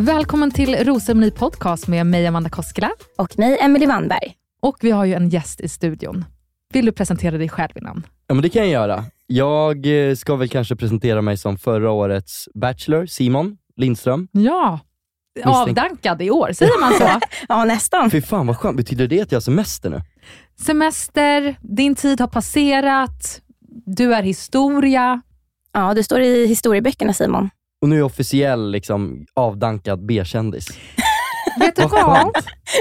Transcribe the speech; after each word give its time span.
Välkommen 0.00 0.50
till 0.50 0.74
Rosceremoni 0.84 1.30
Podcast 1.30 1.88
med 1.88 2.06
mig 2.06 2.26
Amanda 2.26 2.50
Koskela. 2.50 2.90
Och 3.16 3.38
mig, 3.38 3.58
Emily 3.60 3.86
Wannberg. 3.86 4.34
Och 4.62 4.76
vi 4.80 4.90
har 4.90 5.04
ju 5.04 5.14
en 5.14 5.28
gäst 5.28 5.60
i 5.60 5.68
studion. 5.68 6.24
Vill 6.72 6.86
du 6.86 6.92
presentera 6.92 7.38
dig 7.38 7.48
själv 7.48 7.70
innan? 7.76 8.06
Ja 8.26 8.34
men 8.34 8.42
det 8.42 8.48
kan 8.48 8.62
jag 8.62 8.70
göra. 8.70 9.04
Jag 9.26 10.08
eh, 10.08 10.14
ska 10.14 10.36
väl 10.36 10.48
kanske 10.48 10.76
presentera 10.76 11.22
mig 11.22 11.36
som 11.36 11.58
förra 11.58 11.90
årets 11.90 12.48
Bachelor, 12.54 13.06
Simon 13.06 13.56
Lindström. 13.76 14.28
Ja, 14.32 14.80
Misstänk- 15.36 15.56
avdankad 15.56 16.22
i 16.22 16.30
år, 16.30 16.52
säger 16.52 16.80
man 16.80 16.92
så? 16.92 17.20
Ja, 17.48 17.64
nästan. 17.64 18.10
Fy 18.10 18.22
fan 18.22 18.46
vad 18.46 18.56
skönt, 18.56 18.76
betyder 18.76 19.06
det 19.06 19.20
att 19.20 19.32
jag 19.32 19.36
har 19.36 19.40
semester 19.42 19.90
nu? 19.90 20.00
Semester, 20.66 21.56
din 21.60 21.94
tid 21.94 22.20
har 22.20 22.28
passerat, 22.28 23.40
du 23.86 24.14
är 24.14 24.22
historia. 24.22 25.20
Ja, 25.72 25.94
du 25.94 26.02
står 26.02 26.20
i 26.20 26.46
historieböckerna 26.46 27.12
Simon. 27.12 27.50
Och 27.82 27.88
nu 27.88 27.94
är 27.94 27.98
jag 27.98 28.06
officiell 28.06 28.70
liksom, 28.70 29.26
avdankad 29.34 30.06
B-kändis. 30.06 30.66
Vet 31.60 31.76
du 31.76 31.82
Vad. 31.86 32.30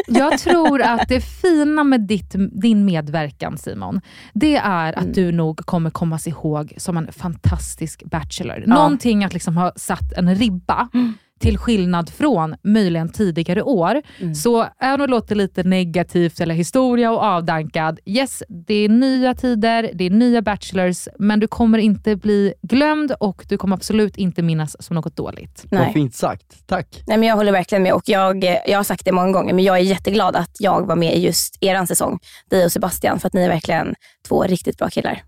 Jag 0.08 0.40
tror 0.40 0.82
att 0.82 1.08
det 1.10 1.22
fina 1.22 1.84
med 1.84 2.02
ditt, 2.02 2.36
din 2.62 2.86
medverkan 2.86 3.58
Simon, 3.58 4.02
det 4.34 4.56
är 4.56 4.94
att 4.94 5.04
Mm. 5.04 5.14
du 5.14 5.32
nog 5.32 5.58
kommer 5.66 5.90
kommas 5.90 6.28
ihåg 6.28 6.74
som 6.78 6.98
en 6.98 7.12
fantastisk 7.12 8.04
bachelor. 8.04 8.64
Någonting 8.68 9.24
att 9.24 9.34
liksom 9.34 9.58
ha 9.58 9.72
satt 9.76 10.14
en 10.18 10.36
ribba. 10.36 10.88
Mm. 10.94 11.14
Till 11.40 11.58
skillnad 11.58 12.10
från 12.10 12.56
möjligen 12.64 13.10
tidigare 13.10 13.64
år. 13.64 14.02
Mm. 14.20 14.36
Så 14.36 14.68
även 14.80 15.02
om 15.02 15.08
det 15.08 15.12
låter 15.12 15.36
lite 15.36 15.64
negativt 15.64 16.40
eller 16.40 16.56
historia 16.56 17.12
och 17.12 17.24
avdankad, 17.24 18.00
yes, 18.06 18.44
det 18.50 18.74
är 18.74 18.90
nya 18.90 19.34
tider, 19.34 19.92
det 19.94 20.06
är 20.06 20.10
nya 20.10 20.42
bachelors, 20.42 21.08
men 21.20 21.40
du 21.40 21.48
kommer 21.48 21.78
inte 21.78 22.16
bli 22.16 22.54
glömd 22.62 23.12
och 23.20 23.46
du 23.50 23.58
kommer 23.58 23.76
absolut 23.76 24.18
inte 24.18 24.42
minnas 24.42 24.76
som 24.80 24.96
något 24.96 25.16
dåligt. 25.16 25.66
Vad 25.72 25.82
Nej. 25.82 25.94
fint 25.94 26.16
sagt, 26.16 26.68
tack. 26.68 27.04
Nej, 27.08 27.18
men 27.18 27.30
jag 27.30 27.36
håller 27.36 27.52
verkligen 27.52 27.84
med 27.84 27.94
och 27.94 28.04
jag, 28.06 28.44
eh, 28.44 28.58
jag 28.68 28.80
har 28.80 28.84
sagt 28.84 29.06
det 29.06 29.12
många 29.12 29.32
gånger, 29.32 29.54
men 29.54 29.64
jag 29.64 29.78
är 29.78 29.82
jätteglad 29.82 30.36
att 30.36 30.56
jag 30.60 30.88
var 30.88 30.96
med 30.96 31.16
i 31.16 31.20
just 31.20 31.58
eran 31.62 31.88
säsong, 31.88 32.20
dig 32.50 32.66
och 32.66 32.72
Sebastian, 32.72 33.20
för 33.20 33.28
att 33.28 33.34
ni 33.34 33.42
är 33.42 33.50
verkligen 33.50 33.96
två 34.28 34.44
riktigt 34.44 34.78
bra 34.78 34.90
killar. 34.90 35.24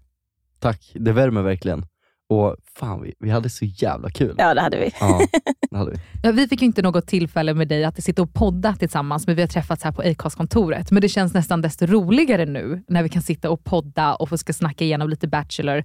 Tack, 0.60 0.92
det 0.94 1.12
värmer 1.12 1.42
verkligen. 1.42 1.86
Och 2.30 2.56
fan, 2.80 3.02
vi, 3.02 3.14
vi 3.20 3.30
hade 3.30 3.50
så 3.50 3.66
jävla 3.66 4.10
kul. 4.10 4.36
Ja, 4.38 4.54
det 4.54 4.62
hade 4.62 4.78
vi. 4.80 4.92
Ja, 5.00 5.22
det 5.72 5.78
hade 5.78 5.92
vi. 5.92 5.98
Ja, 6.24 6.32
vi 6.32 6.48
fick 6.48 6.62
ju 6.62 6.66
inte 6.66 6.82
något 6.82 7.08
tillfälle 7.08 7.54
med 7.54 7.68
dig 7.68 7.84
att 7.86 8.04
sitta 8.04 8.22
och 8.22 8.34
podda 8.34 8.76
tillsammans, 8.76 9.28
men 9.28 9.36
vi 9.36 9.42
har 9.42 9.48
träffats 9.48 9.84
här 9.84 9.92
på 9.92 10.02
Acast-kontoret. 10.02 10.92
Men 10.92 11.02
det 11.02 11.10
känns 11.10 11.34
nästan 11.34 11.62
desto 11.62 11.86
roligare 11.86 12.46
nu, 12.46 12.84
när 12.88 13.04
vi 13.04 13.10
kan 13.10 13.22
sitta 13.22 13.50
och 13.50 13.64
podda 13.64 14.16
och 14.16 14.30
få 14.30 14.38
ska 14.38 14.54
snacka 14.54 14.84
igenom 14.86 15.10
lite 15.10 15.28
Bachelor. 15.28 15.84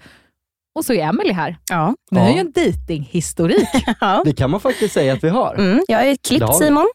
Och 0.78 0.84
så 0.84 0.92
är 0.92 0.98
Emily 1.08 1.32
här. 1.32 1.56
Ja. 1.70 1.94
Vi 2.10 2.18
har 2.18 2.26
Ja. 2.26 2.32
ju 2.34 2.38
en 2.40 2.52
datinghistorik. 2.52 3.68
ja. 4.00 4.22
Det 4.24 4.32
kan 4.32 4.50
man 4.50 4.60
faktiskt 4.60 4.94
säga 4.94 5.12
att 5.12 5.24
vi 5.24 5.28
har. 5.28 5.54
Mm, 5.54 5.80
jag 5.88 5.98
har 5.98 6.04
ju 6.04 6.10
Det 6.12 6.28
klippt 6.28 6.42
har 6.44 6.58
vi. 6.60 6.64
Simon. 6.66 6.86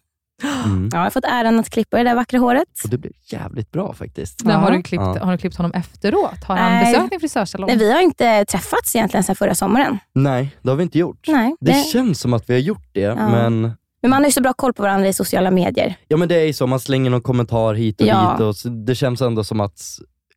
Mm. 0.44 0.90
Ja, 0.92 0.98
jag 0.98 1.04
har 1.04 1.10
fått 1.10 1.24
äran 1.26 1.60
att 1.60 1.70
klippa 1.70 1.98
det 1.98 2.04
där 2.04 2.16
vackra 2.16 2.40
håret. 2.40 2.68
Och 2.84 2.90
det 2.90 2.98
blev 2.98 3.14
jävligt 3.32 3.72
bra 3.72 3.94
faktiskt. 3.94 4.44
Men 4.44 4.56
har, 4.60 4.72
Ja. 4.72 4.78
du 4.78 4.84
klippt, 4.84 5.04
Ja. 5.16 5.26
har 5.26 5.32
du 5.32 5.38
klippt 5.38 5.56
honom 5.56 5.72
efteråt? 5.74 6.44
Har 6.44 6.58
han 6.58 6.72
Nej. 6.72 6.94
besökt 6.94 7.10
din 7.12 7.20
frisörsalong? 7.20 7.68
Nej, 7.68 7.78
vi 7.78 7.92
har 7.94 8.02
inte 8.02 8.46
träffats 8.46 8.96
egentligen 8.96 9.24
sedan 9.24 9.36
förra 9.36 9.56
sommaren. 9.56 9.98
Nej, 10.16 10.56
det 10.62 10.70
har 10.70 10.76
vi 10.76 10.84
inte 10.84 11.00
gjort. 11.00 11.26
Nej, 11.28 11.56
Det 11.60 11.72
det- 11.72 11.84
känns 11.92 12.20
som 12.20 12.34
att 12.34 12.50
vi 12.50 12.54
har 12.54 12.62
gjort 12.62 12.90
det, 12.92 13.16
men, 13.16 13.62
Men 14.02 14.10
man 14.10 14.22
har 14.22 14.26
ju 14.26 14.32
så 14.32 14.42
bra 14.42 14.54
koll 14.54 14.74
på 14.74 14.82
varandra 14.84 15.08
i 15.08 15.14
sociala 15.14 15.52
medier. 15.52 15.96
ja, 16.08 16.18
men 16.18 16.28
det 16.28 16.36
är 16.36 16.46
ju 16.46 16.54
så, 16.54 16.68
man 16.68 16.80
slänger 16.80 17.10
någon 17.10 17.22
kommentar 17.22 17.74
hit 17.74 18.02
och 18.02 18.08
Ja. 18.08 18.32
dit 18.32 18.66
och 18.66 18.72
det 18.72 18.96
känns 18.96 19.22
ändå 19.22 19.44
som 19.44 19.60
att 19.60 19.82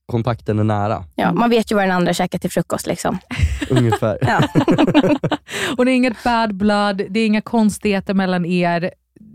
kontakten 0.06 0.58
är 0.58 0.64
nära. 0.64 1.04
Ja, 1.14 1.32
Man 1.32 1.50
vet 1.50 1.70
ju 1.72 1.74
vad 1.74 1.84
den 1.84 1.90
andra 1.90 2.12
käkar 2.14 2.38
till 2.38 2.50
frukost. 2.50 2.86
Liksom. 2.86 3.18
Ungefär. 3.70 4.18
Ja. 4.20 4.40
och 5.76 5.84
det 5.84 5.90
är 5.92 5.94
inget 5.96 6.24
bad 6.24 6.54
blood, 6.54 7.02
det 7.10 7.20
är 7.20 7.26
inga 7.26 7.40
konstigheter 7.40 8.14
mellan 8.14 8.44
er. 8.44 8.90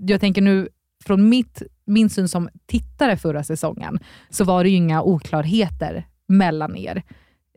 Jag 0.10 0.22
tänker 0.22 0.42
nu, 0.42 0.68
från 1.06 1.30
mitt, 1.30 1.62
min 1.86 2.10
syn 2.10 2.28
som 2.28 2.50
tittare 2.68 3.18
förra 3.18 3.44
säsongen, 3.44 4.00
så 4.30 4.44
var 4.44 4.64
det 4.64 4.70
ju 4.70 4.76
inga 4.76 5.02
oklarheter 5.02 6.06
mellan 6.28 6.76
er. 6.78 7.04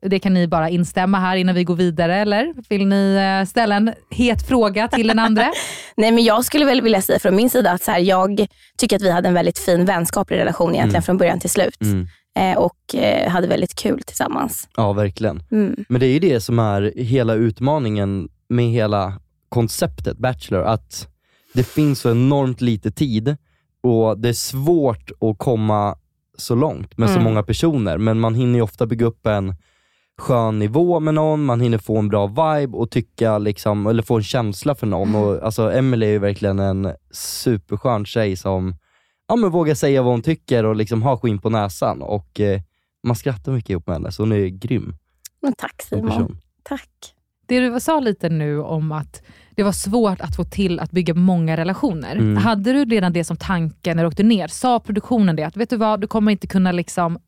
Det 0.02 0.18
kan 0.18 0.34
ni 0.34 0.48
bara 0.48 0.68
instämma 0.70 1.18
här 1.20 1.36
innan 1.36 1.54
vi 1.54 1.64
går 1.64 1.76
vidare, 1.76 2.16
eller? 2.16 2.54
Vill 2.68 2.86
ni 2.86 3.14
eh, 3.14 3.46
ställa 3.48 3.74
en 3.76 3.92
het 4.10 4.46
fråga 4.48 4.88
till 4.88 5.08
den 5.08 5.18
andra? 5.18 5.46
Nej, 5.96 6.12
men 6.12 6.24
jag 6.24 6.44
skulle 6.44 6.64
väl 6.64 6.80
vilja 6.80 7.02
säga 7.02 7.18
från 7.18 7.36
min 7.36 7.50
sida 7.50 7.72
att 7.72 7.82
så 7.82 7.90
här, 7.90 7.98
jag 7.98 8.46
tycker 8.78 8.96
att 8.96 9.02
vi 9.02 9.10
hade 9.10 9.28
en 9.28 9.34
väldigt 9.34 9.58
fin 9.58 9.84
vänskaplig 9.84 10.38
relation 10.38 10.70
egentligen 10.74 10.90
Mm. 10.94 11.02
från 11.02 11.16
början 11.18 11.40
till 11.40 11.50
slut. 11.50 11.80
Mm. 11.82 12.06
eh, 12.38 12.58
och 12.58 12.94
eh, 12.94 13.30
hade 13.30 13.46
väldigt 13.46 13.74
kul 13.74 14.02
tillsammans. 14.02 14.68
Ja, 14.76 14.92
verkligen. 14.92 15.42
Mm. 15.50 15.84
Men 15.88 16.00
det 16.00 16.06
är 16.06 16.12
ju 16.12 16.18
det 16.18 16.40
som 16.40 16.58
är 16.58 16.92
hela 16.96 17.34
utmaningen 17.34 18.28
med 18.48 18.64
hela 18.70 19.12
konceptet 19.48 20.18
Bachelor, 20.18 20.62
att 20.62 21.08
det 21.54 21.62
finns 21.64 22.00
så 22.00 22.10
enormt 22.10 22.60
lite 22.60 22.90
tid 22.90 23.36
och 23.82 24.18
det 24.18 24.28
är 24.28 24.32
svårt 24.32 25.10
att 25.20 25.38
komma 25.38 25.96
så 26.38 26.54
långt 26.54 26.98
med 26.98 27.08
så 27.08 27.14
Mm. 27.14 27.24
många 27.24 27.42
personer, 27.42 27.98
men 27.98 28.20
man 28.20 28.34
hinner 28.34 28.54
ju 28.54 28.62
ofta 28.62 28.86
bygga 28.86 29.06
upp 29.06 29.26
en 29.26 29.54
skön 30.18 30.58
nivå 30.58 31.00
med 31.00 31.14
någon, 31.14 31.44
man 31.44 31.60
hinner 31.60 31.78
få 31.78 31.98
en 31.98 32.08
bra 32.08 32.26
vibe 32.26 32.76
och 32.76 32.90
tycka 32.90 33.38
liksom, 33.38 33.86
eller 33.86 34.02
få 34.02 34.16
en 34.16 34.22
känsla 34.22 34.74
för 34.74 34.86
någon. 34.86 35.14
Och, 35.14 35.42
alltså, 35.42 35.72
Emily 35.72 36.06
är 36.06 36.10
ju 36.10 36.18
verkligen 36.18 36.58
en 36.58 36.92
superskön 37.10 38.04
tjej 38.06 38.36
som 38.36 38.74
ja, 39.28 39.36
men 39.36 39.50
vågar 39.50 39.74
säga 39.74 40.02
vad 40.02 40.12
hon 40.12 40.22
tycker 40.22 40.64
och 40.64 40.76
liksom 40.76 41.02
har 41.02 41.16
skinn 41.16 41.38
på 41.38 41.50
näsan. 41.50 42.02
Och 42.02 42.40
eh, 42.40 42.60
man 43.06 43.16
skrattar 43.16 43.52
mycket 43.52 43.70
ihop 43.70 43.86
med 43.86 43.94
henne, 43.96 44.12
så 44.12 44.22
hon 44.22 44.32
är 44.32 44.46
grym 44.46 44.94
Men 45.42 45.52
tack 45.58 45.82
Simon. 45.82 46.38
Tack. 46.62 47.14
Det 47.46 47.60
du 47.60 47.80
sa 47.80 48.00
lite 48.00 48.28
nu 48.28 48.60
om 48.62 48.92
att 48.92 49.22
det 49.54 49.62
var 49.62 49.72
svårt 49.72 50.20
att 50.20 50.36
få 50.36 50.44
till 50.44 50.80
att 50.80 50.90
bygga 50.90 51.14
många 51.14 51.56
relationer. 51.56 52.16
Mm. 52.16 52.36
Hade 52.36 52.72
du 52.72 52.84
redan 52.84 53.12
det 53.12 53.24
som 53.24 53.36
tanke 53.36 53.94
när 53.94 54.02
du 54.02 54.08
åkte 54.08 54.22
ner? 54.22 54.48
Sa 54.48 54.80
produktionen 54.80 55.36
det? 55.36 55.44
Att 55.44 55.56
vet 55.56 55.70
du 55.70 55.76
vad, 55.76 56.00
du 56.00 56.06
kommer 56.06 56.32
inte 56.32 56.46
kunna 56.46 56.72
liksom 56.72 57.18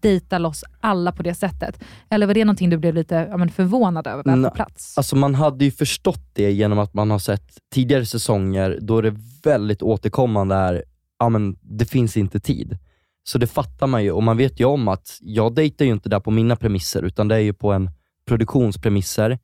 dejta 0.00 0.38
loss 0.38 0.64
alla 0.80 1.12
på 1.12 1.22
det 1.22 1.34
sättet? 1.34 1.84
Eller 2.08 2.26
var 2.26 2.34
det 2.34 2.44
någonting 2.44 2.70
du 2.70 2.78
blev 2.78 2.94
lite 2.94 3.28
ja, 3.30 3.48
förvånad 3.48 4.06
över 4.06 4.24
väl 4.24 4.44
på 4.44 4.50
plats? 4.50 4.98
Alltså 4.98 5.16
man 5.16 5.34
hade 5.34 5.64
ju 5.64 5.70
förstått 5.70 6.30
det 6.32 6.52
genom 6.52 6.78
att 6.78 6.94
man 6.94 7.10
har 7.10 7.18
sett 7.18 7.58
tidigare 7.74 8.06
säsonger 8.06 8.78
då 8.80 9.00
det 9.00 9.16
väldigt 9.44 9.82
återkommande 9.82 10.54
är, 10.54 10.84
ja 11.18 11.28
men 11.28 11.56
det 11.60 11.84
finns 11.84 12.16
inte 12.16 12.40
tid. 12.40 12.78
Så 13.24 13.38
det 13.38 13.46
fattar 13.46 13.86
man 13.86 14.04
ju 14.04 14.10
och 14.10 14.22
man 14.22 14.36
vet 14.36 14.60
ju 14.60 14.64
om 14.64 14.88
att 14.88 15.18
jag 15.20 15.54
dejtar 15.54 15.84
ju 15.84 15.90
inte 15.90 16.08
där 16.08 16.20
på 16.20 16.30
mina 16.30 16.56
premisser 16.56 17.02
utan 17.02 17.28
det 17.28 17.34
är 17.34 17.40
ju 17.40 17.52
på 17.52 17.72
en 17.72 17.90
produktionspremisser. 18.26 19.38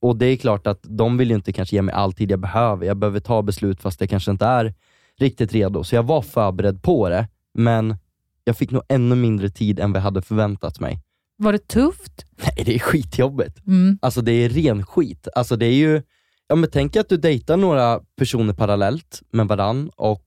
Och 0.00 0.16
det 0.16 0.26
är 0.26 0.36
klart 0.36 0.66
att 0.66 0.80
de 0.82 1.16
vill 1.16 1.30
ju 1.30 1.34
inte 1.34 1.52
kanske 1.52 1.76
ge 1.76 1.82
mig 1.82 1.94
all 1.94 2.12
tid 2.12 2.30
jag 2.30 2.40
behöver. 2.40 2.86
Jag 2.86 2.96
behöver 2.96 3.20
ta 3.20 3.42
beslut 3.42 3.82
fast 3.82 4.00
jag 4.00 4.10
kanske 4.10 4.30
inte 4.30 4.46
är 4.46 4.74
riktigt 5.18 5.52
redo. 5.52 5.84
Så 5.84 5.94
jag 5.94 6.02
var 6.02 6.22
förberedd 6.22 6.82
på 6.82 7.08
det, 7.08 7.28
men 7.54 7.96
jag 8.44 8.56
fick 8.56 8.70
nog 8.70 8.82
ännu 8.88 9.14
mindre 9.14 9.50
tid 9.50 9.80
än 9.80 9.92
vad 9.92 9.98
jag 9.98 10.04
hade 10.04 10.22
förväntat 10.22 10.80
mig. 10.80 11.00
Var 11.36 11.52
det 11.52 11.68
tufft? 11.68 12.24
Nej, 12.36 12.64
det 12.64 12.74
är 12.74 12.78
skitjobbigt. 12.78 13.66
Mm. 13.66 13.98
Alltså 14.02 14.20
det 14.20 14.32
är 14.32 14.48
ren 14.48 14.86
skit. 14.86 15.28
Alltså 15.34 15.56
det 15.56 15.66
är 15.66 15.74
ju, 15.74 16.02
ja 16.48 16.54
men 16.54 16.70
tänk 16.70 16.96
att 16.96 17.08
du 17.08 17.16
dejtar 17.16 17.56
några 17.56 18.00
personer 18.16 18.52
parallellt 18.52 19.22
med 19.32 19.48
varann 19.48 19.90
och 19.96 20.24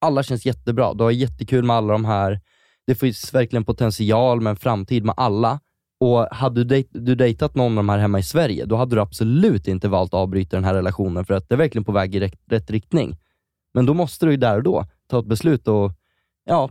alla 0.00 0.22
känns 0.22 0.46
jättebra. 0.46 0.94
Du 0.94 1.04
har 1.04 1.10
jättekul 1.10 1.64
med 1.64 1.76
alla 1.76 1.92
de 1.92 2.04
här. 2.04 2.40
Det 2.86 2.94
finns 2.94 3.34
verkligen 3.34 3.64
potential 3.64 4.40
med 4.40 4.50
en 4.50 4.56
framtid 4.56 5.04
med 5.04 5.14
alla. 5.16 5.60
Och 6.00 6.26
hade 6.30 6.60
du, 6.60 6.64
dejt, 6.64 6.88
du 6.98 7.14
dejtat 7.14 7.54
någon 7.54 7.72
av 7.72 7.76
de 7.76 7.88
här 7.88 7.98
hemma 7.98 8.18
i 8.18 8.22
Sverige, 8.22 8.64
då 8.64 8.76
hade 8.76 8.96
du 8.96 9.00
absolut 9.00 9.68
inte 9.68 9.88
valt 9.88 10.14
att 10.14 10.20
avbryta 10.20 10.56
den 10.56 10.64
här 10.64 10.74
relationen 10.74 11.24
för 11.24 11.34
att 11.34 11.48
det 11.48 11.54
är 11.54 11.56
verkligen 11.56 11.84
på 11.84 11.92
väg 11.92 12.14
i 12.14 12.20
rätt, 12.20 12.40
rätt 12.50 12.70
riktning. 12.70 13.18
Men 13.74 13.86
då 13.86 13.94
måste 13.94 14.26
du 14.26 14.30
ju 14.32 14.36
där 14.36 14.56
och 14.56 14.62
då 14.62 14.84
ta 15.10 15.18
ett 15.18 15.26
beslut 15.26 15.68
och 15.68 15.92
ja, 16.44 16.70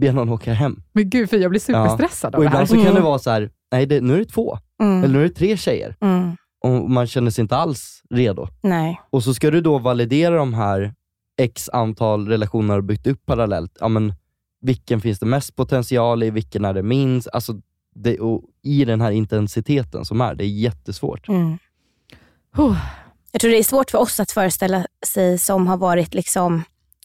be 0.00 0.12
någon 0.12 0.28
åka 0.28 0.52
hem. 0.52 0.82
Men 0.92 1.10
gud, 1.10 1.30
för 1.30 1.36
jag 1.36 1.50
blir 1.50 1.60
superstressad 1.60 2.34
av 2.34 2.38
Och 2.38 2.44
det 2.44 2.50
här. 2.50 2.56
ibland 2.56 2.68
så 2.68 2.74
kan 2.74 2.82
Mm. 2.82 2.94
det 2.94 3.00
vara 3.00 3.18
så 3.18 3.30
här, 3.30 3.50
nej 3.72 3.86
det, 3.86 4.00
nu 4.00 4.14
är 4.14 4.18
det 4.18 4.24
två, 4.24 4.58
Mm. 4.82 5.04
eller 5.04 5.14
nu 5.14 5.20
är 5.24 5.28
det 5.28 5.34
tre 5.34 5.56
tjejer 5.56 5.96
Mm. 6.00 6.36
och 6.64 6.90
man 6.90 7.06
känner 7.06 7.30
sig 7.30 7.42
inte 7.42 7.56
alls 7.56 8.02
redo. 8.10 8.46
Nej. 8.62 9.00
Och 9.10 9.24
så 9.24 9.34
ska 9.34 9.50
du 9.50 9.60
då 9.60 9.78
validera 9.78 10.36
de 10.36 10.54
här 10.54 10.94
x 11.40 11.68
antal 11.72 12.28
relationer 12.28 12.76
du 12.76 12.82
byggt 12.82 13.06
upp 13.06 13.26
parallellt. 13.26 13.76
Ja, 13.80 13.88
men 13.88 14.12
vilken 14.60 15.00
finns 15.00 15.18
det 15.18 15.26
mest 15.26 15.56
potential 15.56 16.22
i, 16.22 16.30
vilken 16.30 16.64
är 16.64 16.74
det 16.74 16.82
minst? 16.82 17.28
Alltså, 17.32 17.60
det, 18.02 18.18
och 18.20 18.42
I 18.62 18.84
den 18.84 19.00
här 19.00 19.10
intensiteten 19.10 20.04
som 20.04 20.20
är, 20.20 20.34
det 20.34 20.44
är 20.44 20.48
jättesvårt. 20.48 21.28
Mm. 21.28 21.58
Oh, 22.56 22.76
Jag 23.32 23.40
tror 23.40 23.50
det 23.50 23.58
är 23.58 23.62
svårt 23.62 23.90
för 23.90 23.98
oss 23.98 24.20
att 24.20 24.30
föreställa 24.32 24.86
sig 25.06 25.38
som 25.38 25.66
har 25.66 25.76
varit 25.76 26.14
liksom 26.14 26.62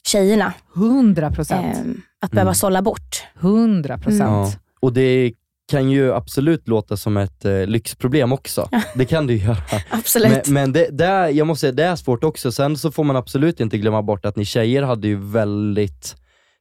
tjejerna. 0.08 0.54
100 0.76 1.32
procent. 1.32 1.78
ehm, 1.78 2.02
att 2.22 2.32
behöva 2.32 2.50
Mm. 2.50 2.56
sålla 2.56 2.82
bort. 2.82 3.24
100 3.40 3.98
procent. 3.98 4.22
Ja. 4.22 4.52
Och 4.80 4.94
det 4.94 5.34
kan 5.72 5.90
ju 5.92 6.14
absolut 6.14 6.68
låta 6.68 6.98
som 6.98 7.18
ett 7.18 7.46
eh, 7.46 7.66
lyxproblem 7.68 8.32
också. 8.34 8.70
Det 8.96 9.06
kan 9.06 9.28
det 9.28 9.34
ju 9.34 9.46
göra. 9.46 9.58
Absolut. 9.90 10.32
Men, 10.48 10.54
men 10.54 10.74
det, 10.74 10.88
det 10.92 11.06
är, 11.06 11.28
jag 11.30 11.48
måste 11.48 11.60
säga, 11.62 11.72
det 11.72 11.84
är 11.84 11.96
svårt 11.96 12.24
också. 12.24 12.52
Sen 12.52 12.78
så 12.78 12.92
får 12.92 13.04
man 13.04 13.16
absolut 13.16 13.60
inte 13.60 13.78
glömma 13.78 14.02
bort 14.02 14.26
att 14.26 14.36
ni 14.36 14.46
tjejer 14.46 14.84
hade 14.84 15.08
ju 15.08 15.16
väldigt 15.16 16.16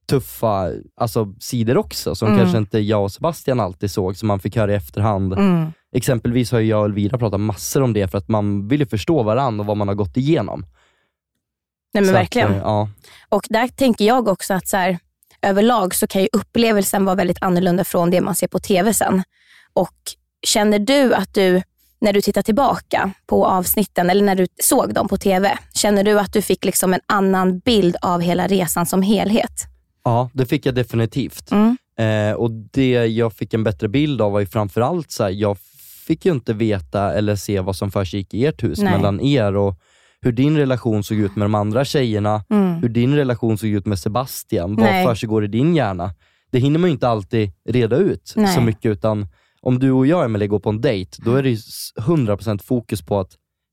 tuffa 0.06 0.70
alltså, 0.96 1.34
sidor 1.40 1.76
också, 1.78 2.14
som 2.14 2.28
Mm. 2.28 2.40
kanske 2.40 2.58
inte 2.58 2.78
jag 2.78 3.02
och 3.02 3.12
Sebastian 3.12 3.60
alltid 3.60 3.90
såg, 3.90 4.16
som 4.16 4.28
man 4.28 4.40
fick 4.40 4.56
höra 4.56 4.72
i 4.72 4.74
efterhand. 4.74 5.32
Mm. 5.32 5.72
Exempelvis 5.94 6.52
har 6.52 6.60
jag 6.60 6.80
och 6.80 6.86
Elvira 6.86 7.18
pratat 7.18 7.40
massor 7.40 7.82
om 7.82 7.92
det, 7.92 8.08
för 8.08 8.18
att 8.18 8.28
man 8.28 8.68
vill 8.68 8.80
ju 8.80 8.86
förstå 8.86 9.22
varandra 9.22 9.62
och 9.62 9.66
vad 9.66 9.76
man 9.76 9.88
har 9.88 9.94
gått 9.94 10.16
igenom. 10.16 10.60
Nej 11.94 12.02
men 12.02 12.04
Så 12.04 12.10
att, 12.10 12.20
verkligen. 12.20 12.52
eh, 12.52 12.58
ja. 12.58 12.88
Och 13.28 13.42
där 13.50 13.68
tänker 13.68 14.04
jag 14.04 14.28
också 14.28 14.54
att 14.54 14.68
så 14.68 14.76
här, 14.76 14.98
överlag 15.42 15.94
så 15.94 16.06
kan 16.06 16.22
ju 16.22 16.28
upplevelsen 16.32 17.04
vara 17.04 17.16
väldigt 17.16 17.42
annorlunda 17.42 17.84
från 17.84 18.10
det 18.10 18.20
man 18.20 18.34
ser 18.34 18.48
på 18.48 18.58
TV 18.58 18.94
sen. 18.94 19.22
Och 19.72 19.94
känner 20.46 20.78
du 20.78 21.14
att 21.14 21.34
du, 21.34 21.62
när 22.00 22.12
du 22.12 22.20
tittar 22.20 22.42
tillbaka 22.42 23.10
på 23.26 23.46
avsnitten 23.46 24.10
eller 24.10 24.24
när 24.24 24.34
du 24.34 24.46
såg 24.62 24.94
dem 24.94 25.08
på 25.08 25.16
TV, 25.16 25.58
känner 25.74 26.04
du 26.04 26.18
att 26.20 26.32
du 26.32 26.42
fick 26.42 26.64
liksom 26.64 26.94
en 26.94 27.00
annan 27.06 27.58
bild 27.58 27.96
av 28.02 28.20
hela 28.20 28.46
resan 28.46 28.86
som 28.86 29.02
helhet? 29.02 29.52
Ja, 30.04 30.30
det 30.32 30.46
fick 30.46 30.66
jag 30.66 30.74
definitivt. 30.74 31.50
Mm. 31.52 31.76
Eh, 31.98 32.34
och 32.36 32.50
det 32.50 33.06
jag 33.06 33.32
fick 33.32 33.54
en 33.54 33.64
bättre 33.64 33.88
bild 33.88 34.20
av 34.20 34.32
var 34.32 34.40
ju 34.40 34.46
framförallt 34.46 35.10
så 35.10 35.22
här, 35.22 35.30
jag 35.30 35.56
fick 36.06 36.24
ju 36.26 36.32
inte 36.32 36.52
veta 36.52 37.12
eller 37.14 37.36
se 37.36 37.60
vad 37.60 37.76
som 37.76 37.90
försiggick 37.90 38.34
i 38.34 38.46
ert 38.46 38.62
hus 38.62 38.78
Nej. 38.78 38.92
mellan 38.96 39.20
er 39.20 39.56
och 39.56 39.78
hur 40.20 40.32
din 40.32 40.56
relation 40.56 41.04
såg 41.04 41.18
ut 41.18 41.36
med 41.36 41.44
de 41.44 41.54
andra 41.54 41.84
tjejerna, 41.84 42.44
Mm. 42.50 42.74
hur 42.74 42.88
din 42.88 43.14
relation 43.16 43.58
såg 43.58 43.68
ut 43.70 43.86
med 43.86 43.98
Sebastian, 43.98 44.72
Nej. 44.74 45.04
vad 45.04 45.12
försiggår 45.14 45.44
i 45.44 45.48
din 45.48 45.74
hjärna? 45.76 46.14
Det 46.50 46.58
hinner 46.58 46.78
man 46.78 46.90
ju 46.90 46.92
inte 46.94 47.08
alltid 47.08 47.50
reda 47.68 47.96
ut 47.96 48.32
Nej. 48.36 48.54
så 48.54 48.60
mycket, 48.60 48.90
utan 48.90 49.26
om 49.60 49.78
du 49.78 49.90
och 49.92 50.06
jag 50.06 50.24
Emelie 50.24 50.48
går 50.48 50.58
på 50.60 50.70
en 50.70 50.80
dejt, 50.80 51.22
då 51.24 51.34
är 51.34 51.42
det 51.42 51.48
ju 51.48 51.54
s- 51.54 51.90
100% 51.96 52.62
fokus 52.62 53.02
på 53.02 53.20
att 53.20 53.30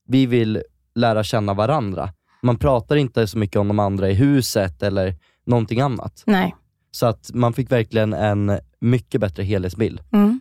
vi 0.08 0.26
vill 0.26 0.62
lära 0.94 1.24
känna 1.24 1.54
varandra. 1.54 2.10
Man 2.42 2.56
pratar 2.58 2.96
inte 2.96 3.26
så 3.26 3.38
mycket 3.38 3.56
om 3.56 3.68
de 3.68 3.78
andra 3.78 4.10
i 4.10 4.14
huset 4.14 4.82
eller 4.82 5.14
någonting 5.50 5.80
annat. 5.80 6.22
Nej. 6.26 6.54
Så 6.90 7.06
att 7.06 7.30
man 7.34 7.52
fick 7.52 7.72
verkligen 7.72 8.12
en 8.12 8.58
mycket 8.80 9.20
bättre 9.20 9.42
helhetsbild. 9.42 10.00
Mm. 10.12 10.40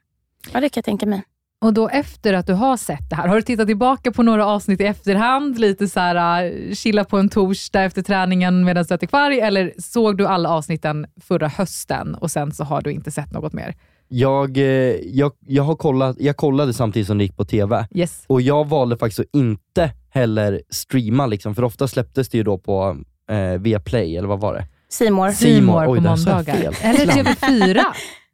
Ja, 0.54 0.60
det 0.60 0.70
kan 0.70 0.80
jag 0.80 0.86
tänka 0.86 1.06
mig. 1.06 1.24
Och 1.62 1.74
då 1.74 1.90
efter 1.90 2.34
att 2.34 2.48
du 2.48 2.54
har 2.54 2.78
sett 2.78 3.10
det 3.10 3.16
här, 3.16 3.28
har 3.28 3.36
du 3.36 3.42
tittat 3.42 3.68
tillbaka 3.68 4.12
på 4.12 4.24
några 4.24 4.46
avsnitt 4.46 4.82
i 4.82 4.84
efterhand? 4.84 5.60
Lite 5.60 5.88
så 5.88 6.00
här, 6.00 6.46
uh, 6.52 6.74
chilla 6.74 7.04
på 7.04 7.18
en 7.18 7.30
torsdag 7.30 7.84
efter 7.84 8.02
träningen 8.02 8.66
medan 8.66 8.86
du 8.90 8.96
äter 8.96 9.08
kvarg? 9.08 9.40
Eller 9.40 9.74
såg 9.78 10.18
du 10.18 10.28
alla 10.28 10.50
avsnitten 10.50 11.08
förra 11.22 11.48
hösten 11.48 12.16
och 12.16 12.32
sen 12.32 12.52
så 12.52 12.64
har 12.64 12.82
du 12.82 12.92
inte 12.92 13.12
sett 13.12 13.32
något 13.32 13.54
mer? 13.54 13.76
Jag, 14.08 14.58
eh, 14.58 14.64
jag, 15.04 15.32
jag, 15.48 15.64
har 15.64 15.76
kollat, 15.76 16.16
jag 16.20 16.38
kollade 16.38 16.74
samtidigt 16.74 17.08
som 17.08 17.18
det 17.18 17.24
gick 17.24 17.38
på 17.38 17.46
TV 17.46 17.88
Yes. 17.92 18.24
och 18.28 18.42
jag 18.42 18.68
valde 18.68 18.98
faktiskt 18.98 19.20
att 19.20 19.36
inte 19.36 19.92
heller 20.10 20.62
streama, 20.70 21.28
liksom, 21.28 21.56
för 21.56 21.64
ofta 21.64 21.88
släpptes 21.88 22.30
det 22.30 22.38
ju 22.38 22.44
då 22.44 22.58
på 22.58 22.98
eh, 23.32 23.60
Viaplay, 23.60 24.18
eller 24.18 24.28
vad 24.28 24.40
var 24.40 24.54
det? 24.54 24.68
Simor. 24.92 25.30
Si- 25.30 25.36
Simor. 25.56 25.86
på 25.86 25.96
måndagar. 26.02 26.76
Eller 26.82 27.06
Klant. 27.06 27.28
TV4. 27.40 27.84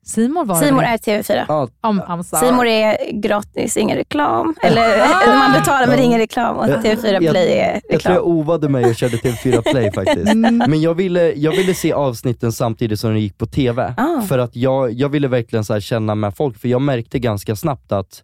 Simor 0.06 0.46
var 0.46 0.56
Simor 0.62 0.82
det. 0.82 0.88
är 0.88 0.98
TV4. 0.98 1.46
Ja, 1.48 2.24
sorry. 2.24 2.48
Simor 2.48 2.66
är 2.68 3.12
gratis, 3.22 3.78
ingen 3.78 3.98
reklam. 3.98 4.56
Eller 4.64 4.82
eller 4.94 5.38
man 5.38 5.52
betalar 5.54 5.88
men 5.88 6.00
ingen 6.00 6.20
reklam 6.20 6.58
och 6.58 6.66
TV4 6.66 7.14
Jag- 7.22 7.32
Play 7.32 7.54
är 7.60 7.74
jag 7.74 7.82
tror 7.82 7.92
jag 7.92 7.96
reklam. 7.96 8.18
ovade 8.24 8.70
mig 8.70 8.86
och 8.86 8.96
körde 8.96 9.18
TV4 9.18 9.62
Play 9.72 9.92
faktiskt. 9.96 10.34
Men 10.68 10.82
jag 10.82 10.94
ville, 10.94 11.34
jag 11.34 11.52
ville 11.52 11.74
se 11.74 11.94
avsnitten 11.94 12.52
samtidigt 12.52 13.00
som 13.00 13.14
de 13.14 13.20
gick 13.20 13.38
på 13.38 13.46
TV. 13.46 13.94
Ah. 13.98 14.22
För 14.22 14.40
att 14.40 14.56
jag, 14.56 14.92
jag 14.92 15.10
ville 15.10 15.28
verkligen 15.28 15.66
så 15.66 15.74
här 15.74 15.80
känna 15.80 16.16
med 16.16 16.36
folk, 16.36 16.58
för 16.60 16.68
jag 16.68 16.82
märkte 16.82 17.20
ganska 17.20 17.56
snabbt 17.56 17.92
att 17.92 18.24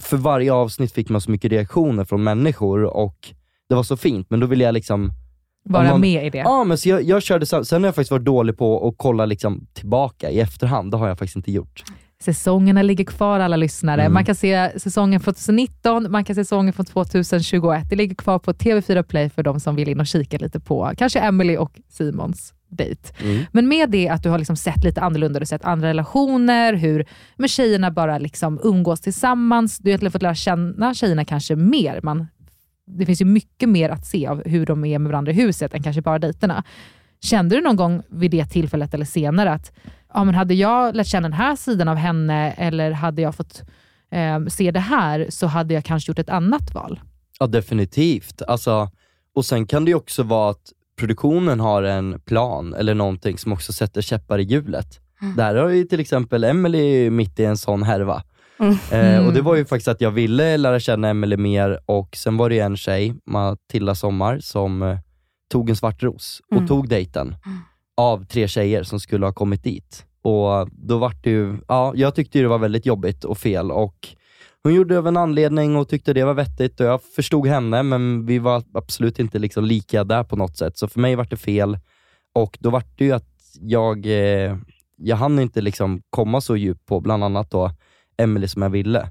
för 0.00 0.16
varje 0.16 0.52
avsnitt 0.52 0.92
fick 0.94 1.08
man 1.08 1.20
så 1.20 1.30
mycket 1.30 1.52
reaktioner 1.52 2.04
från 2.04 2.24
människor 2.24 2.84
och 2.84 3.16
det 3.68 3.74
var 3.74 3.82
så 3.82 3.96
fint, 3.96 4.30
men 4.30 4.40
då 4.40 4.46
ville 4.46 4.64
jag 4.64 4.72
liksom 4.74 5.10
Vara 5.68 5.90
man- 5.90 6.00
med 6.00 6.26
i 6.26 6.30
det. 6.30 6.38
Ja, 6.38 6.64
men 6.64 6.78
så 6.78 6.88
jag, 6.88 7.02
jag 7.02 7.22
körde, 7.22 7.46
sam- 7.46 7.64
sen 7.64 7.82
har 7.82 7.88
jag 7.88 7.94
faktiskt 7.94 8.10
varit 8.10 8.24
dålig 8.24 8.58
på 8.58 8.88
att 8.88 8.94
kolla 8.96 9.26
liksom 9.26 9.66
tillbaka 9.72 10.30
i 10.30 10.40
efterhand, 10.40 10.90
det 10.90 10.96
har 10.96 11.08
jag 11.08 11.18
faktiskt 11.18 11.36
inte 11.36 11.52
gjort. 11.52 11.82
Säsongerna 12.22 12.82
ligger 12.82 13.04
kvar 13.04 13.40
alla 13.40 13.56
lyssnare. 13.56 14.00
Mm. 14.00 14.12
Man 14.14 14.24
kan 14.24 14.34
se 14.34 14.80
säsongen 14.80 15.20
från 15.20 15.34
2019, 15.34 16.06
man 16.10 16.24
kan 16.24 16.36
se 16.36 16.44
säsongen 16.44 16.72
från 16.72 16.86
2021. 16.86 17.90
Det 17.90 17.96
ligger 17.96 18.14
kvar 18.14 18.38
på 18.38 18.52
TV4 18.52 19.02
Play 19.02 19.30
för 19.30 19.42
de 19.42 19.60
som 19.60 19.76
vill 19.76 19.88
in 19.88 20.00
och 20.00 20.06
kika 20.06 20.38
lite 20.38 20.60
på 20.60 20.92
kanske 20.98 21.20
Emily 21.20 21.56
och 21.56 21.72
Simons 21.88 22.52
dejt. 22.68 23.12
Mm. 23.22 23.44
Men 23.52 23.68
med 23.68 23.90
det 23.90 24.08
att 24.08 24.22
du 24.22 24.28
har 24.28 24.38
liksom 24.38 24.56
sett 24.56 24.84
lite 24.84 25.00
annorlunda, 25.00 25.38
du 25.38 25.42
har 25.42 25.46
sett 25.46 25.64
andra 25.64 25.88
relationer, 25.88 26.72
hur 26.72 27.06
men 27.36 27.48
tjejerna 27.48 27.90
bara 27.90 28.18
liksom 28.18 28.60
umgås 28.64 29.00
tillsammans. 29.00 29.78
Du 29.78 29.90
har 29.90 30.10
fått 30.10 30.22
lära 30.22 30.34
känna 30.34 30.94
tjejerna 30.94 31.24
kanske 31.24 31.56
mer. 31.56 32.00
Man, 32.02 32.26
det 32.86 33.06
finns 33.06 33.20
ju 33.20 33.24
mycket 33.24 33.68
mer 33.68 33.90
att 33.90 34.06
se 34.06 34.26
av 34.26 34.42
hur 34.46 34.66
de 34.66 34.84
är 34.84 34.98
med 34.98 35.10
varandra 35.10 35.32
i 35.32 35.34
huset 35.34 35.74
än 35.74 35.82
kanske 35.82 36.02
bara 36.02 36.18
dejterna. 36.18 36.64
Kände 37.20 37.56
du 37.56 37.62
någon 37.62 37.76
gång 37.76 38.02
vid 38.08 38.30
det 38.30 38.46
tillfället 38.46 38.94
eller 38.94 39.04
senare 39.04 39.52
att 39.52 39.72
ja, 40.14 40.24
men 40.24 40.34
hade 40.34 40.54
jag 40.54 40.96
lärt 40.96 41.06
känna 41.06 41.28
den 41.28 41.38
här 41.38 41.56
sidan 41.56 41.88
av 41.88 41.96
henne 41.96 42.52
eller 42.52 42.90
hade 42.90 43.22
jag 43.22 43.34
fått 43.34 43.62
eh, 44.10 44.46
se 44.46 44.70
det 44.70 44.80
här 44.80 45.26
så 45.28 45.46
hade 45.46 45.74
jag 45.74 45.84
kanske 45.84 46.10
gjort 46.10 46.18
ett 46.18 46.30
annat 46.30 46.74
val. 46.74 47.00
Ja, 47.38 47.46
definitivt. 47.46 48.42
Alltså, 48.42 48.90
och 49.34 49.44
sen 49.44 49.66
kan 49.66 49.84
det 49.84 49.88
ju 49.88 49.94
också 49.94 50.22
vara 50.22 50.50
att 50.50 50.72
produktionen 50.98 51.60
har 51.60 51.82
en 51.82 52.20
plan 52.20 52.74
eller 52.74 52.94
någonting 52.94 53.38
som 53.38 53.52
också 53.52 53.72
sätter 53.72 54.02
käppar 54.02 54.38
i 54.38 54.42
hjulet. 54.42 55.00
Där 55.36 55.54
har 55.54 55.68
ju 55.68 55.84
till 55.84 56.00
exempel 56.00 56.44
Emily 56.44 57.10
mitt 57.10 57.40
i 57.40 57.44
en 57.44 57.56
sån 57.56 57.82
härva. 57.82 58.22
Eh, 58.92 59.26
och 59.26 59.32
det 59.32 59.40
var 59.42 59.54
ju 59.56 59.64
faktiskt 59.64 59.88
att 59.88 60.00
jag 60.00 60.10
ville 60.10 60.56
lära 60.56 60.80
känna 60.80 61.08
Emily 61.08 61.36
mer 61.36 61.80
och 61.86 62.16
sen 62.16 62.36
var 62.36 62.50
det 62.50 62.58
en 62.58 62.76
tjej, 62.76 63.14
Matilda 63.26 63.94
Sommar, 63.94 64.38
som 64.38 64.82
eh, 64.82 64.98
tog 65.52 65.70
en 65.70 65.76
svart 65.76 66.02
ros 66.02 66.40
och 66.50 66.56
Mm. 66.56 66.68
tog 66.68 66.88
dejten 66.88 67.36
av 67.96 68.24
tre 68.24 68.48
tjejer 68.48 68.82
som 68.82 69.00
skulle 69.00 69.26
ha 69.26 69.32
kommit 69.32 69.62
dit. 69.62 70.04
Och 70.22 70.68
då 70.72 70.98
var 70.98 71.12
det 71.22 71.30
ju, 71.30 71.56
ja, 71.68 71.92
jag 71.96 72.14
tyckte 72.14 72.38
det 72.38 72.48
var 72.48 72.58
väldigt 72.58 72.86
jobbigt 72.86 73.24
och 73.24 73.38
fel 73.38 73.70
och 73.70 74.08
hon 74.62 74.74
gjorde 74.74 74.94
det 74.94 74.98
av 74.98 75.06
en 75.08 75.16
anledning 75.16 75.76
och 75.76 75.88
tyckte 75.88 76.12
det 76.12 76.24
var 76.24 76.34
vettigt 76.34 76.80
och 76.80 76.86
jag 76.86 77.02
förstod 77.02 77.46
henne, 77.46 77.82
men 77.82 78.26
vi 78.26 78.38
var 78.38 78.62
absolut 78.74 79.18
inte 79.18 79.38
liksom 79.38 79.64
lika 79.64 80.04
där 80.04 80.24
på 80.24 80.36
något 80.36 80.56
sätt. 80.56 80.78
Så 80.78 80.88
för 80.88 81.00
mig 81.00 81.14
var 81.14 81.24
det 81.24 81.36
fel 81.36 81.78
och 82.34 82.58
då 82.60 82.70
var 82.70 82.82
det 82.96 83.04
ju 83.04 83.12
att 83.12 83.28
jag, 83.60 84.06
eh, 84.06 84.56
jag 84.96 85.16
hann 85.16 85.38
inte 85.38 85.60
liksom 85.60 86.02
komma 86.10 86.40
så 86.40 86.56
djupt 86.56 86.86
på 86.86 87.00
bland 87.00 87.24
annat 87.24 87.50
då 87.50 87.70
Emily 88.18 88.48
som 88.48 88.62
jag 88.62 88.70
ville. 88.70 89.08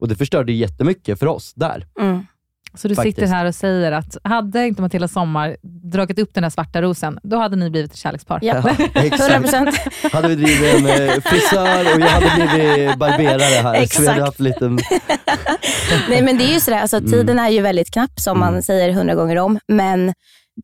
Och 0.00 0.08
det 0.08 0.14
förstörde 0.16 0.52
ju 0.52 0.58
jättemycket 0.58 1.18
för 1.18 1.26
oss 1.26 1.54
där. 1.54 1.86
Mm. 2.00 2.26
Så 2.74 2.88
du 2.88 2.94
Faktiskt. 2.94 3.16
sitter 3.16 3.26
här 3.34 3.44
och 3.46 3.54
säger 3.54 3.92
att 3.92 4.16
hade 4.24 4.66
inte 4.66 4.82
Matilda 4.82 5.08
Sommar 5.08 5.56
dragit 5.90 6.18
upp 6.18 6.34
den 6.34 6.42
där 6.42 6.50
svarta 6.50 6.82
rosen, 6.82 7.18
då 7.22 7.36
hade 7.36 7.56
ni 7.56 7.70
blivit 7.70 7.90
ett 7.90 7.96
kärlekspar. 7.96 8.38
Ja, 8.42 8.54
exakt. 8.94 9.52
100%. 9.54 10.12
Hade 10.12 10.28
vi 10.28 10.34
drivit 10.34 10.74
en 10.74 10.86
eh, 10.86 11.20
frisör 11.24 11.94
och 11.94 12.00
jag 12.00 12.08
hade 12.08 12.48
blivit 12.56 12.96
barberare 12.98 13.42
här. 13.62 13.72
Så 13.74 13.78
vi 13.78 13.84
Exakt. 13.84 14.08
hade 14.08 14.22
haft 14.24 14.38
en 14.38 14.44
liten... 14.44 14.74
Nej 16.08 16.22
men 16.22 16.38
det 16.38 16.44
är 16.44 16.52
ju 16.54 16.60
sådär, 16.60 16.78
alltså, 16.80 16.96
Mm. 16.96 17.10
tiden 17.10 17.38
är 17.38 17.48
ju 17.48 17.60
väldigt 17.60 17.90
knapp 17.90 18.20
som 18.20 18.38
man 18.40 18.62
säger 18.62 18.92
hundra 18.92 19.14
gånger 19.14 19.36
om, 19.38 19.58
men 19.68 20.14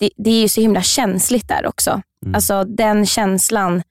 det, 0.00 0.10
det 0.16 0.30
är 0.30 0.40
ju 0.42 0.48
så 0.48 0.60
himla 0.60 0.82
känsligt 0.82 1.48
där 1.48 1.66
också. 1.66 2.02
Mm. 2.24 2.34
Alltså 2.34 2.64
den 2.64 3.06
känslan 3.06 3.82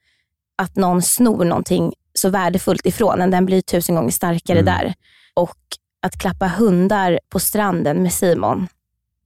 att 0.62 0.76
någon 0.76 1.02
snor 1.02 1.44
någonting 1.44 1.92
så 2.18 2.28
värdefullt 2.30 2.86
ifrån 2.86 3.20
en, 3.20 3.30
den 3.30 3.46
blir 3.46 3.60
tusen 3.60 3.94
gånger 3.94 4.10
starkare 4.10 4.58
Mm. 4.60 4.74
där. 4.74 4.94
Och 5.34 5.56
att 6.02 6.18
klappa 6.18 6.48
hundar 6.48 7.20
på 7.28 7.38
stranden 7.40 8.02
med 8.02 8.12
Simon, 8.12 8.66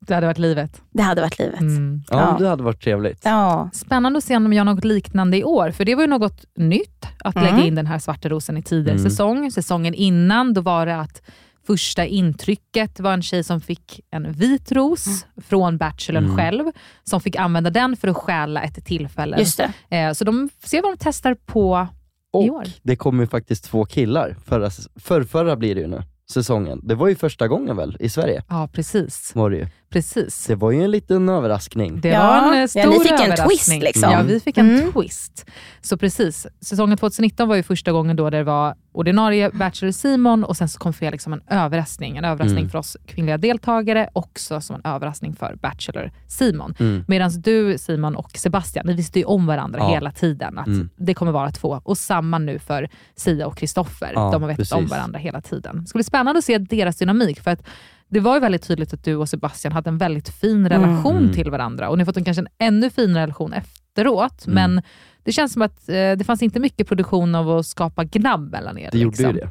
Det 0.01 0.15
hade 0.15 0.27
varit 0.27 0.39
livet. 0.39 0.83
det 0.91 1.03
hade 1.03 1.21
varit 1.21 1.39
livet. 1.39 1.61
Mm. 1.61 2.03
Ja, 2.11 2.17
Ja. 2.21 2.37
det 2.45 2.49
hade 2.49 2.63
varit 2.63 2.83
trevligt. 2.83 3.21
Ja. 3.25 3.71
Spännande 3.73 4.17
att 4.19 4.25
se 4.25 4.37
om 4.37 4.45
de 4.45 4.53
gör 4.53 4.65
något 4.65 4.85
liknande 4.85 5.37
i 5.37 5.45
år, 5.45 5.71
för 5.71 5.85
det 5.85 5.95
var 5.95 6.03
ju 6.03 6.09
något 6.09 6.45
nytt 6.57 7.07
att 7.25 7.37
Mm. 7.37 7.55
lägga 7.55 7.67
in 7.67 7.75
den 7.75 7.87
här 7.87 7.99
svarta 7.99 8.29
rosen 8.29 8.57
i 8.57 8.63
tidigare 8.63 8.99
Mm. 8.99 9.11
säsong. 9.11 9.51
Säsongen 9.53 9.95
innan, 9.95 10.55
då 10.55 10.61
var 10.61 10.87
det 10.87 10.97
att 10.97 11.23
första 11.67 12.07
intrycket 12.07 13.01
var 13.01 13.13
en 13.13 13.23
tjej 13.23 13.45
som 13.45 13.61
fick 13.61 14.01
en 14.11 14.33
vit 14.33 14.73
ros 14.73 15.27
från 15.49 15.79
Bachelorn 15.79 16.25
Mm. 16.25 16.37
själv, 16.37 16.65
som 17.05 17.21
fick 17.21 17.37
använda 17.37 17.71
den 17.71 17.97
för 17.97 18.09
att 18.09 18.17
stjäla 18.17 18.63
ett 18.63 18.85
tillfälle. 18.85 19.39
Just 19.39 19.61
det. 19.89 19.97
Eh, 19.97 20.13
så 20.13 20.25
de 20.25 20.49
får 20.61 20.69
se 20.69 20.81
vad 20.81 20.93
de 20.93 20.97
testar 21.01 21.35
på 21.35 21.89
i 22.35 22.51
år. 22.51 22.61
Och 22.61 22.67
det 22.83 22.97
kommer 22.97 23.23
ju 23.23 23.27
faktiskt 23.27 23.65
två 23.65 23.85
killar, 23.85 24.37
förra, 24.45 24.71
för, 24.97 25.23
förra 25.23 25.57
blir 25.57 25.75
det 25.75 25.81
ju 25.81 25.87
nu, 25.87 26.03
säsongen. 26.31 26.81
Det 26.83 26.95
var 26.95 27.09
ju 27.09 27.15
första 27.15 27.49
gången 27.49 27.77
väl, 27.77 27.97
i 28.01 28.09
Sverige? 28.09 28.43
Ja, 28.49 28.69
precis. 28.73 29.35
Var 29.35 29.51
det 29.51 29.57
ju. 29.57 29.67
Precis. 29.91 30.47
Det 30.47 30.55
var 30.55 30.71
ju 30.71 30.83
en 30.85 30.91
liten 30.91 31.29
överraskning. 31.29 32.01
Det 32.01 32.09
Ja, 32.09 32.27
var 32.27 32.47
en 32.49 32.53
eh, 32.55 32.61
ja, 32.61 32.69
stor 32.69 32.91
ni 32.91 33.01
fick 33.01 33.11
en 33.13 33.21
överraskning. 33.21 33.81
twist 33.81 33.83
liksom. 33.83 34.13
Ja, 34.13 34.23
vi 34.23 34.41
fick 34.41 34.59
en 34.59 34.71
Mm. 34.79 34.93
twist. 34.93 35.47
Så 35.81 35.97
precis, 35.97 36.47
säsongen 36.61 36.99
2019 36.99 37.49
var 37.49 37.57
ju 37.57 37.63
första 37.63 37.93
gången 37.93 38.17
då 38.17 38.31
det 38.31 38.45
var 38.45 38.75
ordinarie 38.93 39.51
Bachelor 39.51 39.93
Simon 39.93 40.45
och 40.45 40.57
sen 40.57 40.69
så 40.69 40.79
kom 40.79 40.93
Felix 40.93 41.25
som 41.25 41.33
en 41.33 41.41
överraskning. 41.51 42.17
En 42.17 42.25
överraskning 42.25 42.59
Mm. 42.59 42.71
för 42.71 42.79
oss 42.79 42.97
kvinnliga 43.07 43.39
deltagare, 43.39 44.09
också 44.13 44.61
som 44.61 44.77
en 44.77 44.83
överraskning 44.85 45.35
för 45.37 45.55
Bachelor 45.63 46.11
Simon. 46.27 46.75
Mm. 46.79 47.05
Medan 47.09 47.31
du 47.41 47.79
Simon 47.79 48.17
och 48.17 48.31
Sebastian, 48.35 48.87
ni 48.87 48.93
visste 48.93 49.19
ju 49.19 49.25
om 49.25 49.47
varandra 49.47 49.79
Ja. 49.81 49.89
hela 49.91 50.11
tiden, 50.13 50.59
att 50.59 50.67
Mm. 50.67 50.91
det 50.97 51.15
kommer 51.15 51.33
vara 51.33 51.51
två. 51.51 51.81
Och 51.85 51.99
samma 51.99 52.39
nu 52.39 52.59
för 52.59 52.89
Sia 53.17 53.47
och 53.47 53.57
Kristoffer. 53.57 54.13
Ja, 54.15 54.31
De 54.33 54.43
har 54.43 54.49
vetat 54.49 54.73
om 54.73 54.79
precis. 54.79 54.91
varandra 54.91 55.19
hela 55.19 55.41
tiden. 55.41 55.81
Det 55.81 55.87
ska 55.87 55.97
bli 55.97 56.05
spännande 56.05 56.39
att 56.39 56.45
se 56.45 56.59
deras 56.59 56.97
dynamik, 56.97 57.41
för 57.41 57.51
att 57.51 57.63
det 58.09 58.21
var 58.21 58.35
ju 58.35 58.41
väldigt 58.41 58.63
tydligt 58.63 58.95
att 58.95 59.05
du 59.05 59.17
och 59.17 59.29
Sebastian 59.29 59.73
hade 59.73 59.91
en 59.91 59.99
väldigt 59.99 60.29
fin 60.29 60.69
relation 60.69 61.17
Mm. 61.19 61.33
till 61.33 61.51
varandra 61.51 61.89
och 61.89 61.99
ni 61.99 62.03
har 62.03 62.07
fått 62.07 62.17
en 62.17 62.25
kanske 62.25 62.41
en 62.43 62.49
ännu 62.59 62.91
finare 62.91 63.23
relation 63.23 63.53
efteråt. 63.53 64.47
Mm. 64.47 64.55
Men 64.55 64.83
det 65.23 65.33
känns 65.33 65.53
som 65.53 65.63
att 65.63 65.89
eh, 65.89 65.95
det 65.95 66.25
fanns 66.27 66.43
inte 66.43 66.61
mycket 66.61 66.89
produktion 66.89 67.35
av 67.35 67.51
att 67.51 67.67
skapa 67.67 68.05
gnabb 68.05 68.51
mellan 68.51 68.79
er. 68.79 68.89
Det 68.93 68.99
gjorde 68.99 69.17
ju 69.23 69.33
liksom. 69.33 69.51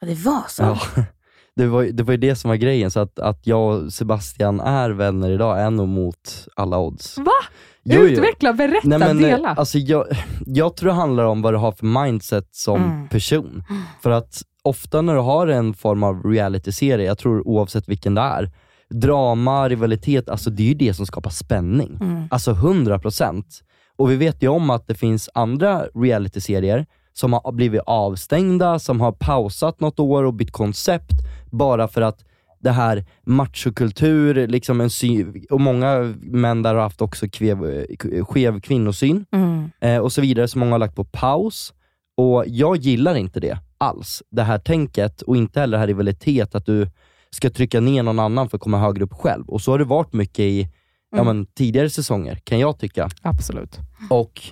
Ja, 0.00 0.06
det 0.06 0.14
var 0.24 0.42
så. 0.48 0.62
Ja. 0.62 0.80
Det 1.56 1.66
var, 1.66 1.82
ju- 1.82 1.92
det 1.92 2.02
var 2.02 2.12
ju 2.12 2.16
det 2.18 2.36
som 2.36 2.48
var 2.48 2.56
grejen, 2.56 2.90
så 2.90 3.00
att, 3.00 3.18
att 3.18 3.46
jag 3.46 3.60
och 3.84 3.92
Sebastian 3.92 4.60
är 4.60 4.90
vänner 4.90 5.30
idag 5.30 5.60
är 5.60 5.70
nog 5.70 5.88
mot 5.88 6.48
alla 6.56 6.78
odds. 6.78 7.18
Va? 7.18 7.24
Jo, 7.82 7.94
jo. 8.00 8.02
Utveckla, 8.06 8.52
berätta, 8.52 8.88
Nej, 8.88 8.98
men, 8.98 9.24
eh, 9.24 9.30
dela. 9.30 9.48
Alltså, 9.48 9.78
jag, 9.78 10.06
jag 10.46 10.76
tror 10.76 10.88
det 10.88 10.94
handlar 10.94 11.24
om 11.24 11.42
vad 11.42 11.54
du 11.54 11.58
har 11.58 11.72
för 11.72 11.86
mindset 11.86 12.48
som 12.50 12.82
Mm. 12.84 13.08
person. 13.08 13.62
För 14.02 14.10
att 14.10 14.42
ofta 14.62 15.02
när 15.02 15.14
du 15.14 15.20
har 15.20 15.46
en 15.46 15.74
form 15.74 16.02
av 16.02 16.22
realityserie, 16.22 17.06
jag 17.06 17.18
tror 17.18 17.48
oavsett 17.48 17.88
vilken 17.88 18.14
det 18.14 18.20
är, 18.20 18.50
drama, 18.90 19.68
rivalitet, 19.68 20.28
alltså 20.28 20.50
det 20.50 20.62
är 20.62 20.66
ju 20.68 20.74
det 20.74 20.94
som 20.94 21.06
skapar 21.06 21.30
spänning. 21.30 21.98
Mm. 22.00 22.22
Alltså 22.30 22.52
100%. 22.52 23.42
Och 23.96 24.10
vi 24.10 24.16
vet 24.16 24.42
ju 24.42 24.48
om 24.48 24.70
att 24.70 24.86
det 24.86 24.94
finns 24.94 25.30
andra 25.34 25.82
realityserier 25.94 26.86
som 27.12 27.32
har 27.32 27.52
blivit 27.52 27.82
avstängda, 27.86 28.78
som 28.78 29.00
har 29.00 29.12
pausat 29.12 29.80
något 29.80 30.00
år 30.00 30.24
och 30.24 30.34
bytt 30.34 30.52
koncept 30.52 31.12
bara 31.50 31.88
för 31.88 32.00
att 32.02 32.24
det 32.60 32.70
här 32.70 33.04
machokultur, 33.26 34.46
liksom 34.46 34.80
en 34.80 34.90
sy- 34.90 35.46
och 35.50 35.60
många 35.60 36.14
män 36.20 36.62
där 36.62 36.74
har 36.74 36.82
haft 36.82 37.00
också 37.02 37.28
kvev, 37.28 37.86
skev 38.24 38.60
kvinnosyn 38.60 39.24
Mm. 39.32 39.70
eh, 39.80 39.98
och 39.98 40.12
så 40.12 40.20
vidare, 40.20 40.48
som 40.48 40.58
många 40.60 40.72
har 40.72 40.78
lagt 40.78 40.96
på 40.96 41.04
paus. 41.04 41.72
Och 42.16 42.44
jag 42.46 42.76
gillar 42.76 43.14
inte 43.14 43.40
det 43.40 43.58
alls, 43.78 44.22
det 44.30 44.42
här 44.42 44.58
tänket 44.58 45.22
och 45.22 45.36
inte 45.36 45.60
heller 45.60 45.76
det 45.76 45.80
här 45.80 45.86
rivalitet, 45.86 46.54
att 46.54 46.66
du 46.66 46.90
ska 47.30 47.50
trycka 47.50 47.80
ner 47.80 48.02
någon 48.02 48.18
annan 48.18 48.48
för 48.48 48.56
att 48.56 48.62
komma 48.62 48.78
högre 48.78 49.04
upp 49.04 49.12
själv. 49.12 49.48
Och 49.48 49.60
så 49.60 49.70
har 49.70 49.78
det 49.78 49.84
varit 49.84 50.12
mycket 50.12 50.38
i 50.38 50.68
ja, 51.16 51.24
men, 51.24 51.46
tidigare 51.46 51.90
säsonger, 51.90 52.40
kan 52.44 52.58
jag 52.58 52.78
tycka. 52.78 53.08
Absolut. 53.22 53.78
Och 54.10 54.42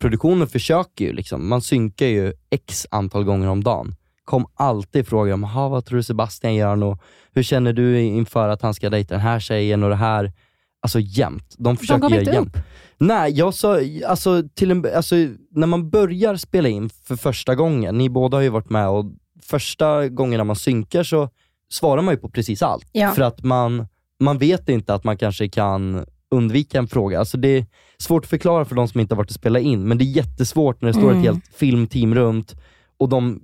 produktionen 0.00 0.46
försöker 0.46 1.04
ju, 1.04 1.12
liksom, 1.12 1.48
man 1.48 1.62
synkar 1.62 2.06
ju 2.06 2.32
x 2.50 2.86
antal 2.90 3.24
gånger 3.24 3.48
om 3.48 3.64
dagen. 3.64 3.94
Kom 4.24 4.46
alltid 4.54 5.06
frågor 5.06 5.32
om, 5.32 5.42
"Ha, 5.44 5.68
vad 5.68 5.84
tror 5.84 5.96
du 5.96 6.02
Sebastian 6.02 6.54
gör 6.54 6.76
nu? 6.76 6.96
Hur 7.32 7.42
känner 7.42 7.72
du 7.72 8.00
inför 8.00 8.48
att 8.48 8.62
han 8.62 8.74
ska 8.74 8.90
dejta 8.90 9.14
den 9.14 9.20
här 9.20 9.40
tjejen 9.40 9.82
och 9.82 9.90
det 9.90 9.96
här? 9.96 10.32
Alltså 10.80 11.00
jämt. 11.00 11.54
De 11.58 11.76
försöker 11.76 12.00
gav 12.00 12.10
göra 12.10 12.34
jämt. 12.34 12.56
Nej, 12.98 13.32
jag 13.32 13.54
sa, 13.54 13.78
alltså, 14.06 14.42
till 14.54 14.70
en, 14.70 14.86
alltså, 14.96 15.14
när 15.50 15.66
man 15.66 15.90
börjar 15.90 16.36
spela 16.36 16.68
in 16.68 16.88
för 16.88 17.16
första 17.16 17.54
gången, 17.54 17.98
ni 17.98 18.08
båda 18.10 18.36
har 18.36 18.42
ju 18.42 18.48
varit 18.48 18.70
med 18.70 18.88
och 18.88 19.04
första 19.42 20.08
gången 20.08 20.38
när 20.38 20.44
man 20.44 20.56
synkar 20.56 21.02
så 21.02 21.28
svarar 21.70 22.02
man 22.02 22.14
ju 22.14 22.18
på 22.20 22.28
precis 22.28 22.62
allt. 22.62 22.88
Ja. 22.92 23.10
För 23.10 23.22
att 23.22 23.42
man, 23.44 23.86
man 24.20 24.38
vet 24.38 24.68
inte 24.68 24.94
att 24.94 25.04
man 25.04 25.16
kanske 25.18 25.48
kan 25.48 26.04
undvika 26.30 26.78
en 26.78 26.88
fråga. 26.88 27.18
Alltså 27.18 27.36
det 27.38 27.48
är 27.48 27.66
svårt 27.98 28.24
att 28.24 28.30
förklara 28.30 28.64
för 28.64 28.74
de 28.74 28.88
som 28.88 29.00
inte 29.00 29.14
har 29.14 29.16
varit 29.16 29.30
och 29.30 29.34
spelat 29.34 29.62
in, 29.62 29.88
men 29.88 29.98
det 29.98 30.04
är 30.04 30.06
jättesvårt 30.16 30.80
när 30.80 30.86
det 30.88 30.94
står 30.94 31.10
Mm. 31.10 31.18
ett 31.18 31.24
helt 31.24 31.44
filmteam 31.56 32.14
runt 32.14 32.54
och 32.98 33.08
de, 33.08 33.42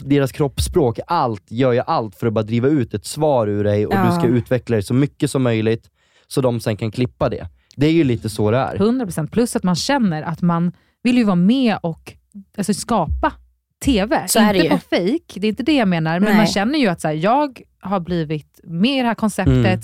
deras 0.00 0.32
kroppsspråk, 0.32 0.98
allt, 1.06 1.50
gör 1.50 1.72
ju 1.72 1.80
allt 1.86 2.16
för 2.16 2.26
att 2.26 2.32
bara 2.32 2.44
driva 2.44 2.68
ut 2.68 2.94
ett 2.94 3.06
svar 3.06 3.46
ur 3.46 3.64
dig 3.64 3.86
och 3.86 3.92
du 3.92 3.98
Ja. 3.98 4.18
ska 4.18 4.26
utveckla 4.28 4.74
dig 4.76 4.82
så 4.82 4.94
mycket 4.94 5.30
som 5.30 5.42
möjligt, 5.42 5.90
så 6.26 6.40
de 6.40 6.60
sen 6.60 6.76
kan 6.76 6.90
klippa 6.90 7.28
det. 7.28 7.48
Det 7.78 7.86
är 7.86 7.92
ju 7.92 8.04
lite 8.04 8.28
så 8.28 8.50
det 8.50 8.58
är. 8.58 8.76
100% 8.76 9.30
plus 9.30 9.56
att 9.56 9.62
man 9.62 9.76
känner 9.76 10.22
att 10.22 10.42
man 10.42 10.72
vill 11.02 11.16
ju 11.18 11.24
vara 11.24 11.36
med 11.36 11.78
och 11.82 12.12
alltså, 12.56 12.74
skapa 12.74 13.32
TV. 13.84 14.28
Så 14.28 14.38
är 14.38 14.54
inte 14.54 14.58
det 14.58 14.64
ju. 14.64 14.70
på 14.70 14.78
fake, 14.78 15.40
det 15.40 15.46
är 15.46 15.48
inte 15.48 15.62
det 15.62 15.76
jag 15.76 15.88
menar, 15.88 16.20
men 16.20 16.28
Nej. 16.28 16.36
man 16.36 16.46
känner 16.46 16.78
ju 16.78 16.86
att 16.86 17.00
så 17.00 17.08
här, 17.08 17.14
jag 17.14 17.60
har 17.80 18.00
blivit 18.00 18.60
med 18.64 18.98
i 18.98 19.00
det 19.00 19.06
här 19.06 19.14
konceptet 19.14 19.56
Mm. 19.56 19.80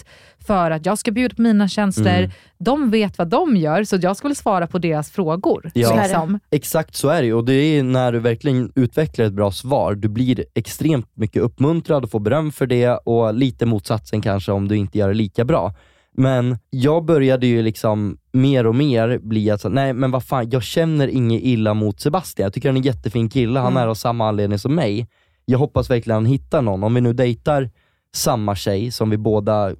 för 0.46 0.70
att 0.70 0.86
jag 0.86 0.98
ska 0.98 1.10
bjuda 1.10 1.34
på 1.34 1.42
mina 1.42 1.68
tjänster. 1.68 2.18
Mm. 2.18 2.30
De 2.58 2.90
vet 2.90 3.18
vad 3.18 3.28
de 3.28 3.56
gör, 3.56 3.84
så 3.84 3.96
jag 4.02 4.16
ska 4.16 4.28
väl 4.28 4.36
svara 4.36 4.66
på 4.66 4.78
deras 4.78 5.10
frågor. 5.10 5.70
Ja. 5.74 5.88
Så 5.88 5.94
är 5.94 6.02
liksom. 6.02 6.40
Exakt 6.50 6.94
så 6.94 7.08
är 7.08 7.22
det 7.22 7.32
och 7.32 7.44
det 7.44 7.52
är 7.54 7.82
när 7.82 8.12
du 8.12 8.18
verkligen 8.18 8.72
utvecklar 8.74 9.26
ett 9.26 9.32
bra 9.32 9.50
svar, 9.52 9.94
du 9.94 10.08
blir 10.08 10.44
extremt 10.54 11.16
mycket 11.16 11.42
uppmuntrad 11.42 12.04
och 12.04 12.10
får 12.10 12.20
beröm 12.20 12.52
för 12.52 12.66
det 12.66 12.88
och 12.88 13.34
lite 13.34 13.66
motsatsen 13.66 14.22
kanske 14.22 14.52
om 14.52 14.68
du 14.68 14.76
inte 14.76 14.98
gör 14.98 15.08
det 15.08 15.14
lika 15.14 15.44
bra. 15.44 15.74
Men 16.16 16.58
jag 16.70 17.04
började 17.04 17.46
ju 17.46 17.62
liksom 17.62 18.18
mer 18.32 18.66
och 18.66 18.74
mer 18.74 19.18
bli 19.18 19.50
att, 19.50 19.64
nej 19.72 19.92
men 19.92 20.10
vad 20.10 20.24
fan, 20.24 20.50
jag 20.50 20.62
känner 20.62 21.08
inget 21.08 21.42
illa 21.42 21.74
mot 21.74 22.00
Sebastian. 22.00 22.44
Jag 22.46 22.52
tycker 22.52 22.68
han 22.68 22.76
är 22.76 22.80
en 22.80 22.84
jättefin 22.86 23.28
kille, 23.30 23.60
han 23.60 23.72
Mm. 23.72 23.82
är 23.82 23.86
av 23.86 23.94
samma 23.94 24.28
anledning 24.28 24.58
som 24.58 24.74
mig. 24.74 25.08
Jag 25.44 25.58
hoppas 25.58 25.90
verkligen 25.90 26.14
han 26.14 26.26
hittar 26.26 26.62
någon. 26.62 26.84
Om 26.84 26.94
vi 26.94 27.00
nu 27.00 27.12
dejtar 27.12 27.70
samma 28.14 28.54
tjej 28.54 28.90
som 28.90 29.10
vi 29.10 29.16
båda 29.16 29.72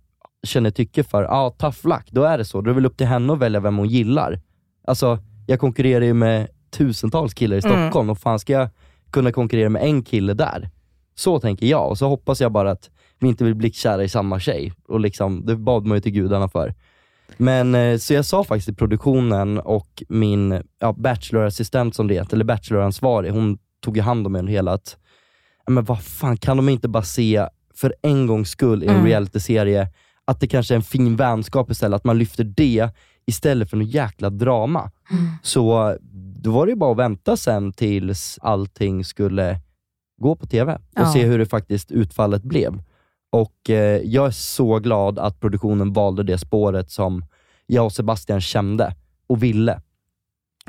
känner 0.47 0.71
tycke 0.71 1.05
för, 1.05 1.23
ja 1.23 1.51
tough 1.59 1.89
luck, 1.89 2.09
då 2.11 2.23
är 2.23 2.39
det 2.39 2.45
så. 2.45 2.61
Då 2.61 2.65
är 2.65 2.69
det 2.69 2.75
väl 2.75 2.87
upp 2.87 2.97
till 2.97 3.07
henne 3.07 3.33
att 3.33 3.39
välja 3.39 3.61
vem 3.61 3.77
hon 3.77 3.89
gillar. 3.89 4.41
Alltså, 4.87 5.19
jag 5.47 5.61
konkurrerar 5.61 6.05
ju 6.05 6.15
med 6.15 6.49
tusentals 6.71 7.35
killar 7.35 7.57
i 7.57 7.61
Mm. 7.65 7.73
Stockholm 7.81 8.11
och 8.11 8.19
fan 8.19 8.39
ska 8.39 8.53
jag 8.53 8.69
kunna 9.11 9.33
konkurrera 9.33 9.69
med 9.69 9.83
en 9.83 10.03
kille 10.03 10.35
där? 10.35 10.71
Så 11.15 11.41
tänker 11.41 11.67
jag 11.67 11.89
och 11.91 11.99
så 11.99 12.09
hoppas 12.09 12.41
jag 12.41 12.53
bara 12.53 12.71
att 12.71 12.91
vi 13.21 13.29
inte 13.29 13.45
blir 13.45 13.55
blickkära 13.55 14.05
i 14.05 14.09
samma 14.09 14.41
tjej. 14.41 14.73
Och 14.89 15.01
liksom, 15.01 15.47
det 15.47 15.57
bad 15.57 15.87
man 15.87 15.97
ju 15.97 16.01
till 16.01 16.13
gudarna 16.13 16.49
för. 16.49 16.75
Men 17.37 17.75
eh, 17.75 17.99
så 17.99 18.15
jag 18.15 18.25
sa 18.25 18.45
faktiskt 18.45 18.69
i 18.69 18.75
produktionen 18.75 19.59
och 19.61 20.03
min 20.09 20.63
ja, 20.81 20.93
bachelorassistent 20.93 21.95
som 21.95 22.09
det 22.09 22.15
heter, 22.15 22.35
eller 22.35 22.45
bacheloransvarig, 22.45 23.31
hon 23.33 23.59
tog 23.83 23.97
ju 23.97 24.03
hand 24.03 24.27
om 24.27 24.37
en 24.37 24.47
hela 24.49 24.73
att, 24.73 24.97
"Ja, 25.67 25.73
men 25.73 25.85
vad 25.85 26.03
fan 26.03 26.37
kan 26.37 26.57
de 26.57 26.69
inte 26.69 26.89
bara 26.89 27.03
se 27.03 27.47
för 27.75 27.95
en 28.03 28.27
gångs 28.27 28.51
skull 28.51 28.83
i 28.83 28.87
en 28.87 28.95
Mm. 28.95 29.07
realityserie 29.07 29.89
att 30.25 30.41
det 30.41 30.47
kanske 30.47 30.75
är 30.75 30.77
en 30.77 30.83
fin 30.83 31.17
vänskap 31.17 31.71
istället, 31.71 31.97
att 31.97 32.05
man 32.05 32.19
lyfter 32.19 32.45
det 32.45 32.91
istället 33.27 33.71
för 33.71 33.77
något 33.77 33.89
jäkla 33.95 34.31
drama. 34.31 34.91
Så 35.43 35.97
då 36.43 36.51
var 36.51 36.67
det 36.67 36.71
ju 36.73 36.77
bara 36.77 36.93
att 36.93 36.99
vänta 36.99 37.37
sen 37.37 37.73
tills 37.73 38.39
allting 38.43 39.05
skulle 39.05 39.61
gå 40.21 40.37
på 40.37 40.47
TV 40.47 40.73
och 40.75 40.81
Ja. 40.95 41.13
se 41.13 41.25
hur 41.25 41.39
det 41.39 41.47
faktiskt 41.47 41.91
utfallet 41.93 42.43
blev. 42.43 42.83
Och 43.35 43.71
eh, 43.71 44.01
jag 44.05 44.27
är 44.27 44.31
så 44.31 44.79
glad 44.79 45.19
att 45.19 45.41
produktionen 45.41 45.93
valde 45.93 46.23
det 46.23 46.39
spåret 46.39 46.91
som 46.91 47.25
jag 47.67 47.85
och 47.85 47.93
Sebastian 47.93 48.41
kände 48.41 48.95
och 49.27 49.43
ville. 49.43 49.81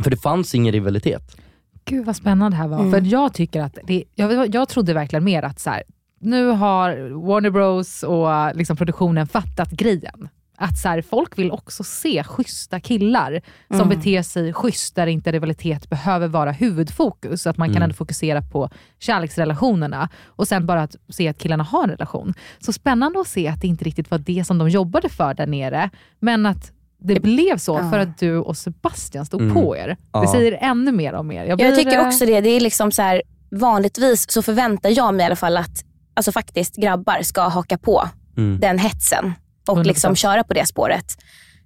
För 0.03 0.11
det 0.11 0.17
fanns 0.17 0.55
ingen 0.55 0.73
rivalitet. 0.73 1.37
Gud 1.85 2.05
vad 2.05 2.15
spännande 2.15 2.57
det 2.57 2.61
här 2.61 2.67
var. 2.67 2.79
Mm. 2.79 2.91
För 2.91 3.01
jag 3.01 3.33
tycker 3.33 3.61
att 3.61 3.77
det, 3.83 4.03
jag, 4.15 4.55
jag 4.55 4.69
trodde 4.69 4.93
verkligen 4.93 5.23
mer 5.23 5.43
att 5.43 5.59
så 5.59 5.69
här, 5.69 5.83
nu 6.19 6.47
har 6.47 7.09
Warner 7.27 7.49
Bros 7.49 8.03
och 8.03 8.55
liksom 8.55 8.77
produktionen 8.77 9.27
fattat 9.27 9.71
grejen. 9.71 10.29
Att 10.57 10.77
så 10.77 10.89
här, 10.89 11.01
folk 11.01 11.37
vill 11.37 11.51
också 11.51 11.83
se 11.83 12.23
schyssta 12.23 12.79
killar 12.79 13.41
som 13.67 13.75
Mm. 13.81 13.89
beter 13.89 14.21
sig 14.21 14.53
schysst 14.53 14.95
där 14.95 15.07
inte 15.07 15.31
rivalitet 15.31 15.89
behöver 15.89 16.27
vara 16.27 16.51
huvudfokus. 16.51 17.47
Att 17.47 17.57
man 17.57 17.67
kan 17.67 17.75
Mm. 17.75 17.83
ändå 17.83 17.95
fokusera 17.95 18.41
på 18.41 18.69
kärleksrelationerna 18.99 20.09
och 20.25 20.47
sen 20.47 20.65
bara 20.65 20.83
att 20.83 20.95
se 21.09 21.27
att 21.27 21.37
killarna 21.37 21.63
har 21.63 21.83
en 21.83 21.89
relation. 21.89 22.33
Så 22.59 22.73
spännande 22.73 23.19
att 23.19 23.27
se 23.27 23.47
att 23.47 23.61
det 23.61 23.67
inte 23.67 23.85
riktigt 23.85 24.11
var 24.11 24.17
det 24.17 24.43
som 24.47 24.57
de 24.57 24.69
jobbade 24.69 25.09
för 25.09 25.33
där 25.33 25.47
nere, 25.47 25.89
men 26.19 26.45
att 26.45 26.71
det 26.99 27.19
blev 27.19 27.57
så 27.57 27.77
för 27.89 27.99
att 27.99 28.17
du 28.17 28.37
och 28.37 28.57
Sebastian 28.57 29.25
stod 29.25 29.41
Mm. 29.41 29.53
på 29.53 29.77
er. 29.77 29.97
Det 30.21 30.27
säger 30.27 30.57
ännu 30.61 30.91
mer 30.91 31.13
om 31.13 31.31
er. 31.31 31.45
Jag 31.45 31.57
blir, 31.57 31.75
tycker 31.75 31.99
eh, 31.99 32.07
också 32.07 32.25
det. 32.25 32.41
Det 32.41 32.49
är 32.49 32.59
liksom 32.59 32.91
så 32.91 33.01
här, 33.01 33.21
vanligtvis 33.51 34.31
så 34.31 34.41
förväntar 34.41 34.89
jag 34.97 35.13
mig 35.13 35.23
i 35.23 35.25
alla 35.25 35.35
fall 35.35 35.57
att 35.57 35.85
alltså 36.13 36.31
faktiskt 36.31 36.75
grabbar 36.75 37.21
ska 37.21 37.41
haka 37.41 37.77
på 37.77 38.09
Mm. 38.37 38.59
den 38.59 38.79
hetsen 38.79 39.33
och 39.67 39.77
100%. 39.77 39.83
liksom 39.83 40.15
köra 40.15 40.43
på 40.43 40.53
det 40.53 40.65
spåret. 40.65 41.05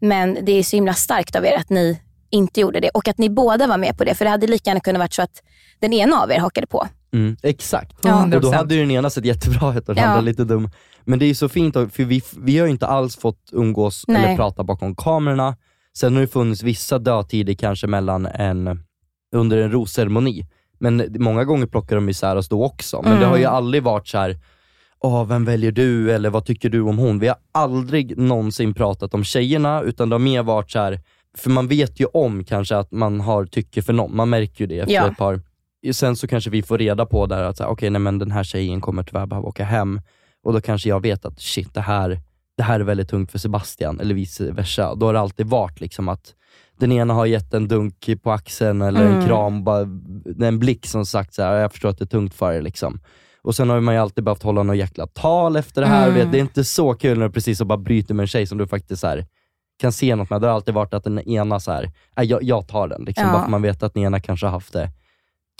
Men 0.01 0.38
det 0.46 0.51
är 0.51 0.63
så 0.63 0.75
himla 0.77 0.94
starkt 0.94 1.36
av 1.36 1.46
er 1.46 1.58
att 1.58 1.70
ni 1.70 2.00
inte 2.29 2.62
gjorde 2.62 2.79
det 2.79 2.89
och 2.89 3.08
att 3.08 3.18
ni 3.18 3.29
båda 3.29 3.68
var 3.68 3.77
med 3.77 3.98
på 3.98 4.03
det. 4.03 4.15
För 4.15 4.25
det 4.25 4.32
hade 4.32 4.48
lika 4.48 4.70
gärna 4.70 4.79
kunnat 4.79 5.00
varit 5.00 5.13
så 5.13 5.22
att 5.22 5.44
den 5.79 5.94
ena 5.94 6.22
av 6.22 6.32
er 6.32 6.39
hakade 6.39 6.68
på. 6.68 6.88
Mm, 7.13 7.38
exakt. 7.44 7.96
Ja. 8.03 8.24
Och 8.24 8.29
då 8.29 8.39
100%. 8.39 8.53
hade 8.56 8.75
ju 8.75 8.82
den 8.82 8.91
ena 8.91 9.10
sett 9.10 9.25
jättebra 9.25 9.74
ut 9.77 9.89
och 9.89 9.96
den 9.96 10.03
Ja. 10.03 10.10
andra 10.10 10.22
lite 10.22 10.44
dum. 10.44 10.70
Men 11.06 11.20
det 11.20 11.25
är 11.25 11.27
ju 11.27 11.36
så 11.36 11.50
fint, 11.50 11.74
för 11.74 12.03
vi, 12.03 12.22
vi 12.38 12.58
har 12.58 12.65
ju 12.65 12.72
inte 12.72 12.88
alls 12.88 13.15
fått 13.18 13.50
umgås 13.51 14.03
Nej. 14.08 14.24
eller 14.25 14.36
prata 14.36 14.63
bakom 14.63 14.96
kamerorna. 14.96 15.56
Sen 15.98 16.13
har 16.13 16.22
det 16.22 16.27
funnits 16.27 16.63
vissa 16.63 17.00
dödtider 17.00 17.53
kanske 17.53 17.88
mellan 17.88 18.25
en, 18.25 18.84
under 19.36 19.58
en 19.58 19.72
rosceremoni. 19.72 20.48
Men 20.79 21.15
många 21.20 21.44
gånger 21.44 21.65
plockar 21.68 21.96
de 21.96 22.10
isär 22.10 22.36
oss 22.36 22.50
då 22.50 22.65
också. 22.65 23.01
Men 23.01 23.20
det 23.20 23.25
har 23.25 23.38
ju 23.38 23.44
Mm. 23.44 23.56
aldrig 23.56 23.84
varit 23.84 24.08
så 24.08 24.18
här. 24.18 24.38
Åh, 25.01 25.25
vem 25.25 25.46
väljer 25.46 25.72
du? 25.72 26.12
Eller 26.12 26.29
vad 26.29 26.46
tycker 26.46 26.70
du 26.70 26.82
om 26.82 26.98
hon? 26.98 27.20
Vi 27.20 27.27
har 27.27 27.38
aldrig 27.51 28.18
någonsin 28.18 28.74
pratat 28.74 29.13
om 29.13 29.24
tjejerna, 29.24 29.82
utan 29.82 30.10
det 30.10 30.13
har 30.13 30.20
mer 30.20 30.44
varit 30.44 30.72
så 30.72 30.79
här. 30.79 31.00
för 31.38 31.50
man 31.50 31.68
vet 31.68 32.00
ju 32.00 32.06
om 32.06 32.44
kanske 32.44 32.77
att 32.77 32.91
man 32.91 33.20
har 33.22 33.46
tycke 33.46 33.82
för 33.82 33.94
någon, 33.94 34.15
man 34.15 34.29
märker 34.29 34.62
ju 34.63 34.68
det 34.68 34.79
efter 34.79 34.94
Ja. 34.94 35.12
ett 35.12 35.18
par 35.18 35.41
Sen 35.94 36.15
så 36.15 36.27
kanske 36.27 36.50
vi 36.50 36.62
får 36.62 36.77
reda 36.77 37.06
på 37.06 37.25
där 37.25 37.44
att 37.44 37.62
okej, 37.62 37.89
nej, 37.89 38.00
men 38.01 38.20
den 38.20 38.32
här 38.32 38.44
tjejen 38.44 38.82
kommer 38.82 39.03
tyvärr 39.03 39.25
behöva 39.25 39.48
åka 39.48 39.63
hem. 39.63 40.01
Och 40.44 40.53
då 40.53 40.62
kanske 40.62 40.89
jag 40.89 41.00
vet 41.01 41.25
att 41.25 41.41
shit, 41.41 41.74
det 41.74 41.82
här, 41.82 42.20
det 42.57 42.64
här 42.64 42.79
är 42.79 42.83
väldigt 42.83 43.09
tungt 43.09 43.31
för 43.31 43.40
Sebastian, 43.40 44.00
eller 44.00 44.16
vice 44.16 44.51
versa. 44.51 44.96
Då 44.96 45.05
har 45.05 45.14
det 45.14 45.20
alltid 45.20 45.46
varit 45.48 45.81
liksom 45.81 46.09
att 46.09 46.33
den 46.79 46.92
ena 46.92 47.14
har 47.14 47.25
gett 47.25 47.53
en 47.53 47.68
dunk 47.68 48.09
på 48.24 48.31
axeln 48.31 48.81
eller 48.81 49.01
en 49.05 49.14
Mm. 49.14 49.27
kram, 49.27 49.64
bara, 49.64 49.81
en 50.48 50.59
blick 50.59 50.85
som 50.88 51.05
sagt 51.05 51.33
så 51.33 51.44
här, 51.44 51.55
jag 51.55 51.72
förstår 51.72 51.90
att 51.90 51.98
det 51.98 52.03
är 52.03 52.07
tungt 52.07 52.33
för 52.33 52.53
er. 52.53 52.62
Liksom. 52.62 53.00
Och 53.42 53.56
sen 53.56 53.70
har 53.70 53.80
man 53.80 53.94
ju 53.94 54.02
alltid 54.02 54.24
behövt 54.24 54.44
hålla 54.44 54.64
något 54.64 54.78
jäkla 54.78 55.08
tal 55.08 55.56
efter 55.56 55.82
det 55.82 55.88
här. 55.88 56.08
Mm. 56.08 56.20
Vet, 56.20 56.32
det 56.32 56.38
är 56.38 56.42
inte 56.42 56.64
så 56.64 56.94
kul 56.94 57.18
när 57.20 57.25
du 57.28 57.32
precis 57.34 57.58
så 57.58 57.66
bara 57.66 57.78
bryter 57.78 58.14
med 58.14 58.24
en 58.24 58.28
tjej 58.28 58.46
som 58.48 58.58
du 58.58 58.68
faktiskt 58.68 59.02
så 59.02 59.08
här, 59.08 59.25
kan 59.82 59.92
se 59.92 60.16
något 60.16 60.30
med. 60.30 60.42
Det 60.42 60.48
har 60.48 60.54
alltid 60.56 60.74
varit 60.74 60.94
att 60.94 61.04
den 61.04 61.20
ena 61.20 61.60
så 61.60 61.72
här, 61.72 61.92
"Nej, 62.18 62.25
jag, 62.25 62.44
jag 62.44 62.68
tar 62.68 62.88
den, 62.88 63.04
liksom, 63.04 63.25
Ja. 63.28 63.34
bara 63.34 63.44
för 63.44 63.52
man 63.52 63.62
vet 63.62 63.84
att 63.84 63.94
den 63.94 64.04
ena 64.04 64.20
kanske 64.20 64.46
har 64.46 64.52
haft 64.52 64.74
det 64.74 64.90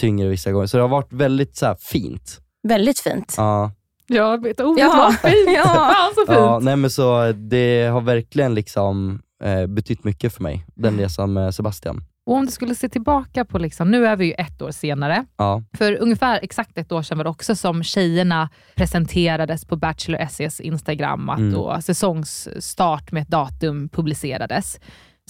tyngre 0.02 0.30
vissa 0.30 0.52
gånger. 0.52 0.68
Så 0.68 0.78
det 0.78 0.84
har 0.84 0.90
varit 0.90 1.14
väldigt 1.14 1.56
så 1.58 1.66
här, 1.66 1.76
fint. 1.80 2.40
Väldigt 2.68 3.00
fint. 3.00 3.34
Ja. 3.38 3.72
Jag 4.08 4.44
vet, 4.44 4.60
ordet 4.60 4.82
Ja. 4.84 4.96
var 5.22 5.30
fint. 5.30 5.50
Ja. 5.58 5.64
Fan 5.64 6.12
så 6.16 6.26
fint. 6.32 6.40
Ja, 6.40 6.60
nej 6.62 6.76
men 6.76 6.90
så 6.92 7.32
det 7.32 7.88
har 7.88 8.02
verkligen 8.02 8.54
liksom 8.56 9.22
eh, 9.44 9.66
betytt 9.68 10.04
mycket 10.04 10.34
för 10.34 10.44
mig, 10.44 10.66
den 10.76 10.94
Mm. 10.94 11.00
resan 11.02 11.34
med 11.34 11.56
Sebastian. 11.56 12.04
Och 12.30 12.36
om 12.36 12.46
du 12.46 12.52
skulle 12.52 12.76
se 12.76 12.90
tillbaka 12.90 13.46
på, 13.46 13.58
liksom, 13.58 13.92
nu 13.92 14.06
är 14.06 14.16
vi 14.16 14.26
ju 14.26 14.32
ett 14.34 14.62
år 14.62 14.72
senare, 14.72 15.26
Ja, 15.38 15.64
för 15.78 15.98
ungefär 16.02 16.40
exakt 16.44 16.78
ett 16.78 16.92
år 16.92 17.02
sedan 17.02 17.18
var 17.18 17.24
det 17.24 17.30
också 17.30 17.56
som 17.56 17.84
tjejerna 17.84 18.50
presenterades 18.76 19.66
på 19.66 19.76
Bachelor 19.76 20.28
SEs 20.30 20.60
Instagram, 20.60 21.30
att 21.30 21.40
Mm. 21.40 21.52
då 21.54 21.78
säsongsstart 21.82 23.12
med 23.12 23.22
ett 23.24 23.28
datum 23.30 23.90
publicerades. 23.90 24.80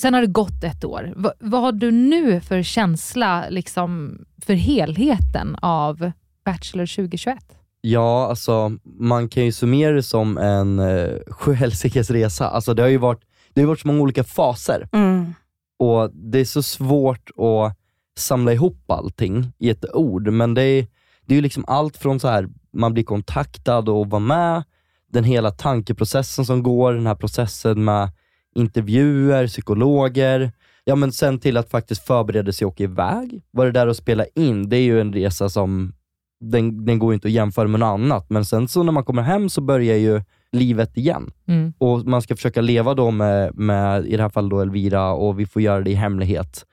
Sen 0.02 0.14
har 0.14 0.22
det 0.22 0.28
gått 0.28 0.64
ett 0.64 0.84
år. 0.86 1.14
Va, 1.16 1.32
vad 1.40 1.62
har 1.62 1.72
du 1.72 1.92
nu 1.92 2.42
för 2.42 2.64
känsla 2.64 3.46
liksom, 3.50 4.18
för 4.46 4.54
helheten 4.54 5.56
av 5.62 6.12
Bachelor 6.46 6.86
2021? 6.86 7.38
ja 7.82 8.28
alltså 8.30 8.72
man 9.00 9.30
kan 9.30 9.46
ju 9.46 9.52
summera 9.52 9.92
det 9.92 10.04
som 10.04 10.38
en 10.38 10.80
eh, 10.80 11.10
sjuhelsikes 11.32 12.12
resa. 12.12 12.50
Alltså 12.50 12.74
det 12.74 12.82
har 12.82 12.90
ju 12.90 12.98
varit, 12.98 13.22
det 13.54 13.62
har 13.62 13.64
ju 13.64 13.68
varit 13.68 13.80
så 13.80 13.88
många 13.88 14.02
olika 14.02 14.24
faser 14.24 14.88
Mm 14.92 15.34
och 15.80 16.12
det 16.14 16.40
är 16.40 16.46
så 16.46 16.64
svårt 16.64 17.30
att 17.30 17.78
samla 18.18 18.54
ihop 18.54 18.92
allting 18.92 19.52
i 19.60 19.70
ett 19.70 19.86
ord, 19.94 20.28
men 20.28 20.54
det 20.54 20.64
är, 20.64 20.88
det 21.26 21.34
är 21.34 21.36
ju 21.36 21.42
liksom 21.42 21.66
allt 21.68 21.98
från 21.98 22.20
så 22.20 22.28
här 22.28 22.50
man 22.74 22.94
blir 22.94 23.04
kontaktad 23.04 23.90
och 23.90 24.10
vara 24.10 24.20
med, 24.20 24.64
den 25.12 25.24
hela 25.24 25.52
tankeprocessen 25.52 26.46
som 26.46 26.64
går, 26.64 26.94
den 26.94 27.08
här 27.08 27.16
processen 27.16 27.84
med 27.84 28.12
intervjuer, 28.56 29.48
psykologer, 29.48 30.52
ja 30.84 30.96
men 30.96 31.12
sen 31.12 31.40
till 31.40 31.58
att 31.58 31.70
faktiskt 31.70 32.06
förbereda 32.06 32.52
sig 32.52 32.66
och 32.66 32.72
åka 32.72 32.84
iväg. 32.84 33.44
Var 33.52 33.66
det 33.66 33.72
där 33.72 33.88
att 33.88 33.98
spela 33.98 34.26
in, 34.36 34.70
det 34.70 34.78
är 34.78 34.82
ju 34.82 35.02
en 35.02 35.14
resa 35.14 35.50
som, 35.50 35.94
den, 36.40 36.86
den 36.86 37.00
går 37.00 37.12
ju 37.12 37.14
inte 37.14 37.28
att 37.28 37.32
jämföra 37.34 37.68
med 37.68 37.80
något 37.80 38.00
annat, 38.00 38.30
men 38.30 38.46
sen 38.46 38.68
så 38.68 38.84
när 38.84 38.92
man 38.92 39.04
kommer 39.04 39.22
hem 39.22 39.50
så 39.50 39.62
börjar 39.62 39.98
ju 39.98 40.22
livet 40.52 40.98
igen. 40.98 41.32
Mm. 41.48 41.74
Och 41.78 42.06
man 42.06 42.22
ska 42.22 42.36
försöka 42.36 42.62
leva 42.62 42.94
då 42.94 43.12
med, 43.12 43.56
med, 43.56 44.06
i 44.06 44.18
det 44.18 44.24
här 44.24 44.30
fallet 44.30 44.50
då 44.50 44.62
Elvira, 44.62 45.12
och 45.12 45.40
vi 45.40 45.46
får 45.46 45.62
göra 45.62 45.82
det 45.82 45.92
i 45.92 45.96
hemlighet. 45.96 46.66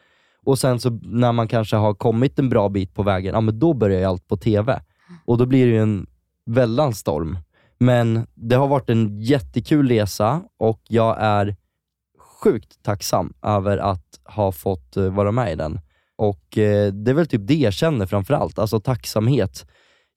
Och 0.45 0.59
sen 0.59 0.81
så 0.81 0.91
när 0.91 1.33
man 1.33 1.49
kanske 1.49 1.77
har 1.77 1.95
kommit 1.95 2.39
en 2.39 2.49
bra 2.49 2.69
bit 2.69 2.95
på 2.95 3.03
vägen, 3.03 3.35
ja 3.35 3.41
men 3.41 3.59
då 3.59 3.75
börjar 3.75 3.99
ju 3.99 4.05
allt 4.05 4.29
på 4.29 4.37
TV. 4.37 4.81
Och 5.25 5.39
då 5.39 5.47
blir 5.47 5.67
det 5.67 5.73
ju 5.73 5.83
en 5.83 6.07
väldans 6.47 6.99
storm. 6.99 7.39
Men 7.79 8.27
det 8.35 8.57
har 8.57 8.69
varit 8.69 8.91
en 8.91 9.21
jättekul 9.21 9.89
resa 9.89 10.43
och 10.59 10.81
jag 10.89 11.17
är 11.21 11.57
sjukt 12.43 12.83
tacksam 12.83 13.33
över 13.43 13.79
att 13.79 14.21
ha 14.25 14.53
fått 14.53 14.97
eh, 14.97 15.15
vara 15.15 15.33
med 15.33 15.53
i 15.53 15.57
den. 15.57 15.81
Och 16.17 16.59
eh, 16.59 16.93
det 16.93 17.11
är 17.11 17.15
väl 17.15 17.27
typ 17.27 17.47
det 17.47 17.55
jag 17.55 17.73
känner 17.73 18.07
framförallt, 18.07 18.59
alltså 18.59 18.81
tacksamhet. 18.81 19.67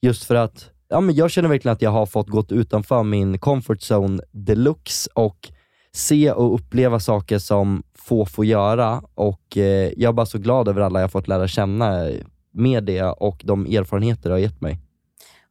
Just 0.02 0.24
för 0.24 0.36
att 0.36 0.69
ja, 0.89 0.99
men 1.02 1.15
jag 1.15 1.32
känner 1.32 1.49
verkligen 1.49 1.73
att 1.73 1.82
jag 1.82 1.91
har 1.91 2.06
fått 2.06 2.28
gått 2.28 2.52
utanför 2.52 3.04
min 3.04 3.39
comfort 3.39 3.80
zone 3.91 4.23
deluxe 4.32 5.10
och 5.13 5.49
se 5.93 6.32
och 6.32 6.56
uppleva 6.56 6.99
saker 6.99 7.39
som 7.39 7.84
få 7.95 8.25
får 8.25 8.45
göra 8.45 9.02
och 9.15 9.58
eh, 9.58 9.91
jag 9.97 10.10
är 10.10 10.13
bara 10.13 10.25
så 10.25 10.38
glad 10.38 10.67
över 10.67 10.82
alla 10.82 11.02
jag 11.02 11.12
fått 11.12 11.28
lära 11.28 11.47
känna 11.47 12.10
med 12.54 12.84
det 12.84 13.04
och 13.04 13.41
de 13.45 13.65
erfarenheter 13.65 14.30
det 14.30 14.36
har 14.36 14.39
gett 14.39 14.62
mig. 14.62 14.80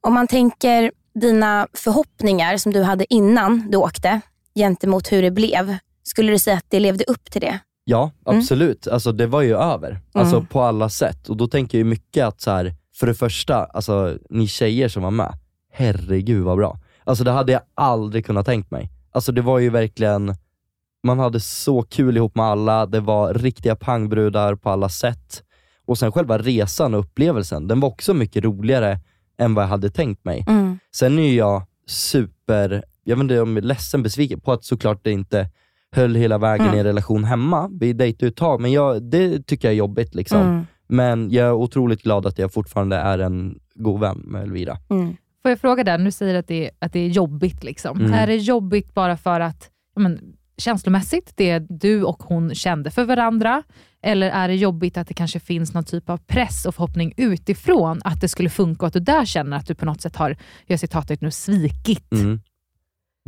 Om 0.01 0.15
man 0.15 0.27
tänker 0.27 0.93
dina 1.21 1.67
förhoppningar 1.73 2.57
som 2.57 2.73
du 2.73 2.83
hade 2.83 3.15
innan 3.15 3.71
du 3.71 3.77
åkte 3.79 4.21
gentemot 4.55 5.13
hur 5.13 5.23
det 5.23 5.31
blev. 5.31 5.77
Skulle 6.03 6.33
du 6.33 6.39
säga 6.39 6.57
att 6.57 6.65
det 6.69 6.81
levde 6.81 7.05
upp 7.05 7.25
till 7.31 7.41
det? 7.41 7.59
Ja, 7.85 8.11
Mm. 8.27 8.39
absolut. 8.39 8.87
Alltså 8.89 9.13
det 9.13 9.27
var 9.27 9.43
ju 9.43 9.57
över. 9.57 10.01
Alltså 10.13 10.43
på 10.51 10.61
alla 10.61 10.89
sätt. 10.89 11.29
Och 11.29 11.37
då 11.37 11.47
tänker 11.47 11.79
jag 11.79 11.87
mycket 11.87 12.25
att 12.27 12.41
så 12.41 12.51
här, 12.51 12.75
för 12.99 13.07
det 13.07 13.15
första, 13.15 13.65
alltså 13.65 14.19
ni 14.31 14.47
tjejer 14.47 14.89
som 14.89 15.03
var 15.03 15.11
med, 15.11 15.35
herregud 15.73 16.45
vad 16.45 16.57
bra. 16.57 16.79
Alltså 17.05 17.25
det 17.25 17.31
hade 17.31 17.53
jag 17.53 17.63
aldrig 17.75 18.27
kunnat 18.27 18.47
tänkt 18.47 18.71
mig. 18.71 18.91
Alltså 19.13 19.33
det 19.33 19.43
var 19.43 19.59
ju 19.59 19.71
verkligen, 19.71 20.35
man 21.03 21.19
hade 21.19 21.41
så 21.41 21.83
kul 21.83 22.17
ihop 22.17 22.35
med 22.35 22.45
alla, 22.47 22.87
det 22.87 23.01
var 23.01 23.35
riktiga 23.35 23.77
pangbrudar 23.77 24.55
på 24.55 24.71
alla 24.71 24.89
sätt. 24.89 25.43
Och 25.87 25.99
sen 25.99 26.13
själva 26.13 26.39
resan 26.39 26.95
och 26.95 27.01
upplevelsen, 27.01 27.69
den 27.69 27.81
var 27.81 27.89
också 27.89 28.15
mycket 28.15 28.45
roligare 28.45 29.01
än 29.39 29.55
vad 29.55 29.65
jag 29.65 29.69
hade 29.69 29.91
tänkt 29.91 30.25
mig. 30.25 30.45
Mm. 30.49 30.79
Sen 30.95 31.19
är 31.19 31.35
jag 31.35 31.63
super, 31.87 32.85
jag 33.05 33.17
vet 33.17 33.23
inte 33.23 33.41
om 33.41 33.57
jag 33.57 33.65
är 33.65 33.69
ledsen, 33.69 34.03
besviken 34.03 34.41
på 34.41 34.53
att 34.53 34.65
såklart 34.65 35.01
det 35.05 35.11
inte 35.13 35.51
höll 35.93 36.15
hela 36.15 36.39
vägen 36.39 36.67
Mm. 36.67 36.77
i 36.77 36.79
en 36.81 36.87
relation 36.87 37.25
hemma. 37.25 37.71
Vi 37.81 37.93
dejtade 37.93 38.29
ett 38.29 38.37
tag, 38.37 38.61
men 38.61 38.73
jag, 38.73 39.03
det 39.03 39.47
tycker 39.47 39.69
jag 39.69 39.73
är 39.73 39.79
jobbigt. 39.79 40.15
liksom. 40.15 40.41
Mm. 40.43 40.67
Men 40.89 41.31
jag 41.31 41.47
är 41.47 41.53
otroligt 41.53 42.03
glad 42.03 42.27
att 42.27 42.39
jag 42.39 42.53
fortfarande 42.53 42.97
är 42.97 43.19
en 43.19 43.61
god 43.75 44.01
vän 44.01 44.19
med 44.19 44.43
Elvira. 44.43 44.79
Mm. 44.91 45.17
Får 45.43 45.51
jag 45.51 45.61
fråga 45.61 45.85
där, 45.85 45.99
nu 45.99 46.11
säger 46.11 46.35
att 46.35 46.49
det, 46.49 46.67
är, 46.67 46.71
att 46.79 46.93
det 46.93 47.01
är 47.01 47.09
jobbigt. 47.09 47.65
Liksom. 47.65 48.01
Mm. 48.01 48.13
Är 48.13 48.27
det 48.27 48.37
jobbigt 48.37 48.95
bara 48.95 49.17
för 49.17 49.41
att, 49.41 49.71
men, 49.97 50.21
känslomässigt, 50.57 51.33
det 51.37 51.59
du 51.59 52.03
och 52.05 52.23
hon 52.23 52.55
kände 52.55 52.91
för 52.91 53.05
varandra? 53.05 53.63
Eller 54.03 54.31
är 54.31 54.49
det 54.49 54.55
jobbigt 54.55 54.97
att 54.97 55.09
det 55.09 55.15
kanske 55.15 55.41
finns 55.41 55.75
någon 55.75 55.85
typ 55.85 56.11
av 56.11 56.19
press 56.19 56.67
och 56.67 56.75
förhoppning 56.75 57.15
utifrån 57.17 58.01
att 58.05 58.21
det 58.21 58.29
skulle 58.29 58.51
funka 58.51 58.83
och 58.83 58.87
att 58.87 58.93
du 58.93 59.01
där 59.01 59.25
känner 59.25 59.57
att 59.57 59.67
du 59.67 59.75
på 59.75 59.85
något 59.85 60.01
sätt 60.01 60.17
har, 60.17 60.37
jag 60.67 60.81
citatet 60.81 61.21
nu, 61.21 61.31
svikit? 61.31 62.13
Mm. 62.13 62.41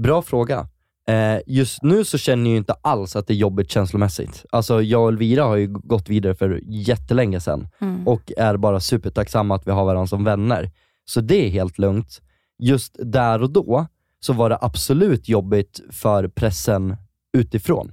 Bra 0.03 0.23
fråga. 0.23 0.68
Eh, 1.11 1.40
just 1.46 1.83
nu 1.83 2.05
så 2.05 2.18
känner 2.18 2.44
jag 2.44 2.51
ju 2.51 2.57
inte 2.57 2.73
alls 2.83 3.16
att 3.16 3.27
det 3.27 3.33
är 3.33 3.37
jobbigt 3.37 3.70
känslomässigt. 3.70 4.44
Alltså 4.51 4.83
jag 4.83 5.03
och 5.03 5.09
Elvira 5.09 5.44
har 5.44 5.57
ju 5.57 5.66
gått 5.68 6.09
vidare 6.09 6.35
för 6.35 6.61
jättelänge 6.66 7.40
sedan 7.40 7.68
Mm. 7.81 8.09
och 8.09 8.33
är 8.37 8.57
bara 8.57 8.81
supertacksamma 8.81 9.55
att 9.55 9.66
vi 9.66 9.70
har 9.70 9.85
varandra 9.85 10.07
som 10.07 10.25
vänner. 10.25 10.70
Så 11.05 11.20
det 11.20 11.46
är 11.46 11.51
helt 11.51 11.79
lugnt. 11.79 12.20
Just 12.59 12.96
där 12.99 13.42
och 13.42 13.51
då 13.51 13.87
så 14.20 14.33
var 14.33 14.51
det 14.51 14.59
absolut 14.61 15.29
jobbigt 15.29 15.81
för 15.90 16.29
pressen 16.29 16.96
utifrån. 17.33 17.92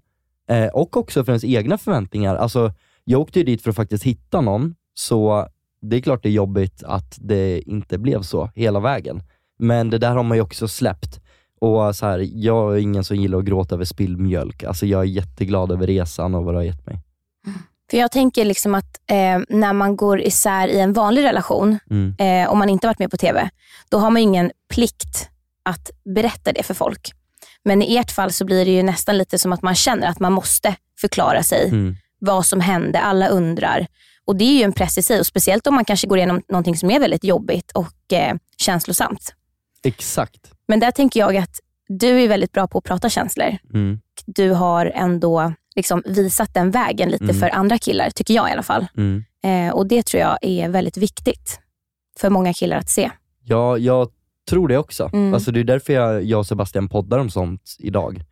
Eh, 0.50 0.68
och 0.68 0.98
också 0.98 1.24
för 1.24 1.32
ens 1.32 1.44
egna 1.44 1.78
förväntningar. 1.78 2.36
Alltså, 2.36 2.74
jag 3.04 3.22
åkte 3.22 3.40
ju 3.40 3.46
dit 3.46 3.62
för 3.62 3.70
att 3.70 3.76
faktiskt 3.76 4.04
hitta 4.04 4.42
någon, 4.42 4.76
så 4.94 5.48
det 5.82 5.96
är 5.98 6.02
klart 6.02 6.24
det 6.24 6.30
är 6.30 6.34
jobbigt 6.34 6.84
att 6.84 7.18
det 7.22 7.62
inte 7.62 7.98
blev 7.98 8.22
så 8.22 8.52
hela 8.56 8.80
vägen. 8.80 9.22
Men 9.60 9.90
det 9.90 9.98
där 9.98 10.16
har 10.16 10.24
man 10.24 10.38
ju 10.38 10.42
också 10.44 10.68
släppt. 10.68 11.22
Och 11.60 11.96
så 11.96 12.06
här, 12.06 12.28
Jag 12.34 12.74
är 12.74 12.78
ingen 12.78 13.04
som 13.04 13.18
gillar 13.18 13.38
att 13.38 13.46
gråta 13.46 13.76
över 13.76 13.86
spilld 13.86 14.20
mjölk. 14.20 14.64
Alltså, 14.64 14.86
jag 14.86 15.02
är 15.02 15.06
jätteglad 15.06 15.72
över 15.72 15.88
resan 15.88 16.36
och 16.36 16.44
vad 16.44 16.54
det 16.54 16.58
har 16.58 16.64
gett 16.64 16.86
mig. 16.86 17.00
För 17.92 17.98
jag 17.98 18.12
tänker 18.12 18.46
liksom 18.46 18.76
att 18.76 19.00
eh, 19.12 19.40
när 19.50 19.74
man 19.74 19.96
går 19.96 20.22
isär 20.22 20.68
i 20.68 20.80
en 20.80 20.94
vanlig 20.94 21.24
relation, 21.24 21.80
Mm. 21.90 22.16
eh, 22.20 22.50
om 22.52 22.58
man 22.60 22.70
inte 22.70 22.88
varit 22.88 23.00
med 23.00 23.12
på 23.12 23.18
TV, 23.18 23.50
då 23.90 23.98
har 23.98 24.10
man 24.10 24.22
ingen 24.22 24.52
plikt 24.70 25.30
att 25.66 25.92
berätta 26.16 26.52
det 26.52 26.64
för 26.64 26.74
folk. 26.74 27.12
Men 27.64 27.82
i 27.82 27.98
ert 27.98 28.12
fall 28.12 28.32
så 28.32 28.46
blir 28.46 28.66
det 28.66 28.72
ju 28.72 28.84
nästan 28.84 29.18
lite 29.18 29.40
som 29.40 29.54
att 29.54 29.62
man 29.62 29.76
känner 29.76 30.08
att 30.08 30.20
man 30.20 30.34
måste 30.34 30.76
förklara 31.02 31.44
sig, 31.44 31.68
Mm. 31.70 31.96
vad 32.20 32.46
som 32.46 32.62
hände, 32.62 33.00
alla 33.00 33.28
undrar. 33.28 33.88
Och 34.26 34.36
det 34.36 34.44
är 34.44 34.58
ju 34.58 34.64
en 34.64 34.74
press 34.74 34.98
i 34.98 35.02
sig, 35.02 35.20
och 35.20 35.26
speciellt 35.26 35.68
om 35.68 35.76
man 35.76 35.86
kanske 35.86 36.08
går 36.08 36.18
igenom 36.18 36.42
någonting 36.50 36.78
som 36.78 36.92
är 36.92 37.00
väldigt 37.00 37.24
jobbigt 37.24 37.72
och 37.72 38.14
eh, 38.14 38.36
känslosamt. 38.58 39.34
Exakt. 39.84 40.52
Men 40.68 40.80
där 40.80 40.92
tänker 40.92 41.20
jag 41.20 41.38
att 41.38 41.60
du 41.88 42.08
är 42.24 42.28
väldigt 42.28 42.52
bra 42.52 42.68
på 42.68 42.78
att 42.78 42.84
prata 42.84 43.10
känslor. 43.10 43.58
Mm. 43.74 44.00
Du 44.26 44.52
har 44.52 44.86
ändå 44.86 45.54
liksom 45.76 46.04
visat 46.06 46.54
den 46.54 46.72
vägen 46.72 47.10
lite 47.10 47.24
Mm. 47.24 47.36
för 47.40 47.50
andra 47.50 47.78
killar, 47.78 48.10
tycker 48.10 48.34
jag 48.34 48.50
i 48.50 48.52
alla 48.52 48.64
fall. 48.64 48.88
Mm. 48.98 49.24
Eh, 49.44 49.74
och 49.74 49.88
Det 49.88 50.06
tror 50.06 50.22
jag 50.22 50.38
är 50.42 50.70
väldigt 50.70 50.98
viktigt 50.98 51.60
för 52.20 52.30
många 52.30 52.54
killar 52.54 52.78
att 52.78 52.90
se. 52.90 53.12
Ja, 53.44 53.78
jag 53.78 54.10
tror 54.50 54.68
det 54.68 54.78
också. 54.78 55.10
Mm. 55.14 55.34
Alltså 55.34 55.52
det 55.52 55.60
är 55.60 55.64
därför 55.64 55.94
jag, 55.94 56.24
jag 56.24 56.40
och 56.40 56.48
Sebastian 56.48 56.90
poddar 56.90 57.20
om 57.20 57.30
sånt 57.30 57.76
idag. 57.80 58.24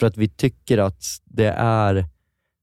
För 0.00 0.06
att 0.06 0.16
vi 0.16 0.28
tycker 0.28 0.78
att 0.78 1.02
det 1.24 1.54
är 1.58 2.04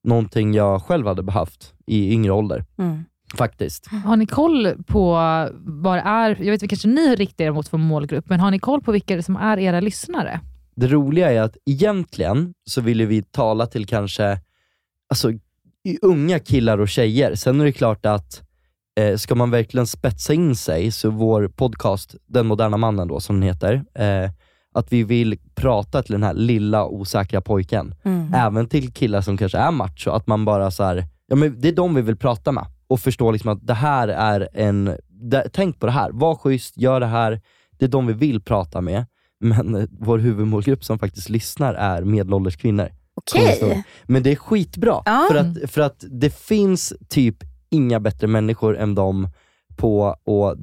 någonting 0.04 0.54
jag 0.54 0.82
själv 0.82 1.08
hade 1.08 1.24
behövt 1.24 1.74
i 1.88 2.14
yngre 2.14 2.32
ålder. 2.32 2.66
Mm. 2.78 3.06
Faktiskt. 3.38 3.88
Har 3.88 4.18
ni 4.18 4.26
koll 4.26 4.74
på 4.88 5.12
vad 5.62 5.98
det 5.98 6.02
är, 6.02 6.30
jag 6.30 6.52
vet 6.52 6.64
att 6.64 6.70
kanske 6.70 6.88
ni 6.88 7.16
riktar 7.16 7.46
er 7.46 7.52
mot 7.52 7.68
för 7.68 7.78
målgrupp, 7.78 8.30
men 8.30 8.40
har 8.40 8.52
ni 8.52 8.60
koll 8.60 8.82
på 8.82 8.92
vilka 8.92 9.24
som 9.24 9.36
är 9.36 9.60
era 9.60 9.80
lyssnare? 9.80 10.40
Det 10.76 10.88
roliga 10.88 11.32
är 11.32 11.42
att 11.42 11.58
egentligen 11.66 12.54
så 12.66 12.82
ville 12.82 13.06
vi 13.06 13.24
tala 13.24 13.66
till 13.66 13.86
kanske 13.86 14.40
alltså, 15.10 15.32
unga 16.02 16.40
killar 16.40 16.78
och 16.78 16.90
tjejer. 16.90 17.36
Sen 17.36 17.62
är 17.62 17.66
det 17.66 17.72
klart 17.72 18.06
att 18.06 18.42
eh, 19.00 19.18
ska 19.18 19.36
man 19.36 19.52
verkligen 19.52 19.88
spetsa 19.88 20.34
in 20.34 20.56
sig, 20.56 20.92
så 20.92 21.10
vår 21.10 21.48
podcast, 21.48 22.16
Den 22.28 22.48
moderna 22.48 22.78
mannen 22.78 23.08
då, 23.08 23.20
som 23.20 23.40
den 23.40 23.50
heter, 23.50 23.84
eh, 23.94 24.32
att 24.74 24.94
vi 24.94 25.04
vill 25.04 25.38
prata 25.56 26.04
till 26.04 26.12
den 26.12 26.24
här 26.24 26.34
lilla 26.34 26.86
osäkra 26.86 27.42
pojken. 27.42 27.96
Mm. 28.04 28.34
Även 28.34 28.68
till 28.68 28.94
killar 28.94 29.22
som 29.22 29.38
kanske 29.38 29.58
är 29.58 29.72
macho, 29.72 30.10
att 30.10 30.28
man 30.28 30.46
bara 30.46 30.72
så 30.72 30.84
här, 30.84 31.06
ja 31.28 31.36
men 31.36 31.62
det 31.62 31.68
är 31.68 31.76
de 31.76 31.96
vi 31.96 32.02
vill 32.02 32.18
prata 32.18 32.52
med 32.52 32.66
och 32.90 33.00
förstå 33.00 33.32
liksom 33.32 33.50
att 33.50 33.68
det 33.68 33.74
här 33.74 34.08
är 34.08 34.50
en, 34.54 34.98
det, 35.10 35.50
tänk 35.54 35.80
på 35.80 35.86
det 35.86 35.92
här, 35.92 36.12
var 36.12 36.36
schysst, 36.36 36.78
gör 36.78 37.00
det 37.00 37.06
här. 37.06 37.42
Det 37.78 37.86
är 37.86 37.90
de 37.90 38.08
vi 38.08 38.14
vill 38.14 38.42
prata 38.42 38.82
med, 38.82 39.06
men 39.40 39.88
vår 40.00 40.18
huvudmålgrupp 40.18 40.84
som 40.84 41.00
faktiskt 41.00 41.30
lyssnar 41.30 41.74
är 41.74 42.02
medelålders 42.02 42.58
kvinnor. 42.58 42.90
Okej. 43.16 43.84
Men 44.04 44.24
det 44.24 44.32
är 44.32 44.36
skitbra, 44.36 45.02
Ja. 45.06 45.28
för, 45.32 45.38
att, 45.38 45.72
för 45.72 45.82
att 45.82 46.06
det 46.10 46.36
finns 46.36 46.94
typ 47.10 47.38
inga 47.70 48.00
bättre 48.00 48.28
människor 48.28 48.78
än 48.78 48.96
de 48.96 49.30
på, 49.78 50.16
och, 50.24 50.56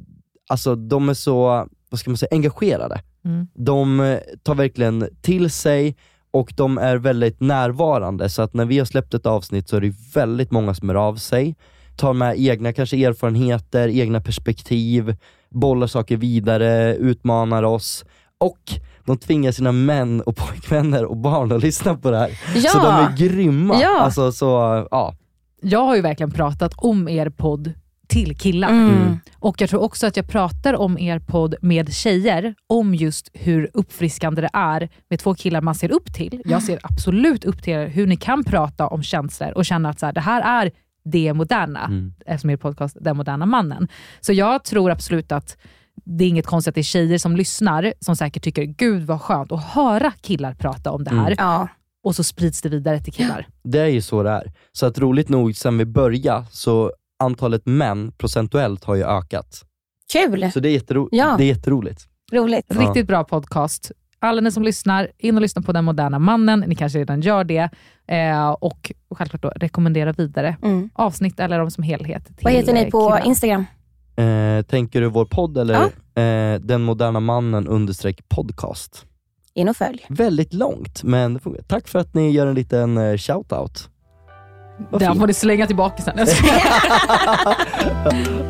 alltså 0.49 0.75
de 0.75 1.09
är 1.09 1.13
så, 1.13 1.67
vad 1.89 1.99
ska 1.99 2.09
man 2.09 2.17
säga, 2.17 2.29
engagerade. 2.31 3.01
Mm. 3.25 3.47
De 3.55 4.17
tar 4.43 4.55
verkligen 4.55 5.09
till 5.21 5.49
sig 5.51 5.95
och 6.31 6.53
de 6.57 6.77
är 6.77 6.97
väldigt 6.97 7.39
närvarande, 7.39 8.29
så 8.29 8.41
att 8.41 8.53
när 8.53 8.65
vi 8.65 8.77
har 8.79 8.85
släppt 8.85 9.13
ett 9.13 9.25
avsnitt 9.25 9.69
så 9.69 9.77
är 9.77 9.81
det 9.81 9.93
väldigt 10.13 10.51
många 10.51 10.73
som 10.73 10.89
hör 10.89 10.95
av 10.95 11.15
sig, 11.15 11.55
tar 11.97 12.13
med 12.13 12.35
egna 12.39 12.73
kanske 12.73 13.05
erfarenheter, 13.05 13.87
egna 13.87 14.21
perspektiv, 14.21 15.15
bollar 15.49 15.87
saker 15.87 16.17
vidare, 16.17 16.95
utmanar 16.95 17.63
oss 17.63 18.05
och 18.37 18.59
de 19.05 19.17
tvingar 19.17 19.51
sina 19.51 19.71
män 19.71 20.21
och 20.21 20.35
pojkvänner 20.35 21.05
och 21.05 21.17
barn 21.17 21.51
att 21.51 21.63
lyssna 21.63 21.95
på 21.95 22.11
det 22.11 22.17
här. 22.17 22.39
Ja. 22.55 22.69
Så 22.69 22.77
de 22.77 22.87
är 22.87 23.17
grymma. 23.17 23.81
Ja. 23.81 23.99
Alltså, 23.99 24.31
så, 24.31 24.45
ja. 24.91 25.13
Jag 25.61 25.85
har 25.85 25.95
ju 25.95 26.01
verkligen 26.01 26.31
pratat 26.31 26.73
om 26.77 27.09
er 27.09 27.29
podd 27.29 27.73
till 28.07 28.37
killar. 28.37 28.69
Mm. 28.69 29.19
Och 29.39 29.61
jag 29.61 29.69
tror 29.69 29.81
också 29.81 30.07
att 30.07 30.17
jag 30.17 30.27
pratar 30.27 30.75
om 30.75 30.97
er 30.97 31.19
podd 31.19 31.55
med 31.61 31.93
tjejer, 31.93 32.55
om 32.67 32.95
just 32.95 33.29
hur 33.33 33.69
uppfriskande 33.73 34.41
det 34.41 34.49
är 34.53 34.89
med 35.09 35.19
två 35.19 35.35
killar 35.35 35.61
man 35.61 35.75
ser 35.75 35.91
upp 35.91 36.13
till. 36.13 36.41
Jag 36.45 36.63
ser 36.63 36.79
absolut 36.83 37.45
upp 37.45 37.63
till 37.63 37.73
er, 37.73 37.87
hur 37.87 38.07
ni 38.07 38.17
kan 38.17 38.43
prata 38.43 38.87
om 38.87 39.03
känslor 39.03 39.51
och 39.51 39.65
känna 39.65 39.89
att 39.89 39.99
så 39.99 40.05
här, 40.05 40.13
det 40.13 40.21
här 40.21 40.63
är 40.63 40.71
det 41.11 41.33
moderna, 41.33 41.85
Mm. 41.85 42.13
eftersom 42.25 42.49
er 42.49 42.57
podcast 42.57 42.97
Den 43.01 43.17
moderna 43.17 43.45
mannen. 43.45 43.87
Så 44.21 44.33
jag 44.33 44.63
tror 44.63 44.91
absolut 44.91 45.31
att 45.31 45.57
det 46.05 46.23
är 46.23 46.27
inget 46.27 46.45
konstigt 46.45 46.69
att 46.71 46.75
det 46.75 46.81
är 46.81 46.83
tjejer 46.83 47.17
som 47.17 47.35
lyssnar, 47.35 47.93
som 47.99 48.15
säkert 48.15 48.43
tycker, 48.43 48.63
gud 48.63 49.03
vad 49.03 49.21
skönt 49.21 49.51
att 49.51 49.63
höra 49.63 50.11
killar 50.21 50.53
prata 50.53 50.91
om 50.91 51.03
det 51.03 51.09
här. 51.09 51.25
Mm. 51.27 51.35
Ja. 51.37 51.67
Och 52.03 52.15
så 52.15 52.23
sprids 52.23 52.61
det 52.61 52.69
vidare 52.69 52.99
till 52.99 53.13
killar. 53.13 53.47
Det 53.63 53.79
är 53.79 53.85
ju 53.87 54.01
så 54.01 54.23
det 54.23 54.29
är. 54.29 54.53
Så 54.71 54.85
att 54.85 54.99
roligt 54.99 55.29
nog, 55.29 55.55
sen 55.55 55.77
vi 55.77 55.85
började, 55.85 56.45
så 56.51 56.91
antalet 57.19 57.65
män 57.65 58.11
procentuellt 58.11 58.83
har 58.83 58.95
ju 58.95 59.03
ökat. 59.03 59.63
Kul. 60.13 60.51
Så 60.51 60.59
det 60.59 60.69
är, 60.69 60.79
jättero- 60.79 61.09
Ja. 61.11 61.35
det 61.37 61.43
är 61.43 61.47
jätteroligt. 61.47 62.07
Roligt. 62.31 62.65
Ja. 62.69 62.81
Riktigt 62.81 63.07
bra 63.07 63.23
podcast. 63.23 63.91
Alla 64.19 64.41
ni 64.41 64.51
som 64.51 64.63
lyssnar, 64.63 65.11
in 65.17 65.35
och 65.35 65.41
lyssna 65.41 65.61
på 65.61 65.71
Den 65.71 65.85
moderna 65.85 66.19
mannen. 66.19 66.59
Ni 66.67 66.75
kanske 66.75 66.99
redan 66.99 67.21
gör 67.21 67.43
det. 67.43 67.69
Eh, 68.07 68.49
och 68.49 68.91
självklart 69.15 69.41
då, 69.41 69.49
rekommendera 69.49 70.11
vidare 70.11 70.57
Mm. 70.63 70.89
avsnitt 70.93 71.39
eller 71.39 71.59
dem 71.59 71.71
som 71.71 71.83
helhet. 71.83 72.25
Till 72.25 72.35
Vad 72.41 72.53
heter 72.53 72.73
ni 72.73 72.81
eh, 72.83 72.89
på 72.89 73.01
killar. 73.09 73.25
Instagram? 73.25 73.65
Eh, 74.15 74.61
tänker 74.61 75.01
du 75.01 75.07
vår 75.09 75.25
podd 75.25 75.57
eller 75.57 75.75
eh, 76.15 76.59
Den 76.59 76.81
moderna 76.83 77.19
mannen 77.19 77.67
understreck 77.67 78.29
podcast? 78.29 79.05
In 79.53 79.69
och 79.69 79.77
följ. 79.77 80.05
Väldigt 80.09 80.53
långt, 80.53 81.03
men 81.03 81.39
tack 81.67 81.87
för 81.87 81.99
att 81.99 82.13
ni 82.13 82.31
gör 82.31 82.47
en 82.47 82.55
liten 82.55 82.97
eh, 82.97 83.17
shoutout. 83.17 83.89
Den 84.99 85.19
får 85.19 85.27
ni 85.27 85.33
slänga 85.33 85.67
tillbaka 85.67 86.03
sen. 86.03 86.17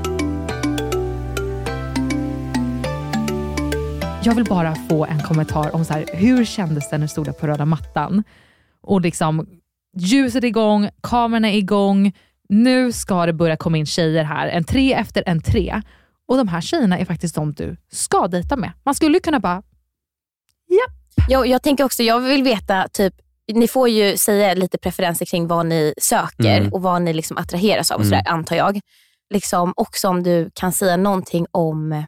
Jag 4.27 4.35
vill 4.35 4.45
bara 4.45 4.75
få 4.75 5.05
en 5.05 5.19
kommentar 5.23 5.75
om 5.75 5.85
så 5.85 5.93
här, 5.93 6.05
hur 6.13 6.45
kändes 6.45 6.89
det 6.89 6.97
när 6.97 7.05
du 7.05 7.07
stod 7.07 7.25
där 7.25 7.31
på 7.33 7.47
röda 7.47 7.65
mattan 7.65 8.23
och 8.81 9.01
liksom 9.01 9.47
ljuset 9.97 10.43
är 10.43 10.47
igång, 10.47 10.89
kameran 11.03 11.45
är 11.45 11.57
igång, 11.57 12.13
nu 12.49 12.91
ska 12.91 13.25
det 13.25 13.33
börja 13.33 13.57
komma 13.57 13.77
in 13.77 13.85
tjejer 13.85 14.23
här, 14.23 14.47
en 14.47 14.63
tre 14.63 14.93
efter 14.93 15.23
en 15.25 15.41
tre. 15.41 15.81
Och 16.27 16.37
de 16.37 16.47
här 16.47 16.61
tjejerna 16.61 16.99
är 16.99 17.05
faktiskt 17.05 17.35
de 17.35 17.53
du 17.53 17.77
ska 17.91 18.27
dejta 18.27 18.55
med. 18.55 18.71
Man 18.85 18.95
skulle 18.95 19.19
kunna 19.19 19.39
bara, 19.39 19.63
Jag, 21.29 21.47
jag 21.47 21.63
tänker 21.63 21.83
också, 21.83 22.03
jag 22.03 22.19
vill 22.19 22.43
veta, 22.43 22.87
typ, 22.91 23.13
ni 23.53 23.67
får 23.67 23.89
ju 23.89 24.17
säga 24.17 24.53
lite 24.53 24.77
preferenser 24.77 25.25
kring 25.25 25.47
vad 25.47 25.65
ni 25.65 25.93
söker 26.01 26.57
Mm. 26.57 26.73
och 26.73 26.81
vad 26.81 27.01
ni 27.01 27.13
liksom 27.13 27.37
attraheras 27.37 27.91
av, 27.91 27.95
och 27.99 28.05
Mm. 28.05 28.19
sådär, 28.19 28.31
antar 28.33 28.55
jag. 28.55 28.79
Liksom, 29.33 29.73
också 29.75 30.07
om 30.09 30.23
du 30.23 30.49
kan 30.53 30.71
säga 30.71 30.97
någonting 30.97 31.45
om, 31.51 32.05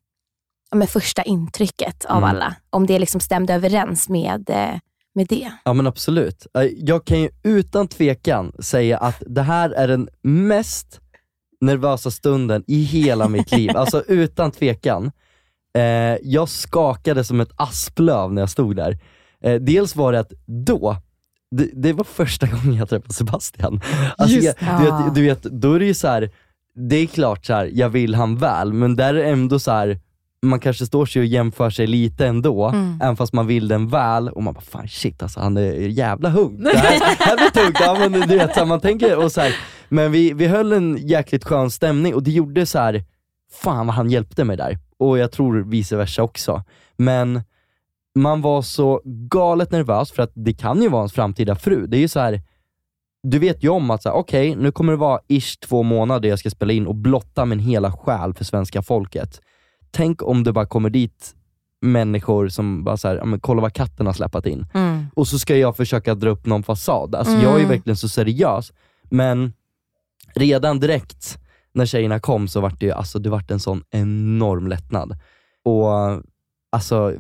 det 0.72 0.88
första 0.88 1.24
intrycket 1.24 2.06
av 2.06 2.18
Mm. 2.18 2.30
alla. 2.30 2.56
Om 2.70 2.86
det 2.86 3.00
liksom 3.00 3.22
stämde 3.22 3.54
överens 3.54 4.10
med, 4.10 4.50
eh, 4.50 4.80
med 5.16 5.28
det. 5.30 5.52
Ja 5.66 5.74
men 5.74 5.88
absolut. 5.88 6.48
Eh, 6.54 6.62
Jag 6.64 7.06
kan 7.06 7.20
ju 7.22 7.30
utan 7.44 7.88
tvekan 7.88 8.52
säga 8.60 8.98
att 8.98 9.24
det 9.28 9.42
här 9.42 9.70
är 9.70 9.88
den 9.88 10.10
mest 10.22 11.00
nervösa 11.62 12.12
stunden 12.12 12.64
i 12.68 12.84
hela 12.84 13.28
mitt 13.28 13.52
liv. 13.52 13.78
Alltså 13.78 14.04
utan 14.08 14.52
tvekan. 14.52 15.12
Eh, 15.78 15.84
jag 16.24 16.50
skakade 16.50 17.24
som 17.24 17.40
ett 17.42 17.52
asplöv 17.56 18.34
när 18.34 18.42
jag 18.42 18.50
stod 18.50 18.76
där. 18.76 18.98
Eh, 19.44 19.56
dels 19.56 19.96
var 19.96 20.12
det 20.12 20.20
att 20.20 20.34
då, 20.46 20.96
det, 21.52 21.70
det 21.74 21.94
var 21.94 22.04
första 22.04 22.48
gången 22.52 22.74
jag 22.74 22.90
träffade 22.90 23.14
Sebastian. 23.14 23.82
Alltså, 24.18 24.36
Just 24.36 24.58
jag, 24.62 24.80
du, 24.80 24.86
vet, 24.86 25.16
du 25.16 25.22
vet, 25.24 25.44
då 25.44 25.74
är 25.74 25.80
det 25.80 25.86
ju 25.86 25.94
så 25.94 26.08
här. 26.08 26.30
det 26.90 26.96
är 26.96 27.06
klart 27.08 27.46
så 27.46 27.54
här, 27.54 27.70
jag 27.74 27.90
vill 27.90 28.16
han 28.16 28.38
väl, 28.38 28.74
men 28.74 28.96
där 28.96 29.14
är 29.14 29.14
det 29.24 29.30
ändå 29.30 29.60
så 29.60 29.72
här 29.72 30.00
man 30.42 30.60
kanske 30.60 30.86
står 30.86 31.06
sig 31.06 31.20
och 31.20 31.26
jämför 31.26 31.70
sig 31.70 31.88
lite 31.88 32.28
ändå, 32.28 32.68
Mm. 32.68 33.00
även 33.02 33.16
fast 33.18 33.34
man 33.34 33.48
vill 33.48 33.68
den 33.68 33.88
väl 33.88 34.30
och 34.30 34.44
man 34.44 34.54
bara 34.54 34.62
fan 34.62 34.88
shit 34.88 35.24
alltså 35.24 35.40
han 35.40 35.58
är 35.58 35.72
jävla 35.74 36.30
hung. 36.30 36.64
Det 36.64 36.78
här, 36.78 37.00
det 37.00 37.24
här 37.24 37.38
blir 37.38 37.64
tungt, 37.64 37.78
ja, 37.80 38.10
men 38.10 38.12
du 38.30 38.38
vet, 38.38 38.54
så 38.54 38.60
här, 38.60 38.66
man 38.68 38.80
tänker 38.80 39.18
och 39.24 39.32
så 39.32 39.42
här, 39.42 39.56
men 39.90 40.12
vi, 40.12 40.34
vi 40.34 40.48
höll 40.48 40.74
en 40.74 40.98
jäkligt 41.08 41.44
skön 41.44 41.72
stämning 41.72 42.16
och 42.16 42.24
det 42.24 42.32
gjorde 42.32 42.66
så 42.66 42.80
här 42.80 43.04
fan 43.62 43.88
vad 43.88 43.96
han 43.96 44.10
hjälpte 44.10 44.44
mig 44.44 44.58
där. 44.58 44.78
Och 44.98 45.18
jag 45.18 45.32
tror 45.32 45.64
vice 45.70 45.96
versa 45.96 46.24
också. 46.24 46.64
Men 46.98 47.42
man 48.16 48.42
var 48.42 48.62
så 48.62 49.02
galet 49.06 49.72
nervös 49.72 50.12
för 50.12 50.24
att 50.24 50.32
det 50.34 50.54
kan 50.54 50.82
ju 50.82 50.90
vara 50.90 51.02
ens 51.02 51.14
framtida 51.14 51.56
fru. 51.56 51.88
Det 51.88 51.98
är 51.98 52.02
ju 52.02 52.08
så 52.08 52.20
här 52.20 52.42
du 53.24 53.40
vet 53.40 53.64
ju 53.64 53.70
om 53.70 53.92
att 53.92 54.06
okej, 54.06 54.56
nu 54.56 54.72
kommer 54.72 54.94
det 54.94 54.98
vara 54.98 55.20
ish 55.28 55.60
två 55.60 55.84
månader 55.84 56.30
jag 56.30 56.40
ska 56.40 56.50
spela 56.50 56.74
in 56.74 56.88
och 56.88 56.96
blotta 56.96 57.46
min 57.46 57.60
hela 57.60 57.92
själ 57.92 58.34
för 58.34 58.46
svenska 58.46 58.82
folket. 58.82 59.42
Tänk 59.92 60.24
om 60.24 60.44
det 60.44 60.54
bara 60.54 60.66
kommer 60.66 60.90
dit 60.90 61.36
människor 61.82 62.50
som 62.50 62.84
bara 62.84 62.98
såhär, 62.98 63.40
kolla 63.42 63.62
vad 63.62 63.74
katten 63.74 64.06
har 64.06 64.14
släpat 64.14 64.46
in. 64.46 64.66
Mm. 64.74 65.06
Och 65.16 65.28
så 65.28 65.40
ska 65.40 65.56
jag 65.58 65.78
försöka 65.78 66.16
dra 66.16 66.30
upp 66.30 66.46
någon 66.46 66.64
fasad. 66.64 67.16
Alltså 67.16 67.34
jag 67.34 67.44
är 67.44 67.58
ju 67.58 67.64
Mm. 67.64 67.70
verkligen 67.70 67.98
så 67.98 68.10
seriös, 68.10 68.74
men 69.04 69.54
redan 70.36 70.80
direkt 70.80 71.38
när 71.74 71.86
tjejerna 71.86 72.20
kom 72.20 72.48
så 72.48 72.62
vart 72.62 72.80
det 72.80 72.86
ju, 72.86 72.92
alltså 72.92 73.20
det 73.20 73.30
vart 73.30 73.52
en 73.52 73.60
sån 73.60 73.84
enorm 73.92 74.68
lättnad. 74.68 75.18
Och 75.64 75.90
alltså, 76.70 77.14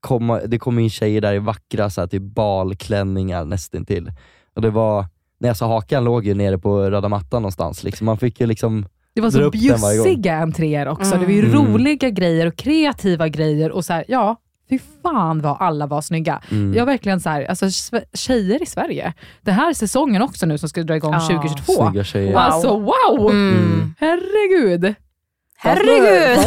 komma, 0.00 0.40
det 0.40 0.58
kom 0.58 0.78
in 0.78 0.90
tjejer 0.90 1.20
där 1.20 1.34
i 1.34 1.38
vackra 1.38 1.90
så 1.90 2.00
här, 2.00 2.08
typ 2.08 2.22
balklänningar 2.22 3.44
nästintill. 3.44 4.12
Och 4.54 4.62
det 4.62 4.70
var, 4.70 5.06
nej 5.38 5.48
alltså 5.48 5.64
hakan 5.66 6.04
låg 6.04 6.26
ju 6.26 6.34
nere 6.34 6.58
på 6.58 6.90
röda 6.90 7.08
mattan 7.08 7.42
någonstans. 7.42 7.84
Liksom. 7.84 8.04
Man 8.04 8.18
fick 8.18 8.40
ju 8.40 8.46
liksom 8.46 8.86
Det 9.14 9.20
var 9.20 9.30
så 9.30 9.50
bjussiga 9.50 10.36
entréer 10.36 10.88
också. 10.88 11.10
Det 11.16 11.24
var 11.26 11.32
ju 11.32 11.44
Mm. 11.44 11.52
roliga 11.54 12.10
grejer 12.10 12.46
och 12.46 12.56
kreativa 12.56 13.28
grejer 13.28 13.70
och 13.70 13.84
så 13.84 13.92
här, 13.92 14.04
ja, 14.08 14.36
fy 14.70 14.78
fan 15.02 15.40
vad 15.42 15.56
alla 15.60 15.86
var 15.86 16.00
snygga. 16.02 16.42
Mm. 16.50 16.74
Jag 16.74 16.86
verkligen 16.86 17.20
så 17.20 17.30
här, 17.30 17.44
alltså 17.44 17.66
tjejer 18.14 18.62
i 18.62 18.66
Sverige. 18.66 19.12
Det 19.42 19.52
här 19.52 19.70
är 19.70 19.74
säsongen 19.74 20.22
också 20.22 20.46
nu 20.46 20.58
som 20.58 20.68
ska 20.68 20.82
dra 20.82 20.96
igång 20.96 21.12
Ja. 21.12 21.20
2022. 21.20 21.72
snygga 21.72 22.04
tjejer. 22.04 22.32
Wow. 22.32 22.38
Alltså 22.38 22.78
wow! 22.80 23.30
Mm. 23.30 23.94
Herregud. 23.98 24.94
Herregud! 25.58 26.38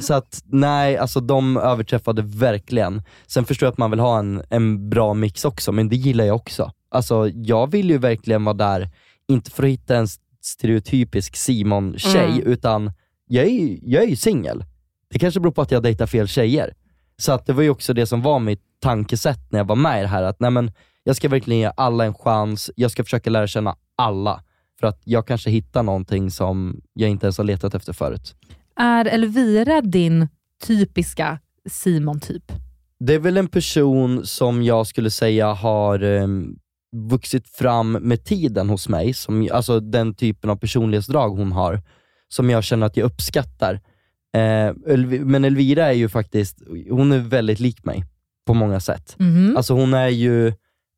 Så 0.02 0.14
att 0.14 0.42
nej, 0.46 0.96
alltså 0.96 1.20
de 1.20 1.56
överträffade 1.56 2.22
verkligen. 2.22 3.02
Sen 3.26 3.44
förstår 3.44 3.66
jag 3.66 3.72
att 3.72 3.78
man 3.78 3.90
vill 3.90 4.00
ha 4.00 4.18
en, 4.18 4.42
en 4.50 4.90
bra 4.90 5.14
mix 5.14 5.44
också, 5.44 5.72
men 5.72 5.88
det 5.88 5.96
gillar 5.96 6.24
jag 6.24 6.36
också. 6.36 6.70
Alltså 6.90 7.28
jag 7.28 7.70
vill 7.70 7.90
ju 7.90 7.98
verkligen 7.98 8.44
vara 8.44 8.54
där, 8.56 8.88
inte 9.28 9.50
för 9.50 9.62
att 9.62 9.68
hitta 9.68 9.96
en 9.96 10.06
stereotypisk 10.40 11.36
Simon-tjej, 11.36 12.30
Mm. 12.32 12.46
utan 12.46 12.92
jag 13.26 13.44
är, 13.44 13.50
ju- 13.50 13.78
jag 13.82 14.02
är 14.02 14.06
ju 14.08 14.16
singel. 14.16 14.64
Det 15.10 15.18
kanske 15.18 15.40
beror 15.40 15.52
på 15.52 15.62
att 15.62 15.70
jag 15.70 15.82
dejtar 15.82 16.06
fel 16.06 16.28
tjejer. 16.28 16.74
Så 17.16 17.32
att 17.32 17.46
det 17.46 17.52
var 17.52 17.62
ju 17.62 17.70
också 17.70 17.92
det 17.94 18.06
som 18.06 18.22
var 18.22 18.38
mitt 18.38 18.62
tankesätt 18.80 19.52
när 19.52 19.58
jag 19.60 19.64
var 19.64 19.76
med 19.76 19.98
i 19.98 20.02
det 20.02 20.08
här, 20.08 20.22
att 20.22 20.40
nej 20.40 20.50
men, 20.50 20.72
jag 21.04 21.16
ska 21.16 21.28
verkligen 21.28 21.60
ge 21.60 21.72
alla 21.76 22.04
en 22.04 22.14
chans, 22.14 22.70
jag 22.76 22.90
ska 22.90 23.04
försöka 23.04 23.30
lära 23.30 23.46
känna 23.46 23.76
alla. 23.96 24.42
För 24.80 24.86
att 24.86 25.00
jag 25.04 25.26
kanske 25.26 25.50
hittar 25.50 25.82
någonting 25.82 26.30
som 26.30 26.80
jag 26.94 27.10
inte 27.10 27.26
ens 27.26 27.38
har 27.38 27.44
letat 27.44 27.74
efter 27.74 27.92
förut. 27.92 28.34
Är 28.76 29.04
Elvira 29.04 29.80
din 29.80 30.28
typiska 30.66 31.38
Simon-typ? 31.70 32.52
Det 33.00 33.14
är 33.14 33.18
väl 33.18 33.36
en 33.36 33.48
person 33.48 34.26
som 34.26 34.62
jag 34.62 34.86
skulle 34.86 35.10
säga 35.10 35.52
har 35.52 36.02
um, 36.02 36.58
vuxit 36.92 37.48
fram 37.48 37.92
med 37.92 38.24
tiden 38.24 38.68
hos 38.68 38.88
mig, 38.88 39.14
som, 39.14 39.48
alltså 39.52 39.80
den 39.80 40.14
typen 40.14 40.50
av 40.50 40.56
personlighetsdrag 40.56 41.30
hon 41.30 41.52
har, 41.52 41.82
som 42.28 42.50
jag 42.50 42.64
känner 42.64 42.86
att 42.86 42.96
jag 42.96 43.04
uppskattar. 43.04 43.74
Eh, 44.34 44.96
men 45.24 45.44
Elvira 45.44 45.86
är 45.86 45.92
ju 45.92 46.08
faktiskt, 46.08 46.62
hon 46.90 47.12
är 47.12 47.18
väldigt 47.18 47.60
lik 47.60 47.84
mig 47.84 48.04
på 48.46 48.54
många 48.54 48.80
sätt. 48.80 49.14
Mhm. 49.18 49.54
Alltså 49.56 49.74
hon 49.74 49.94
är 49.94 50.08
ju 50.08 50.46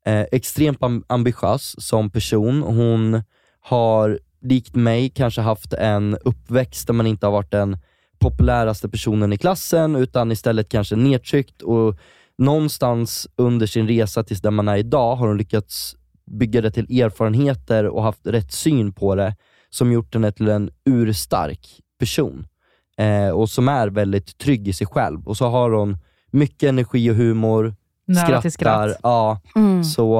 eh, 0.05 0.25
extremt 0.31 0.81
am- 0.81 1.03
ambitiös 1.07 1.75
som 1.87 2.09
person. 2.09 2.61
Hon 2.61 3.23
har, 3.61 4.19
likt 4.41 4.75
mig, 4.75 5.09
kanske 5.09 5.41
haft 5.41 5.73
en 5.73 6.17
uppväxt 6.25 6.87
där 6.87 6.93
man 6.93 7.07
inte 7.07 7.25
har 7.25 7.31
varit 7.31 7.51
den 7.51 7.77
populäraste 8.19 8.89
personen 8.89 9.33
i 9.33 9.37
klassen, 9.37 9.95
utan 9.95 10.31
istället 10.31 10.69
kanske 10.69 10.95
nedtryckt 10.95 11.61
och 11.61 11.97
någonstans 12.37 13.27
under 13.35 13.65
sin 13.67 13.87
resa 13.87 14.23
tills 14.23 14.41
där 14.41 14.51
man 14.51 14.67
är 14.67 14.77
idag 14.77 15.15
har 15.15 15.27
hon 15.27 15.37
lyckats 15.37 15.95
bygga 16.25 16.61
det 16.61 16.71
till 16.71 17.01
erfarenheter 17.01 17.85
och 17.87 18.03
haft 18.03 18.27
rätt 18.27 18.51
syn 18.51 18.93
på 18.93 19.15
det, 19.15 19.35
som 19.69 19.91
gjort 19.91 20.13
henne 20.13 20.31
till 20.31 20.47
en 20.47 20.69
urstark 20.85 21.79
person. 21.99 22.47
Eh, 22.97 23.29
och 23.29 23.49
som 23.49 23.67
är 23.67 23.87
väldigt 23.87 24.37
trygg 24.37 24.67
i 24.67 24.73
sig 24.73 24.87
själv. 24.87 25.27
Och 25.27 25.37
så 25.37 25.47
har 25.47 25.71
hon 25.71 25.97
mycket 26.31 26.69
energi 26.69 27.11
och 27.11 27.15
humor, 27.15 27.75
Nära 28.07 28.41
till 28.41 28.51
skrattar. 28.51 28.87
skratt. 28.89 28.99
Ja, 29.03 29.39
Mm. 29.55 29.83
så 29.83 30.19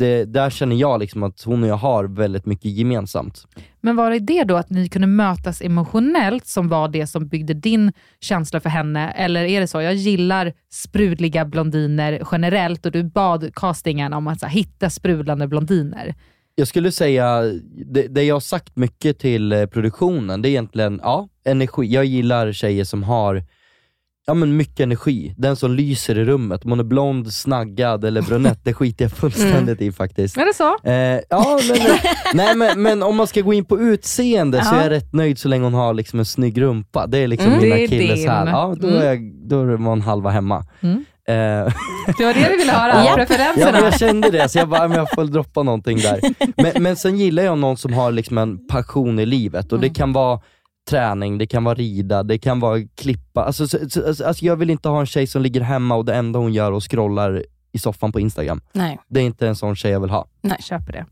det, 0.00 0.24
där 0.24 0.50
känner 0.50 0.76
jag 0.76 1.00
liksom 1.00 1.22
att 1.22 1.42
hon 1.42 1.62
och 1.62 1.68
jag 1.68 1.76
har 1.76 2.04
väldigt 2.04 2.46
mycket 2.46 2.70
gemensamt. 2.70 3.46
Men 3.80 3.96
var 3.96 4.10
det 4.10 4.18
det 4.18 4.44
då 4.44 4.56
att 4.56 4.70
ni 4.70 4.88
kunde 4.88 5.06
mötas 5.06 5.62
emotionellt 5.62 6.46
som 6.46 6.68
var 6.68 6.88
det 6.88 7.06
som 7.06 7.28
byggde 7.28 7.54
din 7.54 7.92
känsla 8.20 8.60
för 8.60 8.70
henne? 8.70 9.10
Eller 9.10 9.44
är 9.44 9.60
det 9.60 9.66
så, 9.66 9.80
jag 9.80 9.94
gillar 9.94 10.52
sprudliga 10.70 11.44
blondiner 11.44 12.22
generellt 12.32 12.86
och 12.86 12.92
du 12.92 13.04
bad 13.04 13.54
castingen 13.54 14.12
om 14.12 14.26
att 14.26 14.42
här, 14.42 14.48
hitta 14.50 14.90
sprudlande 14.90 15.46
blondiner. 15.46 16.14
Jag 16.54 16.68
skulle 16.68 16.92
säga, 16.92 17.42
det, 17.92 18.06
det 18.08 18.22
jag 18.22 18.34
har 18.34 18.40
sagt 18.40 18.76
mycket 18.76 19.18
till 19.18 19.52
eh, 19.52 19.66
produktionen, 19.66 20.42
det 20.42 20.48
är 20.48 20.50
egentligen, 20.50 21.00
ja, 21.02 21.28
energi. 21.44 21.86
Jag 21.86 22.04
gillar 22.04 22.52
tjejer 22.52 22.84
som 22.84 23.02
har 23.02 23.42
Ja 24.30 24.34
men 24.34 24.56
mycket 24.56 24.80
energi, 24.80 25.34
den 25.38 25.56
som 25.56 25.72
lyser 25.74 26.18
i 26.18 26.24
rummet. 26.24 26.64
Om 26.64 26.70
hon 26.70 26.80
är 26.80 26.84
blond, 26.84 27.32
snaggad 27.32 28.04
eller 28.04 28.22
brunett, 28.22 28.60
det 28.64 28.74
skiter 28.74 29.04
jag 29.04 29.12
fullständigt 29.12 29.80
i 29.80 29.92
faktiskt. 29.92 30.36
Är 30.36 30.46
det 30.46 30.54
så? 30.54 30.88
Eh, 30.88 31.20
ja, 31.28 31.58
men, 31.68 31.78
nej, 32.34 32.56
men, 32.56 32.82
men 32.82 33.02
om 33.02 33.16
man 33.16 33.26
ska 33.26 33.40
gå 33.40 33.52
in 33.54 33.64
på 33.64 33.80
utseende 33.80 34.64
så 34.64 34.74
är 34.74 34.82
jag 34.82 34.90
rätt 34.90 35.12
nöjd 35.12 35.38
så 35.38 35.48
länge 35.48 35.64
hon 35.64 35.74
har 35.74 35.94
liksom 35.94 36.18
en 36.18 36.24
snygg 36.24 36.60
rumpa. 36.60 37.06
Det 37.06 37.18
är 37.18 37.28
liksom 37.28 37.48
Mm. 37.52 37.62
mina 37.62 37.74
Det 37.76 37.84
är 37.84 37.88
killes 37.88 38.20
din. 38.20 38.28
här. 38.30 38.46
Ja, 38.46 38.74
då, 38.80 38.88
Mm. 38.88 39.00
är 39.02 39.06
jag, 39.06 39.48
då 39.48 39.60
är 39.62 39.76
man 39.76 40.00
halva 40.00 40.30
hemma. 40.30 40.64
Mm. 40.80 41.04
Eh, 41.28 41.72
Det 42.18 42.24
var 42.24 42.34
det 42.34 42.48
vi 42.50 42.56
ville 42.56 42.72
höra, 42.72 42.92
Ja. 42.94 43.04
Ja, 43.08 43.14
preferenserna. 43.16 43.72
men 43.72 43.84
jag 43.84 43.98
kände 43.98 44.30
det, 44.30 44.48
så 44.48 44.58
jag 44.58 44.68
bara, 44.68 44.88
men 44.88 44.96
jag 44.98 45.10
får 45.10 45.24
droppa 45.24 45.62
någonting 45.62 45.98
där. 45.98 46.20
Men, 46.62 46.82
men 46.82 46.96
sen 46.96 47.16
gillar 47.18 47.42
jag 47.42 47.58
någon 47.58 47.76
som 47.76 47.92
har 47.92 48.12
liksom 48.12 48.38
en 48.38 48.66
passion 48.66 49.18
i 49.18 49.26
livet 49.26 49.72
och 49.72 49.80
det 49.80 49.88
kan 49.88 50.12
vara 50.12 50.40
träning, 50.90 51.38
det 51.38 51.46
kan 51.46 51.64
vara 51.64 51.74
rida, 51.74 52.22
det 52.22 52.38
kan 52.38 52.60
vara 52.60 52.80
klippa. 52.94 53.44
Alltså, 53.44 53.68
så, 53.68 53.78
så, 53.90 54.06
alltså, 54.06 54.24
alltså 54.24 54.44
jag 54.44 54.56
vill 54.56 54.70
inte 54.70 54.88
ha 54.88 55.00
en 55.00 55.06
tjej 55.06 55.26
som 55.26 55.42
ligger 55.42 55.60
hemma 55.60 55.94
och 55.96 56.04
det 56.04 56.14
enda 56.14 56.38
hon 56.38 56.52
gör 56.52 56.72
att 56.76 56.82
scrollar 56.82 57.44
i 57.72 57.78
soffan 57.78 58.12
på 58.12 58.20
Instagram. 58.20 58.60
Nej. 58.72 58.98
Det 59.08 59.20
är 59.20 59.24
inte 59.24 59.48
en 59.48 59.56
sån 59.56 59.76
tjej 59.76 59.90
jag 59.92 60.00
vill 60.00 60.10
ha. 60.10 60.26
Jag 60.40 60.62
köper 60.64 60.92
det. 60.92 61.06